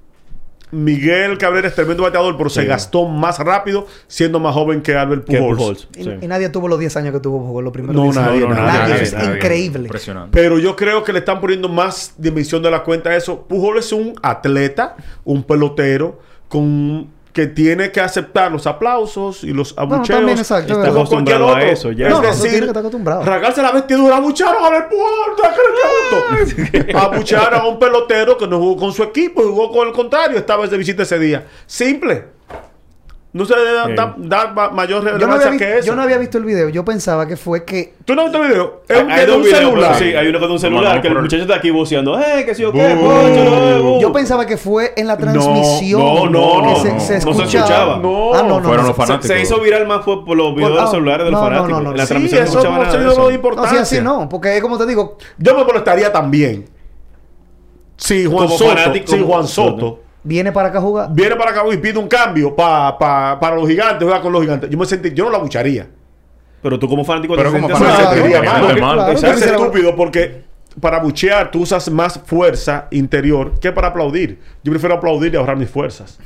Miguel 0.72 1.36
Cabrera 1.38 1.68
es 1.68 1.74
tremendo 1.74 2.02
bateador, 2.04 2.36
pero 2.36 2.48
se 2.50 2.64
gastó 2.64 3.06
más 3.06 3.38
rápido 3.38 3.86
siendo 4.06 4.38
más 4.40 4.54
joven 4.54 4.82
que 4.82 4.94
Albert 4.94 5.24
Pujols. 5.26 5.58
Pujols. 5.58 5.88
Y, 5.96 6.04
sí. 6.04 6.10
y 6.22 6.26
nadie 6.26 6.48
tuvo 6.48 6.68
los 6.68 6.78
10 6.78 6.96
años 6.96 7.12
que 7.14 7.20
tuvo 7.20 7.40
Pujols, 7.40 7.64
los 7.64 7.72
primeros 7.72 7.96
No, 7.96 8.02
10 8.04 8.14
nadie, 8.16 8.36
años. 8.44 8.48
no, 8.50 8.54
nadie, 8.54 8.94
Eso 8.94 9.02
es 9.02 9.12
nadie. 9.14 9.36
increíble. 9.36 9.82
Impresionante. 9.84 10.30
Pero 10.40 10.58
yo 10.58 10.76
creo 10.76 11.02
que 11.04 11.12
le 11.12 11.18
están 11.20 11.40
poniendo 11.40 11.68
más 11.68 12.14
dimensión 12.18 12.62
de 12.62 12.70
la 12.70 12.82
cuenta 12.84 13.10
a 13.10 13.16
eso. 13.16 13.46
Pujols 13.48 13.86
es 13.86 13.92
un 13.92 14.14
atleta, 14.22 14.96
un 15.24 15.42
pelotero 15.42 16.18
con 16.48 17.08
que 17.32 17.46
tiene 17.46 17.92
que 17.92 18.00
aceptar 18.00 18.50
los 18.50 18.66
aplausos 18.66 19.44
y 19.44 19.52
los 19.52 19.74
abucheos. 19.78 20.08
también, 20.08 20.38
exacto, 20.38 20.74
como 20.74 20.84
Está 20.84 20.98
acostumbrado 20.98 21.54
a 21.54 21.62
eso, 21.62 21.92
ya. 21.92 22.06
Es 22.06 22.10
No, 22.10 22.16
no, 22.16 22.22
tiene 22.22 22.36
decir, 22.36 22.60
que 22.60 22.66
estar 22.66 22.78
acostumbrado. 22.78 23.24
rasgarse 23.24 23.62
la 23.62 23.72
vestidura, 23.72 24.16
abucharon 24.16 24.64
a 24.64 24.70
ver 24.70 24.88
Pujols. 24.88 25.34
abucharon 26.94 27.60
a 27.60 27.66
un 27.66 27.78
pelotero 27.78 28.36
que 28.36 28.46
no 28.46 28.58
jugó 28.58 28.76
con 28.76 28.92
su 28.92 29.02
equipo, 29.02 29.42
jugó 29.42 29.70
con 29.70 29.88
el 29.88 29.94
contrario, 29.94 30.38
estaba 30.38 30.66
de 30.66 30.76
visita 30.76 31.02
ese 31.04 31.18
día. 31.18 31.46
Simple. 31.66 32.24
No 33.32 33.44
se 33.44 33.54
debe 33.54 33.68
Sí. 33.86 33.92
dar, 33.94 34.14
dar 34.18 34.54
ma- 34.54 34.70
mayor 34.70 35.04
Yo 35.04 35.12
no, 35.12 35.18
relevancia 35.18 35.56
que 35.56 35.78
eso. 35.78 35.86
yo 35.86 35.94
no 35.94 36.02
había 36.02 36.18
visto 36.18 36.36
el 36.36 36.44
video. 36.44 36.68
Yo 36.68 36.84
pensaba 36.84 37.28
que 37.28 37.36
fue 37.36 37.64
que... 37.64 37.94
¿Tú 38.04 38.16
no 38.16 38.22
has 38.22 38.26
visto 38.32 38.42
el 38.42 38.50
video? 38.50 38.82
Es 38.88 38.96
Hay, 38.98 39.04
un, 39.04 39.10
hay 39.12 39.26
de 39.26 39.32
un 39.32 39.42
videos, 39.42 39.58
celular. 39.60 39.94
sí, 39.94 40.04
hay 40.16 40.26
uno 40.26 40.40
con 40.40 40.50
un 40.50 40.58
celular 40.58 40.96
no, 40.96 41.02
que 41.02 41.06
el 41.08 41.14
muchacho 41.14 41.42
está 41.42 41.54
aquí 41.54 41.70
voceando, 41.70 42.18
¡eh, 42.18 42.44
que 42.44 42.56
sí 42.56 42.64
o 42.64 42.72
qué! 42.72 42.96
Bu- 42.96 43.00
pónchalo, 43.02 43.68
eh, 43.68 43.78
bu". 43.80 44.00
Yo 44.00 44.12
pensaba 44.12 44.46
que 44.46 44.56
fue 44.56 44.94
en 44.96 45.06
la 45.06 45.16
transmisión. 45.16 46.00
no, 46.00 46.26
no, 46.28 46.60
que 46.62 46.66
no, 46.70 46.76
se, 46.82 46.92
no. 46.92 47.00
se 47.00 47.14
No 47.14 47.20
se 47.20 47.28
escuchaba. 47.28 47.44
escuchaba. 47.46 47.96
No. 47.98 48.34
Ah, 48.34 48.42
no, 48.42 48.58
no. 48.60 48.66
Fueron 48.66 48.82
no. 48.84 48.88
los 48.88 48.96
Se- 48.96 49.02
fanáticos. 49.06 49.26
Se, 49.36 49.42
hizo 49.42 49.60
viral 49.60 49.86
más 49.86 50.04
por, 50.04 50.24
por 50.24 50.36
los 50.36 50.52
videos 50.56 50.70
Por- 50.70 50.76
de 50.78 50.80
los 50.82 50.88
ah, 50.88 50.92
celulares 50.92 51.24
de 51.26 51.30
los 51.30 51.40
no, 51.40 51.48
no, 51.50 51.54
fanáticos. 51.56 51.78
no, 51.78 51.84
no, 51.84 51.90
En 51.92 51.96
la 51.98 52.02
sí, 52.02 52.08
transmisión 52.08 52.40
no 52.40 52.44
eso 52.48 52.58
escuchaba 52.58 52.76
no 52.78 52.82
nada 52.82 52.92
se 52.92 52.98
de 52.98 53.04
de 53.10 53.16
No, 53.16 53.30
importancia. 53.30 53.84
sí, 53.84 53.96
así 53.96 54.04
no. 54.04 54.28
Porque 54.28 54.56
es 54.56 54.60
como 54.62 54.76
te 54.76 54.86
digo... 54.86 55.18
Yo 55.38 55.56
me 55.56 55.62
molestaría 55.62 56.12
también. 56.12 56.68
Si 57.96 58.26
Juan 58.26 58.48
Soto, 58.48 58.70
fanático, 58.70 59.06
si 59.12 59.20
Juan 59.22 59.46
Soto 59.46 60.00
Viene 60.22 60.52
para 60.52 60.68
acá 60.68 60.78
a 60.78 60.82
jugar. 60.82 61.08
viene 61.12 61.34
para 61.36 61.50
acá 61.50 61.62
y 61.72 61.76
pide 61.78 61.98
un 61.98 62.08
cambio 62.08 62.54
pa- 62.54 62.98
pa- 62.98 63.38
para 63.40 63.56
los 63.56 63.66
gigantes, 63.68 64.02
juega 64.06 64.20
con 64.20 64.32
los 64.32 64.42
gigantes. 64.42 64.68
Yo 64.70 64.76
me 64.78 64.84
sentí, 64.86 65.12
yo 65.12 65.24
no 65.24 65.30
la 65.30 65.38
bucharía. 65.38 65.86
Pero 66.62 66.78
tú 66.78 66.88
como 66.88 67.04
fanático 67.04 67.34
Pero 67.36 67.50
te 67.52 67.60
como 67.60 67.68
fanático, 67.74 69.12
es 69.26 69.42
estúpido 69.42 69.96
porque 69.96 70.42
para 70.80 70.98
buchear 71.00 71.50
tú 71.50 71.62
usas 71.62 71.90
más 71.90 72.20
fuerza 72.24 72.86
interior 72.90 73.58
que 73.58 73.72
para 73.72 73.88
aplaudir. 73.88 74.38
Yo 74.62 74.70
prefiero 74.70 74.94
aplaudir 74.96 75.32
y 75.32 75.36
ahorrar 75.36 75.56
mis 75.56 75.70
fuerzas. 75.70 76.18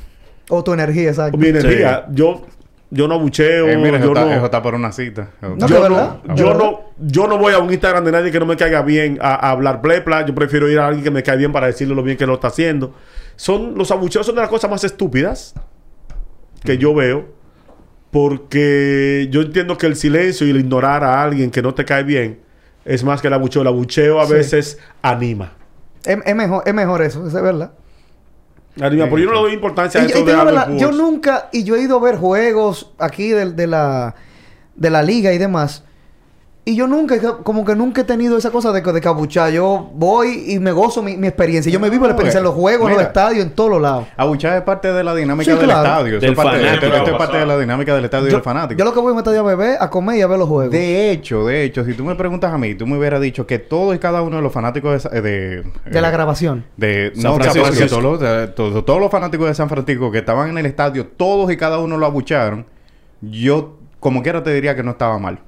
O 0.49 0.63
tu 0.63 0.73
energía, 0.73 1.09
exacto. 1.09 1.37
O 1.37 1.39
mi 1.39 1.47
energía. 1.47 2.05
Yo, 2.11 2.45
yo 2.91 3.07
no 3.07 3.17
bucheo. 3.17 3.67
Eh, 3.69 3.77
mira, 3.77 3.97
eso 3.97 4.07
yo 4.07 4.11
está, 4.13 4.25
no, 4.25 4.33
eso 4.33 4.45
está 4.45 4.61
por 4.61 4.75
una 4.75 4.91
cita. 4.91 5.29
No, 5.41 5.67
yo, 5.67 5.89
no, 5.89 6.21
yo, 6.35 6.53
no, 6.53 6.79
yo 6.99 7.27
no 7.27 7.37
voy 7.37 7.53
a 7.53 7.59
un 7.59 7.71
Instagram 7.71 8.03
de 8.03 8.11
nadie 8.11 8.29
que 8.31 8.39
no 8.39 8.45
me 8.45 8.57
caiga 8.57 8.81
bien 8.81 9.17
a, 9.21 9.35
a 9.47 9.51
hablar 9.51 9.81
plepla. 9.81 10.25
Yo 10.25 10.35
prefiero 10.35 10.69
ir 10.69 10.79
a 10.79 10.87
alguien 10.87 11.03
que 11.03 11.11
me 11.11 11.23
cae 11.23 11.37
bien 11.37 11.51
para 11.53 11.67
decirle 11.67 11.95
lo 11.95 12.03
bien 12.03 12.17
que 12.17 12.27
lo 12.27 12.33
está 12.35 12.47
haciendo. 12.49 12.93
Son, 13.35 13.77
los 13.77 13.91
abucheos 13.91 14.25
son 14.25 14.35
de 14.35 14.41
las 14.41 14.49
cosas 14.49 14.69
más 14.69 14.83
estúpidas 14.83 15.53
que 16.63 16.77
yo 16.77 16.93
veo. 16.93 17.33
Porque 18.11 19.27
yo 19.29 19.41
entiendo 19.41 19.77
que 19.77 19.87
el 19.87 19.95
silencio 19.97 20.47
y 20.47 20.51
el 20.51 20.57
ignorar 20.57 21.03
a 21.03 21.21
alguien 21.21 21.51
que 21.51 21.61
no 21.61 21.73
te 21.73 21.83
cae 21.83 22.03
bien 22.03 22.39
es 22.85 23.03
más 23.03 23.21
que 23.21 23.27
el 23.27 23.33
abucheo. 23.33 23.61
El 23.61 23.67
abucheo 23.67 24.21
a 24.21 24.25
Sí. 24.25 24.33
veces 24.33 24.79
anima. 25.01 25.51
Es, 26.05 26.17
es 26.25 26.35
mejor, 26.35 26.63
es 26.65 26.73
mejor 26.73 27.01
eso, 27.01 27.27
es 27.27 27.33
verdad. 27.33 27.73
Anima. 28.79 29.03
Sí, 29.05 29.09
pero 29.11 29.17
yo 29.17 29.25
no 29.25 29.33
le 29.33 29.39
doy 29.39 29.53
importancia 29.53 29.99
a 29.99 30.03
y 30.03 30.07
eso 30.07 30.23
de 30.23 30.33
verdad, 30.35 30.77
yo 30.77 30.91
nunca, 30.93 31.49
y 31.51 31.63
yo 31.65 31.75
he 31.75 31.81
ido 31.81 31.97
a 31.97 32.01
ver 32.01 32.15
juegos 32.15 32.93
aquí 32.99 33.29
de, 33.29 33.51
de 33.51 33.67
la 33.67 34.15
de 34.75 34.89
la 34.89 35.01
liga 35.03 35.33
y 35.33 35.37
demás. 35.37 35.83
Y 36.67 36.75
yo 36.75 36.87
nunca, 36.87 37.15
como 37.43 37.63
que 37.63 37.75
nunca 37.75 38.01
he 38.01 38.03
tenido 38.05 38.39
esa 38.39 38.49
cosa 38.49 38.71
de, 38.71 38.81
de 38.81 38.99
cabuchar. 38.99 39.51
Yo 39.51 39.91
voy 39.93 40.45
y 40.47 40.57
me 40.57 40.71
gozo 40.71 41.03
mi, 41.03 41.15
mi 41.15 41.27
experiencia. 41.27 41.71
Yo 41.71 41.79
me 41.79 41.91
vivo 41.91 42.05
la 42.05 42.13
experiencia 42.13 42.39
en 42.39 42.43
los 42.43 42.55
juegos, 42.55 42.89
en 42.89 42.95
los 42.97 43.05
estadios, 43.05 43.45
en 43.45 43.51
todos 43.51 43.69
los 43.69 43.79
lados. 43.83 44.07
Abuchar 44.17 44.57
es 44.57 44.63
parte 44.63 44.91
de 44.91 45.03
la 45.03 45.13
dinámica 45.13 45.51
Sí, 45.51 45.57
del 45.57 45.67
claro. 45.67 45.83
estadio. 45.87 46.19
Del 46.19 46.31
es 46.31 46.35
parte, 46.35 46.57
fanático. 46.59 46.85
esto- 46.87 46.97
esto 46.97 47.11
es 47.11 47.17
parte 47.17 47.37
de 47.37 47.45
la 47.45 47.57
dinámica 47.59 47.93
del 47.95 48.05
estadio 48.05 48.25
y 48.27 48.31
Yo, 48.31 48.37
del 48.37 48.43
fanático. 48.43 48.79
yo 48.79 48.83
lo 48.85 48.93
que 48.95 48.99
voy 48.99 49.09
a 49.11 49.13
un 49.13 49.19
estadio 49.19 49.41
a 49.41 49.43
beber, 49.43 49.77
a 49.79 49.89
comer 49.91 50.17
y 50.17 50.21
a 50.23 50.27
ver 50.27 50.39
los 50.39 50.49
juegos. 50.49 50.71
De 50.71 51.11
hecho, 51.11 51.45
de 51.45 51.63
hecho, 51.65 51.85
si 51.85 51.93
tú 51.93 52.03
me 52.03 52.15
preguntas 52.15 52.51
a 52.51 52.57
mí, 52.57 52.73
tú 52.73 52.87
me 52.87 52.97
hubieras 52.97 53.21
dicho 53.21 53.45
que 53.45 53.59
todos 53.59 53.93
y 53.95 53.99
cada 53.99 54.23
uno 54.23 54.37
de 54.37 54.41
los 54.41 54.51
fanáticos 54.51 54.89
de... 54.89 54.97
esa- 54.97 55.09
de, 55.09 55.21
de 55.85 56.01
la 56.01 56.09
eh, 56.09 56.11
grabación. 56.11 56.65
De, 56.77 57.11
San 57.13 57.23
no, 57.25 57.35
Francisco. 57.35 57.69
que 57.77 57.85
todos, 57.85 58.01
los, 58.01 58.19
de- 58.19 58.47
todos, 58.47 58.83
todos 58.83 58.99
los 58.99 59.11
fanáticos 59.11 59.47
de 59.47 59.53
San 59.53 59.69
Francisco 59.69 60.09
que 60.11 60.17
estaban 60.17 60.49
en 60.49 60.57
el 60.57 60.65
estadio, 60.65 61.05
todos 61.05 61.51
y 61.51 61.57
cada 61.57 61.77
uno 61.79 61.95
lo 61.99 62.07
abucharon. 62.07 62.65
Yo, 63.21 63.77
como 63.99 64.23
quiera, 64.23 64.41
te 64.41 64.51
diría 64.51 64.75
que 64.75 64.81
no 64.81 64.89
estaba 64.91 65.19
mal. 65.19 65.41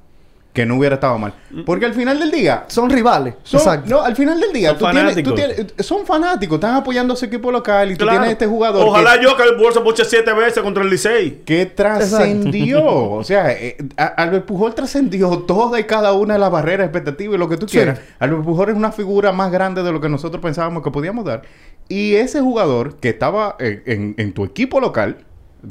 Que 0.58 0.66
no 0.66 0.76
hubiera 0.78 0.96
estado 0.96 1.20
mal. 1.20 1.34
Porque 1.68 1.86
al 1.86 1.94
final 1.94 2.18
del 2.20 2.32
día... 2.32 2.66
Son 2.68 2.90
rivales. 2.90 3.36
son- 3.44 3.60
Exacto. 3.60 3.90
no, 3.92 4.02
al 4.02 4.16
final 4.16 4.40
del 4.40 4.52
día, 4.52 4.70
Son 4.70 4.80
tú 4.80 4.86
tienes, 4.92 5.16
tú 5.24 5.30
fanáticos. 5.36 5.36
tienes- 5.36 5.86
son 5.86 6.06
fanáticos, 6.06 6.56
están 6.56 6.74
apoyando 6.76 7.14
a 7.14 7.16
su 7.18 7.26
equipo 7.26 7.52
local 7.52 7.92
y 7.92 7.96
tú 7.96 8.06
Claro. 8.06 8.18
tienes 8.20 8.32
este 8.32 8.48
jugador 8.48 8.88
Ojalá 8.88 9.18
que, 9.20 9.24
yo 9.24 9.38
que 9.38 9.44
el 9.44 9.56
bolso 9.56 9.84
boche 9.84 10.04
siete 10.04 10.34
veces 10.34 10.64
contra 10.64 10.82
el 10.84 10.90
Licey. 10.90 11.44
que 11.46 11.68
trascendió. 11.68 12.84
o 12.86 13.24
sea, 13.24 13.52
eh, 13.52 13.78
Albert 13.96 14.46
Pujol 14.46 14.74
trascendió 14.74 15.40
toda 15.40 15.80
y 15.80 15.84
cada 15.84 16.14
una 16.14 16.34
de 16.34 16.40
las 16.40 16.52
barreras, 16.52 16.86
expectativas 16.86 17.36
y 17.36 17.38
lo 17.38 17.48
que 17.48 17.58
tú 17.58 17.68
Sí. 17.68 17.78
quieras. 17.78 18.00
Albert 18.20 18.44
Pujol 18.44 18.70
es 18.70 18.76
una 18.76 18.92
figura 18.92 19.32
más 19.32 19.52
grande 19.52 19.84
de 19.84 19.92
lo 19.92 20.02
que 20.02 20.10
nosotros 20.10 20.42
pensábamos 20.42 20.84
que 20.84 20.92
podíamos 20.92 21.24
dar. 21.26 21.44
Y 21.90 22.16
ese 22.16 22.42
jugador 22.42 22.96
que 22.98 23.10
estaba 23.10 23.56
en, 23.60 23.84
en- 23.86 24.16
en 24.18 24.34
tu 24.34 24.44
equipo 24.44 24.80
local, 24.80 25.18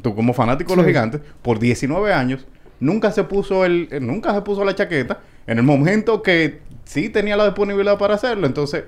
tú 0.01 0.15
como 0.15 0.33
fanático 0.33 0.71
de 0.71 0.77
los 0.77 0.85
gigantes, 0.85 1.21
por 1.41 1.59
19 1.59 2.13
años, 2.13 2.45
nunca 2.79 3.11
se 3.11 3.23
puso 3.23 3.65
el, 3.65 3.87
eh, 3.91 3.99
nunca 3.99 4.33
se 4.33 4.41
puso 4.41 4.63
la 4.63 4.75
chaqueta. 4.75 5.19
En 5.45 5.57
el 5.57 5.63
momento 5.63 6.21
que 6.21 6.59
sí 6.83 7.09
tenía 7.09 7.37
la 7.37 7.45
disponibilidad 7.45 7.97
para 7.97 8.15
hacerlo, 8.15 8.47
entonces 8.47 8.83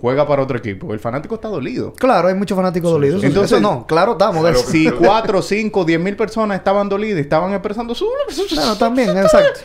juega 0.00 0.26
para 0.26 0.42
otro 0.42 0.58
equipo. 0.58 0.92
El 0.92 1.00
fanático 1.00 1.34
está 1.36 1.48
dolido. 1.48 1.92
Claro, 1.94 2.28
hay 2.28 2.34
muchos 2.34 2.56
fanáticos 2.56 2.90
dolidos. 2.90 3.22
Entonces- 3.22 3.52
eso 3.52 3.60
no, 3.60 3.86
claro, 3.86 4.12
estamos 4.12 4.44
de 4.44 4.50
eso. 4.50 4.68
Si 4.68 4.90
4, 4.90 5.42
5, 5.42 5.84
10 5.84 6.00
mil 6.00 6.16
personas 6.16 6.58
estaban 6.58 6.88
dolidas 6.88 7.18
y 7.18 7.22
estaban 7.22 7.52
expresando 7.52 7.94
su... 7.94 8.06
Bueno, 8.56 8.76
también, 8.76 9.10
exacto. 9.16 9.60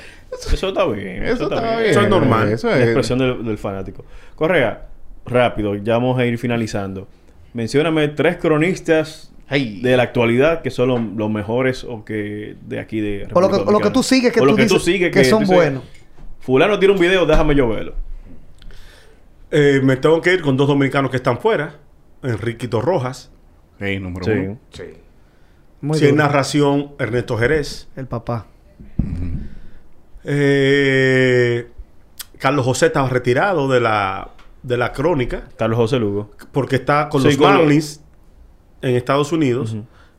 Eso 0.54 0.68
está 0.70 0.86
bien. 0.86 1.24
Eso 1.24 1.44
está 1.44 1.78
bien. 1.78 1.90
Eso 1.92 2.02
es 2.02 2.10
normal. 2.10 2.52
Eso 2.52 2.68
La 2.70 2.78
es... 2.78 2.84
expresión 2.84 3.20
del, 3.20 3.44
del 3.46 3.58
fanático. 3.58 4.04
Correa, 4.36 4.88
rápido, 5.26 5.76
ya 5.76 5.94
vamos 5.94 6.20
a 6.20 6.26
ir 6.26 6.38
finalizando. 6.38 7.08
Mencióname 7.54 8.10
tres 8.10 8.38
cronistas 8.38 9.32
De 9.50 9.96
la 9.98 10.04
actualidad 10.04 10.62
que 10.62 10.70
son 10.72 10.90
lo- 10.90 11.00
los 11.00 11.30
mejores 11.32 11.84
o 11.86 12.04
que 12.04 12.56
de 12.68 12.80
aquí 12.80 13.00
de 13.00 13.28
O 13.34 13.40
lo 13.40 13.48
que- 13.48 13.54
República 13.58 13.70
o 13.70 13.72
lo 13.72 13.80
que 13.80 13.90
tú 13.92 14.04
sigues 14.04 14.34
que 14.34 14.42
O 14.42 14.46
lo 14.46 14.56
tú 14.56 14.62
dices 14.64 14.84
sigues 14.84 15.12
que 15.12 15.24
son 15.24 15.40
tú 15.40 15.52
dices, 15.52 15.56
buenos. 15.56 15.84
Fulano 16.40 16.78
tiene 16.80 16.94
un 16.94 17.00
video, 17.00 17.26
déjame 17.26 17.56
yo 17.56 17.68
verlo. 17.70 17.96
Eh, 19.52 19.80
me 19.84 19.96
tengo 19.96 20.20
que 20.22 20.34
ir 20.34 20.42
con 20.42 20.58
dos 20.58 20.68
dominicanos 20.68 21.10
que 21.12 21.18
están 21.18 21.40
fuera. 21.40 21.76
Enriquito 22.24 22.82
Rojas. 22.82 23.32
Ey, 23.80 24.00
número 24.00 24.26
Sí. 24.26 24.32
uno. 24.32 24.60
Muy 25.80 25.98
si 25.98 26.06
en 26.06 26.12
duro. 26.16 26.24
narración, 26.24 26.92
Ernesto 27.00 27.38
Jerez. 27.38 27.88
El 27.96 28.08
papá. 28.08 28.48
Eh, 30.40 31.68
Carlos 32.40 32.66
José 32.66 32.88
estaba 32.88 33.08
retirado 33.10 33.68
de 33.70 33.80
la, 33.80 34.30
de 34.64 34.78
la 34.78 34.92
crónica 34.92 35.44
Carlos 35.58 35.78
José 35.78 36.00
Lugo. 36.00 36.32
porque 36.52 36.76
está 36.78 37.08
con 37.10 37.22
Sí, 37.22 37.28
los 37.28 37.38
con 37.38 37.48
los- 37.54 37.60
Marlins 37.62 38.04
en 38.82 38.96
Estados 38.96 39.32
Unidos 39.32 39.76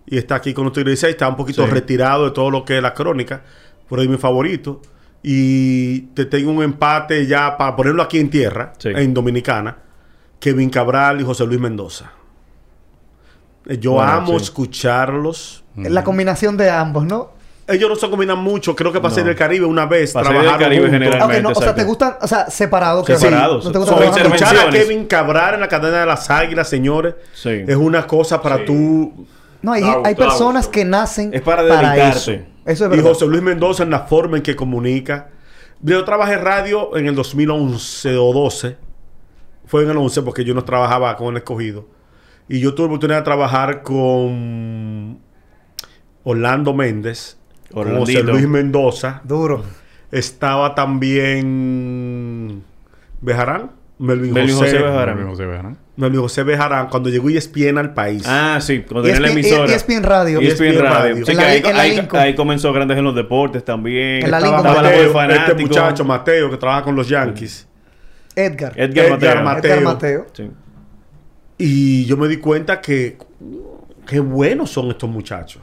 y 0.06 0.18
está 0.18 0.36
aquí 0.36 0.54
con 0.54 0.64
los 0.64 0.72
Tigres 0.72 0.92
16. 1.00 1.12
Está 1.12 1.28
un 1.28 1.36
poquito 1.36 1.64
Sí. 1.64 1.70
retirado 1.70 2.24
de 2.26 2.30
todo 2.32 2.50
lo 2.50 2.64
que 2.64 2.76
es 2.76 2.82
la 2.82 2.94
crónica. 2.94 3.42
Por 3.88 4.00
ahí 4.00 4.08
mi 4.08 4.16
favorito. 4.18 4.80
Y 5.22 6.00
te 6.14 6.24
tengo 6.26 6.52
un 6.52 6.62
empate 6.62 7.26
ya 7.26 7.56
para 7.56 7.74
ponerlo 7.74 8.02
aquí 8.02 8.18
en 8.18 8.30
tierra, 8.30 8.72
Sí. 8.78 8.90
en 8.94 9.12
Dominicana. 9.14 9.76
Kevin 10.38 10.70
Cabral 10.70 11.20
y 11.20 11.24
José 11.24 11.44
Luis 11.46 11.58
Mendoza. 11.60 12.12
Eh, 13.66 13.78
Yo 13.78 13.92
Bueno, 13.92 14.12
amo 14.12 14.38
sí. 14.38 14.44
escucharlos. 14.44 15.64
La 15.76 16.04
combinación 16.04 16.56
de 16.56 16.70
ambos, 16.70 17.04
¿no? 17.04 17.30
Ellos 17.68 17.88
no 17.90 17.96
se 17.96 18.08
combinan 18.08 18.38
mucho. 18.38 18.74
Creo 18.74 18.92
que 18.92 19.00
pasé 19.00 19.16
No. 19.20 19.26
en 19.26 19.28
el 19.30 19.36
Caribe 19.36 19.66
una 19.66 19.84
vez. 19.86 20.12
Pasé 20.12 20.32
del 20.32 20.46
Caribe 20.56 20.88
juntos. 20.88 20.90
general. 20.90 21.22
Ok, 21.22 21.32
no, 21.42 21.48
o 21.50 21.54
sea, 21.54 21.74
te 21.74 21.84
gustan, 21.84 22.16
o 22.20 22.26
sea, 22.26 22.48
separados. 22.50 23.04
que 23.06 23.14
sí. 23.14 23.20
Separados. 23.20 23.64
No 23.64 23.72
te 23.72 23.78
gusta 23.78 23.92
Son 23.94 24.00
trabajar 24.02 24.26
Escuchar 24.26 24.68
a. 24.68 24.70
Kevin 24.70 25.04
Cabral 25.06 25.54
en 25.54 25.60
la 25.60 25.68
cadena 25.68 26.00
de 26.00 26.06
las 26.06 26.30
águilas, 26.30 26.68
señores, 26.68 27.14
Sí. 27.34 27.50
es 27.66 27.76
una 27.76 28.06
cosa 28.06 28.40
para 28.40 28.64
tú 28.64 29.26
No, 29.60 29.72
hay, 29.72 29.82
Claro, 29.82 30.02
hay 30.04 30.14
claro, 30.14 30.30
personas 30.30 30.62
eso. 30.64 30.70
que 30.70 30.84
nacen 30.84 31.34
Es 31.34 31.42
para 31.42 31.62
eso. 31.62 31.74
dedicarte. 31.74 32.46
Eso 32.64 32.84
es 32.86 32.92
Y 32.92 32.96
verdad. 32.96 33.10
José 33.10 33.26
Luis 33.26 33.42
Mendoza 33.42 33.82
en 33.82 33.90
la 33.90 34.00
forma 34.00 34.36
en 34.36 34.42
que 34.42 34.54
comunica. 34.56 35.28
Yo 35.80 36.04
trabajé 36.04 36.36
radio 36.38 36.96
en 36.96 37.06
el 37.08 37.14
2011 37.14 38.16
o 38.16 38.32
12. 38.32 38.76
Fue 39.66 39.82
en 39.84 39.90
el 39.90 39.96
11 39.96 40.22
porque 40.22 40.44
yo 40.44 40.54
no 40.54 40.64
trabajaba 40.64 41.14
con 41.16 41.28
el 41.28 41.38
escogido. 41.38 41.86
Y 42.48 42.60
yo 42.60 42.74
tuve 42.74 42.86
la 42.86 42.92
oportunidad 42.92 43.18
de 43.18 43.24
trabajar 43.24 43.82
con 43.82 45.18
Orlando 46.24 46.74
Méndez, 46.74 47.37
con 47.72 47.84
José 47.84 48.18
Orlandito. 48.18 48.32
Luis 48.32 48.48
Mendoza. 48.48 49.20
Duro. 49.24 49.62
Estaba 50.10 50.74
también 50.74 52.62
Bejarán, 53.20 53.72
Melvin, 53.98 54.32
Melvin 54.32 54.54
José, 54.56 54.70
José 54.72 54.82
Bejarán. 54.82 55.24
No 55.26 55.34
se 55.36 55.44
vean. 55.46 55.76
Melvin 55.96 56.20
José 56.20 56.42
Bejarán, 56.44 56.88
cuando 56.88 57.10
llegó 57.10 57.28
ESPN 57.28 57.76
al 57.78 57.92
país. 57.92 58.22
Ah, 58.26 58.58
sí, 58.60 58.84
cuando 58.88 59.08
Y 59.08 59.12
tenía 59.12 59.26
la 59.28 59.32
emisora. 59.32 59.74
ESPN 59.74 60.02
Radio. 60.04 60.40
ESPN 60.40 60.66
ESPN 60.68 60.82
Radio. 60.82 60.98
Radio. 61.14 61.26
Sí, 61.26 61.34
la- 61.34 61.42
ahí, 61.46 61.60
la 61.62 61.80
ahí- 61.80 62.08
ahí 62.12 62.34
comenzó 62.36 62.72
Grandes 62.72 62.96
en 62.96 63.04
los 63.04 63.14
Deportes 63.16 63.64
también. 63.64 64.24
En 64.24 64.30
la 64.30 64.38
Estaba 64.38 64.62
la 64.62 64.82
Mateo, 64.82 65.12
fanático. 65.12 65.50
este 65.50 65.62
muchacho 65.62 66.04
Mateo 66.04 66.50
que 66.50 66.56
trabaja 66.56 66.82
con 66.84 66.94
los 66.94 67.08
Yankees. 67.08 67.66
Edgar. 68.36 68.72
Edgar, 68.76 69.06
Edgar 69.06 69.42
Mateo. 69.42 69.42
Mateo. 69.42 69.72
Edgar 69.72 69.82
Mateo. 69.82 70.26
Sí. 70.32 70.50
Y 71.58 72.04
yo 72.06 72.16
me 72.16 72.28
di 72.28 72.36
cuenta 72.36 72.80
que 72.80 73.18
qué 74.06 74.20
buenos 74.20 74.70
son 74.70 74.88
estos 74.90 75.10
muchachos. 75.10 75.60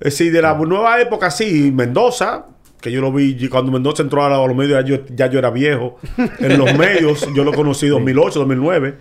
Es 0.00 0.12
decir, 0.14 0.32
de 0.32 0.40
la 0.42 0.54
nueva 0.54 1.00
época, 1.00 1.30
sí, 1.30 1.72
Mendoza, 1.74 2.46
que 2.80 2.92
yo 2.92 3.00
lo 3.00 3.12
vi 3.12 3.48
cuando 3.48 3.72
Mendoza 3.72 4.02
entró 4.02 4.24
a 4.24 4.46
los 4.46 4.56
medios, 4.56 4.80
ya 4.84 4.88
yo, 4.96 5.04
ya 5.14 5.26
yo 5.28 5.38
era 5.38 5.50
viejo. 5.50 5.98
En 6.38 6.56
los 6.58 6.72
medios, 6.74 7.28
yo 7.34 7.42
lo 7.44 7.52
conocí 7.52 7.86
en 7.86 7.92
2008, 7.92 8.38
2009. 8.40 8.94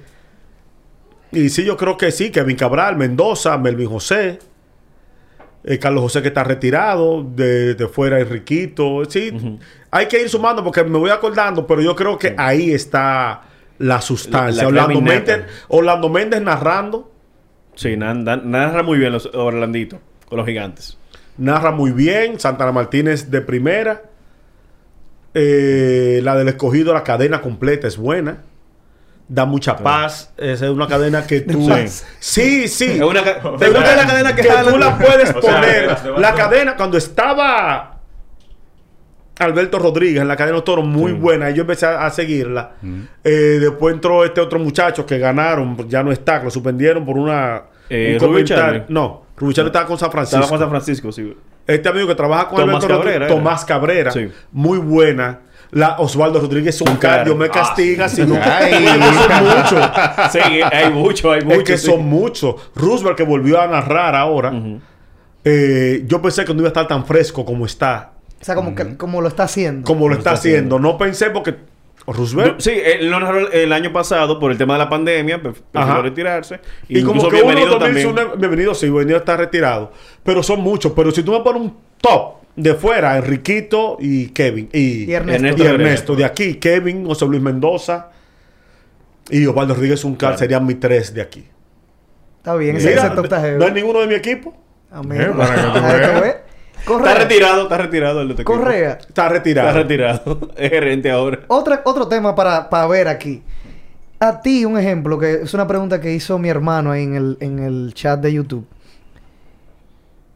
Y 1.32 1.50
sí, 1.50 1.64
yo 1.64 1.78
creo 1.78 1.98
que 1.98 2.12
sí, 2.12 2.32
Kevin 2.32 2.56
Cabral, 2.56 2.96
Mendoza, 2.96 3.58
Melvin 3.58 3.90
José, 3.90 4.40
eh, 5.64 5.78
Carlos 5.78 6.02
José 6.02 6.22
que 6.22 6.30
está 6.30 6.44
retirado, 6.44 7.22
de, 7.24 7.76
de 7.76 7.88
fuera 7.88 8.20
Enriquito. 8.20 9.04
Sí, 9.08 9.32
hay 9.92 10.08
que 10.08 10.22
ir 10.22 10.30
sumando 10.30 10.64
porque 10.64 10.84
me 10.84 10.98
voy 10.98 11.10
acordando, 11.12 11.68
pero 11.68 11.82
yo 11.82 11.96
creo 11.96 12.18
que 12.18 12.34
ahí 12.38 12.72
está 12.72 13.42
la 13.78 14.02
sustancia. 14.02 14.64
La- 14.64 14.72
la 14.72 14.84
Orlando. 14.86 15.02
Méndez, 15.02 15.46
Orlando 15.68 16.10
Méndez 16.10 16.42
narrando, 16.42 17.12
Sí, 17.76 17.96
narra 17.96 18.82
muy 18.82 18.98
bien 18.98 19.12
los 19.12 19.28
Orlandito 19.36 20.00
con 20.28 20.38
los 20.38 20.46
gigantes. 20.48 20.98
narra 21.38 21.72
muy 21.72 21.92
bien. 21.92 22.40
Santana 22.40 22.72
Martínez 22.72 23.30
de 23.32 23.42
primera. 23.42 24.04
Eh, 25.34 26.20
la 26.24 26.36
del 26.36 26.48
escogido, 26.48 26.94
la 26.94 27.04
cadena 27.04 27.42
completa 27.42 27.88
es 27.88 27.98
buena. 27.98 28.44
Da 29.28 29.46
mucha 29.46 29.76
paz. 29.78 30.34
Esa 30.38 30.66
es 30.66 30.72
una 30.72 30.88
cadena 30.88 31.28
que 31.28 31.42
tú. 31.42 31.70
Sí, 32.20 32.68
sí. 32.68 32.86
Es 32.92 33.02
una 33.02 33.24
ca- 33.24 33.36
¿Te 33.36 33.42
¿Te 33.42 33.50
gusta 33.50 33.68
gusta 33.70 33.96
la 33.96 34.08
cadena 34.08 34.36
que 34.36 34.44
tú 34.44 34.78
la 34.78 34.98
puedes 34.98 35.30
O 35.36 35.42
sea, 35.42 35.56
poner. 35.62 35.98
de 36.02 36.20
la 36.20 36.34
cadena, 36.34 36.76
cuando 36.76 36.98
estaba 36.98 38.00
Alberto 39.40 39.78
Rodríguez 39.78 40.22
en 40.22 40.28
la 40.28 40.36
cadena 40.36 40.62
Toro, 40.64 40.82
muy 40.82 41.12
buena. 41.12 41.52
Y 41.52 41.54
yo 41.56 41.62
empecé 41.62 41.86
a, 41.86 42.06
a 42.06 42.10
seguirla. 42.10 42.72
Eh, 43.24 43.30
después 43.62 43.94
entró 43.94 44.24
este 44.26 44.42
otro 44.42 44.58
muchacho 44.60 45.06
que 45.06 45.20
ganaron, 45.20 45.88
ya 45.90 46.02
no 46.04 46.12
está, 46.12 46.40
que 46.40 46.46
lo 46.46 46.52
suspendieron 46.52 47.06
por 47.06 47.18
una. 47.18 47.64
Eh, 47.90 48.18
un 48.20 48.28
comentario. 48.28 48.86
No, 48.90 49.27
Rubén 49.38 49.54
Charlie 49.54 49.70
estaba 49.70 49.86
con 49.86 49.98
San 49.98 50.12
Francisco. 50.12 50.38
Estaba 50.40 50.50
con 50.50 50.60
San 50.60 50.70
Francisco, 50.70 51.12
sí. 51.12 51.36
Este 51.66 51.88
amigo 51.90 52.08
que 52.08 52.16
trabaja 52.16 52.48
con 52.48 52.58
Tomás 52.58 52.76
Alberto 52.84 52.88
Rodríguez, 52.88 53.04
Cabrera, 53.14 53.26
era. 53.26 53.36
Tomás 53.36 53.66
Cabrera, 53.66 54.12
Sí. 54.12 54.30
muy 54.52 54.78
buena. 54.80 55.40
La 55.72 55.98
Osvaldo 56.00 56.40
Rodríguez 56.40 56.80
un 56.82 56.90
Un 56.92 56.96
cara. 56.96 57.18
car, 57.18 57.26
Dios 57.26 57.38
me 57.38 57.50
castiga 57.50 58.08
si 58.08 58.26
no. 58.26 58.36
Ay. 58.42 58.86
Son 58.88 59.44
muchos. 59.46 59.90
Sí, 60.32 60.40
hay 60.72 60.92
mucho, 60.94 61.32
hay 61.32 61.42
mucho. 61.44 61.58
Es 61.60 61.64
que 61.66 61.78
sí. 61.78 61.86
son 61.88 62.06
muchos. 62.06 62.56
Roosevelt 62.74 63.18
que 63.18 63.24
volvió 63.24 63.60
a 63.62 63.68
narrar 63.68 64.16
ahora. 64.16 64.54
eh, 65.44 66.04
yo 66.08 66.22
pensé 66.22 66.44
que 66.46 66.54
no 66.54 66.60
iba 66.60 66.68
a 66.68 66.70
estar 66.70 66.88
tan 66.88 67.06
fresco 67.06 67.46
como 67.46 67.66
está, 67.66 68.12
O 68.42 68.44
sea, 68.46 68.56
como, 68.56 68.74
que, 68.76 68.96
como 68.98 69.22
lo 69.22 69.28
está 69.28 69.44
haciendo. 69.44 69.86
como 69.86 70.08
lo 70.10 70.16
está 70.16 70.32
haciendo. 70.32 70.80
No 70.80 70.98
pensé 70.98 71.30
porque 71.32 71.56
Roosevelt. 72.14 72.60
Sí, 72.62 72.72
él 72.72 73.10
narró 73.10 73.52
el 73.52 73.74
año 73.74 73.92
pasado 73.92 74.40
por 74.40 74.52
el 74.52 74.58
tema 74.58 74.74
de 74.74 74.80
la 74.80 74.90
pandemia, 74.90 75.42
pre- 75.42 75.54
prefirió 75.72 76.02
retirarse. 76.02 76.60
Y 76.88 77.02
como 77.02 77.16
Incluso 77.18 77.30
que 77.30 77.36
uno 77.44 77.46
bienvenido 77.48 77.78
también. 77.80 78.08
también. 78.08 78.28
Son, 78.30 78.40
bienvenido, 78.40 78.74
sí, 78.76 78.86
bienvenido 78.88 79.18
está 79.18 79.36
retirado. 79.38 79.92
Pero 80.24 80.42
son 80.42 80.62
muchos. 80.62 80.94
Pero 80.94 81.12
si 81.12 81.22
tú 81.24 81.32
me 81.34 81.42
pones 81.42 81.62
un 81.64 81.78
top 82.00 82.36
de 82.56 82.74
fuera, 82.76 83.18
Enriquito 83.18 83.98
y 84.00 84.28
Kevin. 84.30 84.70
Y, 84.72 85.04
Y 85.06 85.14
Ernesto. 85.14 85.64
y 85.64 85.68
Ernesto. 85.68 86.16
De 86.16 86.26
aquí, 86.26 86.56
Kevin, 86.56 87.06
José 87.06 87.26
Luis 87.26 87.42
Mendoza 87.42 88.12
y 89.30 89.46
Osvaldo 89.46 89.74
Rodríguez 89.76 90.04
Uncal 90.06 90.18
Claro. 90.30 90.38
serían 90.38 90.66
mis 90.66 90.80
tres 90.80 91.14
de 91.14 91.22
aquí. 91.22 91.46
Está 92.38 92.56
bien, 92.56 92.78
ese, 92.78 92.90
Mira, 92.90 93.06
ese 93.08 93.16
top 93.16 93.26
está 93.26 93.42
no 93.52 93.66
hay 93.66 93.72
ninguno 93.74 94.00
de 94.00 94.08
mi 94.08 94.14
equipo. 94.16 94.56
Mira. 95.04 95.26
Eh, 95.26 95.32
para 95.36 95.56
que 95.56 95.62
tú 95.62 96.38
Correa. 96.88 97.12
Está 97.12 97.24
retirado, 97.24 97.62
está 97.64 97.78
retirado 97.78 98.22
el 98.22 98.28
de 98.30 98.34
tu 98.36 98.42
equipo. 98.42 98.58
Correa. 98.58 98.98
Está 99.00 99.30
retirado. 99.30 99.68
Está 99.70 99.80
retirado. 99.82 100.40
es 100.56 100.70
gerente 100.70 101.12
ahora. 101.12 101.40
Otra, 101.48 101.82
otro 101.86 102.08
tema 102.08 102.34
para, 102.34 102.70
para 102.70 102.88
ver 102.88 103.08
aquí. 103.08 103.44
A 104.20 104.42
ti, 104.42 104.66
un 104.66 104.78
ejemplo, 104.80 105.20
que 105.20 105.34
es 105.44 105.54
una 105.54 105.68
pregunta 105.68 106.00
que 106.02 106.14
hizo 106.14 106.40
mi 106.40 106.50
hermano 106.50 106.92
ahí 106.92 107.04
en 107.04 107.16
el, 107.16 107.38
en 107.42 107.60
el 107.60 107.94
chat 107.94 108.20
de 108.20 108.34
YouTube. 108.34 108.66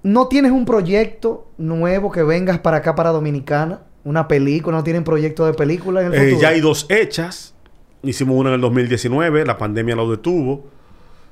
¿No 0.04 0.28
tienes 0.28 0.52
un 0.52 0.66
proyecto 0.66 1.48
nuevo 1.58 2.12
que 2.12 2.24
vengas 2.24 2.60
para 2.60 2.78
acá, 2.78 2.96
para 2.96 3.12
Dominicana? 3.12 3.82
¿Una 4.04 4.28
película? 4.28 4.78
¿No 4.78 4.84
tienen 4.84 5.04
proyecto 5.04 5.46
de 5.46 5.54
película 5.54 6.02
en 6.02 6.08
el 6.08 6.14
Eh, 6.14 6.20
futuro? 6.30 6.42
ya 6.42 6.50
hay 6.50 6.60
dos 6.62 6.88
hechas. 6.90 7.54
Hicimos 8.04 8.36
una 8.36 8.50
en 8.50 8.56
el 8.56 8.62
2019. 8.62 9.46
La 9.46 9.58
pandemia 9.58 9.96
lo 9.96 10.10
detuvo. 10.10 10.66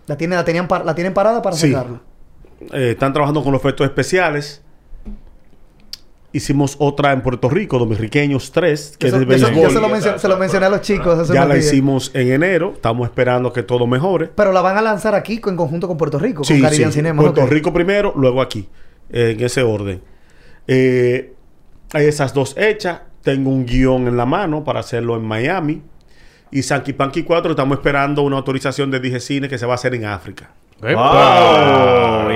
¿La, 0.05 0.17
tiene, 0.17 0.36
la, 0.36 0.45
tenían 0.45 0.67
par- 0.67 0.86
¿La 0.86 0.93
tienen 0.93 1.13
parada 1.13 1.41
para 1.41 1.55
Sí. 1.55 1.72
sacarla? 1.72 1.99
Eh, 2.74 2.91
están 2.91 3.11
trabajando 3.11 3.43
con 3.43 3.51
los 3.53 3.61
efectos 3.61 3.86
especiales. 3.88 4.61
Hicimos 6.32 6.75
otra 6.80 7.11
en 7.11 7.21
Puerto 7.21 7.49
Rico, 7.49 7.80
Dominicanos 7.80 8.51
3, 8.51 8.97
que 8.99 9.07
Eso- 9.07 9.17
es 9.19 9.27
de 9.27 9.36
eso- 9.36 9.47
béisbol. 9.47 9.63
yo 9.63 9.69
se 9.71 9.82
lo, 9.82 9.89
mencioné, 9.89 10.19
se 10.19 10.27
lo 10.27 10.38
mencioné 10.38 10.65
a 10.67 10.69
los 10.69 10.82
chicos 10.82 11.17
hace 11.17 11.34
Ya 11.34 11.45
la 11.45 11.55
días. 11.55 11.65
hicimos 11.67 12.11
en 12.13 12.32
enero. 12.32 12.73
Estamos 12.75 13.07
esperando 13.07 13.51
que 13.51 13.63
todo 13.63 13.88
mejore. 13.88 14.27
Pero 14.36 14.51
la 14.51 14.61
van 14.61 14.77
a 14.77 14.82
lanzar 14.82 15.15
aquí 15.15 15.41
en 15.43 15.55
conjunto 15.55 15.88
con 15.88 15.97
Puerto 15.97 16.19
Rico, 16.19 16.43
Sí, 16.43 16.53
con 16.53 16.61
Caribbean 16.63 16.91
sí. 16.91 16.99
Cinema. 16.99 17.21
Puerto. 17.23 17.47
Rico 17.47 17.73
primero, 17.73 18.13
luego 18.15 18.41
aquí. 18.41 18.69
eh, 19.11 19.32
en 19.36 19.43
ese 19.43 19.63
orden. 19.63 20.01
Eh, 20.67 21.34
hay 21.93 22.05
esas 22.05 22.32
dos 22.36 22.55
hechas. 22.57 22.99
Tengo 23.23 23.49
un 23.49 23.65
guion 23.65 24.07
en 24.07 24.15
la 24.17 24.27
mano 24.27 24.63
para 24.63 24.82
hacerlo 24.82 25.15
en 25.15 25.23
Miami. 25.23 25.82
Y 26.51 26.61
Sanky 26.61 26.93
Panky 26.93 27.23
4 27.23 27.51
estamos 27.51 27.77
esperando 27.80 28.21
una 28.21 28.38
autorización 28.38 28.91
de 28.91 28.99
Dije 28.99 29.19
Cine 29.19 29.49
que 29.49 29.57
se 29.57 29.65
va 29.65 29.71
a 29.73 29.75
hacer 29.75 29.95
en 29.95 30.05
África. 30.05 30.51
¡Epa! 30.84 32.25
Wow. 32.25 32.30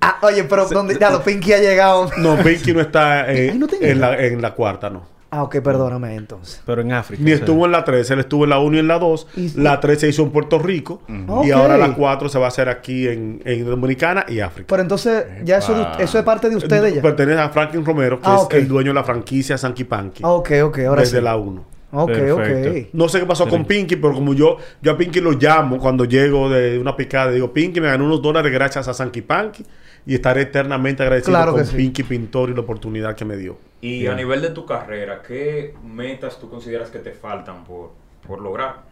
Ah, 0.00 0.18
oye, 0.22 0.44
pero 0.44 0.66
¿dónde? 0.68 0.98
Ya, 1.00 1.10
lo 1.10 1.22
Pinky 1.22 1.52
ha 1.52 1.58
llegado. 1.58 2.10
No, 2.18 2.36
Pinky 2.36 2.72
no 2.72 2.80
está 2.80 3.32
eh, 3.32 3.54
no 3.56 3.66
en, 3.80 4.00
la, 4.00 4.18
en 4.18 4.42
la 4.42 4.52
cuarta, 4.54 4.90
no. 4.90 5.10
Ah, 5.34 5.44
ok, 5.44 5.60
perdóname 5.62 6.14
entonces. 6.14 6.60
Pero 6.66 6.82
en 6.82 6.92
África. 6.92 7.22
Ni 7.24 7.30
o 7.32 7.34
sea. 7.36 7.42
estuvo 7.42 7.64
en 7.64 7.72
la 7.72 7.84
3, 7.84 8.10
él 8.10 8.18
estuvo 8.20 8.44
en 8.44 8.50
la 8.50 8.58
1 8.58 8.76
y 8.76 8.78
en 8.80 8.88
la 8.88 8.98
2. 8.98 9.26
Y- 9.36 9.60
La 9.62 9.80
3 9.80 9.98
se 10.00 10.08
hizo 10.08 10.22
en 10.24 10.30
Puerto 10.30 10.58
Rico. 10.58 11.00
Y 11.42 11.50
ahora 11.52 11.78
la 11.78 11.94
4 11.94 12.28
se 12.28 12.38
va 12.38 12.44
a 12.44 12.48
hacer 12.48 12.68
aquí 12.68 13.08
en, 13.08 13.40
en 13.46 13.64
Dominicana 13.64 14.26
y 14.28 14.40
África. 14.40 14.66
Pero 14.68 14.82
entonces, 14.82 15.24
ya 15.42 15.56
eso, 15.56 15.74
de- 15.74 16.04
eso 16.04 16.18
es 16.18 16.24
parte 16.24 16.50
de 16.50 16.56
ustedes 16.56 16.94
ya. 16.94 17.00
Pertenece 17.00 17.40
a 17.40 17.48
Franklin 17.48 17.82
Romero, 17.82 18.20
que 18.20 18.28
Ah, 18.28 18.40
es 18.50 18.56
el 18.58 18.68
dueño 18.68 18.90
de 18.90 18.94
la 18.94 19.04
franquicia 19.04 19.56
Sanky 19.56 19.84
Panky. 19.84 20.22
Ah, 20.22 20.32
ok, 20.32 20.50
ok, 20.64 20.78
ahora 20.80 21.00
desde 21.00 21.16
sí. 21.18 21.24
la 21.24 21.34
1. 21.36 21.64
Ok, 21.94 22.06
Perfecto. 22.06 22.70
ok. 22.70 22.88
No 22.94 23.08
sé 23.08 23.20
qué 23.20 23.26
pasó 23.26 23.46
con 23.46 23.66
Pinky, 23.66 23.96
pero 23.96 24.14
como 24.14 24.32
yo, 24.34 24.56
yo 24.80 24.92
a 24.92 24.96
Pinky 24.96 25.20
lo 25.20 25.32
llamo 25.32 25.78
cuando 25.78 26.06
llego 26.06 26.48
de 26.48 26.78
una 26.78 26.96
picada, 26.96 27.30
digo, 27.32 27.52
Pinky 27.52 27.80
me 27.82 27.88
ganó 27.88 28.06
unos 28.06 28.22
dólares 28.22 28.50
gracias 28.50 28.88
a 28.88 28.94
Sanky 28.94 29.20
Panky 29.20 29.64
y 30.06 30.14
estaré 30.14 30.42
eternamente 30.42 31.02
agradecido 31.02 31.32
Claro 31.36 31.52
con 31.52 31.66
sí. 31.66 31.76
Pinky 31.76 32.02
Pintor 32.04 32.50
y 32.50 32.54
la 32.54 32.60
oportunidad 32.62 33.14
que 33.14 33.24
me 33.26 33.36
dio. 33.36 33.58
Y 33.82 34.06
a 34.06 34.14
nivel 34.14 34.40
de 34.42 34.50
tu 34.50 34.64
carrera, 34.64 35.22
¿qué 35.22 35.74
metas 35.84 36.38
tú 36.40 36.48
consideras 36.48 36.90
que 36.90 36.98
te 37.00 37.12
faltan 37.12 37.64
por, 37.64 37.92
por 38.26 38.40
lograr? 38.40 38.84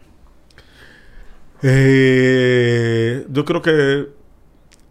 Eh, 1.63 3.25
yo 3.29 3.45
creo 3.45 3.61
que 3.61 4.07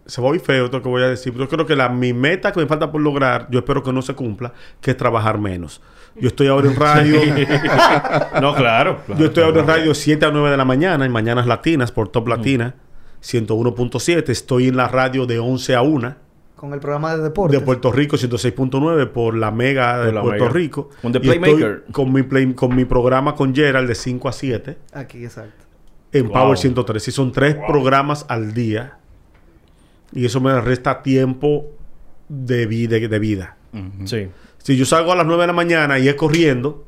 se 0.05 0.21
va 0.21 0.27
a 0.27 0.31
oír 0.31 0.41
feo 0.41 0.65
esto 0.65 0.81
que 0.81 0.89
voy 0.89 1.03
a 1.03 1.07
decir, 1.07 1.31
pero 1.33 1.45
yo 1.45 1.49
creo 1.49 1.65
que 1.65 1.75
la, 1.75 1.89
mi 1.89 2.13
meta 2.13 2.51
que 2.51 2.59
me 2.59 2.67
falta 2.67 2.91
por 2.91 3.01
lograr, 3.01 3.47
yo 3.49 3.59
espero 3.59 3.83
que 3.83 3.93
no 3.93 4.01
se 4.01 4.13
cumpla, 4.15 4.53
que 4.81 4.91
es 4.91 4.97
trabajar 4.97 5.37
menos. 5.39 5.81
Yo 6.19 6.27
estoy 6.27 6.47
ahora 6.47 6.67
en 6.69 6.75
radio, 6.75 7.19
No, 8.41 8.53
claro. 8.55 8.99
claro, 9.05 9.17
yo 9.17 9.25
estoy 9.27 9.43
ahora 9.43 9.61
en 9.61 9.67
radio 9.67 9.93
7 9.93 10.25
a 10.25 10.31
9 10.31 10.51
de 10.51 10.57
la 10.57 10.65
mañana, 10.65 11.05
en 11.05 11.11
Mañanas 11.11 11.47
Latinas, 11.47 11.91
por 11.91 12.09
Top 12.09 12.27
Latina, 12.27 12.75
101.7. 13.23 14.29
Estoy 14.29 14.67
en 14.67 14.77
la 14.77 14.87
radio 14.87 15.25
de 15.25 15.39
11 15.39 15.75
a 15.75 15.81
1. 15.81 16.15
Con 16.55 16.73
el 16.73 16.79
programa 16.79 17.15
de 17.15 17.23
deportes. 17.23 17.59
de 17.59 17.65
Puerto 17.65 17.91
Rico 17.91 18.17
106.9 18.17 19.07
por 19.07 19.35
la 19.35 19.49
Mega 19.51 19.99
de 20.05 20.11
la 20.11 20.21
Puerto 20.21 20.43
Mega. 20.45 20.53
Rico. 20.53 20.89
Con 21.01 21.11
The 21.11 21.19
Y 21.23 21.29
estoy 21.29 21.39
Playmaker. 21.39 21.83
con 21.91 22.13
mi 22.13 22.21
play- 22.23 22.53
con 22.53 22.75
mi 22.75 22.85
programa 22.85 23.33
con 23.33 23.55
Gerald 23.55 23.87
de 23.87 23.95
5 23.95 24.29
a 24.29 24.31
7 24.31 24.77
Aquí, 24.93 25.23
exacto. 25.23 25.65
en 26.11 26.25
Wow. 26.27 26.33
Power 26.33 26.57
103. 26.59 27.07
Y 27.07 27.11
son 27.11 27.31
tres 27.31 27.55
programas 27.67 28.25
al 28.29 28.53
día. 28.53 28.97
Y 30.11 30.25
eso 30.25 30.39
me 30.41 30.59
resta 30.61 31.01
tiempo 31.01 31.65
de 32.29 32.67
vida. 32.67 32.99
De 32.99 33.19
vida. 33.19 33.57
Sí. 34.05 34.27
Si 34.63 34.75
yo 34.77 34.85
salgo 34.85 35.11
a 35.11 35.15
las 35.15 35.25
9 35.25 35.41
de 35.43 35.47
la 35.47 35.53
mañana 35.53 35.99
y 35.99 36.07
es 36.07 36.15
corriendo 36.15 36.85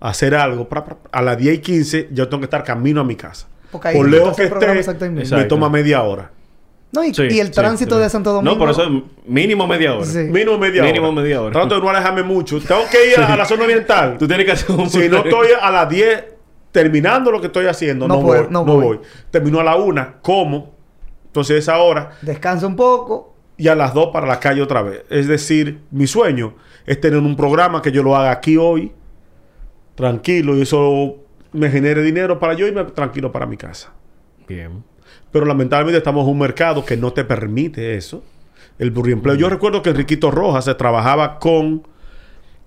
a 0.00 0.10
hacer 0.10 0.34
algo, 0.34 0.68
pra, 0.68 0.84
pra, 0.84 0.96
a 1.10 1.22
las 1.22 1.38
10 1.38 1.54
y 1.56 1.58
15 1.58 2.08
yo 2.12 2.28
tengo 2.28 2.40
que 2.40 2.44
estar 2.46 2.62
camino 2.64 3.00
a 3.00 3.04
mi 3.04 3.16
casa. 3.16 3.48
Porque 3.70 3.88
ahí 3.88 3.96
Por 3.96 4.08
lejos 4.08 4.36
que 4.36 4.44
esté, 4.44 4.78
exactamente. 4.78 5.34
me 5.36 5.44
toma 5.44 5.68
media 5.68 6.02
hora. 6.02 6.30
No, 6.90 7.04
y, 7.04 7.12
Sí, 7.12 7.22
y 7.30 7.38
el 7.40 7.48
sí, 7.48 7.52
tránsito 7.52 7.96
sí. 7.96 8.02
de 8.02 8.08
Santo 8.08 8.32
Domingo. 8.32 8.54
No, 8.54 8.58
por 8.58 8.70
eso 8.70 8.82
es 8.82 8.90
mínimo 9.26 9.66
media 9.66 9.94
hora. 9.94 10.06
Sí. 10.06 10.18
Mínimo 10.20 10.56
media 10.58 10.82
hora. 10.82 10.90
Mínimo 10.92 11.12
media 11.12 11.42
hora. 11.42 11.52
Trato 11.52 11.74
de 11.74 11.80
no 11.82 11.90
alejarme 11.90 12.22
mucho. 12.22 12.58
Tengo 12.60 12.82
que 12.90 13.12
ir 13.12 13.20
a 13.20 13.36
la 13.36 13.44
zona 13.44 13.64
oriental. 13.64 14.16
Tú 14.18 14.26
tienes 14.26 14.46
que 14.46 14.52
hacer 14.52 14.74
un... 14.74 14.88
Si 14.88 15.06
no 15.08 15.18
estoy 15.24 15.48
a 15.60 15.70
las 15.70 15.88
10 15.88 16.24
terminando 16.72 17.30
lo 17.30 17.40
que 17.40 17.48
estoy 17.48 17.66
haciendo, 17.66 18.08
No 18.08 18.16
no, 18.16 18.22
puedo, 18.22 18.42
voy, 18.44 18.52
no 18.52 18.64
no, 18.64 18.72
voy. 18.74 18.84
voy. 18.84 19.00
Termino 19.30 19.60
a 19.60 19.64
la 19.64 19.76
1, 19.76 20.14
como. 20.22 20.74
Entonces 21.26 21.58
esa 21.58 21.76
hora 21.78 22.12
Descansa 22.22 22.66
un 22.66 22.76
poco. 22.76 23.34
Y 23.58 23.68
a 23.68 23.74
las 23.74 23.92
2 23.92 24.08
para 24.12 24.26
la 24.26 24.40
calle 24.40 24.62
otra 24.62 24.80
vez. 24.80 25.04
Es 25.10 25.26
decir, 25.28 25.80
mi 25.90 26.06
sueño 26.06 26.54
es 26.86 26.98
tener 27.00 27.18
un 27.18 27.36
programa 27.36 27.82
que 27.82 27.92
yo 27.92 28.02
lo 28.02 28.16
haga 28.16 28.30
aquí 28.30 28.56
hoy, 28.56 28.92
tranquilo, 29.96 30.56
y 30.56 30.62
eso 30.62 31.16
me 31.52 31.68
genere 31.70 32.02
dinero 32.02 32.38
para 32.38 32.54
yo 32.54 32.66
irme 32.66 32.84
tranquilo 32.84 33.32
para 33.32 33.44
mi 33.46 33.56
casa. 33.56 33.92
Bien. 34.46 34.82
Pero 35.32 35.44
lamentablemente 35.44 35.98
estamos 35.98 36.24
en 36.24 36.30
un 36.30 36.38
mercado 36.38 36.84
que 36.84 36.96
no 36.96 37.12
te 37.12 37.24
permite 37.24 37.96
eso. 37.96 38.22
El 38.78 38.92
pluriempleo. 38.92 39.34
Yo 39.34 39.48
recuerdo 39.48 39.82
que 39.82 39.90
Enriquito 39.90 40.30
Rojas 40.30 40.64
se 40.64 40.74
trabajaba 40.74 41.40
con 41.40 41.82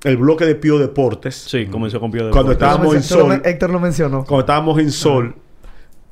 el 0.04 0.18
bloque 0.18 0.46
de 0.46 0.56
Pío 0.56 0.78
Deportes. 0.78 1.36
Sí, 1.36 1.68
comenzó 1.68 2.02
con 2.02 2.12
Pío 2.12 2.26
de 2.26 2.32
Cuando 2.32 2.52
Deportes. 2.52 2.70
Estábamos 2.70 2.96
en 2.96 3.04
Sol. 3.04 3.42
Héctor 3.46 3.70
lo 3.70 3.80
mencionó. 3.80 4.26
Cuando 4.26 4.42
estábamos 4.42 4.80
en 4.80 4.92
Sol. 4.92 5.36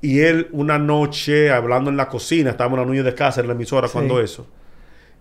Y 0.01 0.19
él, 0.21 0.47
una 0.53 0.79
noche, 0.79 1.51
hablando 1.51 1.89
en 1.89 1.97
la 1.97 2.07
cocina, 2.07 2.51
estábamos 2.51 2.79
en 2.79 2.85
la 2.85 2.91
niña 2.91 3.03
de 3.03 3.13
casa, 3.13 3.41
en 3.41 3.47
la 3.47 3.53
emisora, 3.53 3.87
Sí. 3.87 3.93
cuando 3.93 4.21
eso. 4.21 4.47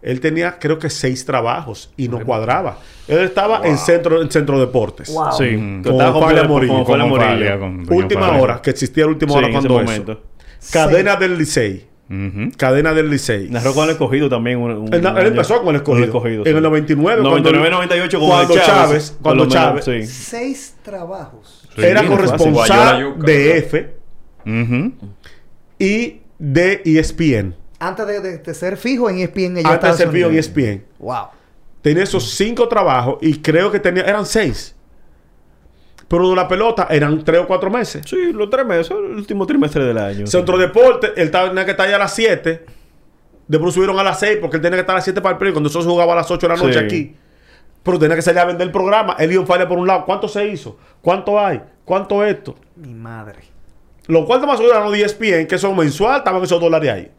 Él 0.01 0.20
tenía, 0.20 0.59
creo 0.61 0.78
que 0.78 0.90
seis 0.90 1.24
trabajos 1.24 1.92
y 1.96 2.09
no 2.09 2.20
cuadraba. 2.24 2.78
Él 3.09 3.18
estaba 3.18 3.66
en 3.66 3.76
centro, 3.78 4.22
en 4.22 4.30
centro 4.30 4.61
deportes. 4.61 5.12
Wow. 5.12 5.32
Sí. 5.36 5.57
Con 5.57 5.82
Pío- 5.82 6.46
Morillo, 6.49 6.84
con 6.84 7.09
Morillo. 7.09 7.59
Con- 7.59 7.92
Última 7.92 8.30
hora, 8.38 8.62
que 8.62 8.70
existía 8.70 9.05
la 9.05 9.11
última 9.11 9.32
Sí, 9.32 9.38
hora 9.38 9.46
en 9.49 9.57
ese 9.57 9.66
cuando 9.68 9.84
momento. 9.84 10.12
eso. 10.61 10.70
Cadena 10.72 11.16
del 11.16 11.36
Licey. 11.36 11.86
Cadena 12.57 12.94
del 12.94 13.11
Licey. 13.11 13.49
Narró 13.51 13.74
con 13.74 13.84
el 13.84 13.90
escogido 13.90 14.28
también. 14.30 14.59
Un, 14.59 14.70
un 14.70 14.94
Él, 14.94 15.01
él 15.01 15.07
año. 15.07 15.20
empezó 15.20 15.61
con 15.62 15.74
el 15.74 15.80
escogido. 15.82 16.44
sí. 16.44 16.51
En 16.51 16.57
el 16.57 16.62
99. 16.62 17.22
99, 17.22 17.59
cuando, 17.68 17.76
98 17.76 18.18
con 18.20 18.28
cuando 18.28 18.55
el 18.55 18.61
Chávez. 18.62 19.18
Cuando 19.20 19.46
Chávez 19.49 19.84
sí. 19.84 20.07
Seis 20.07 20.76
trabajos. 20.82 21.68
Sí, 21.74 21.82
era 21.82 22.07
corresponsal 22.07 23.18
de. 23.18 23.59
F 23.59 23.94
y 25.78 26.20
de 26.38 26.82
ESPN. 26.84 27.55
Antes 27.81 28.07
de, 28.07 28.20
de- 28.20 28.39
de 28.39 28.55
ser 28.55 28.76
fijo 28.76 29.09
en 29.09 29.18
E 29.18 29.22
ESPN. 29.24 29.59
ella 29.59 29.70
Antes 29.72 29.91
de 29.93 29.97
ser 29.99 30.11
fijo 30.12 30.29
en 30.29 30.35
E. 30.35 30.39
ESPN. 30.39 30.85
Wow. 30.99 31.26
Tenía 31.83 32.03
esos 32.03 32.31
cinco 32.33 32.66
trabajos 32.68 33.18
y 33.20 33.39
creo 33.41 33.70
que 33.70 33.79
tenía, 33.81 34.03
eran 34.03 34.26
seis. 34.26 34.74
Pero 36.09 36.31
de 36.31 36.37
la 36.37 36.49
pelota 36.49 36.87
eran 36.91 37.22
tres 37.24 37.41
o 37.41 37.47
cuatro 37.47 37.70
meses. 37.70 38.03
Sí, 38.07 38.33
los 38.33 38.49
tres 38.51 38.64
meses, 38.66 38.91
el 38.91 39.16
último 39.16 39.47
trimestre 39.47 39.85
del 39.85 39.99
año. 39.99 40.26
Centro 40.26 40.57
Deporte, 40.57 41.12
él 41.16 41.31
tenía 41.31 41.64
que 41.64 41.72
estar 41.72 41.87
allá 41.87 41.97
a 41.97 42.01
las 42.01 42.14
7. 42.14 42.64
Después 43.47 43.74
subieron 43.74 43.99
a 43.99 44.03
las 44.03 44.18
6 44.20 44.39
porque 44.41 44.57
él 44.57 44.62
tenía 44.62 44.76
que 44.76 44.81
estar 44.81 44.95
a 44.95 44.99
las 44.99 45.05
7 45.05 45.20
para 45.20 45.33
el 45.35 45.39
periódico. 45.39 45.57
Cuando 45.57 45.68
nosotros 45.68 45.91
jugaba 45.93 46.14
a 46.14 46.16
las 46.16 46.31
8 46.31 46.49
de 46.49 46.55
la 46.55 46.61
noche 46.61 46.79
Sí. 46.79 46.85
aquí. 46.85 47.16
Pero 47.83 47.99
tenía 47.99 48.16
que 48.16 48.22
salir 48.22 48.41
a 48.41 48.45
vender 48.47 48.66
el 48.66 48.72
programa. 48.72 49.16
Él 49.18 49.33
iba 49.33 49.43
a 49.43 49.47
falla 49.47 49.68
por 49.68 49.79
un 49.79 49.87
lado. 49.87 50.05
¿Cuánto 50.07 50.29
se 50.29 50.47
hizo? 50.49 50.79
¿Cuánto 51.03 51.39
hay? 51.39 51.61
¿Cuánto 51.85 52.24
esto? 52.24 52.57
Mi 52.76 52.93
madre. 52.95 53.41
Los 54.07 54.24
cuartos 54.24 54.49
más 54.49 54.59
eran 54.61 54.85
los 54.85 54.93
10 54.95 55.12
ESPN, 55.12 55.47
que 55.47 55.59
son 55.59 55.76
mensual, 55.76 56.18
estaban 56.18 56.43
esos 56.43 56.59
dólares 56.61 56.91
ahí. 56.91 57.11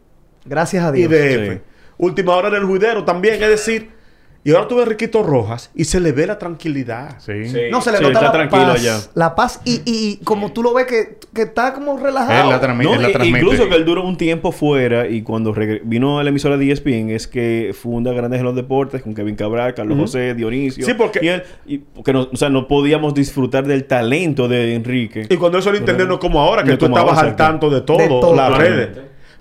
Gracias 0.44 0.84
a 0.84 0.90
Y 0.90 1.00
Dios. 1.00 1.10
de 1.10 1.34
F. 1.34 1.54
Sí. 1.54 1.60
Última 1.98 2.34
hora 2.36 2.50
del 2.50 2.64
juidero 2.64 3.04
también, 3.04 3.34
es 3.42 3.48
decir. 3.48 4.00
Y 4.42 4.52
ahora 4.54 4.68
tuve 4.68 4.80
a 4.80 4.82
Enriquito 4.84 5.22
Rojas 5.22 5.70
y 5.74 5.84
se 5.84 6.00
le 6.00 6.12
ve 6.12 6.26
la 6.26 6.38
tranquilidad. 6.38 7.16
Sí. 7.18 7.46
Sí. 7.50 7.58
No, 7.70 7.82
se 7.82 7.92
le 7.92 7.98
Sí, 7.98 8.04
nota 8.04 8.14
está 8.20 8.22
la 8.22 8.32
tranquilo 8.32 8.72
paz. 8.72 9.10
La 9.14 9.34
paz. 9.34 9.60
Y, 9.66 9.72
y, 9.74 9.82
y 9.84 10.16
como 10.24 10.50
tú 10.50 10.62
lo 10.62 10.72
ves 10.72 10.86
que, 10.86 11.18
que 11.34 11.42
está 11.42 11.74
como 11.74 11.98
relajado. 11.98 12.32
Él 12.44 12.48
la. 12.48 12.74
No, 12.74 12.94
él 12.94 13.02
la 13.02 13.12
transmite. 13.12 13.38
incluso 13.38 13.68
que 13.68 13.74
él 13.74 13.84
duró 13.84 14.02
un 14.02 14.16
tiempo 14.16 14.50
fuera 14.50 15.06
y 15.06 15.20
cuando 15.20 15.52
vino 15.84 16.18
a 16.18 16.24
la 16.24 16.30
emisora 16.30 16.56
de 16.56 16.72
ESPN 16.72 17.10
es 17.10 17.28
que 17.28 17.74
funda 17.78 18.12
Grandes 18.14 18.38
en 18.40 18.46
los 18.46 18.56
Deportes 18.56 19.02
con 19.02 19.14
Kevin 19.14 19.36
Cabral, 19.36 19.74
Carlos 19.74 19.98
José, 19.98 20.32
Dionisio. 20.32 20.86
Sí, 20.86 20.94
porque- 20.94 21.20
Y 21.22 21.28
él, 21.28 21.42
y 21.66 21.76
porque 21.76 22.14
no, 22.14 22.26
o 22.32 22.36
sea, 22.36 22.48
no 22.48 22.66
podíamos 22.66 23.12
disfrutar 23.12 23.66
del 23.66 23.84
talento 23.84 24.48
de 24.48 24.74
Enrique. 24.74 25.26
Y 25.28 25.36
cuando 25.36 25.58
eso 25.58 25.68
el 25.68 25.76
internet 25.76 26.08
no 26.08 26.14
es 26.14 26.20
como 26.20 26.40
ahora, 26.40 26.64
que 26.64 26.70
No 26.70 26.78
tú 26.78 26.86
estabas 26.86 27.18
ahora, 27.18 27.28
al 27.28 27.36
tanto 27.36 27.68
de 27.68 27.82
todo, 27.82 27.98
De 27.98 28.08
todo. 28.08 28.34
las 28.34 28.56
redes. 28.56 28.88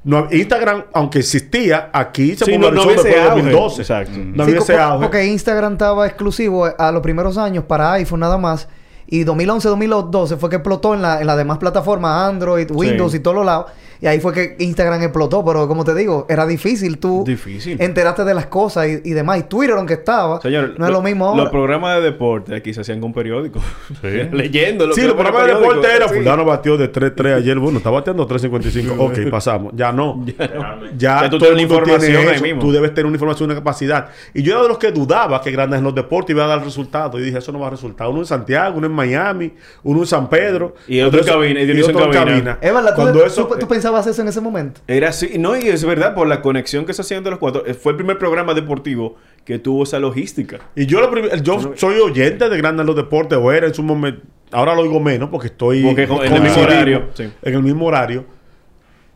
No, 0.04 0.28
Instagram, 0.32 0.86
aunque 0.94 1.20
existía, 1.20 1.90
aquí 1.94 2.36
se 2.36 2.46
Sí, 2.46 2.58
no- 2.58 2.72
no 2.72 2.78
popularizó 2.82 2.90
había 2.90 2.96
ese 2.96 3.08
después 3.10 3.24
de 3.24 3.30
auge. 3.30 3.42
2012. 3.52 3.82
Exacto. 3.82 4.12
No 4.18 4.46
Sí, 4.46 4.56
había 4.72 4.86
auge. 4.88 5.04
Porque 5.06 5.26
Instagram 5.26 5.74
estaba 5.74 6.08
exclusivo 6.08 6.66
a 6.78 6.92
los 6.92 7.02
primeros 7.02 7.38
años 7.38 7.66
para 7.66 7.94
iPhone 7.94 8.22
nada 8.22 8.38
más. 8.38 8.68
Y 9.08 9.24
2011-2012 9.24 10.38
fue 10.38 10.50
que 10.50 10.58
explotó 10.58 10.94
en, 10.94 11.02
la, 11.02 11.20
en 11.20 11.28
las 11.28 11.36
demás 11.38 11.58
plataformas, 11.58 12.30
Android, 12.30 12.70
Windows 12.72 13.12
Sí. 13.12 13.18
y 13.18 13.20
todos 13.22 13.36
los 13.36 13.46
lados. 13.46 13.72
Y 14.02 14.08
ahí 14.08 14.20
fue 14.20 14.34
que 14.34 14.56
Instagram 14.60 15.02
explotó. 15.04 15.44
Pero 15.44 15.68
como 15.68 15.84
te 15.84 15.94
digo, 15.94 16.26
era 16.30 16.46
difícil 16.46 16.98
tú 17.00 17.24
Difícil. 17.26 17.82
enterarte 17.82 18.24
de 18.24 18.34
las 18.34 18.46
cosas 18.46 18.88
y, 18.88 19.02
y 19.04 19.12
demás. 19.12 19.40
Y 19.40 19.44
Twitter, 19.44 19.76
aunque 19.78 19.96
estaba, 19.96 20.40
Señor, 20.42 20.76
no 20.78 20.86
es 20.86 20.92
lo 20.92 21.02
mismo 21.02 21.28
Los 21.32 21.40
ahora. 21.40 21.52
programas 21.52 21.96
de 21.98 22.02
deporte 22.04 22.56
aquí 22.56 22.74
se 22.74 22.82
hacían 22.82 23.02
con 23.02 23.12
periódicos. 23.14 23.62
Leyendo 24.32 24.88
los 24.88 24.96
Sí, 24.96 25.02
los 25.04 25.14
programas 25.14 25.48
de 25.48 25.54
deporte 25.56 25.88
era 25.96 26.08
sí. 26.08 26.16
fulano 26.16 26.46
batió 26.46 26.78
de 26.78 26.92
3-3 26.92 27.36
ayer. 27.38 27.60
Bueno, 27.60 27.78
está 27.80 27.90
bateando 27.90 28.28
3.55. 28.28 28.96
ok, 28.98 29.20
pasamos. 29.32 29.74
Ya 29.76 29.92
no. 29.92 30.24
Ya, 30.26 31.24
Ya 31.24 31.30
tú 31.30 31.38
todo 31.38 31.50
el 31.50 31.56
tienes 31.58 31.72
información 31.72 32.00
tiene 32.14 32.30
ahí 32.30 32.36
eso. 32.36 32.44
mismo. 32.44 32.62
Tú 32.62 32.72
debes 32.72 32.92
tener 32.94 33.06
una 33.06 33.16
información, 33.16 33.50
una 33.50 33.56
capacidad. 33.60 34.10
Y 34.34 34.42
yo 34.44 34.54
era 34.54 34.62
de 34.64 34.70
los 34.70 34.78
que 34.78 34.92
dudaba 34.92 35.42
que 35.42 35.52
Grandes 35.52 35.80
en 35.80 35.84
los 35.84 35.94
deportes 35.96 36.34
iba 36.34 36.46
a 36.46 36.48
dar 36.48 36.64
resultados. 36.64 37.20
Y 37.20 37.24
dije, 37.26 37.38
eso 37.40 37.52
no 37.52 37.60
va 37.60 37.68
a 37.68 37.72
resultar. 37.72 38.08
Uno 38.08 38.20
en 38.20 38.26
Santiago, 38.26 38.78
uno 38.78 38.88
en 38.88 38.94
Miami, 38.94 39.54
uno 39.84 40.00
en 40.00 40.06
San 40.08 40.30
Pedro. 40.30 40.76
Y 40.88 41.02
otro 41.02 41.20
en 41.20 41.26
cabina, 41.26 41.62
y 41.62 41.70
en 41.70 41.84
otro 41.84 42.10
cabina. 42.12 42.58
Es 42.62 42.74
verdad, 42.74 42.92
¿tú, 42.96 43.02
Cuando 43.02 43.20
tú- 43.20 43.26
eso... 43.26 43.46
tú 43.60 43.68
pensabas 43.68 43.89
eso 44.08 44.22
en 44.22 44.28
ese 44.28 44.42
momento. 44.42 44.82
Era 44.88 45.10
así, 45.10 45.38
no, 45.40 45.56
y 45.58 45.68
es 45.68 45.84
verdad, 45.84 46.14
por 46.16 46.28
la 46.28 46.42
conexión 46.42 46.86
que 46.86 46.94
se 46.94 47.02
hacía 47.02 47.18
entre 47.18 47.32
los 47.32 47.40
cuatro. 47.40 47.64
eh, 47.66 47.74
Fue 47.74 47.92
el 47.92 47.98
primer 47.98 48.18
programa 48.18 48.54
deportivo 48.54 49.16
que 49.46 49.60
tuvo 49.60 49.84
esa 49.84 50.00
logística. 50.00 50.60
Y 50.76 50.86
yo, 50.86 51.02
lo 51.02 51.36
yo 51.38 51.74
soy 51.76 51.96
oyente 52.00 52.48
de 52.50 52.58
Grandes 52.58 52.82
en 52.82 52.88
los 52.88 52.96
Deportes, 52.96 53.38
o 53.42 53.52
era 53.52 53.68
en 53.68 53.74
su 53.74 53.84
momento. 53.84 54.22
Ahora 54.52 54.74
lo 54.76 54.82
oigo 54.82 55.00
menos 55.00 55.30
porque 55.30 55.48
estoy 55.48 55.84
Porque 55.84 56.08
con- 56.08 56.26
en 56.26 56.34
el 56.34 56.42
mismo 56.42 56.62
horario, 56.64 57.04
sí. 57.14 57.30
En 57.42 57.54
el 57.56 57.62
mismo 57.64 57.86
horario. 57.86 58.26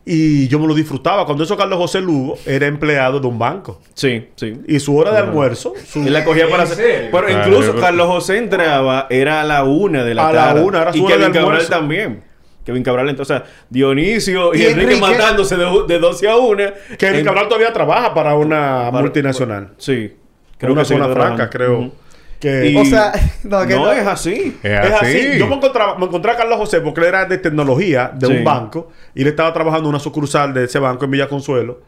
Y 0.06 0.48
yo 0.48 0.58
me 0.58 0.66
lo 0.66 0.74
disfrutaba. 0.74 1.24
Cuando 1.24 1.44
eso 1.44 1.56
Carlos 1.56 1.78
José 1.78 2.00
Lugo 2.02 2.36
era 2.44 2.66
empleado 2.66 3.20
de 3.20 3.26
un 3.26 3.38
banco. 3.38 3.80
Sí, 3.94 4.26
sí. 4.36 4.60
Y 4.68 4.78
su 4.78 4.94
hora 4.96 5.12
de 5.12 5.18
almuerzo, 5.18 5.72
su- 5.86 6.00
Él 6.06 6.12
la 6.12 6.24
cogía 6.26 6.46
para 6.50 6.64
¿En 6.64 6.72
hacer. 6.72 7.10
Pero 7.10 7.30
incluso 7.30 7.74
Carlos 7.76 8.06
José 8.08 8.36
entraba, 8.36 9.06
era 9.08 9.40
a 9.40 9.44
la 9.44 9.64
una 9.64 10.04
de 10.04 10.14
la 10.14 10.28
A 10.28 10.32
la 10.32 10.44
tarde. 10.48 10.62
una, 10.62 10.82
era 10.82 10.92
su 10.92 10.98
y 10.98 11.02
hora 11.02 11.14
de 11.14 11.18
Kevin 11.20 11.32
Cabral 11.32 11.50
almuerzo. 11.52 11.70
también. 11.70 12.22
Kevin 12.64 12.82
Cabral, 12.82 13.08
entonces, 13.10 13.42
Dionisio 13.68 14.54
y, 14.54 14.58
Y 14.62 14.66
Enrique, 14.66 14.94
Enrique- 14.94 15.00
matándose 15.00 15.56
de, 15.56 15.66
de 15.86 15.98
12 15.98 16.28
a 16.28 16.36
1. 16.36 16.62
Kevin 16.98 17.20
En- 17.20 17.24
Cabral 17.24 17.46
todavía 17.48 17.72
trabaja 17.72 18.14
para 18.14 18.34
una 18.34 18.88
para- 18.90 19.02
multinacional. 19.02 19.70
Sí. 19.78 20.16
Creo 20.58 20.72
una 20.72 20.82
que 20.82 20.88
sí, 20.88 20.94
zona 20.94 21.08
franca, 21.12 21.50
creo. 21.50 21.78
Ujú. 21.78 21.92
Que 22.40 22.70
Y- 22.70 22.76
O 22.76 22.84
sea, 22.84 23.12
no, 23.44 23.66
que 23.66 23.74
no, 23.74 23.84
no. 23.84 23.92
es 23.92 24.06
así. 24.06 24.56
Es 24.62 24.70
es 24.86 24.92
así. 24.92 25.16
así. 25.18 25.38
Yo 25.38 25.46
me 25.46 25.54
encontraba, 25.56 25.98
me 25.98 26.06
encontré 26.06 26.30
a 26.32 26.36
Carlos 26.36 26.58
José 26.58 26.80
porque 26.80 27.00
él 27.00 27.06
era 27.06 27.24
de 27.26 27.38
tecnología 27.38 28.10
de 28.14 28.26
Sí. 28.26 28.32
un 28.32 28.44
banco 28.44 28.90
y 29.14 29.22
él 29.22 29.28
estaba 29.28 29.52
trabajando 29.52 29.88
en 29.88 29.94
una 29.94 29.98
sucursal 30.00 30.52
de 30.54 30.64
ese 30.64 30.78
banco 30.78 31.04
en 31.04 31.10
Villa 31.10 31.28
Consuelo. 31.28 31.80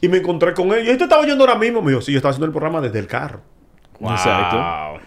Y 0.00 0.08
me 0.08 0.18
encontré 0.18 0.52
con 0.54 0.72
él. 0.72 0.84
Y 0.86 0.90
él 0.90 0.98
te 0.98 1.04
estaba 1.04 1.24
yendo 1.24 1.44
ahora 1.44 1.56
mismo. 1.58 1.80
Me 1.80 1.90
dijo, 1.92 2.02
sí, 2.02 2.12
yo 2.12 2.18
estaba 2.18 2.30
haciendo 2.30 2.46
el 2.46 2.52
programa 2.52 2.80
desde 2.80 2.98
el 2.98 3.06
carro. 3.06 3.40
Exacto. 4.00 5.00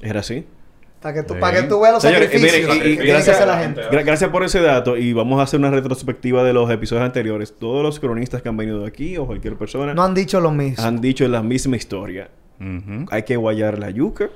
Era 0.00 0.20
así. 0.20 0.46
Para 1.06 1.14
que 1.14 1.22
tú, 1.22 1.34
Sí. 1.34 1.40
para 1.40 1.60
que 1.60 1.68
tú 1.68 1.80
veas 1.80 1.92
los 1.94 2.02
Señores, 2.02 2.30
sacrificios 2.32 2.76
y- 2.78 2.96
que 2.96 3.06
gracias, 3.06 3.36
hacer 3.36 3.46
la 3.48 3.58
gente. 3.58 3.80
gra- 3.92 4.04
gracias 4.04 4.28
por 4.30 4.42
ese 4.42 4.60
dato 4.60 4.96
y 4.96 5.12
vamos 5.12 5.38
a 5.38 5.44
hacer 5.44 5.60
una 5.60 5.70
retrospectiva 5.70 6.42
de 6.42 6.52
los 6.52 6.68
episodios 6.70 7.04
anteriores. 7.04 7.54
Todos 7.56 7.84
los 7.84 8.00
cronistas 8.00 8.42
que 8.42 8.48
han 8.48 8.56
venido 8.56 8.84
aquí 8.84 9.16
o 9.16 9.24
cualquier 9.26 9.54
persona 9.56 9.94
No 9.94 10.02
han 10.02 10.14
dicho 10.14 10.40
lo 10.40 10.50
mismo. 10.50 10.84
han 10.84 11.00
dicho 11.00 11.28
la 11.28 11.42
misma 11.44 11.76
historia. 11.76 12.28
Hay 13.10 13.22
que 13.22 13.36
guayar 13.36 13.78
la 13.78 13.90
yuca, 13.90 14.30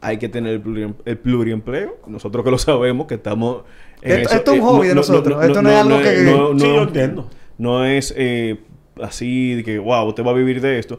hay 0.00 0.18
que 0.18 0.28
tener 0.28 0.54
el, 0.54 0.64
pluri- 0.64 0.94
el 1.04 1.18
pluriempleo. 1.18 1.98
Nosotros 2.08 2.44
que 2.44 2.50
lo 2.50 2.58
sabemos, 2.58 3.06
que 3.06 3.14
estamos... 3.14 3.62
en 4.00 4.12
Esto- 4.22 4.28
eso. 4.30 4.36
esto 4.38 4.52
es 4.54 4.58
un 4.60 4.64
Eh, 4.64 4.68
hobby 4.68 4.88
de 4.88 4.94
nosotros. 4.96 5.44
Esto 5.44 5.62
no 5.62 5.70
es 5.70 5.76
algo 5.76 5.98
que- 6.02 6.22
no- 6.24 6.58
Sí, 6.58 6.66
yo 6.66 6.82
entiendo. 6.82 7.30
No 7.58 7.84
es 7.84 8.12
eh, 8.16 8.58
así 9.00 9.54
de 9.54 9.62
que, 9.62 9.78
wow, 9.78 10.08
usted 10.08 10.24
va 10.24 10.32
a 10.32 10.34
vivir 10.34 10.60
de 10.60 10.80
esto. 10.80 10.98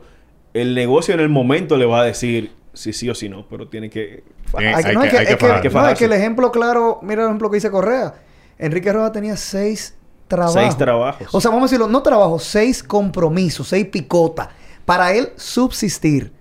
El 0.54 0.76
negocio 0.76 1.14
en 1.14 1.20
el 1.20 1.28
momento 1.30 1.76
le 1.78 1.86
va 1.86 2.02
a 2.02 2.06
decir 2.06 2.52
si 2.74 2.92
sí 2.94 3.10
o 3.10 3.16
si 3.16 3.30
no, 3.30 3.46
pero 3.48 3.68
tiene 3.68 3.90
que... 3.90 4.24
Hay 4.54 4.66
que- 4.84 4.88
hay 4.90 4.96
no, 4.96 5.02
que- 5.02 5.08
es 5.08 5.14
que, 5.14 5.20
hay 5.20 5.26
que 5.28 5.32
es 5.34 5.38
que- 5.38 5.46
fajarse. 5.46 5.48
no, 5.48 5.56
es 5.56 5.62
que 5.62 5.70
fajarse. 5.70 6.06
el 6.06 6.14
ejemplo 6.14 6.52
claro, 6.52 7.00
mira 7.02 7.22
el 7.22 7.28
ejemplo 7.28 7.50
que 7.50 7.58
dice 7.58 7.70
Correa. 7.72 8.14
Enrique 8.58 8.92
Rojas 8.92 9.12
tenía 9.12 9.36
seis 9.38 9.96
trabajos. 10.28 10.54
Seis 10.56 10.78
trabajos. 10.78 11.28
O 11.32 11.42
sea, 11.42 11.52
vamos 11.52 11.64
a 11.64 11.68
decirlo, 11.72 11.88
no 11.88 12.02
trabajos, 12.02 12.44
seis 12.44 12.82
compromisos, 12.84 13.68
seis 13.68 13.86
picotas. 13.88 14.48
Para 14.86 15.14
él 15.14 15.30
subsistir. 15.36 16.32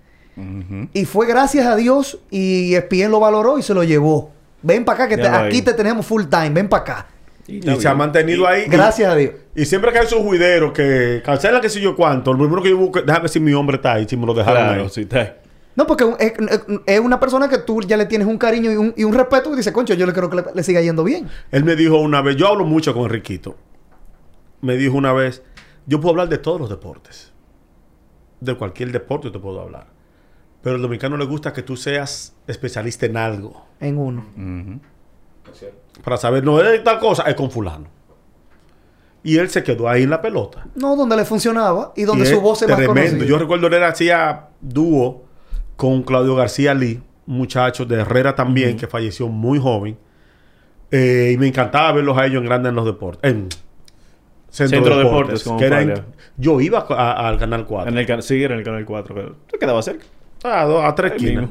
Y 0.93 1.05
fue 1.05 1.27
gracias 1.27 1.65
a 1.67 1.75
Dios 1.75 2.19
y 2.31 2.73
ESPN 2.73 3.11
lo 3.11 3.19
valoró 3.19 3.59
y 3.59 3.61
se 3.61 3.73
lo 3.73 3.83
llevó. 3.83 4.31
Ven 4.63 4.83
para 4.83 5.03
acá, 5.05 5.07
que 5.09 5.21
te- 5.21 5.27
aquí 5.27 5.57
ahí. 5.57 5.61
te 5.61 5.73
tenemos 5.73 6.05
full 6.05 6.23
time, 6.25 6.49
ven 6.49 6.67
para 6.69 6.81
acá. 6.81 7.07
Y 7.45 7.61
se 7.61 7.87
ha 7.87 7.93
mantenido 7.93 8.47
ahí. 8.47 8.65
Gracias 8.67 9.11
a 9.11 9.15
Dios. 9.15 9.33
Y, 9.55 9.65
siempre 9.65 9.91
que 9.91 9.99
hay 9.99 10.05
esos 10.05 10.21
juideros 10.21 10.71
que 10.71 11.21
cancelan 11.23 11.61
que 11.61 11.69
sé 11.69 11.79
yo 11.81 11.95
cuánto, 11.95 12.31
lo 12.33 12.39
primero 12.39 12.63
que 12.63 12.69
yo 12.69 12.77
busco, 12.77 13.01
déjame 13.01 13.21
ver 13.23 13.29
si 13.29 13.39
mi 13.39 13.53
hombre 13.53 13.75
está 13.75 13.93
ahí, 13.93 14.07
si 14.09 14.15
me 14.17 14.25
lo 14.25 14.33
dejaron 14.33 14.63
Claro, 14.63 14.83
ahí. 14.83 14.89
sí, 14.89 15.01
está. 15.01 15.35
No, 15.75 15.87
porque 15.87 16.03
un- 16.03 16.15
es, 16.19 16.33
es- 16.85 16.99
una 16.99 17.19
persona 17.19 17.49
que 17.49 17.57
tú 17.57 17.81
ya 17.81 17.97
le 17.97 18.05
tienes 18.05 18.27
un 18.27 18.37
cariño 18.37 18.71
y 18.71 18.75
un, 18.77 18.93
y 18.95 19.03
un 19.03 19.13
respeto 19.13 19.51
y 19.53 19.57
dice, 19.57 19.73
concho, 19.73 19.93
yo 19.95 20.05
le 20.05 20.13
creo 20.13 20.29
que 20.29 20.35
le, 20.37 20.43
le 20.53 20.63
siga 20.63 20.81
yendo 20.81 21.03
bien. 21.03 21.27
Él 21.51 21.63
me 21.63 21.75
dijo 21.75 21.97
una 21.97 22.21
vez, 22.21 22.35
yo 22.35 22.47
hablo 22.47 22.63
mucho 22.65 22.93
con 22.93 23.03
Enriquito. 23.05 23.55
Me 24.61 24.75
dijo 24.77 24.95
una 24.97 25.13
vez, 25.13 25.43
Yo 25.85 25.99
puedo 25.99 26.11
hablar 26.11 26.29
de 26.29 26.37
todos 26.37 26.59
los 26.61 26.69
deportes. 26.69 27.31
De 28.39 28.55
cualquier 28.55 28.91
deporte 28.91 29.29
te 29.31 29.39
puedo 29.39 29.59
hablar. 29.61 29.87
Pero 30.61 30.75
al 30.77 30.81
dominicano 30.81 31.17
le 31.17 31.25
gusta 31.25 31.51
que 31.51 31.61
tú 31.63 31.75
seas 31.75 32.33
especialista 32.47 33.05
en 33.05 33.17
algo. 33.17 33.65
En 33.81 33.97
uno. 33.97 34.25
Para 36.03 36.17
saber, 36.17 36.43
no 36.43 36.61
es 36.61 36.83
tal 36.83 36.99
cosa, 36.99 37.23
es 37.23 37.35
con 37.35 37.51
fulano. 37.51 37.87
Y 39.23 39.37
él 39.37 39.49
se 39.49 39.63
quedó 39.63 39.87
ahí 39.89 40.03
en 40.03 40.09
la 40.09 40.21
pelota. 40.21 40.65
No, 40.75 40.95
donde 40.95 41.15
le 41.15 41.25
funcionaba 41.25 41.93
y 41.95 42.03
donde 42.03 42.23
Y 42.25 42.27
su 42.27 42.41
voz 42.41 42.61
es 42.61 42.69
más 42.69 42.77
tremendo. 42.77 43.23
Yo 43.25 43.37
recuerdo 43.37 43.67
él 43.67 43.83
hacía 43.83 44.47
dúo 44.61 45.23
con 45.75 46.03
Claudio 46.03 46.35
García 46.35 46.73
Lee, 46.73 47.01
un 47.27 47.37
muchacho 47.37 47.85
de 47.85 48.01
Herrera 48.01 48.35
también, 48.35 48.77
que 48.77 48.87
falleció 48.87 49.27
muy 49.27 49.59
joven. 49.59 49.97
Eh, 50.91 51.31
y 51.33 51.37
me 51.37 51.47
encantaba 51.47 51.91
verlos 51.93 52.17
a 52.17 52.25
ellos 52.25 52.41
en 52.41 52.45
grandes 52.45 52.69
en 52.69 52.75
los 52.75 52.85
deportes. 52.85 53.31
En 53.31 53.49
Centro, 54.49 54.77
Centro 54.77 54.97
Deportes. 54.97 55.43
Deportes, 55.43 55.43
como 55.43 55.57
que 55.59 55.65
era 55.65 55.81
en- 55.81 55.89
Falla. 55.89 56.05
yo 56.37 56.61
iba 56.61 56.79
al 56.79 57.39
Canal 57.39 57.65
4. 57.65 57.91
En 57.91 57.97
el 57.97 58.21
sí, 58.23 58.43
era 58.43 58.53
en 58.53 58.59
el 58.59 58.65
canal 58.65 58.85
4. 58.85 59.15
Pero 59.15 59.35
tú 59.51 59.57
quedaba 59.59 59.81
cerca. 59.81 60.05
A, 60.43 60.65
dos- 60.65 60.83
a 60.83 60.93
tres 60.93 61.13
esquinas. 61.13 61.49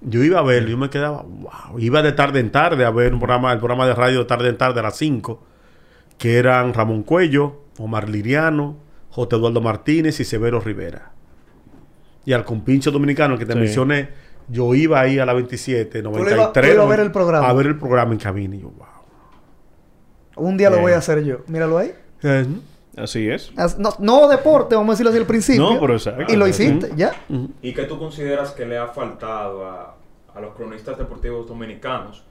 Yo 0.00 0.22
iba 0.24 0.38
a 0.38 0.42
verlo, 0.42 0.70
yo 0.70 0.78
me 0.78 0.90
quedaba, 0.90 1.22
wow. 1.22 1.78
Iba 1.78 2.02
de 2.02 2.12
tarde 2.12 2.38
en 2.40 2.50
tarde 2.50 2.84
a 2.84 2.90
ver 2.90 3.12
un 3.12 3.18
programa, 3.20 3.52
el 3.52 3.58
programa 3.58 3.84
de 3.86 3.94
radio 3.94 4.20
de 4.20 4.24
tarde 4.26 4.48
en 4.48 4.56
tarde 4.56 4.78
a 4.80 4.82
las 4.84 4.96
5, 4.96 5.42
que 6.18 6.38
eran 6.38 6.72
Ramón 6.72 7.02
Cuello, 7.02 7.62
Omar 7.78 8.08
Liriano, 8.08 8.76
J. 9.10 9.36
Eduardo 9.36 9.60
Martínez 9.60 10.20
y 10.20 10.24
Severo 10.24 10.60
Rivera. 10.60 11.12
Y 12.28 12.34
al 12.34 12.44
compincho 12.44 12.90
dominicano 12.90 13.38
que 13.38 13.46
te 13.46 13.54
Sí. 13.54 13.58
mencioné, 13.58 14.10
yo 14.48 14.74
iba 14.74 15.00
ahí 15.00 15.18
a 15.18 15.24
la 15.24 15.32
27, 15.32 16.02
lo 16.02 16.10
93. 16.10 16.36
ibas- 16.36 16.52
tú 16.52 16.60
ibas 16.60 16.84
a 16.84 16.88
ver 16.90 17.00
el 17.00 17.10
programa. 17.10 17.48
A 17.48 17.52
ver 17.54 17.66
el 17.68 17.78
programa 17.78 18.12
en 18.12 18.18
cabina 18.18 18.54
y 18.54 18.60
yo, 18.60 18.68
wow. 18.68 18.86
Un 20.36 20.58
día 20.58 20.68
lo 20.68 20.78
voy 20.80 20.92
a 20.92 20.98
hacer 20.98 21.24
yo. 21.24 21.38
Míralo 21.46 21.78
ahí. 21.78 21.94
Eh, 22.22 22.44
Así 22.98 23.30
es. 23.30 23.50
As- 23.56 23.78
No, 23.78 23.94
no 24.00 24.28
deporte, 24.28 24.74
vamos 24.74 24.90
a 24.90 24.92
decirlo 24.94 25.10
así 25.10 25.18
al 25.20 25.26
principio. 25.26 25.62
No, 25.72 25.80
pero 25.80 25.94
exacto. 25.94 26.30
Y 26.30 26.36
lo 26.36 26.46
hiciste, 26.48 26.90
ya. 26.96 27.12
¿Y 27.62 27.72
qué 27.72 27.84
tú 27.84 27.98
consideras 27.98 28.50
que 28.50 28.66
le 28.66 28.76
ha 28.76 28.88
faltado 28.88 29.64
a, 29.64 29.96
a 30.34 30.40
los 30.40 30.54
cronistas 30.54 30.98
deportivos 30.98 31.46
dominicanos 31.48 32.24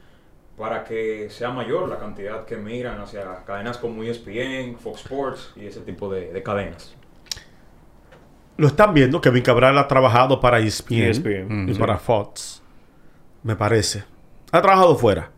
para 0.57 0.83
que 0.83 1.27
sea 1.31 1.49
mayor 1.49 1.87
la 1.89 1.97
cantidad 1.97 2.45
que 2.45 2.57
miran 2.57 2.99
hacia 3.01 3.45
cadenas 3.45 3.77
como 3.77 4.03
ESPN, 4.03 4.75
Fox 4.77 5.01
Sports 5.05 5.53
y 5.55 5.65
ese 5.65 5.79
tipo 5.79 6.11
de, 6.13 6.31
de 6.33 6.43
cadenas? 6.43 6.93
Lo 8.57 8.67
están 8.67 8.93
viendo, 8.93 9.21
Kevin 9.21 9.43
Cabral 9.43 9.77
ha 9.77 9.87
trabajado 9.87 10.39
para 10.39 10.59
E 10.59 10.65
ESPN, 10.67 11.03
ESPN, 11.03 11.69
y 11.69 11.73
sí. 11.73 11.79
para 11.79 11.97
Fox, 11.97 12.61
me 13.43 13.55
parece. 13.55 14.03
Ha 14.51 14.61
trabajado 14.61 14.95
fuera. 14.95 15.31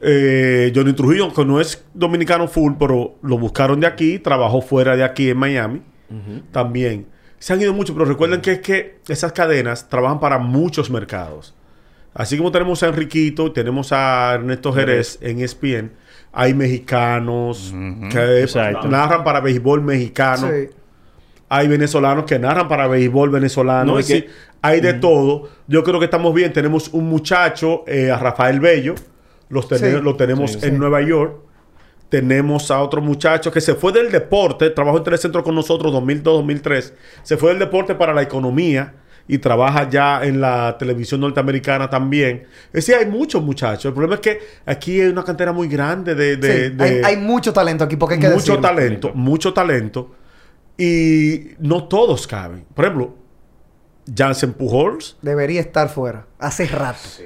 Eh, 0.00 0.72
Johnny 0.74 0.94
Trujillo, 0.94 1.32
que 1.32 1.44
no 1.44 1.60
es 1.60 1.84
dominicano 1.94 2.48
full, 2.48 2.72
pero 2.78 3.16
lo 3.22 3.38
buscaron 3.38 3.78
de 3.80 3.86
aquí, 3.86 4.18
trabajó 4.18 4.60
fuera 4.62 4.96
de 4.96 5.04
aquí 5.04 5.30
en 5.30 5.36
Miami, 5.36 5.82
también. 6.50 7.06
Se 7.38 7.52
han 7.52 7.60
ido 7.60 7.72
mucho, 7.72 7.92
pero 7.92 8.04
recuerden 8.04 8.40
que 8.40 8.52
es 8.52 8.58
que 8.60 9.00
esas 9.08 9.32
cadenas 9.32 9.88
trabajan 9.88 10.20
para 10.20 10.38
muchos 10.38 10.90
mercados. 10.90 11.54
Así 12.14 12.36
como 12.36 12.52
tenemos 12.52 12.82
a 12.82 12.88
Enriquito 12.88 13.46
y 13.46 13.52
tenemos 13.52 13.92
a 13.92 14.34
Ernesto 14.34 14.72
Jerez 14.72 15.18
en 15.22 15.40
E 15.40 15.44
ESPN, 15.44 15.92
hay 16.32 16.54
mexicanos 16.54 17.74
que 18.10 18.40
Exacto. 18.42 18.88
narran 18.88 19.24
para 19.24 19.40
béisbol 19.40 19.82
mexicano. 19.82 20.48
Sí. 20.48 20.68
Hay 21.54 21.68
venezolanos 21.68 22.24
que 22.24 22.38
narran 22.38 22.66
para 22.66 22.86
béisbol 22.88 23.28
venezolano. 23.30 23.92
No, 23.92 23.98
es 23.98 24.08
y 24.08 24.12
decir, 24.14 24.26
que- 24.28 24.32
hay 24.62 24.80
de 24.80 24.94
todo. 24.94 25.48
Yo 25.66 25.82
creo 25.84 25.98
que 25.98 26.06
estamos 26.06 26.32
bien. 26.34 26.52
Tenemos 26.52 26.88
un 26.92 27.08
muchacho, 27.08 27.84
eh, 27.86 28.10
a 28.10 28.16
Rafael 28.18 28.58
Bello. 28.60 28.94
Los 29.50 29.68
tene- 29.68 29.92
Sí. 29.98 30.00
Lo 30.02 30.16
tenemos 30.16 30.52
Sí, 30.52 30.58
en 30.62 30.70
sí. 30.72 30.78
Nueva 30.78 31.02
York. 31.02 31.36
Tenemos 32.08 32.70
a 32.70 32.80
otro 32.80 33.00
muchacho 33.00 33.50
que 33.50 33.60
se 33.60 33.74
fue 33.74 33.92
del 33.92 34.10
deporte. 34.12 34.70
Trabajó 34.70 34.98
en 34.98 35.04
Telecentro 35.04 35.42
con 35.42 35.54
nosotros 35.54 35.92
2002-2003. 35.92 36.94
Se 37.22 37.36
fue 37.36 37.50
del 37.50 37.58
deporte 37.58 37.94
para 37.94 38.12
la 38.12 38.22
economía. 38.22 38.94
Y 39.28 39.38
trabaja 39.38 39.88
ya 39.88 40.24
en 40.24 40.40
la 40.40 40.76
televisión 40.78 41.20
norteamericana 41.20 41.88
también. 41.88 42.42
Es 42.72 42.84
decir, 42.86 42.96
hay 42.96 43.06
muchos 43.06 43.40
muchachos. 43.40 43.84
El 43.86 43.92
problema 43.92 44.16
es 44.16 44.20
que 44.20 44.40
aquí 44.66 45.00
hay 45.00 45.08
una 45.08 45.22
cantera 45.22 45.52
muy 45.52 45.68
grande 45.68 46.14
de... 46.16 46.36
de- 46.36 46.68
Sí, 46.70 46.74
de- 46.74 46.84
hay, 46.84 47.00
hay 47.04 47.16
mucho 47.18 47.52
talento 47.52 47.84
aquí, 47.84 47.94
porque 47.96 48.14
hay 48.16 48.20
que 48.20 48.26
mucho 48.28 48.38
decirlo. 48.56 48.60
talento, 48.62 49.12
mucho 49.14 49.52
talento. 49.54 50.10
Y 50.78 51.50
no 51.58 51.84
todos 51.84 52.26
caben. 52.26 52.64
Por 52.74 52.84
ejemplo, 52.84 53.14
Jansen 54.14 54.52
Pujols. 54.54 55.16
Debería 55.22 55.60
estar 55.60 55.88
fuera. 55.88 56.26
Hace 56.38 56.66
rato. 56.66 56.98
Sí. 57.02 57.24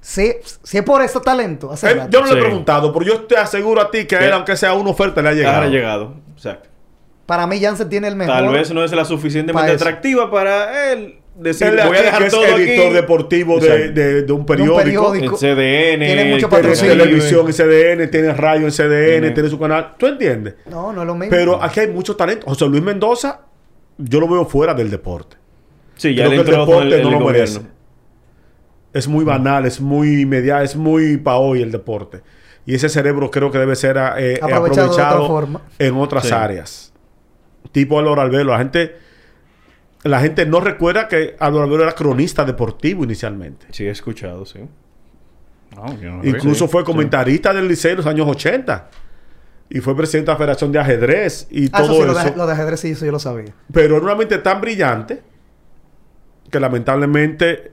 Si, 0.00 0.32
si 0.64 0.78
es 0.78 0.82
por 0.84 1.00
ese 1.02 1.20
talento, 1.20 1.70
hace 1.72 1.90
Él- 1.92 1.98
rato. 1.98 2.10
yo 2.10 2.20
no 2.20 2.26
le 2.32 2.38
he 2.38 2.42
preguntado, 2.42 2.92
pero 2.92 3.04
yo 3.06 3.20
te 3.24 3.36
aseguro 3.36 3.80
a 3.80 3.90
ti 3.90 4.04
que 4.06 4.16
a 4.16 4.26
él, 4.26 4.32
aunque 4.32 4.56
sea 4.56 4.74
una 4.74 4.90
oferta, 4.90 5.22
le 5.22 5.28
ha 5.28 5.32
llegado. 5.32 5.62
Ha 5.62 5.66
llegado. 5.68 6.14
Exacto. 6.34 6.68
Para 7.26 7.46
mí, 7.46 7.60
Jansen 7.60 7.88
tiene 7.88 8.08
el 8.08 8.16
mejor. 8.16 8.34
Tal 8.34 8.48
vez 8.48 8.72
no 8.72 8.82
es 8.84 8.92
la 8.92 9.04
suficientemente 9.04 9.70
atractiva 9.72 10.28
para 10.30 10.92
él 10.92 11.20
decir, 11.36 11.66
Él 11.68 11.76
voy 11.86 11.96
a 11.96 12.00
aquí, 12.00 12.02
dejar 12.04 12.18
que 12.20 12.26
es 12.26 12.32
todo 12.32 12.44
editor 12.44 12.84
aquí. 12.86 12.94
deportivo 12.94 13.58
de, 13.60 13.88
de- 13.90 14.22
de 14.22 14.32
un 14.32 14.44
periódico. 14.46 15.14
En 15.14 15.30
CDN. 15.30 16.04
Tiene 16.06 16.24
mucho 16.34 16.48
patrocinio. 16.48 16.96
televisión 16.96 17.46
en 17.46 17.52
CDN, 17.52 18.10
tiene 18.10 18.32
radio 18.34 18.66
en 18.66 18.72
CDN, 18.72 19.34
tiene 19.34 19.48
su 19.48 19.58
canal. 19.58 19.94
¿Tú 19.98 20.06
entiendes? 20.06 20.54
No, 20.66 20.92
no 20.92 21.02
es 21.02 21.06
lo 21.06 21.14
mismo. 21.14 21.30
Pero 21.30 21.62
aquí 21.62 21.80
hay 21.80 21.88
mucho 21.88 22.14
talento. 22.16 22.46
José 22.46 22.66
Luis 22.66 22.82
Mendoza, 22.82 23.40
yo 23.98 24.20
lo 24.20 24.28
veo 24.28 24.44
fuera 24.44 24.74
del 24.74 24.90
deporte. 24.90 25.36
Sí, 25.96 26.14
ya 26.14 26.26
Creo 26.26 26.44
que 26.44 26.50
el 26.50 26.56
deporte 26.58 26.84
no 26.88 26.94
el 26.94 27.00
lo 27.02 27.18
gobierno. 27.20 27.26
merece. 27.26 27.60
Es 28.92 29.08
muy 29.08 29.24
banal, 29.24 29.64
es 29.64 29.80
muy 29.80 30.26
media, 30.26 30.62
es 30.62 30.76
muy 30.76 31.16
pa' 31.16 31.36
hoy 31.36 31.62
el 31.62 31.72
deporte. 31.72 32.20
Y 32.66 32.74
ese 32.74 32.88
cerebro 32.88 33.30
creo 33.30 33.50
que 33.50 33.58
debe 33.58 33.74
ser 33.74 33.96
eh, 34.18 34.38
Aprovechado 34.40 34.56
aprovechado, 34.56 34.88
de 34.88 35.14
otra 35.24 35.26
forma. 35.26 35.62
en 35.78 35.94
otras 35.96 36.26
Sí. 36.26 36.32
áreas. 36.34 36.92
Tipo 37.72 37.98
Álvaro 37.98 38.20
Albelo. 38.20 38.52
La 38.52 38.58
gente, 38.58 38.96
la 40.04 40.20
gente 40.20 40.46
no 40.46 40.60
recuerda 40.60 41.08
que 41.08 41.36
Álvaro 41.38 41.80
era 41.82 41.92
cronista 41.92 42.44
deportivo 42.44 43.04
inicialmente. 43.04 43.66
Sí, 43.70 43.84
he 43.86 43.90
escuchado, 43.90 44.44
sí. 44.44 44.60
No, 45.76 45.98
yo 46.00 46.10
no 46.10 46.22
lo 46.22 46.28
Incluso 46.28 46.68
fue 46.68 46.84
comentarista 46.84 47.52
del 47.54 47.68
Liceo 47.68 47.92
en 47.92 47.96
los 47.98 48.06
años 48.06 48.26
80. 48.28 48.90
Y 49.70 49.80
fue 49.80 49.96
presidente 49.96 50.30
de 50.30 50.34
la 50.34 50.38
Federación 50.38 50.70
de 50.72 50.78
Ajedrez 50.80 51.46
y 51.50 51.64
Ah, 51.72 51.78
eso 51.82 51.86
todo 51.86 52.00
sí, 52.02 52.06
lo 52.06 52.18
eso. 52.18 52.30
de, 52.30 52.36
lo 52.36 52.46
de 52.46 52.52
ajedrez 52.52 52.80
sí, 52.80 52.90
eso 52.90 53.06
yo 53.06 53.12
lo 53.12 53.18
sabía. 53.18 53.54
Pero 53.72 53.96
era 53.96 54.04
una 54.04 54.14
mente 54.14 54.36
tan 54.38 54.60
brillante 54.60 55.22
que 56.50 56.60
lamentablemente 56.60 57.72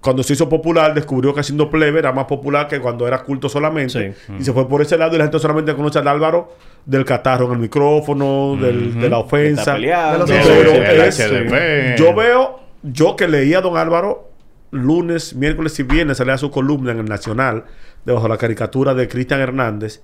cuando 0.00 0.22
se 0.22 0.32
hizo 0.32 0.48
popular 0.48 0.94
descubrió 0.94 1.34
que 1.34 1.40
haciendo 1.40 1.68
plebe 1.68 1.98
era 1.98 2.12
más 2.12 2.24
popular 2.24 2.68
que 2.68 2.80
cuando 2.80 3.06
era 3.06 3.22
culto 3.22 3.48
solamente. 3.50 4.14
Sí. 4.26 4.34
Y 4.38 4.44
se 4.44 4.52
fue 4.52 4.66
por 4.68 4.80
ese 4.80 4.96
lado 4.96 5.14
y 5.14 5.18
la 5.18 5.24
gente 5.24 5.38
solamente 5.38 5.74
conoce 5.74 5.98
al 5.98 6.08
Álvaro 6.08 6.54
del 6.86 7.04
catarro 7.04 7.46
en 7.46 7.52
el 7.52 7.58
micrófono, 7.58 8.56
del- 8.60 8.98
de 8.98 9.10
la 9.10 9.18
ofensa. 9.18 9.74
peleado. 9.74 10.12
De 10.12 10.18
los 10.20 10.30
Pero 10.30 11.12
Sí, 11.12 11.32
es- 11.32 12.00
yo 12.00 12.14
veo, 12.14 12.60
yo 12.82 13.14
que 13.16 13.28
leía 13.28 13.58
a 13.58 13.60
don 13.60 13.76
Álvaro 13.76 14.30
lunes, 14.70 15.34
miércoles 15.34 15.78
y 15.80 15.82
viernes 15.82 16.16
salía 16.18 16.38
su 16.38 16.50
columna 16.50 16.92
en 16.92 17.00
el 17.00 17.04
Nacional, 17.06 17.64
debajo 18.04 18.24
de 18.24 18.30
la 18.30 18.38
caricatura 18.38 18.94
de 18.94 19.06
Cristian 19.08 19.40
Hernández, 19.40 20.00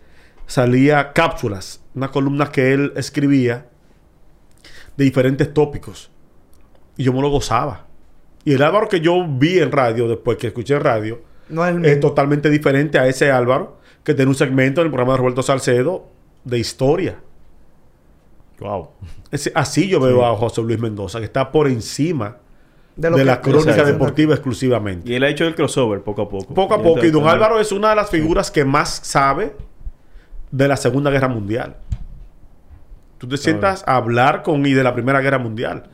salía 0.47 1.13
cápsulas, 1.13 1.81
una 1.95 2.09
columna 2.11 2.51
que 2.51 2.73
él 2.75 2.93
escribía 2.97 3.67
de 4.97 5.05
diferentes 5.05 5.55
tópicos. 5.55 6.11
Y 6.99 7.05
yo 7.05 7.13
me 7.13 7.21
lo 7.23 7.31
gozaba. 7.31 7.86
Y 8.47 8.55
el 8.55 8.63
Álvaro 8.63 8.89
que 8.89 9.01
yo 9.01 9.27
vi 9.29 9.59
en 9.59 9.73
radio, 9.73 10.09
después 10.09 10.39
que 10.39 10.47
escuché 10.47 10.75
en 10.77 10.81
radio, 10.81 11.21
No 11.51 11.67
es 11.67 12.01
totalmente 12.01 12.49
diferente 12.49 12.99
a 12.99 13.07
ese 13.07 13.31
Álvaro 13.31 13.79
que 14.05 14.15
tiene 14.15 14.29
un 14.31 14.37
segmento 14.37 14.81
en 14.81 14.87
el 14.87 14.91
programa 14.93 15.13
de 15.15 15.19
Roberto 15.19 15.43
Salcedo 15.43 16.07
de 16.45 16.59
historia. 16.59 17.17
Wow. 18.61 18.91
Así 19.55 19.89
yo 19.89 20.01
veo 20.01 20.25
a 20.25 20.35
José 20.37 20.63
Luis 20.63 20.79
Mendoza, 20.79 21.19
que 21.19 21.25
está 21.27 21.51
por 21.53 21.67
encima 21.67 22.37
de, 22.95 23.11
que- 23.11 23.25
la 23.25 23.41
crónica 23.41 23.71
Exacto. 23.73 23.93
deportiva 23.93 24.35
exclusivamente. 24.35 25.11
Y 25.11 25.15
él 25.17 25.25
ha 25.25 25.29
hecho 25.29 25.45
el 25.45 25.55
crossover 25.55 26.03
poco 26.03 26.23
a 26.23 26.29
poco. 26.29 26.55
Poco 26.55 26.75
a 26.75 26.83
poco. 26.83 27.05
Y 27.05 27.11
don 27.11 27.27
Álvaro 27.27 27.61
es 27.61 27.73
una 27.73 27.91
de 27.91 27.97
las 27.97 28.09
figuras 28.11 28.51
que 28.51 28.65
más 28.65 29.01
sabe 29.03 29.55
de 30.51 30.69
la 30.69 30.77
Segunda 30.77 31.11
Guerra 31.11 31.29
Mundial. 31.29 31.77
Tú 33.19 33.27
te 33.27 33.37
sientas 33.37 33.83
a 33.87 33.97
hablar 33.97 34.43
con 34.43 34.65
y 34.65 34.73
de 34.73 34.85
la 34.85 34.95
Primera 34.95 35.21
Guerra 35.21 35.39
Mundial. 35.39 35.91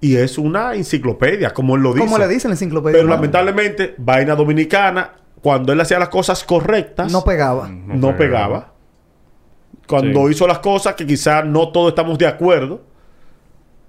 Y 0.00 0.16
es 0.16 0.38
una 0.38 0.74
enciclopedia, 0.74 1.52
como 1.52 1.74
él 1.76 1.82
lo 1.82 1.92
dice. 1.92 2.04
Como 2.04 2.18
le 2.18 2.28
dicen 2.28 2.50
enciclopedia. 2.52 2.96
Pero 2.98 3.08
lamentablemente, 3.08 3.94
vaina 3.98 4.36
dominicana, 4.36 5.12
cuando 5.42 5.72
él 5.72 5.80
hacía 5.80 5.98
las 5.98 6.08
cosas 6.08 6.44
correctas, 6.44 7.10
No 7.12 7.24
pegaba. 7.24 7.68
no, 7.68 8.16
pegaba. 8.16 8.74
Cuando 9.88 10.26
Sí. 10.26 10.32
hizo 10.34 10.46
las 10.46 10.58
cosas 10.60 10.94
que 10.94 11.06
quizás 11.06 11.44
no 11.44 11.70
todos 11.72 11.88
estamos 11.90 12.18
de 12.18 12.26
acuerdo, 12.26 12.82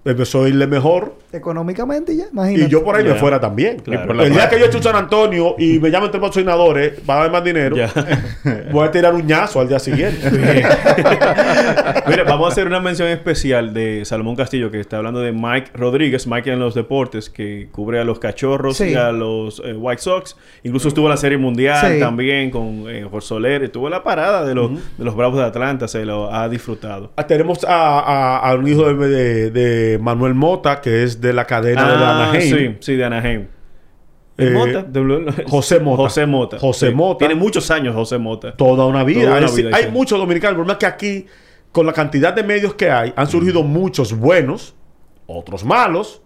empezó 0.05 0.45
a 0.45 0.49
irle 0.49 0.65
mejor 0.65 1.15
Económicamente 1.31 2.15
ya, 2.15 2.25
imagínate. 2.31 2.65
Y 2.65 2.67
yo 2.69 2.83
por 2.83 2.95
ahí 2.95 3.03
Ya. 3.05 3.13
me 3.13 3.19
fuera 3.19 3.39
también. 3.39 3.77
Claro. 3.79 4.21
el 4.23 4.31
día 4.33 4.49
que 4.49 4.57
yo 4.57 4.65
estoy 4.65 4.79
en 4.79 4.83
San 4.83 4.95
Antonio 4.95 5.55
y 5.59 5.79
me 5.79 5.91
llaman 5.91 6.09
tres 6.11 6.21
patrocinadores 6.21 6.99
para 7.05 7.21
dar 7.21 7.31
más 7.31 7.43
dinero, 7.43 7.75
voy 8.71 8.87
a 8.87 8.91
tirar 8.91 9.13
un 9.13 9.25
ñazo 9.27 9.59
al 9.59 9.67
día 9.67 9.79
siguiente. 9.79 10.29
Mira, 12.07 12.23
vamos 12.25 12.49
a 12.49 12.51
hacer 12.51 12.67
una 12.67 12.79
mención 12.79 13.07
especial 13.09 13.73
de 13.73 14.03
Salomón 14.05 14.35
Castillo, 14.35 14.71
que 14.71 14.79
está 14.79 14.97
hablando 14.97 15.19
de 15.19 15.31
Mike 15.31 15.71
Rodríguez, 15.73 16.27
Mike 16.27 16.51
en 16.51 16.59
los 16.59 16.73
deportes, 16.73 17.29
que 17.29 17.67
cubre 17.71 17.99
a 17.99 18.03
los 18.03 18.19
cachorros 18.19 18.77
Sí. 18.77 18.89
y 18.89 18.95
a 18.95 19.11
los 19.11 19.61
eh, 19.65 19.73
White 19.73 20.01
Sox. 20.01 20.35
Incluso 20.63 20.87
estuvo 20.87 21.05
en 21.07 21.11
la 21.11 21.17
Serie 21.17 21.37
Mundial 21.37 21.93
Sí. 21.93 21.99
también 21.99 22.49
con 22.51 22.85
eh, 22.89 23.03
Jorge 23.09 23.27
Soler. 23.27 23.63
Estuvo 23.63 23.87
en 23.87 23.91
la 23.91 24.03
parada 24.03 24.43
de 24.45 24.55
los, 24.55 24.71
de 24.97 25.03
los 25.05 25.15
Bravos 25.15 25.37
de 25.37 25.45
Atlanta, 25.45 25.87
se 25.87 26.05
lo 26.05 26.33
ha 26.33 26.47
disfrado. 26.49 27.11
Ah, 27.15 27.27
Tenemos 27.27 27.63
a, 27.65 27.99
a- 27.99 28.37
a 28.49 28.55
un 28.55 28.67
hijo 28.67 28.91
de, 28.93 29.07
de- 29.07 29.51
de 29.51 29.99
Manuel 29.99 30.33
Mota, 30.33 30.81
que 30.81 31.03
es 31.03 31.18
de 31.19 31.33
la 31.33 31.45
cadena 31.45 31.87
de 31.87 32.03
Ah, 32.05 32.29
Anaheim. 32.29 32.57
sí, 32.57 32.77
sí, 32.79 32.95
de 32.95 33.05
Anaheim. 33.05 33.47
¿El 34.37 34.47
Eh, 34.47 34.51
Mota? 34.51 34.83
De- 34.83 35.43
José 35.47 35.79
Mota. 35.79 36.03
José 36.03 36.25
Mota. 36.25 36.59
José 36.59 36.89
Sí. 36.89 36.93
Mota. 36.95 37.17
Tiene 37.19 37.35
muchos 37.35 37.69
años 37.71 37.93
José 37.93 38.17
Mota. 38.17 38.53
Toda 38.55 38.85
una 38.85 39.03
vida. 39.03 39.21
Toda 39.23 39.31
una 39.37 39.45
Es 39.45 39.51
decir, 39.51 39.65
vida, 39.67 39.77
hay 39.77 39.83
sí. 39.85 39.89
muchos 39.91 40.17
dominicanos. 40.17 40.51
El 40.51 40.55
problema 40.57 40.73
es 40.73 40.79
que 40.79 40.85
aquí, 40.85 41.25
con 41.71 41.85
la 41.85 41.93
cantidad 41.93 42.33
de 42.33 42.43
medios 42.43 42.73
que 42.75 42.89
hay, 42.89 43.13
han 43.15 43.27
surgido 43.27 43.63
muchos 43.63 44.13
buenos, 44.17 44.75
otros 45.27 45.65
malos. 45.65 46.21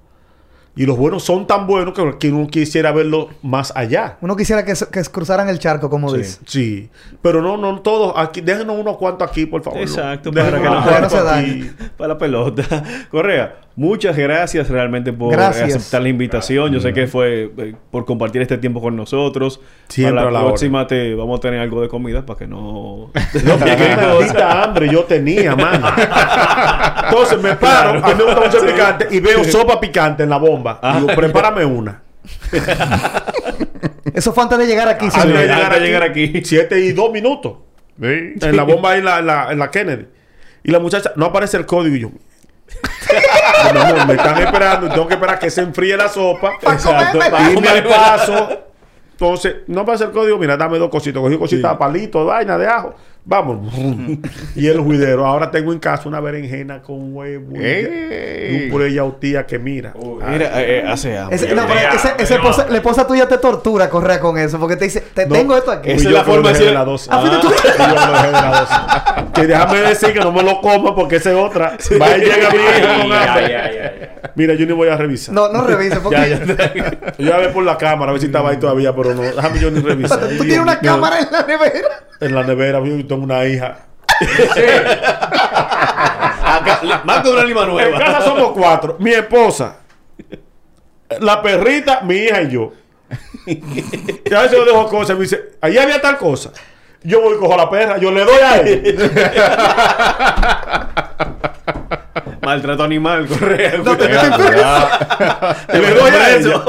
Y 0.76 0.88
los 0.88 0.98
buenos 0.98 1.24
son 1.24 1.46
tan 1.46 1.68
buenos 1.68 1.94
que, 1.94 2.18
que 2.18 2.32
uno 2.32 2.48
quisiera 2.48 2.92
verlos 2.92 3.28
más 3.44 3.72
allá. 3.76 4.18
Uno 4.22 4.36
quisiera 4.36 4.66
que, 4.66 4.74
que 4.92 5.02
cruzaran 5.04 5.48
el 5.48 5.60
charco, 5.60 5.88
como 5.88 6.10
Sí. 6.10 6.18
dice. 6.18 6.40
Sí. 6.48 6.90
Pero 7.22 7.44
no, 7.44 7.58
no 7.58 7.80
todos. 7.82 8.14
Aquí, 8.16 8.42
déjenos 8.42 8.80
unos 8.80 8.98
cuantos 8.98 9.30
aquí, 9.30 9.46
por 9.46 9.62
favor. 9.62 9.80
Exacto, 9.82 10.32
Déjenos 10.32 10.62
para 10.62 10.64
que 10.64 10.76
no- 10.80 10.86
para 10.92 11.02
no 11.02 11.10
se 11.12 11.18
aquí. 11.18 11.72
para 11.98 12.08
la 12.14 12.18
pelota. 12.18 12.84
Correa, 13.12 13.56
muchas 13.76 14.16
gracias 14.16 14.70
realmente 14.70 15.12
por 15.14 15.32
Gracias. 15.32 15.76
aceptar 15.76 16.02
la 16.02 16.10
invitación. 16.10 16.72
Yo 16.72 16.80
sé 16.80 16.94
que 16.94 17.08
fue 17.08 17.52
eh, 17.58 17.76
por 17.92 18.06
compartir 18.06 18.42
este 18.42 18.58
tiempo 18.58 18.82
con 18.82 18.96
nosotros. 18.96 19.60
Siempre 19.88 20.16
para 20.16 20.30
a 20.30 20.32
la, 20.32 20.40
la 20.40 20.46
próxima 20.46 20.88
te 20.88 21.16
vamos 21.16 21.40
a 21.40 21.42
tener 21.42 21.60
algo 21.60 21.82
de 21.82 21.88
comida 21.88 22.26
para 22.26 22.40
que 22.40 22.48
no... 22.48 23.12
No, 23.44 23.58
qué 23.60 23.96
maldita 23.96 24.64
hambre 24.64 24.90
yo 24.90 25.04
tenía, 25.04 25.56
mano. 25.56 25.88
Entonces 27.06 27.42
me 27.42 27.56
paro, 27.56 28.04
a 28.04 28.08
mí 28.08 28.14
me 28.18 28.24
gusta 28.24 28.42
mucho 28.42 28.64
el 28.64 28.72
picante 28.72 29.08
y 29.12 29.20
veo 29.20 29.44
sopa 29.44 29.80
picante 29.80 30.24
en 30.24 30.30
la 30.30 30.38
bomba. 30.38 30.80
Ah. 30.82 31.00
Digo, 31.00 31.08
prepárame 31.16 31.66
una. 31.66 32.02
Eso 34.14 34.34
fue 34.34 34.44
antes 34.44 34.58
de 34.60 34.68
llegar 34.68 34.88
aquí. 34.88 35.06
Antes 35.06 35.22
señor. 35.22 35.38
de 35.40 35.52
antes 35.52 35.80
de 35.80 35.86
llegar 35.86 36.04
aquí. 36.04 36.42
Siete 36.44 36.80
y 36.80 36.92
dos 36.94 37.12
minutos. 37.12 37.58
Sí. 38.00 38.34
En 38.42 38.56
la 38.56 38.64
bomba 38.64 38.92
ahí 38.92 39.00
en 39.00 39.06
la, 39.06 39.20
en 39.20 39.26
la, 39.26 39.52
en 39.52 39.60
la 39.60 39.72
Kennedy. 39.72 40.08
Y 40.64 40.72
la 40.72 40.80
muchacha, 40.80 41.12
no 41.16 41.26
aparece 41.26 41.58
el 41.58 41.66
código 41.66 41.96
y 41.96 42.00
yo. 42.00 42.12
Amor, 43.70 44.08
me 44.08 44.14
están 44.14 44.38
esperando 44.42 44.88
y 44.88 44.90
tengo 44.90 45.08
que 45.08 45.14
esperar 45.14 45.40
que 45.40 45.50
se 45.50 45.62
enfríe 45.62 45.98
la 45.98 46.10
sopa. 46.10 46.54
Exacto. 46.62 47.20
Irme 47.52 47.68
al 47.68 47.84
paso. 47.84 48.50
Entonces, 49.12 49.56
no 49.68 49.82
aparece 49.82 50.06
el 50.06 50.12
código. 50.12 50.38
Mira, 50.38 50.58
dame 50.58 50.78
dos 50.78 50.90
cositas. 50.90 51.22
Cogí 51.22 51.38
cositas 51.38 51.72
de 51.72 51.78
palito, 51.78 52.26
vaina 52.26 52.58
de 52.58 52.68
ajo. 52.68 52.96
Vamos. 53.26 53.74
y 54.56 54.68
el 54.68 54.80
juidero. 54.82 55.26
Ahora 55.26 55.50
tengo 55.50 55.72
en 55.72 55.80
casa 55.80 56.10
una 56.10 56.20
berenjena 56.20 56.82
con 56.82 57.16
huevo. 57.16 57.56
y 57.56 57.64
¡Ey! 57.64 58.48
y 58.52 58.64
un 58.66 58.70
puré 58.72 58.86
de 58.86 58.94
yautía 58.94 59.46
que 59.46 59.58
mira. 59.60 59.94
Mira, 59.96 60.62
eh, 60.62 60.80
eh, 60.80 60.84
hace 60.86 61.18
hambre. 61.18 61.36
Ese- 61.38 61.56
no, 61.56 61.64
pero 61.66 61.80
ese- 61.96 62.14
ese 62.20 62.36
esposa- 62.36 62.68
la 62.70 62.76
esposa 62.78 63.08
tuya 63.08 63.26
te 63.28 63.38
tortura 63.38 63.90
correr 63.90 64.20
con 64.20 64.38
eso 64.38 64.60
porque 64.60 64.76
te 64.76 64.86
dice, 64.86 65.02
te 65.14 65.26
No. 65.26 65.36
tengo 65.36 65.56
esto 65.56 65.72
aquí. 65.72 65.92
Esa 65.92 66.10
es 66.10 66.14
la 66.14 66.24
forma 66.26 66.52
de 66.52 66.72
la 66.72 66.84
dosis. 66.84 67.08
Ah, 67.12 67.20
fuiste 67.22 67.40
tú. 67.40 67.48
Y 67.48 67.78
yo 67.82 67.96
lo 67.96 68.12
dejé 68.12 68.26
de 68.28 68.32
la. 68.34 69.10
Que 69.34 69.48
déjame 69.48 69.80
decir 69.80 70.14
que 70.14 70.20
no 70.20 70.32
me 70.32 70.44
lo 70.44 70.62
coma 70.62 70.94
porque 70.94 71.16
esa 71.16 71.32
es 71.32 71.36
otra. 71.38 71.76
Va 72.00 72.18
y 72.18 72.22
llega 72.22 72.50
con 72.50 72.60
hambre. 73.12 74.10
Mira, 74.36 74.54
yo 74.54 74.66
ni 74.66 74.74
voy 74.74 74.90
a 74.90 74.96
revisar. 74.98 75.34
No, 75.34 75.50
no 75.52 75.64
revise 75.66 76.00
porque 76.02 76.18
Ya, 76.18 76.28
ya. 76.28 76.92
Yo 77.18 77.26
voy 77.26 77.32
a 77.32 77.38
ver 77.38 77.52
por 77.54 77.64
la 77.64 77.78
cámara 77.78 78.12
a 78.12 78.14
ver 78.14 78.20
si 78.22 78.28
estaba 78.28 78.52
ahí 78.52 78.58
todavía, 78.58 78.96
pero 78.96 79.14
no. 79.16 79.22
Déjame 79.24 79.60
yo 79.60 79.72
ni 79.72 79.80
revisar. 79.80 80.20
tú 80.20 80.44
tienes 80.44 80.60
una 80.60 80.80
cámara 80.80 81.20
en 81.20 81.32
la 81.32 81.44
nevera. 81.48 81.88
En 82.20 82.36
la 82.36 82.44
nevera, 82.44 82.80
yo 82.86 83.06
tengo 83.14 83.24
una 83.26 83.46
hija. 83.46 83.78
Acá, 86.46 86.80
le- 86.84 87.00
Marco 87.04 87.30
de 87.30 87.34
una 87.36 87.44
lima 87.46 87.62
En 87.64 87.70
nueva. 87.70 88.00
casa 88.00 88.22
somos 88.22 88.52
cuatro. 88.52 88.98
Mi 89.00 89.12
esposa, 89.12 89.78
la 91.20 91.42
perrita, 91.42 92.02
mi 92.02 92.16
hija 92.16 92.42
y 92.44 92.52
yo. 92.52 92.72
Y 93.46 94.34
a 94.34 94.42
veces 94.44 94.58
yo 94.58 94.64
dejo 94.66 94.88
cosas 94.88 95.12
y 95.12 95.14
me 95.16 95.22
dice, 95.24 95.42
ahí 95.62 95.78
había 95.78 96.02
tal 96.02 96.18
cosa. 96.18 96.52
Yo 97.04 97.22
voy 97.22 97.36
y 97.36 97.40
cojo 97.40 97.54
a 97.54 97.58
la 97.58 97.70
perra, 97.70 97.98
yo 97.98 98.10
le 98.12 98.24
doy 98.24 98.40
a 98.42 98.58
él. 98.60 98.96
Maltrato 102.42 102.84
animal, 102.84 103.28
Correa. 103.28 103.78
No, 103.84 103.98
te- 103.98 104.08
le 104.10 105.94
doy 105.94 106.12
a 106.12 106.36
ella. 106.36 106.64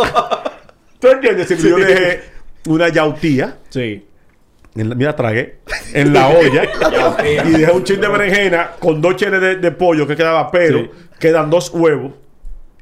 ¿Tú 0.99 1.09
entiendes? 1.09 1.49
Si 1.49 1.57
yo 1.69 1.77
dejé 1.77 2.23
una 2.67 2.89
yautía, 2.89 3.57
Sí. 3.71 4.07
En 4.77 4.89
la- 4.89 4.95
mira, 4.95 5.15
tragué, 5.17 5.59
en 5.93 6.13
la 6.13 6.29
olla, 6.29 6.65
y 7.45 7.51
dejé 7.51 7.73
un 7.73 7.85
chin 7.85 8.01
de 8.01 8.09
berenjena 8.09 8.71
con 8.79 9.01
dos 9.01 9.17
cheles 9.17 9.41
de, 9.41 9.57
de 9.57 9.71
pollo 9.73 10.07
que 10.07 10.17
quedaba, 10.17 10.51
pero 10.51 10.79
Sí. 10.81 10.91
quedan 11.21 11.49
dos 11.51 11.71
huevos 11.73 12.13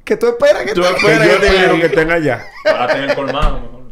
Que 0.04 0.16
tú 0.16 0.26
esperas 0.26 0.62
que 0.64 0.72
Tú 0.74 0.82
esperas 0.84 1.28
que 1.28 1.36
te 1.36 1.46
espero 1.46 1.76
que 1.76 1.86
estén 1.86 2.10
allá. 2.10 2.44
Para 2.64 2.86
tener 2.88 3.14
colmado. 3.14 3.60
mejor. 3.60 3.82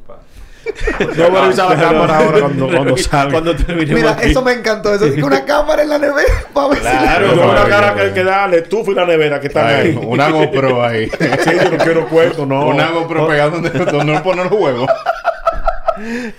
Yo 1.17 1.31
voy 1.31 1.39
a 1.41 1.43
revisar 1.45 1.71
la 1.71 1.77
cámara 1.83 2.19
ahora 2.19 2.41
cuando, 2.41 2.67
cuando 2.69 2.97
salga. 2.97 3.33
Cuando 3.33 3.55
Mira, 3.77 4.11
aquí. 4.13 4.31
eso 4.31 4.43
me 4.43 4.53
encantó. 4.53 4.95
Eso 4.95 5.07
una 5.27 5.45
cámara 5.45 5.83
en 5.83 5.89
la 5.89 5.99
nevera 5.99 6.29
para 6.55 6.69
ver 6.69 6.79
si- 6.79 6.83
Claro. 6.83 7.51
Una 7.51 7.65
cara 7.65 7.95
que, 7.95 8.13
que 8.13 8.25
da 8.25 8.47
la 8.47 8.57
estufa 8.57 8.91
y 8.91 8.95
la 8.95 9.07
nevera 9.07 9.41
que 9.41 9.47
están 9.49 9.67
ahí. 9.67 9.99
una 10.03 10.31
GoPro 10.31 10.85
ahí. 10.85 11.09
Sí, 11.45 11.51
yo 11.63 11.71
no 11.71 11.79
quiero 11.79 12.09
cuento, 12.09 12.45
no. 12.47 12.67
Una 12.69 12.91
GoPro 12.91 13.27
pegada 13.29 13.51
donde, 13.51 13.71
donde 13.71 13.97
uno 14.13 14.23
pone 14.23 14.45
los 14.45 14.53
huevos. 14.53 14.91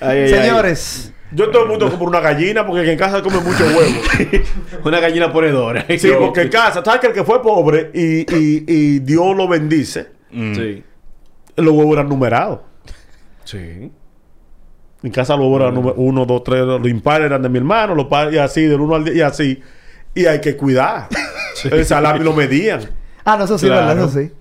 Ay, 0.02 0.34
ay. 0.34 0.74
Yo 1.34 1.50
todo 1.50 1.64
el 1.64 1.70
mundo 1.70 1.90
compra 1.90 2.08
una 2.08 2.20
gallina 2.20 2.66
porque 2.68 2.92
en 2.92 2.98
casa 2.98 3.22
come 3.22 3.40
mucho 3.40 3.64
huevo. 3.64 4.02
Una 4.84 5.00
gallina 5.00 5.32
ponedora. 5.32 5.86
Sí, 5.98 6.10
porque 6.20 6.42
en 6.42 6.50
casa, 6.50 6.84
¿sabes 6.84 7.00
que 7.02 7.08
el 7.08 7.14
que 7.14 7.24
fue 7.24 7.42
pobre 7.42 7.90
y, 7.94 8.20
y, 8.36 8.64
y 8.68 9.00
Dios 9.00 9.36
lo 9.36 9.48
bendice? 9.48 10.08
Sí. 10.32 10.84
Los 11.56 11.74
huevos 11.74 11.94
eran 11.94 12.10
numerados. 12.10 12.60
Sí. 13.46 13.92
En 15.04 15.12
casa 15.12 15.36
los 15.36 15.46
huevos 15.46 15.62
eran 15.62 15.76
numer- 15.76 15.94
uno, 15.96 16.26
dos, 16.26 16.44
tres, 16.44 16.62
los 16.62 16.86
impares 16.88 17.26
eran 17.28 17.42
de 17.42 17.50
mi 17.50 17.58
hermano, 17.58 17.96
los 17.96 18.06
pares 18.08 18.34
y 18.34 18.38
así, 18.38 18.64
del 18.64 18.80
uno 18.82 18.96
al 18.96 19.04
diez 19.04 19.16
y 19.18 19.22
así. 19.22 19.62
Y 20.14 20.26
hay 20.26 20.42
que 20.42 20.56
cuidar. 20.58 21.08
El 21.64 21.86
salami 21.86 22.24
lo 22.24 22.34
medían. 22.34 22.82
ah, 23.24 23.38
no, 23.38 23.46
eso 23.46 23.58
sí, 23.58 23.68
Claro. 23.68 23.88
¿verdad? 23.88 24.04
Eso 24.10 24.20
sí. 24.20 24.32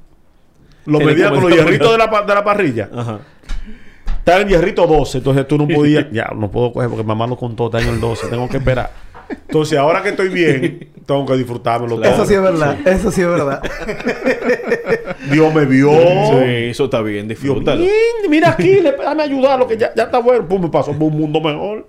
Lo 0.87 0.99
medían 1.01 1.29
como 1.31 1.43
con 1.43 1.51
los 1.51 1.59
hierritos 1.59 1.93
de 1.93 1.99
la, 1.99 2.23
de 2.23 2.35
la 2.35 2.43
parrilla. 2.45 2.89
Ajá. 2.95 3.19
Estaba 4.21 4.41
en 4.43 4.49
hierrito 4.49 4.87
12, 4.87 5.19
entonces 5.19 5.47
tú 5.49 5.59
no 5.59 5.67
podías. 5.75 6.07
ya, 6.13 6.31
no 6.35 6.51
puedo 6.51 6.73
coger 6.73 6.89
porque 6.89 7.05
mamá 7.05 7.27
lo 7.27 7.37
contó, 7.37 7.67
está 7.67 7.81
en 7.81 7.89
el 7.89 8.01
12, 8.01 8.29
tengo 8.29 8.49
que 8.49 8.57
esperar. 8.59 8.91
Entonces, 9.31 9.79
ahora 9.79 10.03
que 10.03 10.09
estoy 10.09 10.29
bien, 10.29 10.89
tengo 11.07 11.25
que 11.25 11.37
disfrutármelo 11.37 11.97
Claro. 11.99 12.15
Eso 12.15 12.25
sí 12.27 12.35
es 12.35 12.43
verdad. 12.43 12.77
Eso 12.85 13.11
sí 13.13 13.21
es 13.21 13.29
verdad. 13.29 13.63
Dios 15.31 15.55
me 15.55 15.65
vio. 15.67 15.91
Sí, 15.93 16.45
eso 16.71 16.85
está 16.85 17.01
bien, 17.01 17.29
Dios, 17.29 17.41
disfrútalo. 17.41 17.81
bien, 17.81 17.93
mira 18.29 18.51
aquí, 18.51 18.81
le, 18.81 18.93
dame 18.93 19.23
ayudar, 19.23 19.59
lo 19.59 19.67
que 19.69 19.77
ya, 19.77 19.93
ya 19.95 20.05
está 20.05 20.19
bueno. 20.19 20.47
Pum, 20.49 20.63
me 20.63 20.69
pasó 20.69 20.93
por 20.93 21.03
un 21.13 21.17
mundo 21.19 21.41
mejor. 21.41 21.87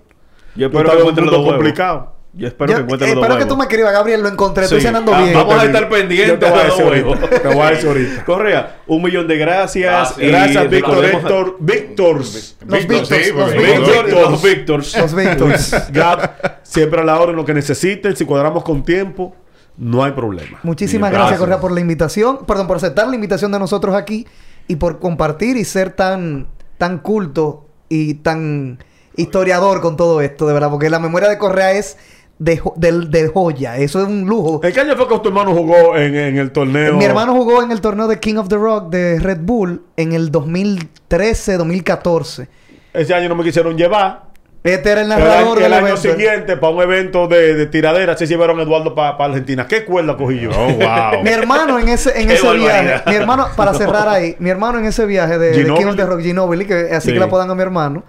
Yo 0.54 0.60
Yo 0.60 0.66
espero 0.68 0.90
que 0.90 0.96
un 0.98 1.04
mundo 1.04 1.22
los 1.22 1.32
huevos. 1.32 1.52
complicado. 1.54 2.12
Yo 2.34 2.48
espero 2.48 2.70
Yo- 2.70 2.76
que 2.78 2.82
encuentres 2.84 3.10
los 3.10 3.16
espero 3.18 3.34
huevos. 3.34 3.44
que 3.44 3.48
tú 3.50 3.56
me 3.58 3.64
escribas, 3.64 3.92
Gabriel, 3.92 4.22
lo 4.22 4.28
encontré. 4.28 4.64
Estoy 4.64 4.80
Sí. 4.80 4.86
cenando 4.86 5.12
Ah, 5.14 5.22
bien. 5.22 5.34
Vamos 5.34 5.54
a 5.54 5.64
estar 5.66 5.88
pendientes 5.90 6.28
Yo 6.28 6.38
te 6.38 6.50
voy 6.50 6.58
a 6.58 6.62
de 6.62 6.68
los 6.68 6.78
decir 6.78 6.92
huevos. 6.92 7.20
Te 7.30 7.48
voy 7.48 7.58
a 7.58 7.70
decir 7.70 7.88
ahorita. 7.88 8.24
Correa, 8.24 8.76
un 8.86 9.02
millón 9.02 9.28
de 9.28 9.36
gracias. 9.36 10.14
y 10.18 10.26
Gracias, 10.28 10.70
Víctor 10.70 11.04
Héctor. 11.04 11.56
Víctors. 11.60 12.56
Los 12.66 12.88
Víctor, 12.88 13.18
Víctors, 13.18 14.12
los 14.30 14.42
Víctors. 14.42 14.96
Los 14.96 15.14
Víctors. 15.14 15.92
Gap, 15.92 16.60
siempre 16.62 17.00
a 17.02 17.04
la 17.04 17.20
hora 17.20 17.32
en 17.32 17.36
lo 17.36 17.44
que 17.44 17.52
necesiten. 17.52 18.16
Si 18.16 18.24
cuadramos 18.24 18.64
con 18.64 18.82
tiempo, 18.82 19.36
no 19.76 20.02
hay 20.02 20.12
problema. 20.12 20.58
Muchísimas 20.62 21.10
Bien, 21.10 21.20
gracias, 21.20 21.38
gracias. 21.38 21.40
Correa, 21.40 21.60
por 21.60 21.72
la 21.72 21.80
invitación. 21.80 22.46
Perdón, 22.46 22.66
por 22.66 22.78
aceptar 22.78 23.08
la 23.08 23.14
invitación 23.14 23.52
de 23.52 23.58
nosotros 23.58 23.94
aquí 23.94 24.26
y 24.68 24.76
por 24.76 25.00
compartir 25.00 25.58
y 25.58 25.64
ser 25.64 25.90
tan, 25.90 26.46
tan 26.78 26.98
culto 26.98 27.66
y 27.90 28.14
tan 28.14 28.78
historiador 29.16 29.82
con 29.82 29.98
todo 29.98 30.22
esto, 30.22 30.46
de 30.46 30.54
verdad. 30.54 30.70
Porque 30.70 30.88
la 30.88 30.98
memoria 30.98 31.28
de 31.28 31.36
Correa 31.36 31.72
es 31.72 31.98
de, 32.44 32.56
jo- 32.58 32.74
del- 32.76 33.10
de 33.10 33.28
joya. 33.28 33.76
Eso 33.76 34.00
es 34.02 34.08
un 34.08 34.26
lujo. 34.26 34.60
¿En 34.64 34.72
qué 34.72 34.80
año 34.80 34.96
fue 34.96 35.08
que 35.08 35.18
tu 35.18 35.28
hermano 35.28 35.52
jugó 35.54 35.96
en, 35.96 36.14
en 36.14 36.36
el 36.38 36.50
torneo? 36.52 36.96
Mi 36.96 37.04
hermano 37.04 37.32
jugó 37.34 37.62
en 37.62 37.70
el 37.70 37.80
torneo 37.80 38.08
de 38.08 38.18
King 38.20 38.36
of 38.36 38.48
the 38.48 38.56
Rock 38.56 38.90
de 38.90 39.18
Red 39.20 39.38
Bull 39.42 39.82
en 39.96 40.12
el 40.12 40.30
2013, 40.30 41.56
2014. 41.56 42.48
Ese 42.92 43.14
año 43.14 43.28
no 43.28 43.34
me 43.34 43.44
quisieron 43.44 43.76
llevar. 43.76 44.30
Este 44.64 44.90
era 44.92 45.00
el 45.00 45.08
narrador 45.08 45.60
el 45.60 45.72
año 45.72 45.88
evento. 45.88 46.00
siguiente, 46.02 46.56
para 46.56 46.72
un 46.72 46.82
evento 46.82 47.26
de, 47.26 47.54
de 47.54 47.66
tiradera, 47.66 48.16
se 48.16 48.28
llevaron 48.28 48.60
a 48.60 48.62
Eduardo 48.62 48.94
para 48.94 49.16
Argentina. 49.16 49.66
¿Qué 49.66 49.84
cuerda 49.84 50.16
cogí 50.16 50.38
yo? 50.38 50.50
Oh, 50.50 50.66
wow. 50.74 51.22
Mi 51.24 51.30
hermano 51.30 51.80
en 51.80 51.88
ese, 51.88 52.20
en 52.20 52.30
ese 52.30 52.52
viaje, 52.52 53.02
mi 53.08 53.16
hermano, 53.16 53.48
para 53.56 53.74
cerrar 53.74 54.06
ahí, 54.08 54.36
mi 54.38 54.50
hermano 54.50 54.78
en 54.78 54.84
ese 54.84 55.04
viaje 55.04 55.36
de, 55.36 55.50
de 55.50 55.64
King 55.74 55.86
of 55.86 55.96
the 55.96 56.06
Rock, 56.06 56.20
Ginobili, 56.20 56.64
que 56.64 56.74
así 56.92 57.08
Sí. 57.08 57.12
que 57.12 57.18
le 57.18 57.24
apodan 57.24 57.50
a 57.50 57.56
mi 57.56 57.62
hermano, 57.62 58.04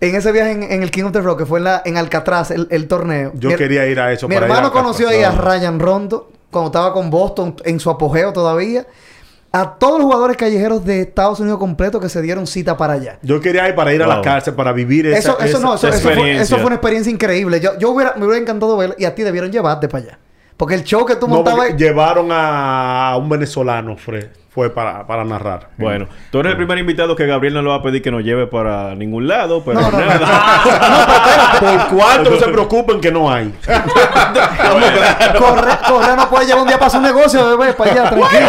en 0.00 0.14
ese 0.14 0.32
viaje 0.32 0.52
en, 0.52 0.62
en 0.62 0.82
el 0.82 0.90
King 0.90 1.04
of 1.04 1.12
the 1.12 1.20
Rock, 1.20 1.40
que 1.40 1.46
fue 1.46 1.58
en, 1.58 1.64
la, 1.64 1.82
en 1.84 1.96
Alcatraz, 1.96 2.50
el, 2.50 2.66
el 2.70 2.88
torneo. 2.88 3.32
Yo 3.34 3.50
mi, 3.50 3.56
quería 3.56 3.86
ir 3.86 4.00
a 4.00 4.12
eso. 4.12 4.28
Mi 4.28 4.34
para 4.34 4.46
ir 4.46 4.50
hermano 4.52 4.68
a 4.68 4.72
conoció 4.72 5.08
ahí 5.08 5.22
a. 5.22 5.30
Ryan 5.32 5.78
Rondo 5.78 6.30
cuando 6.50 6.68
estaba 6.68 6.92
con 6.92 7.10
Boston 7.10 7.56
en 7.64 7.78
su 7.80 7.90
apogeo 7.90 8.32
todavía. 8.32 8.86
a 9.52 9.74
todos 9.78 9.98
los 9.98 10.04
jugadores 10.06 10.36
callejeros 10.36 10.84
de 10.84 11.00
Estados 11.02 11.40
Unidos 11.40 11.58
completo 11.58 11.98
que 12.00 12.08
se 12.08 12.22
dieron 12.22 12.46
cita 12.46 12.76
para 12.76 12.92
allá. 12.94 13.18
Yo 13.22 13.40
quería 13.40 13.68
ir 13.68 13.74
para 13.74 13.92
ir 13.92 14.02
a 14.02 14.06
la 14.06 14.20
cárcel, 14.22 14.54
para 14.54 14.72
vivir 14.72 15.06
esa, 15.06 15.18
Eso, 15.18 15.38
eso 15.40 15.44
esa- 15.44 15.58
no, 15.60 15.74
eso, 15.74 15.88
esa 15.88 15.96
eso 15.96 16.02
fue, 16.04 16.12
experiencia. 16.12 16.42
eso 16.44 16.56
fue 16.58 16.66
una 16.66 16.74
experiencia 16.76 17.12
increíble. 17.12 17.60
Yo, 17.60 17.76
yo 17.78 17.90
hubiera, 17.90 18.14
me 18.16 18.26
hubiera 18.26 18.40
encantado 18.40 18.76
verlo 18.76 18.94
y 18.98 19.04
a 19.06 19.14
ti 19.14 19.22
debieron 19.22 19.50
llevarte 19.52 19.88
para 19.88 20.04
allá. 20.04 20.18
Porque 20.56 20.74
el 20.74 20.84
show 20.84 21.04
que 21.06 21.16
tú 21.16 21.26
No, 21.26 21.36
montabas... 21.36 21.68
porque 21.68 21.82
llevaron 21.84 22.28
a 22.30 23.16
un 23.18 23.28
venezolano, 23.28 23.96
Fred, 23.96 24.26
fue 24.52 24.68
para, 24.74 25.06
para 25.06 25.24
narrar. 25.24 25.68
Bueno, 25.78 26.08
tú 26.32 26.40
eres 26.40 26.50
el 26.50 26.56
primer 26.56 26.76
invitado 26.78 27.14
que 27.14 27.24
Gabriel 27.24 27.54
no 27.54 27.62
le 27.62 27.68
va 27.68 27.76
a 27.76 27.82
pedir 27.82 28.02
que 28.02 28.10
nos 28.10 28.24
lleve 28.24 28.48
para 28.48 28.94
ningún 28.96 29.28
lado, 29.28 29.62
pero 29.64 29.80
No, 29.80 29.90
no, 29.92 29.98
no. 30.00 30.06
nada. 30.06 31.56
Por 31.60 31.96
cuánto 31.96 32.30
no 32.30 32.36
se 32.38 32.48
preocupen 32.48 33.00
que 33.00 33.12
no 33.12 33.30
hay. 33.32 33.54
Corre, 35.38 35.70
Correa 35.88 36.16
no 36.16 36.28
puede 36.30 36.46
llevar 36.46 36.62
un 36.62 36.68
día 36.68 36.78
para 36.78 36.90
su 36.90 37.00
negocio, 37.00 37.56
bebé, 37.58 37.72
para 37.74 37.92
allá, 37.92 38.10
tranquilo. 38.10 38.46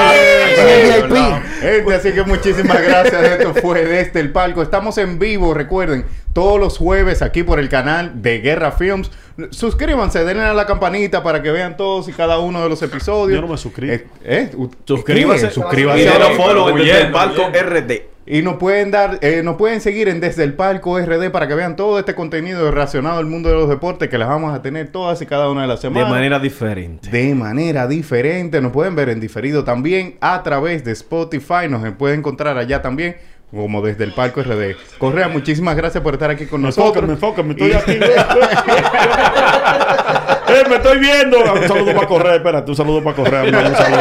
VIP. 1.08 1.62
Gente, 1.62 1.96
así 1.96 2.12
que 2.14 2.24
muchísimas 2.24 2.82
gracias. 2.82 3.24
Esto 3.24 3.54
fue 3.56 3.86
desde 3.86 4.20
el 4.20 4.32
palco. 4.32 4.62
Estamos 4.62 4.98
en 4.98 5.20
vivo, 5.20 5.54
recuerden, 5.54 6.06
todos 6.34 6.60
los 6.60 6.78
jueves 6.78 7.22
aquí 7.22 7.44
por 7.44 7.60
el 7.60 7.70
canal 7.70 8.22
de 8.22 8.40
Guerra 8.40 8.72
Films. 8.72 9.12
Suscríbanse, 9.52 10.24
denle 10.24 10.44
a 10.44 10.54
la 10.54 10.66
campanita 10.66 11.24
para 11.24 11.42
que 11.42 11.52
vean 11.52 11.76
todos 11.78 12.08
y 12.10 12.14
cada 12.14 12.38
uno 12.40 12.62
de 12.64 12.70
los 12.70 12.82
episodios. 12.84 13.36
Yo 13.40 13.42
no 13.42 13.52
me 13.52 13.58
suscribo. 13.58 13.94
Eh, 13.94 14.08
eh, 14.24 14.52
u- 14.56 14.70
Suscríbase. 14.86 15.50
Y 15.98 16.02
denos 16.02 16.28
Sí, 16.30 16.34
follow 16.36 16.70
en 16.70 16.76
huyendo, 16.76 16.94
Desde 16.94 17.06
el 17.08 17.12
Palco 17.12 17.42
huyendo. 17.48 17.60
RD. 17.70 17.92
Y 18.28 18.44
nos 18.44 18.58
pueden 18.58 18.92
dar, 18.92 19.18
eh, 19.22 19.42
nos 19.44 19.56
pueden 19.56 19.82
seguir 19.82 20.08
en 20.08 20.22
Desde 20.22 20.44
el 20.44 20.54
Palco 20.54 20.98
RD 21.00 21.32
para 21.32 21.48
que 21.48 21.56
vean 21.56 21.76
todo 21.76 21.98
este 22.00 22.14
contenido 22.14 22.70
relacionado 22.72 23.18
al 23.18 23.26
mundo 23.26 23.50
de 23.50 23.56
los 23.56 23.68
deportes 23.68 24.10
que 24.10 24.18
las 24.18 24.30
vamos 24.30 24.54
a 24.54 24.62
tener 24.62 24.90
todas 24.92 25.22
y 25.22 25.26
cada 25.26 25.50
una 25.50 25.64
de 25.64 25.68
las 25.68 25.80
De 25.82 25.88
semanas. 25.90 26.10
manera 26.10 26.40
diferente. 26.40 27.10
de 27.10 27.34
manera 27.36 27.88
diferente. 27.88 28.62
Nos 28.62 28.72
pueden 28.72 28.96
ver 28.96 29.10
en 29.10 29.20
diferido 29.20 29.64
también 29.64 30.16
a 30.22 30.44
través 30.44 30.84
de 30.84 30.92
Spotify. 30.92 31.68
Nos 31.68 31.82
pueden 31.96 32.20
encontrar 32.20 32.58
allá 32.58 32.82
también, 32.82 33.18
como 33.52 33.82
desde 33.82 34.06
el 34.06 34.14
palco 34.14 34.42
RD. 34.42 34.78
Correa, 34.98 35.28
muchísimas 35.28 35.76
gracias 35.76 36.02
por 36.02 36.14
estar 36.14 36.32
aquí 36.32 36.46
con 36.46 36.62
nosotros. 36.62 37.10
Enfócame, 37.10 37.54
enfócame, 37.54 37.72
estoy 37.72 37.74
aquí. 37.74 37.92
eh, 40.48 40.64
me 40.70 40.78
estoy 40.78 41.00
viendo. 41.00 41.38
Un 41.54 41.68
saludo 41.68 41.94
para 41.94 42.08
correr, 42.08 42.36
espérate, 42.36 42.72
un 42.72 42.78
saludo 42.78 43.04
para 43.04 43.16
correr. 43.16 43.54
Un 43.54 43.76
saludo. 43.76 44.00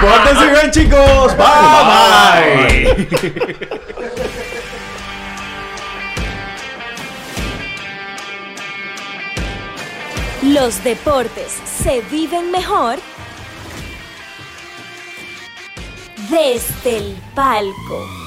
Pórtense 0.00 0.50
bien, 0.50 0.70
chicos. 0.70 1.36
Bye, 1.36 2.86
bye. 2.86 3.06
Los 10.42 10.84
deportes 10.84 11.60
se 11.82 12.02
viven 12.10 12.52
mejor 12.52 12.98
desde 16.30 16.96
el 16.98 17.16
palco. 17.34 18.25